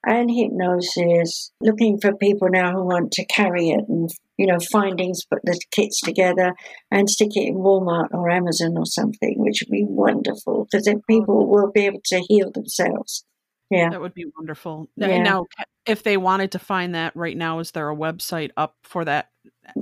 and 0.04 0.32
hypnosis. 0.32 1.52
Looking 1.62 2.00
for 2.00 2.16
people 2.16 2.50
now 2.50 2.72
who 2.72 2.86
want 2.86 3.12
to 3.12 3.26
carry 3.28 3.70
it 3.70 3.86
and 3.88 4.10
you 4.36 4.48
know 4.48 4.58
findings, 4.72 5.26
put 5.26 5.44
the 5.44 5.60
kits 5.70 6.02
together 6.02 6.56
and 6.90 7.08
stick 7.08 7.36
it 7.36 7.50
in 7.50 7.58
Walmart 7.58 8.08
or 8.14 8.32
Amazon 8.32 8.80
or 8.80 8.88
something, 8.88 9.36
which 9.38 9.62
would 9.62 9.72
be 9.72 9.86
wonderful 9.88 10.66
because 10.66 10.86
then 10.86 11.04
people 11.08 11.48
will 11.48 11.70
be 11.72 11.86
able 11.86 12.02
to 12.06 12.26
heal 12.28 12.50
themselves. 12.52 13.24
Yeah. 13.70 13.90
That 13.90 14.02
would 14.02 14.14
be 14.14 14.26
wonderful. 14.38 14.90
Yeah. 14.96 15.22
Now, 15.22 15.46
if 15.86 16.04
they 16.04 16.18
wanted 16.18 16.52
to 16.54 16.60
find 16.60 16.96
that 16.96 17.16
right 17.16 17.36
now, 17.36 17.60
is 17.60 17.72
there 17.72 17.90
a 17.90 17.96
website 17.96 18.52
up 18.56 18.76
for 18.84 19.06
that 19.06 19.30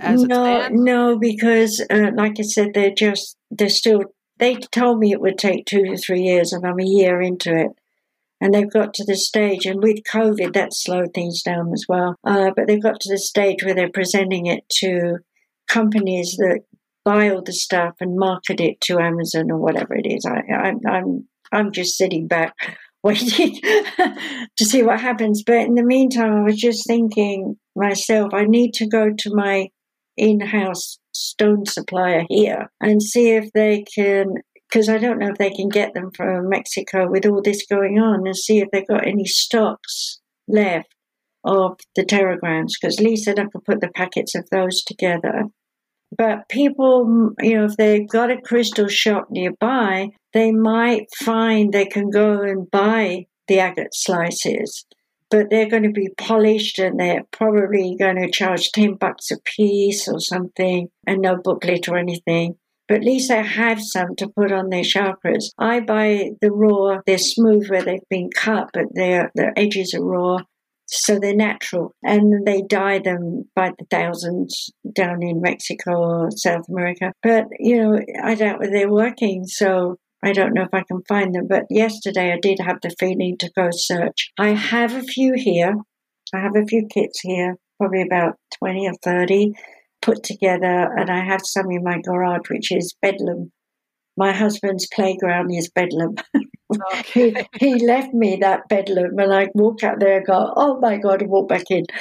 as 0.01 0.23
no, 0.23 0.67
No, 0.69 1.19
because 1.19 1.85
uh, 1.89 2.11
like 2.15 2.39
I 2.39 2.43
said, 2.43 2.73
they're 2.73 2.93
just, 2.93 3.37
they're 3.51 3.69
still, 3.69 4.03
they 4.37 4.55
told 4.55 4.99
me 4.99 5.11
it 5.11 5.21
would 5.21 5.37
take 5.37 5.65
two 5.65 5.83
to 5.85 5.97
three 5.97 6.21
years 6.21 6.51
and 6.51 6.65
I'm 6.65 6.79
a 6.79 6.85
year 6.85 7.21
into 7.21 7.55
it. 7.55 7.71
And 8.41 8.53
they've 8.53 8.69
got 8.69 8.93
to 8.95 9.05
the 9.05 9.15
stage, 9.15 9.65
and 9.65 9.81
with 9.81 10.03
COVID, 10.03 10.53
that 10.53 10.73
slowed 10.73 11.13
things 11.13 11.41
down 11.41 11.71
as 11.71 11.85
well. 11.87 12.17
Uh, 12.25 12.51
but 12.53 12.67
they've 12.67 12.83
got 12.83 12.99
to 12.99 13.09
the 13.09 13.17
stage 13.17 13.63
where 13.63 13.73
they're 13.73 13.89
presenting 13.89 14.45
it 14.45 14.67
to 14.81 15.19
companies 15.69 16.35
that 16.37 16.59
buy 17.05 17.29
all 17.29 17.41
the 17.41 17.53
stuff 17.53 17.95
and 18.01 18.17
market 18.17 18.59
it 18.59 18.81
to 18.81 18.99
Amazon 18.99 19.51
or 19.51 19.57
whatever 19.57 19.95
it 19.95 20.05
is. 20.05 20.25
I, 20.25 20.41
I, 20.53 20.73
I'm 20.85 21.27
I'm 21.53 21.71
just 21.71 21.97
sitting 21.97 22.27
back 22.27 22.53
waiting 23.06 23.61
to 24.57 24.65
see 24.65 24.82
what 24.82 24.99
happens. 24.99 25.44
But 25.45 25.57
in 25.57 25.76
the 25.76 25.84
meantime, 25.84 26.34
I 26.34 26.44
was 26.44 26.57
just 26.57 26.88
thinking 26.88 27.56
myself, 27.76 28.34
I 28.34 28.45
need 28.45 28.73
to 28.76 28.88
go 28.88 29.11
to 29.15 29.36
my 29.36 29.69
in 30.18 30.40
house 30.40 30.98
stone 31.14 31.65
supplier 31.65 32.23
here 32.30 32.72
and 32.82 33.02
see 33.02 33.32
if 33.32 33.52
they 33.53 33.86
can. 33.95 34.36
Because 34.68 34.90
I 34.90 34.98
don't 34.98 35.19
know 35.19 35.30
if 35.30 35.38
they 35.38 35.52
can 35.52 35.69
get 35.69 35.94
them 35.94 36.10
from 36.18 36.49
Mexico 36.49 37.07
with 37.07 37.26
all 37.26 37.41
this 37.41 37.65
going 37.69 37.99
on 37.99 38.26
and 38.26 38.36
see 38.36 38.60
if 38.60 38.68
they've 38.72 38.88
got 38.88 39.07
any 39.07 39.26
stocks 39.26 40.19
left 40.48 40.88
of 41.44 41.77
the 41.95 42.03
teragrams. 42.03 42.72
Because 42.82 42.99
Lee 42.99 43.15
said 43.15 43.40
I 43.40 43.45
could 43.45 43.64
put 43.64 43.80
the 43.80 43.91
packets 43.95 44.34
of 44.34 44.49
those 44.49 44.82
together 44.84 45.45
but 46.15 46.48
people, 46.49 47.34
you 47.41 47.57
know, 47.57 47.65
if 47.65 47.77
they've 47.77 48.07
got 48.07 48.32
a 48.32 48.41
crystal 48.41 48.88
shop 48.88 49.27
nearby, 49.30 50.10
they 50.34 50.52
might 50.52 51.07
find 51.23 51.73
they 51.73 51.86
can 51.86 52.10
go 52.10 52.41
and 52.41 52.69
buy 52.69 53.26
the 53.48 53.60
agate 53.60 53.94
slices, 53.94 54.86
but 55.30 55.49
they're 55.49 55.69
going 55.69 55.84
to 55.84 55.91
be 55.91 56.10
polished 56.18 56.80
and 56.80 56.99
they're 56.99 57.23
probably 57.32 57.95
going 57.99 58.18
to 58.18 58.32
charge 58.32 58.72
10 58.72 58.95
bucks 58.95 59.32
a 59.32 59.38
piece 59.41 60.07
or 60.07 60.19
something 60.19 60.90
and 61.06 61.22
no 61.22 61.38
booklet 61.38 61.88
or 61.90 61.98
anything. 61.98 62.56
But 62.88 62.98
at 62.98 63.03
least 63.03 63.30
they 63.30 63.41
have 63.41 63.82
some 63.82 64.15
to 64.18 64.30
put 64.30 64.52
on 64.52 64.69
their 64.69 64.84
chakras. 64.84 65.45
I 65.57 65.80
buy 65.80 66.32
the 66.40 66.52
raw, 66.52 66.99
they're 67.06 67.18
smooth 67.18 67.68
where 67.69 67.82
they've 67.82 68.10
been 68.10 68.30
cut, 68.30 68.69
but 68.73 68.94
their, 68.94 69.32
their 69.34 69.53
edges 69.57 69.95
are 69.95 70.03
raw 70.03 70.40
so 70.87 71.19
they're 71.19 71.35
natural 71.35 71.93
and 72.03 72.45
they 72.45 72.61
dye 72.61 72.99
them 72.99 73.45
by 73.55 73.71
the 73.77 73.85
thousands 73.89 74.69
down 74.93 75.23
in 75.23 75.41
Mexico 75.41 75.91
or 75.93 76.31
South 76.31 76.67
America. 76.69 77.11
But, 77.23 77.45
you 77.59 77.81
know, 77.81 77.99
I 78.23 78.35
doubt 78.35 78.59
they're 78.61 78.91
working, 78.91 79.45
so 79.45 79.97
I 80.23 80.31
don't 80.31 80.53
know 80.53 80.63
if 80.63 80.73
I 80.73 80.83
can 80.87 81.01
find 81.07 81.33
them. 81.33 81.47
But 81.47 81.65
yesterday 81.69 82.33
I 82.33 82.39
did 82.39 82.59
have 82.59 82.77
the 82.81 82.95
feeling 82.99 83.37
to 83.39 83.51
go 83.55 83.69
search. 83.71 84.31
I 84.37 84.49
have 84.49 84.93
a 84.93 85.03
few 85.03 85.33
here. 85.35 85.75
I 86.33 86.39
have 86.39 86.55
a 86.55 86.65
few 86.65 86.87
kits 86.91 87.19
here, 87.21 87.55
probably 87.79 88.01
about 88.01 88.35
20 88.59 88.87
or 88.87 88.93
30 89.03 89.53
put 90.05 90.23
together, 90.23 90.93
and 90.95 91.09
I 91.09 91.25
have 91.25 91.41
some 91.43 91.71
in 91.71 91.83
my 91.83 91.99
garage, 91.99 92.49
which 92.49 92.71
is 92.71 92.95
Bedlam. 93.01 93.51
My 94.15 94.31
husband's 94.31 94.87
playground 94.93 95.51
is 95.51 95.69
Bedlam. 95.69 96.15
Okay. 96.73 97.47
he, 97.59 97.75
he 97.75 97.85
left 97.85 98.13
me 98.13 98.37
that 98.41 98.67
bedlam 98.69 99.19
and 99.19 99.33
I 99.33 99.49
walk 99.53 99.83
out 99.83 99.99
there 99.99 100.17
and 100.17 100.25
go, 100.25 100.53
oh 100.55 100.79
my 100.79 100.97
God, 100.97 101.21
and 101.21 101.29
walk 101.29 101.47
back 101.47 101.65
in. 101.69 101.85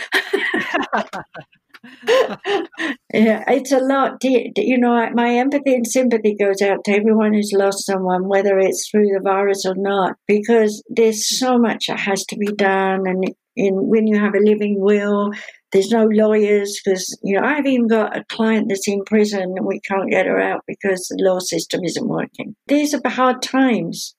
yeah, 3.12 3.45
it's 3.49 3.73
a 3.73 3.78
lot. 3.78 4.23
You 4.23 4.78
know, 4.78 5.09
my 5.12 5.35
empathy 5.35 5.74
and 5.74 5.86
sympathy 5.86 6.35
goes 6.35 6.62
out 6.62 6.85
to 6.85 6.93
everyone 6.93 7.35
who's 7.35 7.53
lost 7.53 7.86
someone, 7.86 8.28
whether 8.28 8.59
it's 8.59 8.89
through 8.89 9.09
the 9.09 9.20
virus 9.23 9.65
or 9.66 9.74
not, 9.77 10.16
because 10.27 10.82
there's 10.89 11.39
so 11.39 11.59
much 11.59 11.86
that 11.89 12.01
has 12.01 12.24
to 12.27 12.36
be 12.36 12.47
done. 12.47 13.07
And 13.07 13.24
in, 13.57 13.74
when 13.89 14.07
you 14.07 14.19
have 14.19 14.35
a 14.35 14.41
living 14.41 14.81
will, 14.81 15.31
there's 15.73 15.91
no 15.91 16.05
lawyers 16.05 16.81
because, 16.85 17.19
you 17.23 17.39
know, 17.39 17.47
I've 17.47 17.66
even 17.66 17.89
got 17.89 18.16
a 18.16 18.24
client 18.24 18.69
that's 18.69 18.89
in 18.89 19.05
prison 19.05 19.55
and 19.57 19.66
we 19.66 19.81
can't 19.81 20.11
get 20.11 20.27
her 20.27 20.41
out 20.41 20.62
because 20.66 21.09
the 21.09 21.23
law 21.23 21.39
system 21.39 21.82
isn't 21.85 22.09
working. 22.09 22.55
These 22.69 22.95
are 22.95 23.01
hard 23.09 23.43
times. 23.43 24.15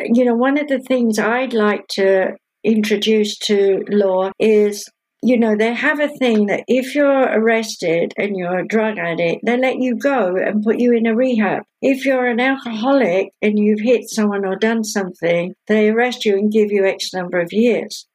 You 0.00 0.24
know, 0.24 0.34
one 0.34 0.58
of 0.58 0.68
the 0.68 0.80
things 0.80 1.18
I'd 1.18 1.52
like 1.52 1.86
to 1.88 2.36
introduce 2.64 3.38
to 3.38 3.84
law 3.88 4.30
is 4.38 4.88
you 5.22 5.38
know, 5.38 5.56
they 5.56 5.74
have 5.74 5.98
a 5.98 6.08
thing 6.08 6.46
that 6.46 6.62
if 6.68 6.94
you're 6.94 7.22
arrested 7.22 8.12
and 8.16 8.36
you're 8.36 8.58
a 8.58 8.66
drug 8.66 8.98
addict, 8.98 9.44
they 9.44 9.56
let 9.56 9.80
you 9.80 9.96
go 9.96 10.36
and 10.36 10.62
put 10.62 10.78
you 10.78 10.92
in 10.92 11.06
a 11.06 11.16
rehab. 11.16 11.62
If 11.82 12.04
you're 12.04 12.26
an 12.26 12.38
alcoholic 12.38 13.30
and 13.42 13.58
you've 13.58 13.80
hit 13.80 14.08
someone 14.08 14.44
or 14.44 14.56
done 14.56 14.84
something, 14.84 15.54
they 15.66 15.88
arrest 15.88 16.24
you 16.24 16.34
and 16.34 16.52
give 16.52 16.70
you 16.70 16.84
X 16.86 17.12
number 17.12 17.40
of 17.40 17.52
years. 17.52 18.06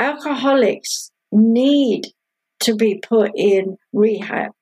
Alcoholics 0.00 1.10
need 1.32 2.06
to 2.60 2.74
be 2.74 3.02
put 3.06 3.32
in 3.34 3.76
rehab 3.92 4.52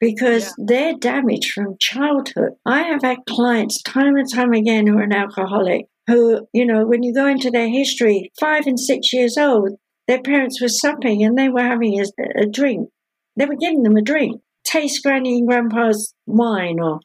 because 0.00 0.46
yeah. 0.46 0.64
they're 0.66 0.94
damaged 0.94 1.52
from 1.52 1.76
childhood. 1.80 2.52
I 2.66 2.82
have 2.82 3.02
had 3.02 3.18
clients 3.28 3.82
time 3.82 4.16
and 4.16 4.32
time 4.32 4.52
again 4.52 4.86
who 4.86 4.98
are 4.98 5.02
an 5.02 5.12
alcoholic 5.12 5.86
who, 6.06 6.46
you 6.52 6.66
know, 6.66 6.86
when 6.86 7.02
you 7.02 7.14
go 7.14 7.26
into 7.26 7.50
their 7.50 7.68
history, 7.68 8.32
five 8.40 8.66
and 8.66 8.80
six 8.80 9.12
years 9.12 9.36
old, 9.38 9.70
their 10.08 10.20
parents 10.20 10.60
were 10.60 10.68
supping 10.68 11.24
and 11.24 11.38
they 11.38 11.48
were 11.48 11.62
having 11.62 12.00
a, 12.00 12.04
a 12.42 12.46
drink. 12.46 12.88
They 13.36 13.46
were 13.46 13.56
giving 13.56 13.82
them 13.82 13.96
a 13.96 14.02
drink. 14.02 14.40
Taste 14.64 15.02
granny 15.02 15.38
and 15.38 15.48
grandpa's 15.48 16.14
wine 16.26 16.80
or 16.80 17.00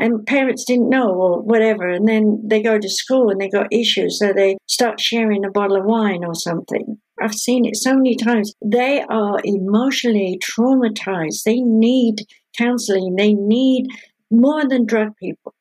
and 0.00 0.26
parents 0.26 0.64
didn't 0.64 0.88
know 0.88 1.10
or 1.10 1.42
whatever 1.42 1.88
and 1.88 2.08
then 2.08 2.42
they 2.44 2.62
go 2.62 2.78
to 2.78 2.88
school 2.88 3.28
and 3.28 3.40
they 3.40 3.48
got 3.48 3.66
issues 3.72 4.18
so 4.18 4.32
they 4.32 4.56
start 4.66 4.98
sharing 4.98 5.44
a 5.44 5.50
bottle 5.50 5.76
of 5.76 5.84
wine 5.84 6.24
or 6.24 6.34
something 6.34 6.96
i've 7.20 7.34
seen 7.34 7.66
it 7.66 7.76
so 7.76 7.94
many 7.94 8.16
times 8.16 8.54
they 8.64 9.02
are 9.10 9.38
emotionally 9.44 10.38
traumatized 10.42 11.42
they 11.44 11.60
need 11.60 12.24
counseling 12.56 13.16
they 13.16 13.32
need 13.34 13.86
more 14.30 14.66
than 14.68 14.86
drug 14.86 15.16
people 15.16 15.54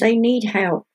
they 0.00 0.16
need 0.16 0.44
help 0.44 0.86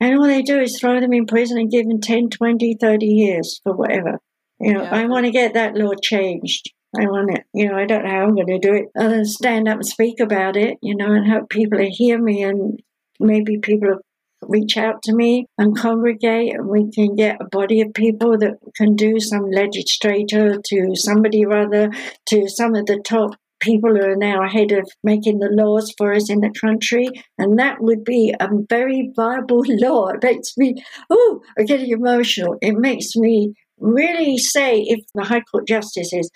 and 0.00 0.16
all 0.16 0.26
they 0.26 0.42
do 0.42 0.58
is 0.58 0.78
throw 0.78 1.00
them 1.00 1.12
in 1.12 1.26
prison 1.26 1.58
and 1.58 1.70
give 1.70 1.86
them 1.86 2.00
10 2.00 2.30
20 2.30 2.76
30 2.80 3.06
years 3.06 3.60
for 3.62 3.74
whatever 3.74 4.18
you 4.62 4.72
know, 4.72 4.84
yeah. 4.84 4.94
I 4.94 5.06
want 5.06 5.26
to 5.26 5.32
get 5.32 5.54
that 5.54 5.74
law 5.74 5.92
changed. 6.00 6.72
I 6.96 7.06
want 7.06 7.36
it. 7.36 7.44
You 7.52 7.68
know, 7.68 7.76
I 7.76 7.84
don't 7.84 8.04
know 8.04 8.10
how 8.10 8.22
I'm 8.22 8.34
going 8.36 8.46
to 8.46 8.58
do 8.58 8.74
it 8.74 8.84
other 8.96 9.16
than 9.16 9.24
stand 9.24 9.66
up 9.66 9.76
and 9.76 9.86
speak 9.86 10.20
about 10.20 10.56
it, 10.56 10.78
you 10.82 10.94
know, 10.94 11.12
and 11.12 11.28
hope 11.28 11.50
people 11.50 11.80
hear 11.80 12.22
me 12.22 12.44
and 12.44 12.80
maybe 13.18 13.58
people 13.58 13.96
reach 14.42 14.76
out 14.76 15.02
to 15.02 15.14
me 15.14 15.46
and 15.58 15.76
congregate 15.76 16.54
and 16.54 16.68
we 16.68 16.90
can 16.92 17.16
get 17.16 17.40
a 17.40 17.44
body 17.44 17.80
of 17.80 17.94
people 17.94 18.38
that 18.38 18.54
can 18.76 18.94
do 18.94 19.18
some 19.18 19.50
legislator 19.50 20.60
to 20.64 20.94
somebody 20.94 21.44
rather 21.44 21.90
to 22.26 22.48
some 22.48 22.74
of 22.74 22.86
the 22.86 23.00
top 23.04 23.34
people 23.62 23.90
who 23.90 24.04
are 24.04 24.16
now 24.16 24.44
ahead 24.44 24.72
of 24.72 24.88
making 25.02 25.38
the 25.38 25.48
laws 25.52 25.92
for 25.96 26.12
us 26.12 26.28
in 26.28 26.40
the 26.40 26.52
country 26.60 27.08
and 27.38 27.58
that 27.58 27.80
would 27.80 28.04
be 28.04 28.34
a 28.38 28.48
very 28.68 29.10
viable 29.16 29.64
law 29.68 30.08
it 30.08 30.22
makes 30.22 30.56
me 30.56 30.74
oh 31.10 31.40
i'm 31.58 31.64
getting 31.64 31.90
emotional 31.90 32.56
it 32.60 32.74
makes 32.74 33.16
me 33.16 33.54
really 33.82 34.38
say 34.38 34.80
if 34.80 35.04
the 35.14 35.24
High 35.24 35.42
Court 35.42 35.66
justices 35.66 36.30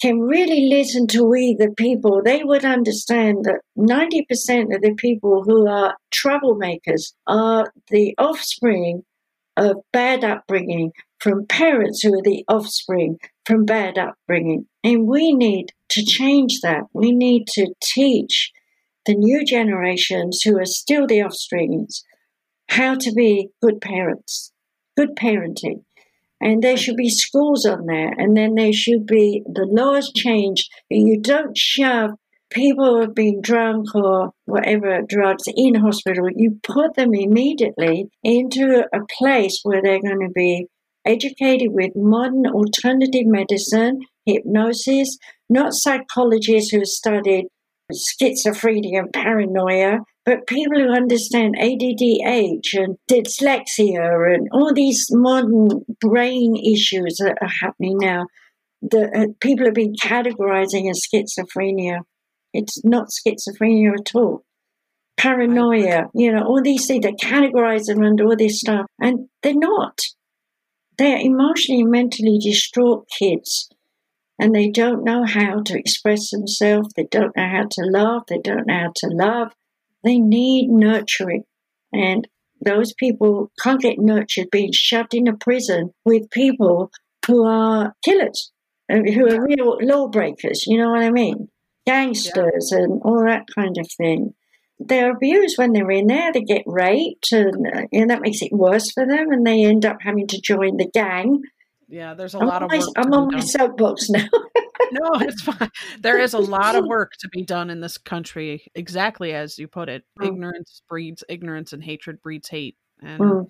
can 0.00 0.20
really 0.20 0.68
listen 0.68 1.06
to 1.08 1.24
we 1.24 1.56
the 1.58 1.70
people, 1.76 2.22
they 2.24 2.42
would 2.42 2.64
understand 2.64 3.44
that 3.44 3.60
90% 3.76 4.74
of 4.74 4.82
the 4.82 4.94
people 4.96 5.42
who 5.42 5.66
are 5.68 5.96
troublemakers 6.14 7.12
are 7.26 7.70
the 7.88 8.14
offspring 8.18 9.02
of 9.56 9.76
bad 9.92 10.24
upbringing 10.24 10.92
from 11.18 11.46
parents 11.46 12.00
who 12.02 12.18
are 12.18 12.22
the 12.22 12.44
offspring 12.48 13.18
from 13.44 13.66
bad 13.66 13.98
upbringing. 13.98 14.66
And 14.82 15.06
we 15.06 15.34
need 15.34 15.72
to 15.90 16.04
change 16.04 16.60
that. 16.62 16.84
We 16.92 17.12
need 17.12 17.46
to 17.54 17.74
teach 17.82 18.50
the 19.06 19.14
new 19.14 19.44
generations 19.44 20.42
who 20.42 20.58
are 20.58 20.66
still 20.66 21.06
the 21.06 21.22
offsprings 21.22 22.04
how 22.70 22.94
to 22.94 23.12
be 23.12 23.48
good 23.60 23.80
parents, 23.80 24.52
good 24.96 25.16
parenting. 25.16 25.82
And 26.40 26.62
there 26.62 26.76
should 26.76 26.96
be 26.96 27.10
schools 27.10 27.66
on 27.66 27.86
there, 27.86 28.14
and 28.16 28.36
then 28.36 28.54
there 28.54 28.72
should 28.72 29.06
be 29.06 29.42
the 29.44 29.66
laws 29.66 30.10
changed. 30.14 30.70
You 30.88 31.20
don't 31.20 31.58
shove 31.58 32.12
people 32.50 32.94
who 32.94 33.00
have 33.02 33.14
been 33.14 33.42
drunk 33.42 33.94
or 33.94 34.32
whatever 34.46 35.02
drugs 35.06 35.44
in 35.54 35.74
hospital. 35.74 36.28
You 36.34 36.58
put 36.62 36.94
them 36.94 37.14
immediately 37.14 38.06
into 38.22 38.84
a 38.92 39.00
place 39.18 39.60
where 39.62 39.82
they're 39.82 40.00
going 40.00 40.26
to 40.26 40.32
be 40.34 40.66
educated 41.04 41.68
with 41.72 41.92
modern 41.94 42.46
alternative 42.46 43.26
medicine, 43.26 44.00
hypnosis, 44.24 45.18
not 45.50 45.74
psychologists 45.74 46.70
who 46.70 46.84
studied 46.84 47.46
schizophrenia 47.92 49.00
and 49.00 49.12
paranoia, 49.12 49.98
but 50.24 50.46
people 50.46 50.78
who 50.78 50.92
understand 50.92 51.56
ADDH 51.58 52.74
and 52.74 52.96
dyslexia 53.10 54.34
and 54.34 54.48
all 54.52 54.72
these 54.72 55.06
modern 55.10 55.84
brain 56.00 56.56
issues 56.56 57.16
that 57.18 57.36
are 57.42 57.50
happening 57.60 57.98
now, 57.98 58.26
the 58.80 59.10
uh, 59.14 59.26
people 59.40 59.66
have 59.66 59.74
been 59.74 59.94
categorizing 59.94 60.88
as 60.88 61.02
schizophrenia. 61.04 62.00
It's 62.52 62.84
not 62.84 63.08
schizophrenia 63.08 63.92
at 63.98 64.14
all. 64.14 64.44
Paranoia, 65.16 66.08
you 66.14 66.32
know, 66.32 66.44
all 66.44 66.62
these 66.62 66.86
things, 66.86 67.04
they 67.04 67.12
categorize 67.12 67.86
them 67.86 68.02
under 68.02 68.24
all 68.24 68.36
this 68.36 68.60
stuff, 68.60 68.86
and 69.00 69.28
they're 69.42 69.54
not. 69.54 70.00
They're 70.96 71.18
emotionally 71.18 71.84
mentally 71.84 72.38
distraught 72.38 73.06
kids 73.18 73.68
and 74.40 74.54
they 74.54 74.70
don't 74.70 75.04
know 75.04 75.24
how 75.26 75.60
to 75.62 75.78
express 75.78 76.30
themselves. 76.30 76.88
They 76.96 77.06
don't 77.10 77.36
know 77.36 77.46
how 77.46 77.66
to 77.70 77.82
laugh. 77.82 78.22
They 78.26 78.38
don't 78.38 78.66
know 78.66 78.74
how 78.74 78.92
to 78.96 79.08
love. 79.08 79.52
They 80.02 80.18
need 80.18 80.70
nurturing. 80.70 81.44
And 81.92 82.26
those 82.64 82.94
people 82.94 83.52
can't 83.62 83.82
get 83.82 83.98
nurtured 83.98 84.48
being 84.50 84.70
shoved 84.72 85.12
in 85.12 85.28
a 85.28 85.36
prison 85.36 85.90
with 86.06 86.30
people 86.30 86.90
who 87.26 87.44
are 87.44 87.94
killers, 88.02 88.50
uh, 88.90 88.96
who 88.96 89.28
are 89.28 89.44
real 89.44 89.76
lawbreakers. 89.82 90.64
You 90.66 90.78
know 90.78 90.90
what 90.90 91.02
I 91.02 91.10
mean? 91.10 91.48
Gangsters 91.86 92.70
yeah. 92.72 92.78
and 92.78 93.02
all 93.04 93.22
that 93.26 93.44
kind 93.54 93.76
of 93.78 93.86
thing. 93.94 94.34
They're 94.78 95.12
abused 95.14 95.58
when 95.58 95.74
they're 95.74 95.90
in 95.90 96.06
there. 96.06 96.32
They 96.32 96.40
get 96.40 96.62
raped, 96.64 97.30
and, 97.32 97.66
uh, 97.66 97.82
and 97.92 98.08
that 98.08 98.22
makes 98.22 98.40
it 98.40 98.52
worse 98.52 98.90
for 98.90 99.06
them. 99.06 99.30
And 99.32 99.46
they 99.46 99.64
end 99.64 99.84
up 99.84 99.98
having 100.00 100.26
to 100.28 100.40
join 100.40 100.78
the 100.78 100.88
gang 100.88 101.42
yeah, 101.90 102.14
there's 102.14 102.34
a 102.34 102.38
I'm 102.38 102.46
lot 102.46 102.62
of 102.62 102.70
work. 102.70 102.88
I'm 102.96 103.12
on 103.12 103.28
my 103.32 103.40
soapbox 103.40 104.08
now. 104.10 104.26
no, 104.92 105.10
it's 105.20 105.42
fine. 105.42 105.70
There 106.00 106.18
is 106.18 106.34
a 106.34 106.38
lot 106.56 106.76
of 106.76 106.84
work 106.84 107.12
to 107.20 107.28
be 107.28 107.42
done 107.42 107.70
in 107.70 107.80
this 107.80 107.98
country, 107.98 108.70
exactly 108.74 109.32
as 109.32 109.58
you 109.58 109.68
put 109.68 109.88
it. 109.88 110.04
Mm. 110.20 110.28
Ignorance 110.28 110.82
breeds 110.88 111.24
ignorance, 111.28 111.72
and 111.72 111.82
hatred 111.82 112.22
breeds 112.22 112.48
hate. 112.48 112.76
And 113.02 113.20
mm. 113.20 113.46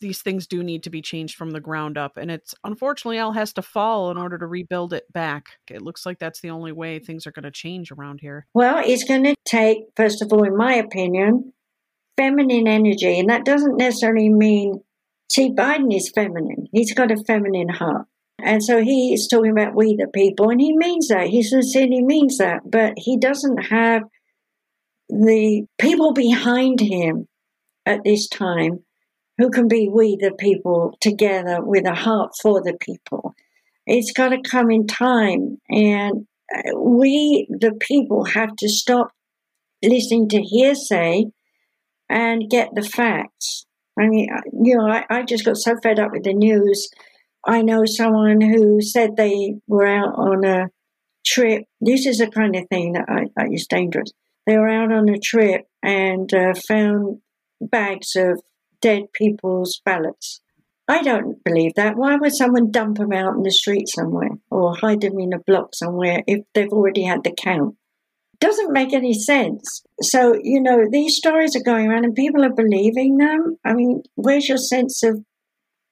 these 0.00 0.22
things 0.22 0.46
do 0.46 0.62
need 0.62 0.82
to 0.84 0.90
be 0.90 1.02
changed 1.02 1.36
from 1.36 1.50
the 1.50 1.60
ground 1.60 1.98
up. 1.98 2.16
And 2.16 2.30
it's 2.30 2.54
unfortunately 2.64 3.18
all 3.18 3.32
has 3.32 3.52
to 3.54 3.62
fall 3.62 4.10
in 4.10 4.16
order 4.16 4.38
to 4.38 4.46
rebuild 4.46 4.92
it 4.92 5.12
back. 5.12 5.58
It 5.70 5.82
looks 5.82 6.06
like 6.06 6.18
that's 6.18 6.40
the 6.40 6.50
only 6.50 6.72
way 6.72 6.98
things 6.98 7.26
are 7.26 7.32
going 7.32 7.44
to 7.44 7.50
change 7.50 7.92
around 7.92 8.20
here. 8.20 8.46
Well, 8.54 8.82
it's 8.84 9.04
going 9.04 9.24
to 9.24 9.34
take, 9.44 9.84
first 9.94 10.22
of 10.22 10.32
all, 10.32 10.44
in 10.44 10.56
my 10.56 10.74
opinion, 10.74 11.52
feminine 12.16 12.66
energy. 12.66 13.18
And 13.18 13.28
that 13.28 13.44
doesn't 13.44 13.76
necessarily 13.76 14.30
mean 14.30 14.82
See, 15.28 15.50
Biden 15.50 15.94
is 15.94 16.12
feminine. 16.14 16.68
He's 16.72 16.94
got 16.94 17.10
a 17.10 17.22
feminine 17.24 17.68
heart. 17.68 18.06
And 18.42 18.62
so 18.62 18.82
he 18.82 19.14
is 19.14 19.26
talking 19.26 19.52
about 19.52 19.74
we 19.74 19.96
the 19.96 20.08
people, 20.08 20.50
and 20.50 20.60
he 20.60 20.76
means 20.76 21.08
that. 21.08 21.28
He 21.28 21.42
sincerely 21.42 22.02
means 22.02 22.38
that. 22.38 22.62
But 22.64 22.94
he 22.96 23.16
doesn't 23.16 23.58
have 23.66 24.02
the 25.08 25.66
people 25.78 26.12
behind 26.12 26.80
him 26.80 27.28
at 27.86 28.04
this 28.04 28.28
time 28.28 28.84
who 29.38 29.50
can 29.50 29.68
be 29.68 29.88
we 29.88 30.16
the 30.16 30.32
people 30.38 30.96
together 31.00 31.62
with 31.62 31.86
a 31.86 31.94
heart 31.94 32.32
for 32.40 32.62
the 32.62 32.74
people. 32.80 33.34
It's 33.86 34.12
got 34.12 34.30
to 34.30 34.40
come 34.40 34.70
in 34.70 34.86
time. 34.86 35.58
And 35.68 36.26
uh, 36.54 36.78
we, 36.78 37.46
the 37.50 37.72
people, 37.72 38.24
have 38.24 38.54
to 38.56 38.68
stop 38.68 39.10
listening 39.82 40.28
to 40.30 40.42
hearsay 40.42 41.24
and 42.08 42.48
get 42.48 42.70
the 42.74 42.82
facts. 42.82 43.63
I 43.98 44.06
mean, 44.08 44.28
you 44.62 44.76
know, 44.76 44.86
I, 44.86 45.04
I 45.08 45.22
just 45.22 45.44
got 45.44 45.56
so 45.56 45.76
fed 45.82 45.98
up 45.98 46.12
with 46.12 46.24
the 46.24 46.34
news. 46.34 46.88
I 47.46 47.62
know 47.62 47.84
someone 47.84 48.40
who 48.40 48.80
said 48.80 49.16
they 49.16 49.56
were 49.66 49.86
out 49.86 50.14
on 50.16 50.44
a 50.44 50.68
trip. 51.24 51.64
This 51.80 52.06
is 52.06 52.18
the 52.18 52.28
kind 52.28 52.56
of 52.56 52.68
thing 52.68 52.92
that 52.92 53.04
I, 53.08 53.26
that 53.36 53.52
is 53.52 53.66
dangerous. 53.66 54.12
They 54.46 54.56
were 54.56 54.68
out 54.68 54.92
on 54.92 55.08
a 55.08 55.18
trip 55.18 55.66
and 55.82 56.32
uh, 56.34 56.54
found 56.68 57.18
bags 57.60 58.16
of 58.16 58.42
dead 58.80 59.04
people's 59.12 59.80
ballots. 59.84 60.40
I 60.86 61.02
don't 61.02 61.42
believe 61.44 61.74
that. 61.76 61.96
Why 61.96 62.16
would 62.16 62.34
someone 62.34 62.70
dump 62.70 62.98
them 62.98 63.12
out 63.12 63.36
in 63.36 63.42
the 63.42 63.50
street 63.50 63.88
somewhere 63.88 64.30
or 64.50 64.74
hide 64.74 65.00
them 65.00 65.18
in 65.18 65.32
a 65.32 65.38
block 65.38 65.74
somewhere 65.74 66.22
if 66.26 66.40
they've 66.52 66.68
already 66.68 67.04
had 67.04 67.24
the 67.24 67.32
count? 67.32 67.76
Doesn't 68.44 68.72
make 68.72 68.92
any 68.92 69.14
sense. 69.14 69.82
So, 70.02 70.34
you 70.42 70.60
know, 70.60 70.84
these 70.90 71.16
stories 71.16 71.56
are 71.56 71.62
going 71.62 71.86
around 71.86 72.04
and 72.04 72.14
people 72.14 72.44
are 72.44 72.52
believing 72.52 73.16
them. 73.16 73.56
I 73.64 73.72
mean, 73.72 74.02
where's 74.16 74.48
your 74.48 74.58
sense 74.58 75.02
of 75.02 75.24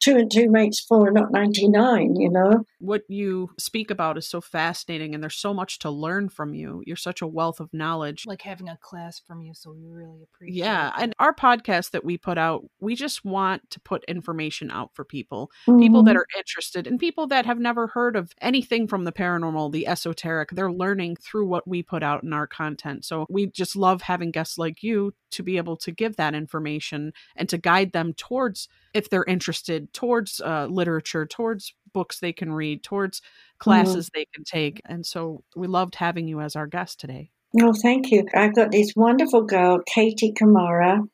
two 0.03 0.17
and 0.17 0.31
two 0.31 0.51
makes 0.51 0.81
four, 0.81 1.11
not 1.11 1.31
99, 1.31 2.17
you 2.17 2.29
know? 2.31 2.65
What 2.81 3.03
you 3.09 3.51
speak 3.59 3.91
about 3.91 4.19
is 4.19 4.29
so 4.29 4.41
fascinating, 4.41 5.15
and 5.15 5.23
there's 5.23 5.37
so 5.37 5.55
much 5.55 5.79
to 5.81 5.91
learn 5.91 6.29
from 6.29 6.55
you. 6.55 6.83
You're 6.87 6.97
such 6.97 7.23
a 7.23 7.27
wealth 7.27 7.61
of 7.61 7.73
knowledge. 7.73 8.25
Like 8.27 8.43
having 8.43 8.69
a 8.69 8.77
class 8.81 9.21
from 9.25 9.41
you, 9.43 9.55
so 9.55 9.71
we 9.73 9.85
really 9.87 10.23
appreciate 10.23 10.57
Yeah. 10.59 10.89
it. 10.89 11.03
And 11.03 11.15
our 11.21 11.33
podcast 11.35 11.93
that 11.93 12.05
we 12.05 12.19
put 12.19 12.39
out, 12.39 12.65
we 12.81 12.97
just 12.97 13.25
want 13.25 13.71
to 13.71 13.81
put 13.81 14.05
information 14.07 14.71
out 14.71 14.91
for 14.95 15.05
people, 15.05 15.51
people 15.67 16.03
that 16.03 16.17
Mhm. 16.17 16.19
are 16.19 16.27
interested, 16.37 16.87
and 16.89 16.99
people 16.99 17.29
that 17.29 17.47
have 17.47 17.61
never 17.61 17.87
heard 17.87 18.17
of 18.17 18.33
anything 18.41 18.89
from 18.89 19.05
the 19.05 19.13
paranormal, 19.13 19.71
the 19.71 19.87
esoteric. 19.87 20.51
They're 20.51 20.73
learning 20.73 21.17
through 21.17 21.47
what 21.47 21.69
we 21.69 21.83
put 21.83 22.03
out 22.03 22.25
in 22.25 22.33
our 22.33 22.49
content. 22.49 23.05
So 23.05 23.27
we 23.31 23.47
just 23.47 23.77
love 23.77 24.03
having 24.03 24.33
guests 24.33 24.59
like 24.59 24.83
you 24.83 25.15
to 25.31 25.43
be 25.43 25.57
able 25.57 25.77
to 25.79 25.91
give 25.93 26.17
that 26.17 26.35
information 26.35 27.13
and 27.37 27.49
to 27.49 27.57
guide 27.57 27.93
them 27.93 28.13
towards, 28.15 28.69
if 28.93 29.09
they're 29.09 29.25
interested, 29.25 29.92
towards 29.93 30.41
uh, 30.41 30.67
literature, 30.71 31.27
towards 31.27 31.75
books 31.93 32.19
they 32.19 32.33
can 32.33 32.53
read, 32.53 32.83
towards 32.83 33.23
classes 33.59 34.11
they 34.15 34.27
can 34.35 34.45
take. 34.45 34.81
And 34.85 35.07
so 35.07 35.45
we 35.55 35.67
loved 35.67 35.95
having 35.95 36.27
you 36.27 36.41
as 36.41 36.57
our 36.57 36.67
guest 36.67 37.01
today. 37.01 37.31
Oh, 37.61 37.75
thank 37.75 38.11
you. 38.11 38.27
I've 38.35 38.55
got 38.55 38.73
this 38.73 38.93
wonderful 38.97 39.43
girl, 39.43 39.81
Katie 39.87 40.33
Kanara, 40.33 41.07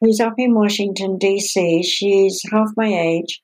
who's 0.00 0.20
up 0.20 0.34
in 0.38 0.54
Washington, 0.54 1.18
D.C. 1.18 1.82
She's 1.82 2.42
half 2.50 2.68
my 2.76 2.88
age. 2.88 3.40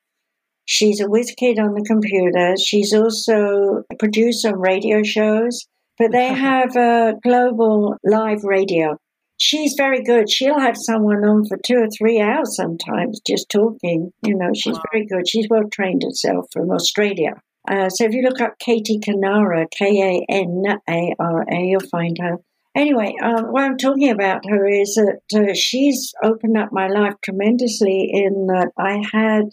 She's 0.64 1.00
a 1.00 1.08
whiz 1.08 1.32
kid 1.36 1.58
on 1.58 1.74
the 1.74 1.84
computer. 1.84 2.56
She's 2.56 2.92
also 2.92 3.84
produced 3.98 4.42
some 4.42 4.60
radio 4.60 5.02
shows, 5.02 5.66
but 5.98 6.12
they 6.12 6.28
have 6.34 6.76
a 6.76 7.14
global 7.22 7.96
live 8.04 8.44
radio. 8.44 8.96
She's 9.42 9.72
very 9.74 10.02
good. 10.02 10.28
She'll 10.30 10.58
have 10.60 10.76
someone 10.76 11.24
on 11.24 11.46
for 11.46 11.56
two 11.56 11.76
or 11.78 11.88
three 11.88 12.20
hours 12.20 12.54
sometimes 12.54 13.20
just 13.26 13.48
talking. 13.48 14.12
You 14.22 14.34
know, 14.36 14.50
she's 14.54 14.74
Wow. 14.76 14.82
very 14.92 15.06
good. 15.06 15.26
She's 15.26 15.48
well 15.48 15.66
trained 15.72 16.02
herself 16.02 16.44
from 16.52 16.70
Australia. 16.70 17.40
Uh, 17.66 17.88
so 17.88 18.04
if 18.04 18.12
you 18.12 18.20
look 18.22 18.40
up 18.42 18.58
Katie 18.58 18.98
Kanara, 19.00 19.66
K 19.70 19.86
A 20.02 20.26
N 20.30 20.64
A 20.88 21.14
R 21.18 21.46
A, 21.50 21.56
you'll 21.70 21.88
find 21.90 22.18
her. 22.20 22.36
Anyway, 22.76 23.14
um, 23.22 23.46
what 23.46 23.62
I'm 23.64 23.78
talking 23.78 24.10
about 24.10 24.44
her 24.46 24.66
is 24.68 24.94
that 24.96 25.20
uh, 25.34 25.54
she's 25.54 26.12
opened 26.22 26.58
up 26.58 26.68
my 26.70 26.88
life 26.88 27.14
tremendously 27.22 28.10
in 28.12 28.46
that 28.48 28.72
I 28.76 29.02
had 29.10 29.44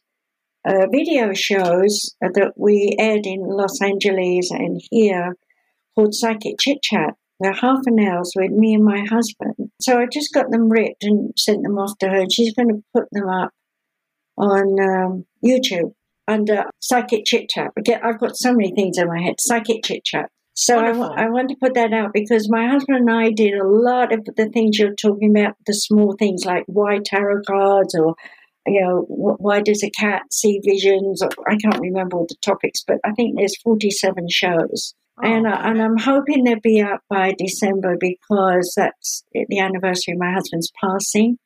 uh, 0.65 0.87
video 0.91 1.33
shows 1.33 2.13
that 2.19 2.53
we 2.57 2.93
aired 2.99 3.25
in 3.25 3.39
Los 3.41 3.81
Angeles 3.81 4.51
and 4.51 4.81
here 4.91 5.37
called 5.95 6.13
Psychic 6.13 6.55
Chit 6.59 6.81
Chat. 6.81 7.15
They're 7.39 7.53
half 7.53 7.81
an 7.85 7.99
hour's 7.99 8.33
with 8.35 8.51
me 8.51 8.73
and 8.73 8.83
my 8.83 9.05
husband. 9.09 9.66
So 9.79 9.99
I 9.99 10.05
just 10.11 10.33
got 10.33 10.49
them 10.51 10.69
ripped 10.69 11.03
and 11.03 11.33
sent 11.37 11.63
them 11.63 11.77
off 11.77 11.97
to 11.99 12.09
her. 12.09 12.21
And 12.21 12.31
she's 12.31 12.53
going 12.53 12.69
to 12.69 12.83
put 12.93 13.05
them 13.11 13.29
up 13.29 13.51
on 14.37 14.79
um, 14.79 15.25
YouTube 15.45 15.93
under 16.27 16.65
Psychic 16.79 17.25
Chit 17.25 17.49
Chat. 17.49 17.71
I've 18.03 18.19
got 18.19 18.35
so 18.35 18.51
many 18.51 18.73
things 18.73 18.97
in 18.97 19.07
my 19.07 19.21
head. 19.21 19.35
Psychic 19.39 19.83
Chit 19.83 20.03
Chat. 20.03 20.29
So 20.59 20.79
I, 20.79 20.91
wa- 20.91 21.13
I 21.15 21.29
want 21.29 21.49
to 21.49 21.55
put 21.61 21.75
that 21.75 21.93
out 21.93 22.13
because 22.13 22.49
my 22.49 22.67
husband 22.67 22.97
and 22.97 23.11
I 23.11 23.29
did 23.29 23.53
a 23.53 23.67
lot 23.67 24.11
of 24.11 24.25
the 24.25 24.49
things 24.49 24.79
you're 24.79 24.95
talking 24.95 25.29
about, 25.29 25.53
the 25.67 25.73
small 25.73 26.15
things 26.17 26.45
like 26.45 26.63
why 26.65 26.97
tarot 27.05 27.43
cards 27.45 27.93
or, 27.93 28.15
you 28.65 28.81
know, 28.81 29.05
why 29.07 29.61
does 29.61 29.83
a 29.83 29.91
cat 29.91 30.23
see 30.31 30.59
visions? 30.65 31.21
I 31.21 31.57
can't 31.57 31.79
remember 31.79 32.17
all 32.17 32.25
the 32.27 32.35
topics, 32.41 32.83
but 32.85 32.97
I 33.05 33.11
think 33.11 33.37
there's 33.37 33.55
47 33.61 34.25
shows. 34.31 34.95
And, 35.21 35.47
Oh, 35.47 35.51
I, 35.51 35.69
and 35.71 35.81
I'm 35.81 35.97
hoping 35.97 36.43
they'll 36.43 36.59
be 36.59 36.81
up 36.81 37.01
by 37.09 37.33
December 37.37 37.97
because 37.99 38.73
that's 38.75 39.23
the 39.33 39.59
anniversary 39.59 40.13
of 40.13 40.19
my 40.19 40.33
husband's 40.33 40.71
passing. 40.79 41.37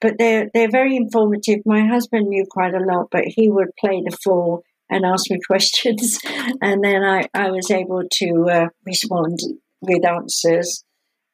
But 0.00 0.18
they're 0.18 0.50
they're 0.52 0.70
very 0.70 0.96
informative. 0.96 1.60
My 1.64 1.86
husband 1.86 2.28
knew 2.28 2.44
quite 2.50 2.74
a 2.74 2.84
lot, 2.84 3.06
but 3.12 3.24
he 3.24 3.48
would 3.48 3.68
play 3.78 4.02
the 4.04 4.16
fool 4.24 4.64
and 4.90 5.04
ask 5.06 5.30
me 5.30 5.38
questions, 5.46 6.18
and 6.60 6.82
then 6.82 7.04
I, 7.04 7.28
I 7.34 7.50
was 7.50 7.70
able 7.70 8.02
to 8.10 8.46
uh, 8.50 8.68
respond 8.84 9.38
with 9.80 10.04
answers. 10.04 10.84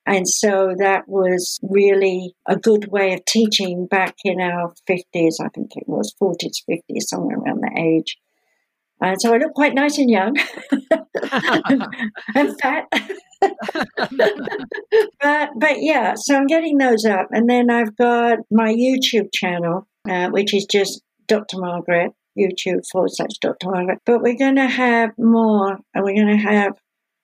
And 0.08 0.26
so 0.26 0.74
that 0.78 1.06
was 1.06 1.60
really 1.62 2.34
a 2.46 2.56
good 2.56 2.90
way 2.90 3.12
of 3.12 3.26
teaching 3.26 3.86
back 3.86 4.16
in 4.24 4.40
our 4.40 4.72
50s, 4.88 5.34
I 5.38 5.48
think 5.54 5.72
it 5.76 5.84
was 5.86 6.14
40s, 6.20 6.62
50s, 6.68 7.02
somewhere 7.02 7.36
around 7.36 7.60
that 7.60 7.78
age. 7.78 8.16
And 9.00 9.20
so 9.20 9.32
I 9.32 9.38
look 9.38 9.54
quite 9.54 9.74
nice 9.74 9.98
and 9.98 10.10
young 10.10 10.36
and 12.34 12.60
fat. 12.60 12.84
but 15.20 15.50
but 15.56 15.76
yeah, 15.82 16.14
so 16.16 16.34
I'm 16.36 16.46
getting 16.46 16.78
those 16.78 17.04
up, 17.04 17.28
and 17.30 17.48
then 17.48 17.70
I've 17.70 17.96
got 17.96 18.38
my 18.50 18.74
YouTube 18.74 19.28
channel, 19.32 19.86
uh, 20.08 20.28
which 20.30 20.52
is 20.52 20.66
just 20.66 21.02
Dr. 21.28 21.58
Margaret 21.58 22.12
YouTube 22.36 22.82
forward 22.90 23.10
slash 23.12 23.38
Dr. 23.40 23.70
Margaret. 23.70 23.98
But 24.04 24.22
we're 24.22 24.36
going 24.36 24.56
to 24.56 24.66
have 24.68 25.10
more, 25.18 25.78
and 25.94 26.04
we're 26.04 26.14
going 26.14 26.36
to 26.36 26.42
have 26.42 26.72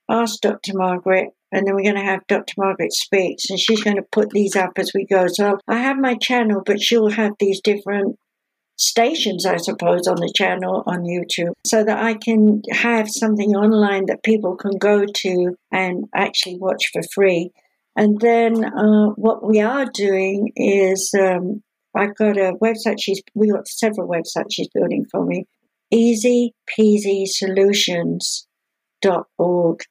Ask 0.09 0.41
Dr. 0.41 0.73
Margaret. 0.75 1.31
And 1.53 1.67
then 1.67 1.77
we're 1.77 1.85
going 1.85 1.95
to 1.95 2.01
have 2.03 2.27
Dr. 2.27 2.55
Margaret 2.59 2.93
Speaks, 2.93 3.49
and 3.49 3.61
she's 3.61 3.83
going 3.83 3.97
to 3.97 4.03
put 4.11 4.31
these 4.31 4.57
up 4.57 4.73
as 4.77 4.91
we 4.93 5.07
go. 5.07 5.27
So 5.29 5.59
I 5.69 5.79
have 5.79 5.97
my 5.97 6.17
channel, 6.17 6.63
but 6.67 6.83
she'll 6.83 7.11
have 7.11 7.35
these 7.39 7.61
different 7.61 8.17
stations, 8.77 9.47
I 9.47 9.57
suppose, 9.57 10.07
on 10.07 10.17
the 10.17 10.33
channel 10.35 10.83
on 10.87 11.03
YouTube 11.03 11.53
so 11.65 11.85
that 11.85 11.99
I 11.99 12.15
can 12.15 12.63
have 12.71 13.09
something 13.09 13.55
online 13.55 14.07
that 14.07 14.23
people 14.23 14.57
can 14.57 14.79
go 14.79 15.05
to 15.07 15.57
and 15.71 16.05
actually 16.15 16.59
watch 16.59 16.91
for 16.93 17.03
free. 17.15 17.51
And 17.97 18.21
then 18.21 18.65
uh, 18.65 19.11
what 19.11 19.47
we 19.47 19.61
are 19.61 19.87
doing 19.87 20.53
is 20.57 21.15
um, 21.19 21.63
I've 21.95 22.17
got 22.17 22.37
a 22.37 22.55
website. 22.61 22.97
She's 23.01 23.23
we 23.35 23.51
got 23.51 23.69
several 23.69 24.09
websites 24.09 24.53
she's 24.53 24.69
building 24.75 25.07
for 25.11 25.25
me. 25.25 25.47
Easy 25.91 26.55
Peasy 26.69 27.27
Solutions 27.27 28.49
dot 29.01 29.27
org. 29.39 29.83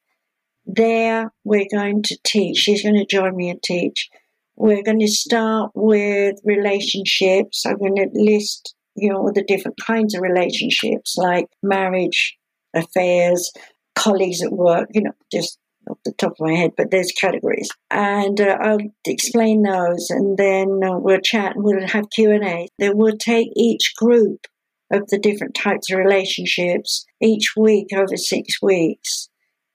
There 0.65 1.31
we're 1.45 1.67
going 1.71 2.03
to 2.03 2.17
teach. 2.25 2.57
She's 2.57 2.83
going 2.83 2.95
to 2.95 3.05
join 3.05 3.35
me 3.35 3.49
and 3.49 3.63
teach. 3.63 4.09
We're 4.55 4.83
going 4.83 4.99
to 4.99 5.07
start 5.07 5.71
with 5.73 6.35
relationships. 6.43 7.65
I'm 7.65 7.77
going 7.77 7.95
to 7.95 8.09
list, 8.13 8.75
you 8.95 9.09
know, 9.09 9.17
all 9.17 9.33
the 9.33 9.43
different 9.43 9.77
kinds 9.85 10.15
of 10.15 10.21
relationships 10.21 11.15
like 11.17 11.47
marriage, 11.61 12.37
affairs, 12.75 13.51
colleagues 13.95 14.41
at 14.43 14.51
work, 14.51 14.89
you 14.93 15.01
know, 15.01 15.13
just 15.31 15.57
off 15.89 15.97
the 16.05 16.13
top 16.13 16.31
of 16.31 16.47
my 16.47 16.53
head, 16.53 16.71
but 16.77 16.91
there's 16.91 17.11
categories. 17.11 17.69
And 17.91 18.39
uh, 18.39 18.57
I'll 18.61 18.79
explain 19.05 19.63
those 19.63 20.09
and 20.09 20.37
then 20.37 20.79
uh, 20.83 20.97
we'll 20.97 21.19
chat 21.19 21.55
and 21.55 21.63
we'll 21.63 21.87
have 21.87 22.09
Q&A. 22.11 22.67
Then 22.79 22.97
we'll 22.97 23.17
take 23.17 23.49
each 23.55 23.93
group 23.97 24.47
of 24.91 25.07
the 25.07 25.19
different 25.19 25.55
types 25.55 25.91
of 25.91 25.97
relationships 25.97 27.05
each 27.21 27.53
week 27.57 27.87
over 27.93 28.15
six 28.15 28.61
weeks 28.61 29.29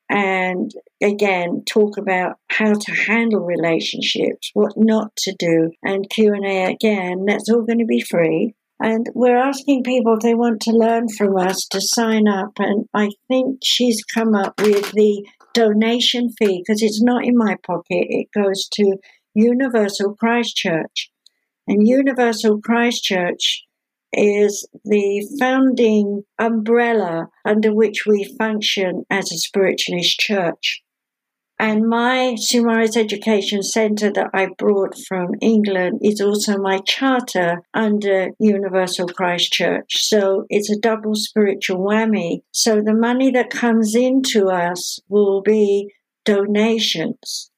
and 0.09 0.72
again 1.02 1.62
talk 1.66 1.98
about 1.98 2.36
how 2.48 2.72
to 2.72 2.93
handle 2.93 3.44
relationships 3.44 4.51
what 4.55 4.72
not 4.76 5.14
to 5.16 5.35
do 5.39 5.70
and 5.82 6.09
q&a 6.10 6.64
again 6.64 7.24
that's 7.26 7.48
all 7.51 7.62
going 7.62 7.78
to 7.78 7.85
be 7.85 8.01
free. 8.01 8.55
And 8.80 9.09
we're 9.12 9.36
asking 9.36 9.82
people 9.82 10.14
if 10.14 10.20
they 10.20 10.36
want 10.36 10.60
to 10.62 10.70
learn 10.70 11.09
from 11.09 11.36
us 11.36 11.66
to 11.72 11.80
sign 11.80 12.28
up 12.28 12.52
and 12.59 12.86
i 12.94 13.10
think 13.26 13.59
she's 13.62 14.02
come 14.14 14.35
up 14.35 14.55
with 14.60 14.93
the 14.93 15.26
donation 15.52 16.30
fee 16.39 16.62
because 16.64 16.82
it's 16.82 17.02
not 17.02 17.24
in 17.24 17.36
my 17.36 17.56
pocket 17.66 18.06
it 18.09 18.28
goes 18.32 18.68
to 18.72 18.97
universal 19.35 20.14
christ 20.14 20.55
church 20.56 21.10
and 21.66 21.89
universal 21.89 22.60
christ 22.60 23.02
church 23.02 23.64
is 24.12 24.66
the 24.85 25.26
founding 25.39 26.22
umbrella 26.39 27.28
under 27.44 27.74
which 27.74 28.05
we 28.06 28.35
function 28.39 29.05
as 29.10 29.30
a 29.30 29.39
spiritualist 29.39 30.18
church. 30.18 30.82
And 31.60 31.89
my 31.89 32.36
Sumaris 32.39 32.97
Education 32.97 33.64
Centre 33.64 34.12
that 34.12 34.30
I 34.32 34.47
brought 34.59 34.97
from 35.09 35.35
England 35.40 36.01
is 36.02 36.20
also 36.20 36.56
my 36.56 36.78
charter 36.86 37.62
under 37.74 38.28
Universal 38.39 39.09
Christ 39.09 39.52
Church. 39.52 40.05
So 40.05 40.44
it's 40.51 40.70
a 40.70 40.78
double 40.78 41.16
spiritual 41.16 41.78
whammy. 41.78 42.43
So 42.52 42.80
the 42.80 42.94
money 42.94 43.32
that 43.32 43.51
comes 43.51 43.97
into 43.97 44.48
us 44.51 45.01
will 45.09 45.43
be 45.43 45.93
donations. 46.24 47.51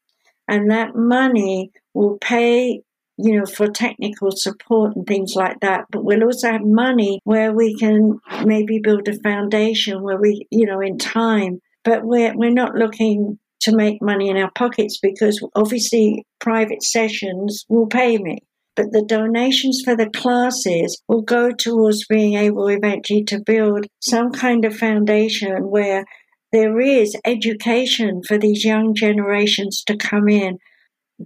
And 0.49 0.71
that 0.71 0.97
money 0.97 1.71
will 1.93 2.17
pay 2.19 2.83
you 3.23 3.39
know, 3.39 3.47
for 3.47 3.69
technical 3.69 4.31
support 4.33 4.97
and 4.97 5.07
things 5.07 5.35
like 5.35 5.61
that. 5.61 5.87
But 5.91 6.05
we'll 6.05 6.25
also 6.25 6.51
have 6.51 6.65
money 6.65 7.21
where 7.25 7.53
we 7.53 7.77
can 7.77 8.19
maybe 8.45 8.79
build 8.79 9.09
a 9.09 9.19
foundation 9.21 10.03
where 10.03 10.19
we, 10.19 10.47
you 10.51 10.67
know, 10.67 10.81
in 10.81 10.99
time. 10.99 11.61
But 11.85 12.05
we're 12.05 12.37
we're 12.37 12.51
not 12.51 12.75
looking 12.75 13.39
to 13.63 13.77
make 13.77 14.03
money 14.03 14.29
in 14.29 14.37
our 14.37 14.51
pockets 14.57 14.99
because 15.01 15.45
obviously 15.55 16.25
private 16.41 16.83
sessions 16.83 17.65
will 17.69 17.87
pay 17.87 18.19
me. 18.19 18.39
But 18.77 18.93
the 18.93 19.05
donations 19.05 19.83
for 19.85 19.97
the 19.97 20.09
classes 20.09 21.03
will 21.09 21.23
go 21.23 21.51
towards 21.51 22.07
being 22.07 22.35
able 22.35 22.69
eventually 22.69 23.25
to 23.25 23.41
build 23.45 23.87
some 24.01 24.33
kind 24.33 24.65
of 24.65 24.77
foundation 24.77 25.71
where 25.71 26.05
there 26.53 26.81
is 26.81 27.17
education 27.25 28.23
for 28.27 28.39
these 28.39 28.65
young 28.65 28.95
generations 28.95 29.83
to 29.87 29.97
come 29.97 30.29
in 30.29 30.59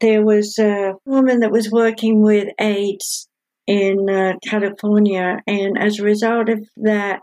there 0.00 0.24
was 0.24 0.58
a 0.58 0.94
woman 1.06 1.40
that 1.40 1.52
was 1.52 1.70
working 1.70 2.22
with 2.22 2.48
AIDS 2.58 3.28
in 3.66 4.10
uh, 4.10 4.34
California. 4.44 5.38
And 5.46 5.78
as 5.78 5.98
a 5.98 6.04
result 6.04 6.48
of 6.48 6.60
that 6.76 7.20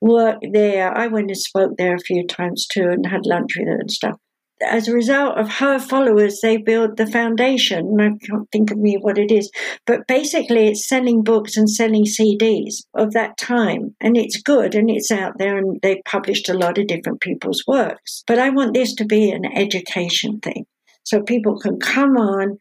work 0.00 0.38
there, 0.52 0.96
I 0.96 1.08
went 1.08 1.30
and 1.30 1.36
spoke 1.36 1.72
there 1.76 1.94
a 1.94 2.00
few 2.00 2.26
times 2.26 2.66
too 2.66 2.88
and 2.88 3.06
had 3.06 3.26
lunch 3.26 3.52
with 3.58 3.68
her 3.68 3.80
and 3.80 3.90
stuff 3.90 4.16
as 4.62 4.88
a 4.88 4.94
result 4.94 5.36
of 5.36 5.50
her 5.50 5.78
followers, 5.78 6.40
they 6.40 6.56
built 6.56 6.96
the 6.96 7.06
foundation. 7.06 7.96
I 8.00 8.10
can't 8.24 8.50
think 8.50 8.70
of 8.70 8.78
me 8.78 8.96
what 8.96 9.18
it 9.18 9.30
is, 9.30 9.50
but 9.86 10.06
basically, 10.06 10.68
it's 10.68 10.88
selling 10.88 11.22
books 11.22 11.56
and 11.56 11.68
selling 11.68 12.04
CDs 12.04 12.84
of 12.94 13.12
that 13.12 13.36
time, 13.36 13.94
and 14.00 14.16
it's 14.16 14.40
good 14.40 14.74
and 14.74 14.90
it's 14.90 15.10
out 15.10 15.38
there, 15.38 15.58
and 15.58 15.78
they 15.82 16.02
published 16.04 16.48
a 16.48 16.56
lot 16.56 16.78
of 16.78 16.86
different 16.86 17.20
people's 17.20 17.62
works. 17.66 18.22
But 18.26 18.38
I 18.38 18.50
want 18.50 18.74
this 18.74 18.94
to 18.96 19.04
be 19.04 19.30
an 19.30 19.44
education 19.44 20.40
thing, 20.40 20.64
so 21.06 21.22
people 21.22 21.58
can 21.58 21.78
come 21.78 22.16
on 22.16 22.58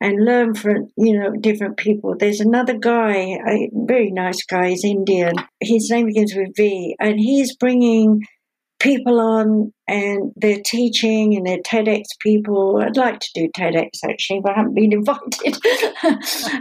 and 0.00 0.24
learn 0.24 0.54
from 0.54 0.88
you 0.96 1.18
know 1.18 1.32
different 1.32 1.76
people. 1.76 2.14
There's 2.16 2.40
another 2.40 2.78
guy, 2.78 3.38
a 3.46 3.68
very 3.74 4.10
nice 4.10 4.42
guy, 4.44 4.70
he's 4.70 4.84
Indian. 4.84 5.34
His 5.60 5.90
name 5.90 6.06
begins 6.06 6.34
with 6.34 6.56
V, 6.56 6.96
and 7.00 7.18
he's 7.18 7.56
bringing 7.56 8.22
people 8.80 9.18
on 9.18 9.72
and 9.88 10.32
they're 10.36 10.62
teaching 10.64 11.36
and 11.36 11.44
they're 11.44 11.58
TEDx 11.58 12.04
people. 12.20 12.80
I'd 12.80 12.96
like 12.96 13.18
to 13.18 13.30
do 13.34 13.48
TEDx 13.48 14.04
actually, 14.04 14.40
but 14.40 14.52
I 14.52 14.58
haven't 14.58 14.74
been 14.74 14.92
invited. 15.00 15.58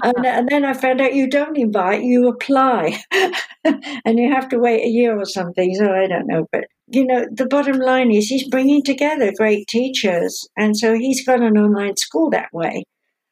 and, 0.04 0.26
and, 0.26 0.50
then 0.50 0.66
I 0.66 0.74
found 0.74 1.00
out 1.00 1.14
you 1.14 1.30
don't 1.30 1.58
invite, 1.58 2.02
you 2.02 2.28
apply. 2.28 3.00
and 3.64 4.18
you 4.18 4.34
have 4.34 4.50
to 4.50 4.58
wait 4.58 4.84
a 4.84 4.90
year 4.90 5.16
or 5.16 5.26
something. 5.26 5.76
So 5.76 5.92
I 5.92 6.08
don't 6.08 6.28
know. 6.28 6.48
But, 6.52 6.66
you 6.88 7.06
know, 7.06 7.26
the 7.32 7.46
bottom 7.46 7.80
line 7.80 8.12
is 8.12 8.28
he's 8.28 8.48
bringing 8.48 8.82
together 8.82 9.34
great 9.38 9.68
teachers. 9.68 10.48
And 10.56 10.78
so 10.78 10.94
he's 10.94 11.26
got 11.26 11.42
an 11.42 11.58
online 11.58 11.98
school 11.98 12.30
that 12.30 12.52
way. 12.54 12.84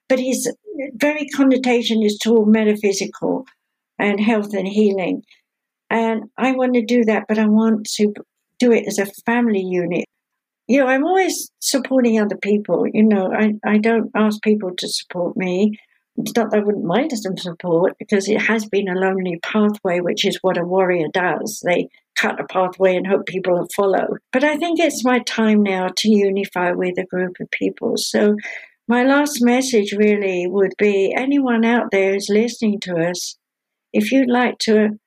But 0.10 0.20
his 0.20 0.52
very 0.96 1.28
connotation 1.30 2.04
is 2.04 2.18
toward 2.18 2.50
metaphysical 2.50 3.46
and 3.98 4.20
health 4.20 4.54
and 4.54 4.68
healing. 4.68 5.24
And 5.90 6.26
I 6.38 6.52
want 6.52 6.74
to 6.74 6.86
do 6.86 7.06
that, 7.06 7.26
but 7.28 7.40
I 7.40 7.48
want 7.48 7.86
to 7.96 8.14
do 8.60 8.72
it 8.72 8.88
as 8.88 9.00
a 9.00 9.06
family 9.26 9.62
unit. 9.62 10.06
You 10.68 10.80
know, 10.80 10.88
I'm 10.88 11.06
always 11.06 11.50
supporting 11.60 12.20
other 12.20 12.38
people. 12.38 12.86
You 12.92 13.04
know, 13.04 13.32
I, 13.32 13.54
I 13.64 13.78
don't 13.78 14.12
ask 14.16 14.42
people 14.42 14.72
to 14.78 14.88
support 14.90 15.38
me. 15.38 15.80
It's 16.18 16.36
not 16.36 16.52
that 16.52 16.58
I 16.58 16.64
wouldn't 16.64 16.86
mind 16.86 17.12
some 17.14 17.38
support 17.38 17.96
because 18.00 18.28
it 18.28 18.42
has 18.42 18.66
been 18.66 18.90
a 18.90 19.00
lonely 19.00 19.40
pathway, 19.44 20.00
which 20.00 20.26
is 20.26 20.40
what 20.42 20.58
a 20.58 20.64
warrior 20.64 21.08
does. 21.14 21.62
They 21.66 21.90
cut 22.16 22.40
a 22.40 22.46
pathway 22.46 22.96
and 22.96 23.08
hope 23.08 23.26
people 23.26 23.54
will 23.54 23.68
follow. 23.76 24.08
But 24.32 24.44
I 24.44 24.58
think 24.58 24.80
it's 24.80 25.04
my 25.04 25.20
time 25.20 25.64
now 25.64 25.90
to 25.98 26.10
unify 26.10 26.72
with 26.72 26.98
a 26.98 27.06
group 27.06 27.36
of 27.40 27.52
people. 27.52 27.98
So 27.98 28.36
my 28.88 29.04
last 29.04 29.44
message 29.44 29.94
really 29.94 30.48
would 30.48 30.74
be 30.78 31.14
anyone 31.16 31.66
out 31.66 31.92
there 31.92 32.14
who's 32.14 32.30
listening 32.30 32.80
to 32.82 32.96
us, 33.10 33.36
if 33.94 34.12
you'd 34.12 34.30
like 34.30 34.60
to 34.60 35.00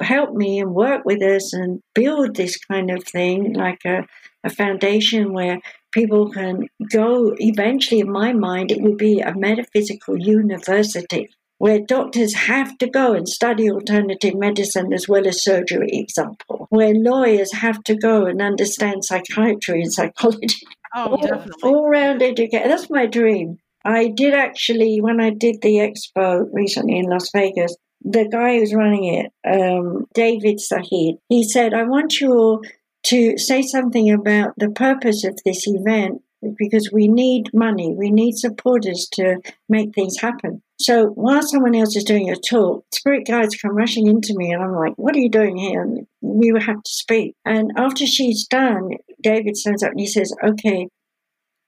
help 0.00 0.34
me 0.34 0.58
and 0.58 0.74
work 0.74 1.04
with 1.04 1.22
us 1.22 1.52
and 1.52 1.80
build 1.94 2.34
this 2.34 2.56
kind 2.56 2.90
of 2.90 3.04
thing, 3.04 3.52
like 3.52 3.78
a, 3.86 4.04
a 4.42 4.50
foundation 4.50 5.32
where 5.32 5.58
people 5.92 6.30
can 6.30 6.66
go. 6.90 7.32
Eventually, 7.38 8.00
in 8.00 8.10
my 8.10 8.32
mind, 8.32 8.72
it 8.72 8.82
would 8.82 8.98
be 8.98 9.20
a 9.20 9.34
metaphysical 9.36 10.18
university 10.18 11.28
where 11.62 11.78
doctors 11.78 12.34
have 12.34 12.76
to 12.76 12.90
go 12.90 13.12
and 13.12 13.28
study 13.28 13.70
alternative 13.70 14.34
medicine 14.34 14.92
as 14.92 15.08
well 15.08 15.28
as 15.28 15.44
surgery, 15.44 15.90
example, 15.92 16.66
where 16.70 16.92
lawyers 16.92 17.52
have 17.52 17.80
to 17.84 17.94
go 17.94 18.26
and 18.26 18.42
understand 18.42 19.04
psychiatry 19.04 19.80
and 19.82 19.92
psychology. 19.92 20.56
Oh, 20.94 21.16
all, 21.16 21.44
all 21.62 21.88
round 21.88 22.20
education. 22.20 22.68
That's 22.68 22.90
my 22.90 23.06
dream. 23.06 23.56
I 23.82 24.08
did 24.08 24.34
actually, 24.34 25.00
when 25.00 25.22
I 25.22 25.30
did 25.30 25.62
the 25.62 25.76
expo 25.76 26.44
recently 26.52 26.98
in 26.98 27.06
Las 27.06 27.30
Vegas, 27.32 27.74
the 28.02 28.28
guy 28.28 28.58
who's 28.58 28.74
running 28.74 29.04
it, 29.04 29.32
um, 29.50 30.04
David 30.12 30.58
Sahid, 30.58 31.16
he 31.30 31.44
said, 31.44 31.72
I 31.72 31.84
want 31.84 32.20
you 32.20 32.34
all 32.34 32.60
to 33.04 33.38
say 33.38 33.62
something 33.62 34.10
about 34.10 34.52
the 34.58 34.68
purpose 34.68 35.24
of 35.24 35.38
this 35.46 35.66
event 35.66 36.20
because 36.56 36.90
we 36.92 37.08
need 37.08 37.52
money, 37.52 37.94
we 37.94 38.10
need 38.10 38.36
supporters 38.36 39.08
to 39.12 39.38
make 39.68 39.94
things 39.94 40.18
happen. 40.20 40.62
So 40.78 41.06
while 41.08 41.42
someone 41.42 41.74
else 41.74 41.96
is 41.96 42.04
doing 42.04 42.30
a 42.30 42.36
talk, 42.36 42.84
spirit 42.92 43.26
guides 43.26 43.56
come 43.56 43.76
rushing 43.76 44.06
into 44.06 44.34
me, 44.36 44.52
and 44.52 44.62
I'm 44.62 44.74
like, 44.74 44.94
"What 44.96 45.14
are 45.14 45.20
you 45.20 45.30
doing 45.30 45.56
here?" 45.56 45.82
And 45.82 46.06
we 46.20 46.48
have 46.48 46.82
to 46.82 46.90
speak. 46.90 47.34
And 47.44 47.72
after 47.76 48.06
she's 48.06 48.46
done, 48.46 48.90
David 49.22 49.56
stands 49.56 49.82
up 49.82 49.92
and 49.92 50.00
he 50.00 50.06
says, 50.06 50.34
"Okay, 50.42 50.88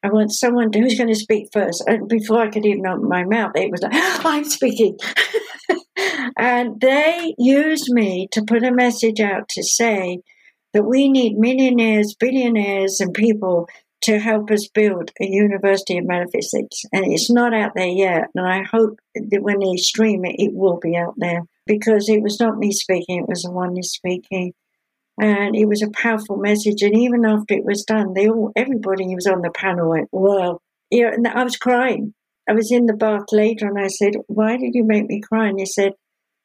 I 0.03 0.09
want 0.09 0.33
someone 0.33 0.71
to, 0.73 0.81
who's 0.81 0.99
going 0.99 1.09
to 1.09 1.15
speak 1.15 1.49
first. 1.53 1.83
And 1.87 2.09
before 2.09 2.41
I 2.41 2.51
could 2.51 2.67
even 2.67 2.87
open 2.87 3.09
my 3.09 3.25
mouth, 3.25 3.53
it 3.57 3.71
was 3.71 3.81
like, 3.81 3.93
oh, 3.95 4.21
I'm 4.25 4.45
speaking. 4.45 4.99
And 6.37 6.81
they 6.81 7.35
used 7.39 7.91
me 7.91 8.29
to 8.33 8.45
put 8.45 8.65
a 8.65 8.73
message 8.73 9.21
out 9.21 9.49
to 9.51 9.63
say 9.63 10.21
that 10.73 10.85
we 10.85 11.09
need 11.09 11.39
millionaires, 11.39 12.15
billionaires, 12.15 13.01
and 13.01 13.15
people 13.15 13.69
to 14.05 14.19
help 14.19 14.51
us 14.51 14.69
build 14.69 15.11
a 15.21 15.27
university 15.27 15.99
of 15.99 16.07
metaphysics. 16.07 16.83
And 16.93 17.05
it's 17.07 17.31
not 17.31 17.55
out 17.55 17.73
there 17.75 17.87
yet. 17.87 18.29
And 18.35 18.47
I 18.47 18.63
hope 18.63 18.99
that 19.15 19.43
when 19.43 19.61
they 19.61 19.77
stream 19.77 20.25
it, 20.25 20.37
it 20.39 20.53
will 20.53 20.79
be 20.79 20.97
out 20.97 21.15
there 21.17 21.43
because 21.67 22.09
it 22.09 22.23
was 22.23 22.39
not 22.41 22.59
me 22.59 22.73
speaking, 22.73 23.21
it 23.21 23.29
was 23.29 23.43
the 23.43 23.51
one 23.51 23.75
who's 23.75 23.93
speaking. 23.93 24.53
And 25.21 25.55
it 25.55 25.67
was 25.67 25.81
a 25.81 25.91
powerful 25.91 26.37
message. 26.37 26.83
And 26.83 26.97
even 26.97 27.25
after 27.25 27.55
it 27.55 27.65
was 27.65 27.85
done, 27.85 28.15
they 28.15 28.29
all, 28.29 28.53
everybody 28.57 29.05
who 29.05 29.15
was 29.15 29.27
on 29.27 29.43
the 29.43 29.51
panel 29.51 29.91
went, 29.91 30.09
wow. 30.13 30.61
Yeah, 30.91 31.13
and 31.13 31.27
I 31.27 31.45
was 31.45 31.57
crying. 31.57 32.15
I 32.49 32.53
was 32.53 32.71
in 32.71 32.87
the 32.87 32.93
bath 32.93 33.33
later 33.33 33.67
and 33.67 33.79
I 33.79 33.89
said, 33.89 34.15
Why 34.27 34.57
did 34.57 34.75
you 34.75 34.85
make 34.85 35.07
me 35.07 35.21
cry? 35.21 35.49
And 35.49 35.59
he 35.59 35.67
said, 35.67 35.93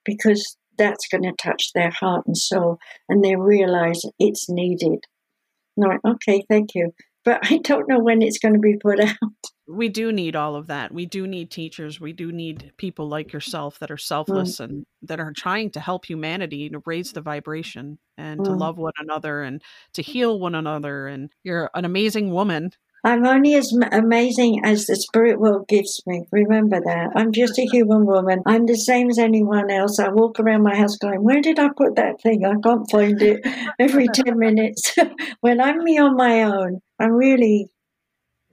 because 0.06 0.56
that's 0.78 1.08
going 1.10 1.24
to 1.24 1.34
touch 1.34 1.72
their 1.76 1.92
heart 1.92 2.26
and 2.26 2.38
soul 2.38 2.80
and 3.10 3.24
they 3.24 3.36
realize 3.36 4.02
it's 4.18 4.50
needed. 4.50 5.04
like, 5.76 6.00
okay, 6.06 6.44
thank 6.50 6.74
you. 6.74 6.94
But 7.26 7.40
I 7.44 7.58
don't 7.58 7.88
know 7.88 8.00
when 8.00 8.22
it's 8.22 8.40
going 8.40 8.54
to 8.54 8.60
be 8.60 8.78
put 8.78 9.00
out. 9.00 9.16
We 9.68 9.88
do 9.88 10.12
need 10.12 10.36
all 10.36 10.56
of 10.56 10.68
that. 10.68 10.92
We 10.92 11.06
do 11.06 11.28
need 11.28 11.52
teachers. 11.52 12.00
We 12.00 12.12
do 12.12 12.32
need 12.32 12.72
people 12.78 13.08
like 13.08 13.32
yourself 13.32 13.78
that 13.80 13.92
are 13.92 13.98
selfless 13.98 14.58
mm. 14.58 14.64
and 14.64 14.86
that 15.04 15.20
are 15.20 15.32
trying 15.32 15.70
to 15.72 15.80
help 15.80 16.06
humanity 16.06 16.70
to 16.70 16.82
raise 16.88 17.12
the 17.12 17.22
vibration 17.22 18.00
and 18.18 18.40
mm. 18.40 18.46
to 18.46 18.52
love 18.52 18.78
one 18.78 18.94
another 18.98 19.44
and 19.44 19.62
to 19.94 20.02
heal 20.02 20.40
one 20.40 20.56
another. 20.56 21.08
And 21.08 21.30
you're 21.44 21.70
an 21.76 21.86
amazing 21.86 22.32
woman 22.32 22.72
I'm 23.04 23.26
only 23.26 23.54
as 23.56 23.74
amazing 23.92 24.62
as 24.66 24.86
the 24.86 24.96
spirit 24.96 25.40
world 25.40 25.68
gives 25.68 26.02
me. 26.06 26.26
Remember 26.32 26.82
that. 26.82 27.12
I'm 27.16 27.32
just 27.32 27.58
a 27.58 27.66
human 27.66 28.06
woman. 28.06 28.42
I'm 28.46 28.66
the 28.66 28.76
same 28.76 29.10
as 29.10 29.18
anyone 29.18 29.72
else. 29.72 30.00
I 30.00 30.10
walk 30.10 30.40
around 30.40 30.64
my 30.64 30.76
house 30.76 30.98
going, 30.98 31.24
Where 31.24 31.42
did 31.42 31.60
I 31.60 31.70
put 31.76 31.96
that 31.96 32.22
thing? 32.22 32.46
I 32.46 32.56
can't 32.62 32.90
find 32.92 33.22
it 33.22 33.46
every 33.80 34.08
10 34.08 34.38
minutes. 34.38 34.96
when 35.42 35.62
I'm 35.62 35.84
me 35.84 35.98
on 35.98 36.16
my 36.18 36.44
own, 36.44 36.82
I'm 37.00 37.14
really 37.14 37.70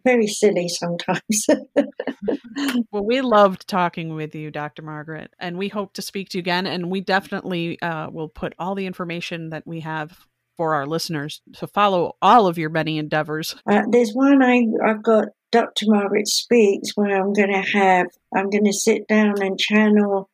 very 0.05 0.29
silly 0.29 0.69
sometimes. 0.69 1.47
well, 2.93 3.05
we 3.05 3.21
loved 3.21 3.67
talking 3.67 4.15
with 4.15 4.37
you, 4.37 4.53
Dr. 4.53 4.83
Margaret, 4.83 5.33
and 5.41 5.59
we 5.59 5.69
hope 5.69 5.95
to 5.95 6.03
speak 6.03 6.29
to 6.29 6.39
you 6.39 6.43
again. 6.43 6.67
And 6.67 6.91
we 6.91 7.01
definitely 7.01 7.81
uh, 7.83 8.11
will 8.11 8.29
put 8.29 8.55
all 8.61 8.77
the 8.77 8.87
information 8.87 9.51
that 9.51 9.67
we 9.67 9.81
have 9.81 10.27
for 10.57 10.75
our 10.75 10.87
listeners 10.87 11.43
to 11.55 11.67
follow 11.67 12.17
all 12.23 12.47
of 12.47 12.59
your 12.59 12.71
many 12.71 12.99
endeavors? 12.99 13.57
Uh, 13.71 13.83
there's 13.91 14.13
one 14.13 14.43
I, 14.43 14.65
I've 14.85 15.03
got 15.03 15.29
Dr. 15.53 15.87
Margaret 15.89 16.29
Speaks 16.29 16.91
where 16.95 17.17
I'm 17.17 17.33
going 17.33 17.53
to 17.53 17.79
have, 17.79 18.07
I'm 18.35 18.51
going 18.51 18.65
to 18.65 18.73
sit 18.73 19.07
down 19.09 19.41
and 19.43 19.59
channel 19.59 20.31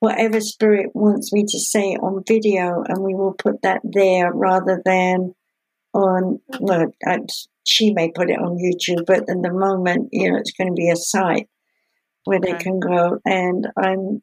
whatever 0.00 0.40
spirit 0.40 0.90
wants 0.94 1.32
me 1.32 1.44
to 1.46 1.58
say 1.58 1.94
on 1.94 2.24
video, 2.26 2.82
and 2.88 3.02
we 3.02 3.14
will 3.14 3.34
put 3.34 3.62
that 3.62 3.80
there 3.84 4.32
rather 4.32 4.82
than 4.84 5.34
on, 5.92 6.40
well, 6.58 6.86
I, 7.06 7.18
she 7.64 7.92
may 7.92 8.10
put 8.10 8.30
it 8.30 8.38
on 8.38 8.58
YouTube, 8.58 9.06
but 9.06 9.24
in 9.28 9.42
the 9.42 9.52
moment, 9.52 10.08
you 10.12 10.30
know, 10.30 10.38
it's 10.38 10.52
going 10.52 10.68
to 10.68 10.74
be 10.74 10.90
a 10.90 10.96
site 10.96 11.48
where 12.24 12.38
okay. 12.38 12.52
they 12.52 12.58
can 12.58 12.80
go. 12.80 13.18
And 13.24 13.68
I'm, 13.76 14.22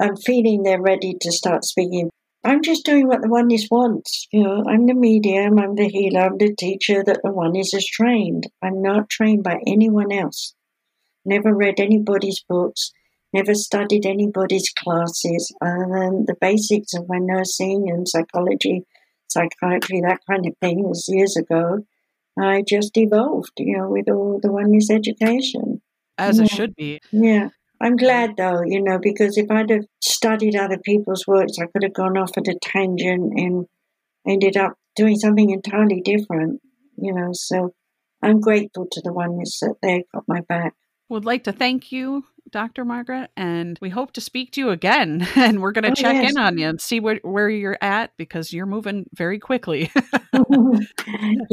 I'm 0.00 0.16
feeling 0.16 0.62
they're 0.62 0.80
ready 0.80 1.14
to 1.20 1.32
start 1.32 1.64
speaking 1.64 2.10
I'm 2.44 2.62
just 2.62 2.84
doing 2.84 3.08
what 3.08 3.22
the 3.22 3.28
oneness 3.28 3.68
wants. 3.70 4.28
You 4.30 4.42
know, 4.42 4.64
I'm 4.68 4.86
the 4.86 4.94
medium, 4.94 5.58
I'm 5.58 5.74
the 5.76 5.88
healer, 5.88 6.20
I'm 6.20 6.38
the 6.38 6.54
teacher 6.54 7.02
that 7.02 7.20
the 7.22 7.32
oneness 7.32 7.72
has 7.72 7.86
trained. 7.86 8.46
I'm 8.62 8.82
not 8.82 9.08
trained 9.08 9.42
by 9.42 9.60
anyone 9.66 10.12
else. 10.12 10.54
Never 11.24 11.54
read 11.54 11.80
anybody's 11.80 12.44
books, 12.46 12.92
never 13.32 13.54
studied 13.54 14.04
anybody's 14.04 14.70
classes 14.70 15.54
other 15.62 15.88
than 15.90 16.26
the 16.26 16.36
basics 16.38 16.92
of 16.92 17.08
my 17.08 17.18
nursing 17.18 17.88
and 17.88 18.06
psychology, 18.06 18.84
psychiatry, 19.28 20.02
that 20.02 20.20
kind 20.28 20.46
of 20.46 20.54
thing 20.60 20.82
was 20.82 21.08
years 21.08 21.36
ago. 21.36 21.86
I 22.38 22.62
just 22.66 22.96
evolved, 22.96 23.52
you 23.58 23.78
know, 23.78 23.88
with 23.90 24.08
all 24.10 24.38
the 24.42 24.52
oneness 24.52 24.90
education. 24.90 25.80
As 26.18 26.38
yeah. 26.38 26.44
it 26.44 26.50
should 26.50 26.74
be. 26.76 27.00
Yeah. 27.10 27.48
I'm 27.84 27.96
glad 27.96 28.38
though, 28.38 28.62
you 28.64 28.82
know, 28.82 28.98
because 28.98 29.36
if 29.36 29.50
I'd 29.50 29.68
have 29.68 29.84
studied 30.00 30.56
other 30.56 30.78
people's 30.78 31.26
works, 31.26 31.58
I 31.60 31.66
could 31.66 31.82
have 31.82 31.92
gone 31.92 32.16
off 32.16 32.30
at 32.38 32.48
a 32.48 32.58
tangent 32.62 33.38
and 33.38 33.66
ended 34.26 34.56
up 34.56 34.72
doing 34.96 35.16
something 35.16 35.50
entirely 35.50 36.00
different, 36.00 36.62
you 36.96 37.12
know. 37.12 37.32
So 37.34 37.74
I'm 38.22 38.40
grateful 38.40 38.86
to 38.90 39.02
the 39.04 39.12
oneness 39.12 39.60
that 39.60 39.74
they 39.82 40.04
got 40.14 40.24
my 40.26 40.40
back. 40.40 40.72
would 41.10 41.26
like 41.26 41.44
to 41.44 41.52
thank 41.52 41.92
you, 41.92 42.24
Dr. 42.50 42.84
Margaret, 42.84 43.30
and 43.36 43.78
we 43.82 43.90
hope 43.90 44.12
to 44.12 44.20
speak 44.20 44.52
to 44.52 44.60
you 44.60 44.70
again. 44.70 45.26
And 45.36 45.60
we're 45.60 45.72
going 45.72 45.84
to 45.84 45.90
Oh, 45.90 45.94
check 45.94 46.14
yes. 46.22 46.30
in 46.32 46.38
on 46.38 46.58
you 46.58 46.68
and 46.68 46.80
see 46.80 47.00
where, 47.00 47.20
where 47.22 47.48
you're 47.48 47.78
at 47.80 48.12
because 48.16 48.52
you're 48.52 48.66
moving 48.66 49.06
very 49.14 49.38
quickly. 49.38 49.90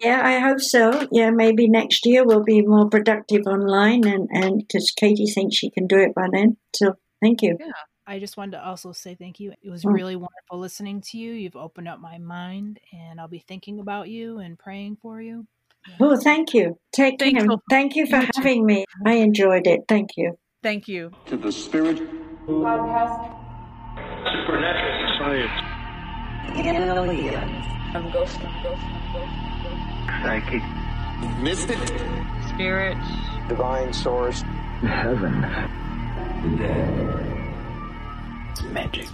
yeah, 0.04 0.22
I 0.24 0.40
hope 0.40 0.60
so. 0.60 1.08
Yeah, 1.12 1.32
maybe 1.32 1.68
next 1.68 2.06
year 2.06 2.24
we'll 2.26 2.44
be 2.44 2.62
more 2.62 2.90
productive 2.90 3.44
online, 3.48 4.06
and 4.08 4.28
and 4.32 4.60
because 4.60 4.92
Katie 4.96 5.26
thinks 5.28 5.56
she 5.58 5.70
can 5.70 5.88
do 5.88 5.98
it 5.98 6.14
by 6.16 6.28
then. 6.32 6.58
So 6.76 6.94
thank 7.22 7.42
you. 7.42 7.58
Yeah. 7.60 7.72
I 8.08 8.20
just 8.20 8.36
wanted 8.36 8.54
to 8.54 8.66
also 8.66 8.92
say 8.92 9.16
thank 9.16 9.40
you. 9.40 9.54
It 9.62 9.70
was 9.70 9.84
Mm. 9.84 9.94
really 9.94 10.16
wonderful 10.16 10.60
listening 10.60 11.02
to 11.12 11.18
you. 11.18 11.34
You've 11.34 11.56
opened 11.56 11.88
up 11.88 12.00
my 12.00 12.18
mind, 12.18 12.80
and 12.92 13.22
I'll 13.22 13.28
be 13.30 13.44
thinking 13.48 13.80
about 13.80 14.10
you 14.10 14.40
and 14.40 14.58
praying 14.60 14.98
for 15.02 15.22
you. 15.22 15.46
Oh, 16.00 16.16
thank 16.18 16.54
you. 16.54 16.78
Take 16.94 17.20
Thanks 17.20 17.44
care. 17.44 17.58
Thank 17.70 17.96
you 17.96 18.06
for 18.08 18.18
you 18.18 18.26
too. 18.26 18.32
having 18.36 18.66
me. 18.66 18.86
I 19.06 19.14
enjoyed 19.14 19.66
it. 19.66 19.82
Thank 19.88 20.12
you. 20.18 20.38
Thank 20.64 20.88
you. 20.88 21.12
to 21.26 21.38
the 21.38 21.52
spirit 21.52 21.98
podcast. 22.46 23.36
supernatural 24.32 25.18
science 25.18 25.52
I'm 27.94 28.12
ghost, 28.12 28.40
I'm 28.42 28.64
ghost, 28.64 28.84
I'm 28.84 29.14
ghost. 29.14 30.24
psychic 30.24 30.64
mystic 31.42 31.80
Spirit. 32.50 32.98
divine 33.50 33.92
source 33.92 34.42
heaven. 34.82 35.42
The 36.44 36.58
dead. 36.58 37.12
magic 38.72 39.08